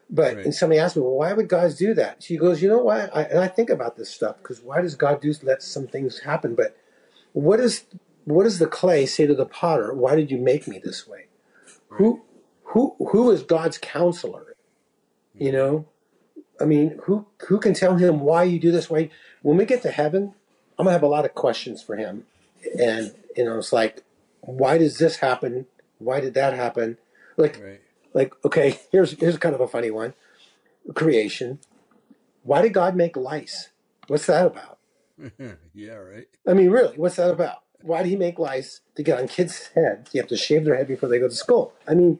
but 0.09 0.37
and 0.37 0.53
somebody 0.53 0.79
asked 0.79 0.95
me 0.95 1.01
well 1.01 1.11
why 1.11 1.33
would 1.33 1.47
god 1.47 1.75
do 1.77 1.93
that? 1.93 2.21
She 2.23 2.37
goes 2.37 2.61
you 2.61 2.69
know 2.69 2.83
why? 2.83 3.05
I, 3.13 3.23
and 3.23 3.39
i 3.39 3.47
think 3.47 3.69
about 3.69 3.95
this 3.95 4.09
stuff 4.09 4.37
because 4.37 4.61
why 4.61 4.81
does 4.81 4.95
god 4.95 5.21
do 5.21 5.33
let 5.43 5.63
some 5.63 5.87
things 5.87 6.19
happen? 6.19 6.55
But 6.55 6.75
what 7.31 7.59
is 7.59 7.85
what 8.25 8.43
does 8.43 8.59
the 8.59 8.67
clay 8.67 9.05
say 9.05 9.25
to 9.27 9.35
the 9.35 9.45
potter 9.45 9.93
why 9.93 10.15
did 10.15 10.31
you 10.31 10.37
make 10.37 10.67
me 10.67 10.79
this 10.83 11.07
way? 11.07 11.27
Who 11.89 12.23
who 12.63 12.95
who 13.11 13.31
is 13.31 13.43
god's 13.43 13.77
counselor? 13.77 14.55
You 15.35 15.51
know? 15.51 15.85
I 16.59 16.65
mean 16.65 16.99
who 17.03 17.25
who 17.47 17.59
can 17.59 17.73
tell 17.73 17.97
him 17.97 18.19
why 18.19 18.43
you 18.43 18.59
do 18.59 18.71
this 18.71 18.89
why 18.89 19.09
when 19.41 19.57
we 19.57 19.65
get 19.65 19.81
to 19.83 19.91
heaven 19.91 20.33
i'm 20.83 20.87
gonna 20.87 20.93
have 20.95 21.03
a 21.03 21.07
lot 21.07 21.23
of 21.23 21.33
questions 21.33 21.81
for 21.81 21.95
him. 21.95 22.25
And 22.77 23.15
you 23.37 23.45
know 23.45 23.57
it's 23.57 23.71
like 23.71 24.03
why 24.41 24.77
does 24.77 24.97
this 24.97 25.17
happen? 25.17 25.65
Why 25.97 26.19
did 26.19 26.33
that 26.33 26.53
happen? 26.53 26.97
Like 27.37 27.61
like 28.13 28.33
okay 28.43 28.79
here's 28.91 29.11
here's 29.13 29.37
kind 29.37 29.55
of 29.55 29.61
a 29.61 29.67
funny 29.67 29.91
one. 29.91 30.13
Creation. 30.93 31.59
Why 32.43 32.61
did 32.61 32.73
god 32.73 32.97
make 32.97 33.15
lice? 33.15 33.69
What's 34.07 34.25
that 34.25 34.45
about? 34.45 34.79
Yeah, 35.73 35.93
right. 35.93 36.27
i 36.45 36.53
mean 36.53 36.69
really 36.69 36.97
what's 36.97 37.15
that 37.15 37.31
about? 37.31 37.59
Why 37.81 38.03
did 38.03 38.09
he 38.09 38.15
make 38.17 38.39
lice 38.39 38.81
to 38.95 39.03
get 39.03 39.19
on 39.19 39.27
kids 39.29 39.69
heads? 39.73 40.13
You 40.13 40.19
have 40.19 40.29
to 40.29 40.37
shave 40.37 40.65
their 40.65 40.75
head 40.75 40.87
before 40.87 41.07
they 41.07 41.19
go 41.19 41.29
to 41.29 41.35
school. 41.35 41.73
I 41.87 41.93
mean 41.93 42.19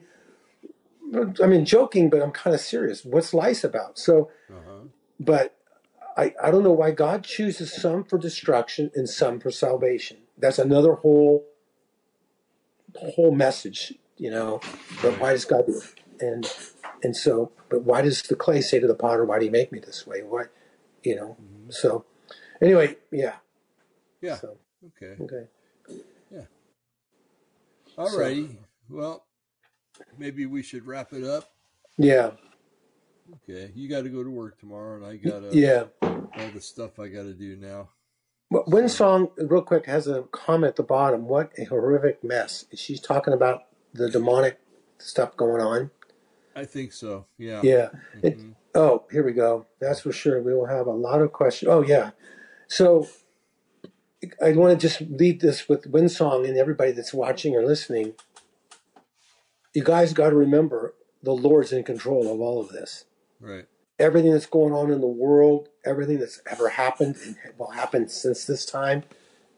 i 1.42 1.46
mean 1.46 1.64
joking 1.64 2.08
but 2.08 2.22
i'm 2.22 2.32
kind 2.32 2.54
of 2.54 2.62
serious. 2.62 3.04
What's 3.04 3.34
lice 3.34 3.62
about? 3.62 3.98
So 3.98 4.30
uh-huh. 4.48 4.88
but 5.20 5.54
I, 6.16 6.34
I 6.42 6.50
don't 6.50 6.62
know 6.64 6.72
why 6.72 6.92
God 6.92 7.24
chooses 7.24 7.72
some 7.72 8.04
for 8.04 8.18
destruction 8.18 8.90
and 8.94 9.08
some 9.08 9.40
for 9.40 9.50
salvation. 9.50 10.18
That's 10.38 10.58
another 10.58 10.94
whole 10.94 11.46
whole 13.16 13.32
message, 13.34 13.94
you 14.16 14.30
know. 14.30 14.60
But 15.02 15.20
why 15.20 15.32
does 15.32 15.44
God 15.44 15.66
do 15.66 15.78
it? 15.78 15.94
And 16.20 16.50
and 17.02 17.16
so, 17.16 17.52
but 17.68 17.82
why 17.82 18.02
does 18.02 18.22
the 18.22 18.36
clay 18.36 18.60
say 18.60 18.78
to 18.80 18.86
the 18.86 18.94
potter, 18.94 19.24
"Why 19.24 19.38
do 19.38 19.44
you 19.44 19.50
make 19.50 19.72
me 19.72 19.80
this 19.80 20.06
way?" 20.06 20.22
Why, 20.22 20.44
you 21.02 21.16
know? 21.16 21.36
Mm-hmm. 21.42 21.70
So, 21.70 22.04
anyway, 22.62 22.96
yeah. 23.10 23.34
Yeah. 24.20 24.36
So, 24.36 24.58
Okay. 24.86 25.16
okay. 25.22 25.48
Yeah. 26.30 26.44
All 27.98 28.16
righty. 28.16 28.58
Well, 28.88 29.24
maybe 30.18 30.46
we 30.46 30.62
should 30.62 30.86
wrap 30.86 31.12
it 31.12 31.24
up. 31.24 31.50
Yeah. 31.98 32.32
Okay. 33.32 33.70
You 33.74 33.88
got 33.88 34.02
to 34.02 34.10
go 34.10 34.22
to 34.22 34.30
work 34.30 34.58
tomorrow, 34.58 34.96
and 34.96 35.06
I 35.06 35.16
got 35.16 35.40
to 35.40 35.58
Yeah. 35.58 35.84
all 36.02 36.50
the 36.52 36.60
stuff 36.60 36.98
I 36.98 37.08
got 37.08 37.22
to 37.22 37.34
do 37.34 37.56
now. 37.56 37.90
But 38.50 38.66
Winsong, 38.66 39.30
real 39.38 39.62
quick, 39.62 39.86
has 39.86 40.06
a 40.06 40.22
comment 40.24 40.70
at 40.70 40.76
the 40.76 40.82
bottom. 40.82 41.26
What 41.26 41.52
a 41.58 41.64
horrific 41.64 42.22
mess. 42.22 42.66
She's 42.74 43.00
talking 43.00 43.32
about 43.32 43.62
the 43.92 44.10
demonic 44.10 44.60
stuff 44.98 45.36
going 45.36 45.62
on. 45.62 45.90
I 46.54 46.64
think 46.64 46.92
so. 46.92 47.26
Yeah. 47.38 47.60
Yeah. 47.62 47.88
It, 48.22 48.38
mm-hmm. 48.38 48.50
oh, 48.74 49.04
here 49.10 49.24
we 49.24 49.32
go. 49.32 49.66
That's 49.80 50.00
for 50.00 50.12
sure. 50.12 50.40
We 50.42 50.54
will 50.54 50.66
have 50.66 50.86
a 50.86 50.92
lot 50.92 51.20
of 51.20 51.32
questions. 51.32 51.68
Oh, 51.68 51.82
yeah. 51.82 52.10
So 52.68 53.08
I 54.42 54.52
want 54.52 54.78
to 54.78 54.88
just 54.88 55.00
leave 55.00 55.40
this 55.40 55.68
with 55.68 55.90
Winsong 55.90 56.46
and 56.46 56.56
everybody 56.56 56.92
that's 56.92 57.14
watching 57.14 57.56
or 57.56 57.64
listening. 57.64 58.14
You 59.74 59.82
guys 59.82 60.12
got 60.12 60.30
to 60.30 60.36
remember 60.36 60.94
the 61.22 61.32
Lord's 61.32 61.72
in 61.72 61.82
control 61.82 62.32
of 62.32 62.40
all 62.40 62.60
of 62.60 62.68
this. 62.68 63.04
Right. 63.44 63.66
Everything 63.98 64.32
that's 64.32 64.46
going 64.46 64.72
on 64.72 64.90
in 64.90 65.00
the 65.00 65.06
world, 65.06 65.68
everything 65.84 66.18
that's 66.18 66.40
ever 66.50 66.70
happened 66.70 67.16
and 67.24 67.36
will 67.58 67.72
happen 67.72 68.08
since 68.08 68.46
this 68.46 68.64
time 68.64 69.04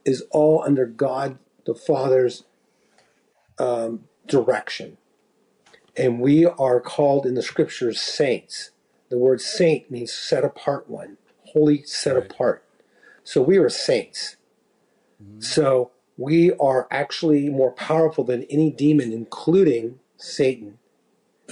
is 0.05 0.25
all 0.33 0.63
under 0.63 0.87
God 0.87 1.39
the 1.67 1.75
Father's 1.75 2.45
um, 3.59 4.05
direction. 4.27 4.99
And 5.97 6.21
we 6.21 6.45
are 6.45 6.81
called 6.81 7.27
in 7.27 7.35
the 7.35 7.43
scriptures 7.43 8.01
saints. 8.01 8.71
The 9.09 9.19
word 9.19 9.41
saint 9.41 9.91
means 9.91 10.13
set 10.13 10.45
apart 10.45 10.91
one, 10.91 11.17
holy 11.53 11.83
set 11.85 12.17
apart. 12.17 12.65
So 13.25 13.41
we 13.41 13.57
are 13.59 13.71
saints. 13.71 14.37
So 15.39 15.93
we 16.19 16.53
are 16.55 16.89
actually 16.91 17.49
more 17.51 17.73
powerful 17.73 18.25
than 18.25 18.45
any 18.45 18.71
demon, 18.71 19.13
including 19.13 20.01
Satan. 20.19 20.79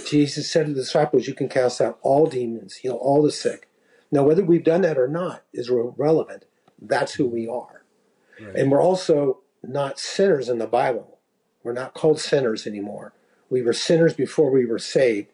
Jesus 0.09 0.51
said 0.51 0.67
to 0.67 0.73
the 0.73 0.81
disciples, 0.81 1.27
You 1.27 1.35
can 1.35 1.49
cast 1.49 1.81
out 1.81 1.99
all 2.03 2.27
demons, 2.27 2.77
heal 2.77 2.95
all 2.95 3.23
the 3.23 3.31
sick. 3.31 3.69
Now, 4.11 4.25
whether 4.25 4.45
we've 4.45 4.65
done 4.65 4.83
that 4.83 4.99
or 4.99 5.09
not 5.09 5.45
is 5.53 5.69
irrelevant. 5.69 6.45
That's 6.81 7.15
who 7.15 7.27
we 7.27 7.49
are. 7.49 7.85
And 8.55 8.71
we're 8.71 8.83
also 8.83 9.41
not 9.63 9.99
sinners 9.99 10.49
in 10.49 10.59
the 10.59 10.67
Bible. 10.67 11.19
We're 11.63 11.73
not 11.73 11.95
called 11.95 12.21
sinners 12.21 12.67
anymore. 12.67 13.13
We 13.49 13.63
were 13.63 13.73
sinners 13.73 14.15
before 14.15 14.51
we 14.51 14.67
were 14.67 14.79
saved. 14.79 15.29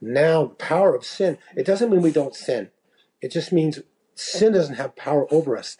Now, 0.00 0.46
the 0.46 0.54
power 0.54 0.94
of 0.94 1.04
sin, 1.04 1.38
it 1.54 1.66
doesn't 1.66 1.90
mean 1.90 2.02
we 2.02 2.12
don't 2.12 2.34
sin. 2.34 2.70
It 3.20 3.30
just 3.30 3.52
means 3.52 3.80
sin 4.14 4.52
doesn't 4.52 4.76
have 4.76 4.96
power 4.96 5.26
over 5.32 5.56
us. 5.56 5.76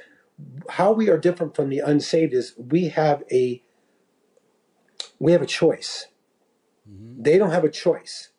How 0.71 0.93
we 0.93 1.09
are 1.09 1.19
different 1.19 1.55
from 1.55 1.71
the 1.71 1.79
unsaved 1.79 2.35
is 2.35 2.55
we 2.57 2.89
have 2.89 3.23
a 3.31 3.63
we 5.19 5.33
have 5.33 5.43
a 5.43 5.47
choice. 5.47 6.07
Mm-hmm. 6.91 7.23
They 7.23 7.39
don't 7.39 7.51
have 7.51 7.65
a 7.65 7.71
choice. 7.71 8.31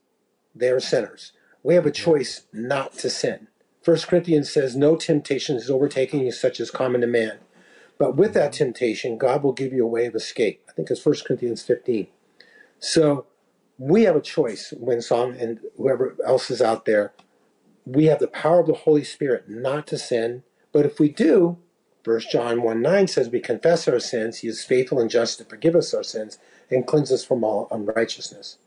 They 0.56 0.70
are 0.70 0.80
sinners. 0.80 1.34
We 1.64 1.76
have 1.76 1.86
a 1.86 1.92
choice 1.92 2.44
not 2.54 2.94
to 3.00 3.10
sin. 3.10 3.48
First 3.82 4.08
Corinthians 4.08 4.52
says, 4.52 4.76
No 4.76 4.96
temptation 4.96 5.56
is 5.56 5.70
overtaking 5.70 6.26
you 6.26 6.32
such 6.32 6.60
as 6.60 6.72
common 6.72 7.02
to 7.02 7.08
man. 7.08 7.40
But 7.98 8.16
with 8.16 8.34
that 8.34 8.52
mm-hmm. 8.52 8.66
temptation, 8.66 9.18
God 9.18 9.44
will 9.44 9.54
give 9.54 9.74
you 9.74 9.84
a 9.84 9.90
way 9.90 10.06
of 10.06 10.16
escape. 10.16 10.64
I 10.70 10.74
think 10.74 10.90
it's 10.90 11.06
1 11.06 11.16
Corinthians 11.26 11.64
15. 11.64 12.08
So 12.80 13.26
we 13.78 14.04
have 14.04 14.16
a 14.16 14.22
choice, 14.22 14.74
Winsong 14.80 15.42
and 15.42 15.60
whoever 15.78 16.16
else 16.26 16.50
is 16.50 16.62
out 16.62 16.86
there. 16.86 17.14
We 17.86 18.06
have 18.06 18.20
the 18.20 18.28
power 18.28 18.60
of 18.60 18.68
the 18.68 18.74
Holy 18.74 19.04
Spirit 19.04 19.50
not 19.50 19.88
to 19.88 19.98
sin. 19.98 20.44
But 20.72 20.86
if 20.86 21.00
we 21.00 21.10
do, 21.10 21.58
1 22.04 22.22
John 22.32 22.62
1 22.62 22.82
9 22.82 23.08
says, 23.08 23.30
We 23.30 23.40
confess 23.40 23.88
our 23.88 24.00
sins. 24.00 24.40
He 24.40 24.48
is 24.48 24.64
faithful 24.64 25.00
and 25.00 25.10
just 25.10 25.40
to 25.40 25.46
forgive 25.46 25.76
us 25.76 25.94
our 25.94 26.04
sins 26.04 26.38
and 26.70 26.86
cleanse 26.86 27.12
us 27.12 27.24
from 27.24 27.44
all 27.44 27.68
unrighteousness. 27.72 28.58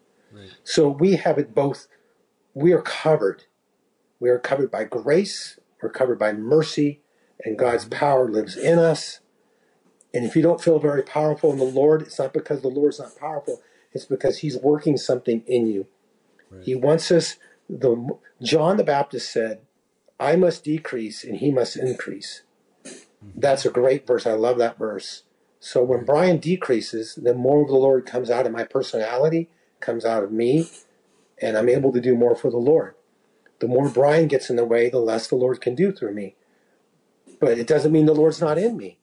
So 0.64 0.88
we 0.88 1.16
have 1.16 1.38
it 1.38 1.54
both. 1.54 1.88
We 2.54 2.72
are 2.72 2.82
covered. 2.82 3.44
We 4.18 4.30
are 4.30 4.38
covered 4.38 4.70
by 4.70 4.84
grace. 4.84 5.58
We're 5.82 5.90
covered 5.90 6.18
by 6.18 6.32
mercy, 6.32 7.00
and 7.44 7.58
God's 7.58 7.84
mm-hmm. 7.84 7.98
power 7.98 8.30
lives 8.30 8.56
in 8.56 8.78
us. 8.78 9.20
And 10.12 10.24
if 10.24 10.36
you 10.36 10.42
don't 10.42 10.62
feel 10.62 10.78
very 10.78 11.02
powerful 11.02 11.52
in 11.52 11.58
the 11.58 11.64
Lord, 11.64 12.02
it's 12.02 12.18
not 12.18 12.32
because 12.32 12.60
the 12.60 12.68
Lord's 12.68 12.98
not 12.98 13.18
powerful. 13.18 13.62
It's 13.92 14.04
because 14.04 14.38
He's 14.38 14.58
working 14.58 14.96
something 14.96 15.42
in 15.46 15.66
you. 15.66 15.86
He 16.62 16.74
wants 16.74 17.10
us. 17.12 17.36
The 17.68 18.18
John 18.42 18.76
the 18.76 18.84
Baptist 18.84 19.32
said, 19.32 19.60
"I 20.18 20.34
must 20.36 20.64
decrease 20.64 21.22
and 21.22 21.36
He 21.36 21.50
must 21.50 21.76
increase." 21.76 22.42
Mm-hmm. 22.84 23.40
That's 23.40 23.64
a 23.64 23.70
great 23.70 24.06
verse. 24.06 24.26
I 24.26 24.32
love 24.32 24.58
that 24.58 24.78
verse. 24.78 25.22
So 25.60 25.84
when 25.84 26.04
Brian 26.04 26.38
decreases, 26.38 27.14
the 27.14 27.34
more 27.34 27.62
of 27.62 27.68
the 27.68 27.74
Lord 27.74 28.06
comes 28.06 28.30
out 28.30 28.46
of 28.46 28.52
my 28.52 28.64
personality, 28.64 29.50
comes 29.78 30.06
out 30.06 30.24
of 30.24 30.32
me, 30.32 30.70
and 31.40 31.56
I'm 31.56 31.68
able 31.68 31.92
to 31.92 32.00
do 32.00 32.16
more 32.16 32.34
for 32.34 32.50
the 32.50 32.56
Lord. 32.56 32.94
The 33.60 33.68
more 33.68 33.90
Brian 33.90 34.26
gets 34.26 34.48
in 34.48 34.56
the 34.56 34.64
way, 34.64 34.88
the 34.88 34.98
less 34.98 35.28
the 35.28 35.36
Lord 35.36 35.60
can 35.60 35.74
do 35.74 35.92
through 35.92 36.14
me. 36.14 36.34
But 37.38 37.58
it 37.58 37.66
doesn't 37.66 37.92
mean 37.92 38.06
the 38.06 38.14
Lord's 38.14 38.40
not 38.40 38.56
in 38.56 38.76
me. 38.76 38.98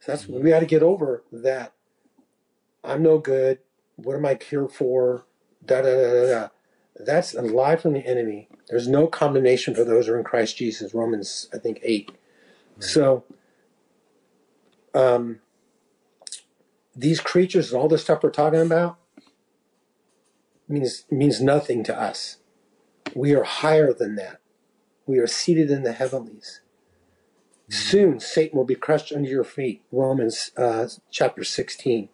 So 0.00 0.12
that's 0.12 0.26
we 0.26 0.50
got 0.50 0.60
to 0.60 0.66
get 0.66 0.82
over 0.82 1.22
that. 1.30 1.74
I'm 2.82 3.02
no 3.02 3.18
good. 3.18 3.58
What 3.96 4.16
am 4.16 4.26
I 4.26 4.38
here 4.48 4.68
for? 4.68 5.26
Da 5.64 5.82
da 5.82 5.90
da 5.90 6.12
da 6.12 6.26
da. 6.26 6.48
That's 6.96 7.34
a 7.34 7.42
lie 7.42 7.76
from 7.76 7.92
the 7.92 8.06
enemy. 8.06 8.48
There's 8.68 8.88
no 8.88 9.06
condemnation 9.06 9.74
for 9.74 9.84
those 9.84 10.06
who 10.06 10.14
are 10.14 10.18
in 10.18 10.24
Christ 10.24 10.56
Jesus. 10.56 10.94
Romans, 10.94 11.48
I 11.54 11.58
think 11.58 11.80
eight. 11.82 12.10
So, 12.80 13.24
um, 14.94 15.40
these 16.94 17.20
creatures 17.20 17.72
and 17.72 17.80
all 17.80 17.88
this 17.88 18.02
stuff 18.02 18.22
we're 18.22 18.30
talking 18.30 18.60
about 18.60 18.98
means 20.68 21.04
means 21.10 21.40
nothing 21.40 21.84
to 21.84 21.98
us. 21.98 22.38
We 23.14 23.34
are 23.34 23.44
higher 23.44 23.92
than 23.92 24.16
that. 24.16 24.40
We 25.06 25.18
are 25.18 25.26
seated 25.26 25.70
in 25.70 25.82
the 25.82 25.92
heavenlies. 25.92 26.60
Soon 27.68 28.20
Satan 28.20 28.56
will 28.56 28.66
be 28.66 28.74
crushed 28.74 29.12
under 29.12 29.28
your 29.28 29.44
feet. 29.44 29.82
Romans 29.90 30.50
uh, 30.56 30.86
chapter 31.10 31.42
16. 31.42 32.10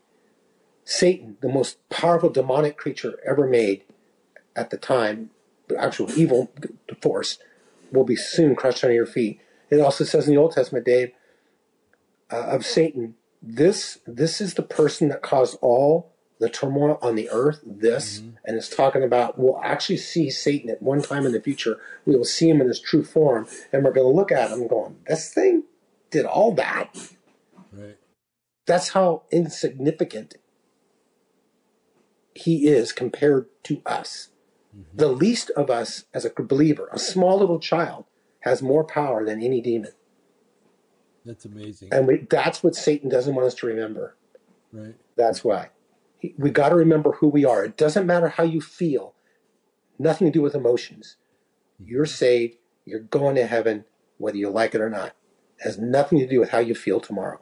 Satan, 0.84 1.36
the 1.40 1.48
most 1.48 1.76
powerful 1.90 2.30
demonic 2.30 2.76
creature 2.76 3.18
ever 3.26 3.46
made 3.46 3.82
at 4.56 4.70
the 4.70 4.76
time, 4.76 5.30
the 5.68 5.76
actual 5.76 6.10
evil 6.18 6.50
force, 7.02 7.38
will 7.92 8.04
be 8.04 8.16
soon 8.16 8.54
crushed 8.54 8.84
under 8.84 8.94
your 8.94 9.06
feet. 9.06 9.40
It 9.68 9.80
also 9.80 10.04
says 10.04 10.26
in 10.26 10.34
the 10.34 10.40
Old 10.40 10.52
Testament, 10.52 10.86
Dave, 10.86 11.10
uh, 12.30 12.36
of 12.36 12.64
Satan, 12.64 13.16
this 13.42 13.98
this 14.06 14.40
is 14.40 14.54
the 14.54 14.62
person 14.62 15.08
that 15.08 15.22
caused 15.22 15.56
all 15.60 16.12
the 16.40 16.48
turmoil 16.48 16.98
on 17.02 17.14
the 17.16 17.28
earth. 17.30 17.60
This, 17.64 18.18
mm-hmm. 18.18 18.36
and 18.44 18.56
it's 18.56 18.68
talking 18.68 19.02
about 19.02 19.38
we'll 19.38 19.60
actually 19.62 19.96
see 19.96 20.30
Satan 20.30 20.70
at 20.70 20.82
one 20.82 21.02
time 21.02 21.26
in 21.26 21.32
the 21.32 21.40
future. 21.40 21.78
We 22.04 22.16
will 22.16 22.24
see 22.24 22.48
him 22.48 22.60
in 22.60 22.68
his 22.68 22.80
true 22.80 23.04
form, 23.04 23.46
and 23.72 23.84
we're 23.84 23.92
going 23.92 24.10
to 24.10 24.16
look 24.16 24.32
at 24.32 24.50
him 24.50 24.66
going, 24.66 24.96
"This 25.06 25.32
thing 25.32 25.64
did 26.10 26.24
all 26.24 26.54
that." 26.54 26.94
Right. 27.72 27.96
That's 28.66 28.90
how 28.90 29.22
insignificant 29.30 30.36
he 32.34 32.68
is 32.68 32.92
compared 32.92 33.46
to 33.64 33.82
us. 33.84 34.28
Mm-hmm. 34.76 34.96
The 34.96 35.08
least 35.08 35.50
of 35.56 35.70
us, 35.70 36.04
as 36.14 36.24
a 36.24 36.30
believer, 36.30 36.88
a 36.92 36.98
small 36.98 37.38
little 37.38 37.58
child, 37.58 38.04
has 38.40 38.62
more 38.62 38.84
power 38.84 39.24
than 39.24 39.42
any 39.42 39.60
demon. 39.60 39.92
That's 41.28 41.44
amazing. 41.44 41.90
And 41.92 42.06
we, 42.06 42.26
that's 42.30 42.62
what 42.62 42.74
Satan 42.74 43.10
doesn't 43.10 43.34
want 43.34 43.46
us 43.46 43.54
to 43.56 43.66
remember. 43.66 44.16
Right. 44.72 44.94
That's 45.14 45.44
why. 45.44 45.68
He- 46.18 46.34
We 46.38 46.48
got 46.48 46.70
to 46.70 46.74
remember 46.74 47.12
who 47.12 47.28
we 47.28 47.44
are. 47.44 47.62
It 47.62 47.76
doesn't 47.76 48.06
matter 48.06 48.28
how 48.28 48.44
you 48.44 48.62
feel, 48.62 49.14
nothing 49.98 50.26
to 50.26 50.32
do 50.32 50.40
with 50.40 50.54
emotions. 50.54 51.16
You're 51.78 52.06
mm-hmm. 52.06 52.14
saved, 52.14 52.56
you're 52.86 53.00
going 53.00 53.34
to 53.36 53.46
heaven, 53.46 53.84
whether 54.16 54.38
you 54.38 54.48
like 54.48 54.74
it 54.74 54.80
or 54.80 54.88
not. 54.88 55.08
It 55.58 55.64
has 55.64 55.78
nothing 55.78 56.18
to 56.20 56.26
do 56.26 56.40
with 56.40 56.48
how 56.48 56.60
you 56.60 56.74
feel 56.74 56.98
tomorrow. 56.98 57.40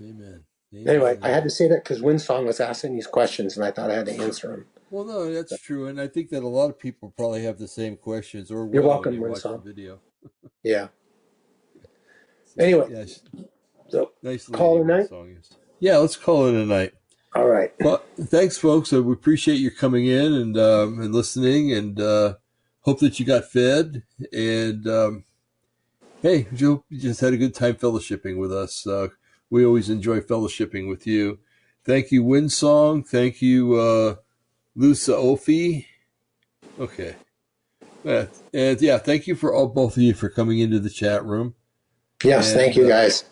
Amen. 0.00 0.44
Anyway, 0.72 1.18
I 1.20 1.30
had 1.30 1.42
to 1.42 1.50
say 1.50 1.66
that 1.68 1.82
because 1.82 2.00
Winsong 2.00 2.46
was 2.46 2.60
asking 2.60 2.94
these 2.94 3.08
questions 3.08 3.56
and 3.56 3.66
I 3.66 3.72
thought 3.72 3.90
I 3.90 3.94
had 3.94 4.06
to 4.06 4.14
answer 4.14 4.48
them. 4.48 4.66
Well, 4.90 5.04
no, 5.04 5.32
that's 5.32 5.60
true, 5.60 5.88
and 5.88 6.00
I 6.00 6.06
think 6.06 6.30
that 6.30 6.44
a 6.44 6.48
lot 6.48 6.70
of 6.70 6.78
people 6.78 7.12
probably 7.16 7.42
have 7.42 7.58
the 7.58 7.66
same 7.66 7.96
questions, 7.96 8.52
or 8.52 8.70
You're 8.72 8.84
welcome, 8.84 9.14
when 9.14 9.22
they 9.22 9.28
watch 9.30 9.42
Winsong. 9.42 9.64
video. 9.64 9.98
Yeah. 10.62 10.88
Anyway, 12.58 12.86
Yes. 12.90 13.20
so 13.88 14.12
Nice 14.22 14.46
call 14.48 14.78
it 14.78 14.82
a 14.82 14.86
night? 14.86 15.08
Song 15.08 15.36
is. 15.38 15.50
Yeah, 15.80 15.98
let's 15.98 16.16
call 16.16 16.46
it 16.46 16.54
a 16.54 16.64
night. 16.64 16.94
All 17.34 17.46
right. 17.46 17.72
Well, 17.80 18.02
thanks, 18.18 18.56
folks. 18.56 18.92
Uh, 18.92 19.02
we 19.02 19.12
appreciate 19.12 19.56
you 19.56 19.70
coming 19.70 20.06
in 20.06 20.32
and 20.32 20.56
um, 20.58 21.00
and 21.00 21.14
listening, 21.14 21.70
and 21.72 22.00
uh, 22.00 22.34
hope 22.80 23.00
that 23.00 23.20
you 23.20 23.26
got 23.26 23.44
fed. 23.50 24.04
And 24.32 24.86
um, 24.86 25.24
hey, 26.22 26.46
Joe, 26.54 26.82
you 26.88 26.98
just 26.98 27.20
had 27.20 27.34
a 27.34 27.36
good 27.36 27.54
time 27.54 27.74
fellowshipping 27.74 28.38
with 28.38 28.52
us. 28.52 28.86
Uh, 28.86 29.08
we 29.50 29.66
always 29.66 29.90
enjoy 29.90 30.20
fellowshipping 30.20 30.88
with 30.88 31.06
you. 31.06 31.38
Thank 31.84 32.10
you, 32.10 32.24
Winsong. 32.24 33.06
Thank 33.06 33.42
you, 33.42 33.74
uh, 33.74 34.14
Lusa 34.76 35.14
Ofi. 35.14 35.84
Okay. 36.80 37.16
Uh, 38.04 38.26
and 38.54 38.80
yeah, 38.80 38.96
thank 38.98 39.26
you 39.26 39.34
for 39.34 39.52
all 39.52 39.66
both 39.68 39.96
of 39.96 40.02
you 40.02 40.14
for 40.14 40.28
coming 40.30 40.58
into 40.58 40.78
the 40.78 40.90
chat 40.90 41.24
room. 41.24 41.54
Yes, 42.24 42.52
And, 42.52 42.60
thank 42.60 42.76
you 42.76 42.86
uh, 42.86 42.88
guys. 42.88 43.24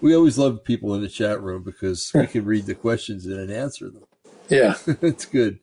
we 0.00 0.14
always 0.16 0.38
love 0.38 0.64
people 0.64 0.94
in 0.94 1.02
the 1.02 1.08
chat 1.08 1.42
room 1.42 1.62
because 1.64 2.10
we 2.14 2.26
can 2.26 2.44
read 2.44 2.66
the 2.66 2.74
questions 2.74 3.26
and 3.26 3.38
then 3.38 3.56
answer 3.56 3.90
them. 3.90 4.04
Yeah. 4.48 4.76
it's 5.02 5.26
good. 5.26 5.60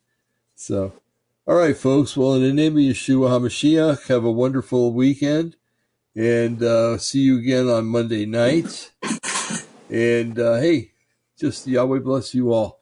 So, 0.56 0.94
all 1.48 1.56
right, 1.56 1.78
folks. 1.78 2.18
Well, 2.18 2.34
in 2.36 2.44
the 2.44 2.54
name 2.54 2.74
of 2.74 2.80
Yeshua 2.84 3.30
HaMashiach, 3.30 4.08
have 4.08 4.24
a 4.26 4.32
wonderful 4.32 4.94
weekend 4.94 5.56
and 6.16 6.64
uh, 6.64 6.98
see 6.98 7.20
you 7.22 7.38
again 7.40 7.70
on 7.70 7.86
Monday 7.86 8.26
night. 8.26 8.92
And 9.90 10.40
uh, 10.40 10.56
hey, 10.58 10.94
just 11.40 11.68
Yahweh 11.68 12.00
bless 12.00 12.34
you 12.34 12.54
all. 12.54 12.82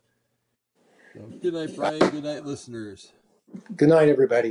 So, 1.14 1.22
good 1.42 1.54
night, 1.56 1.76
Brian. 1.76 2.00
Good 2.00 2.24
night, 2.24 2.46
listeners. 2.46 3.12
Good 3.76 3.90
night, 3.90 4.10
everybody. 4.10 4.46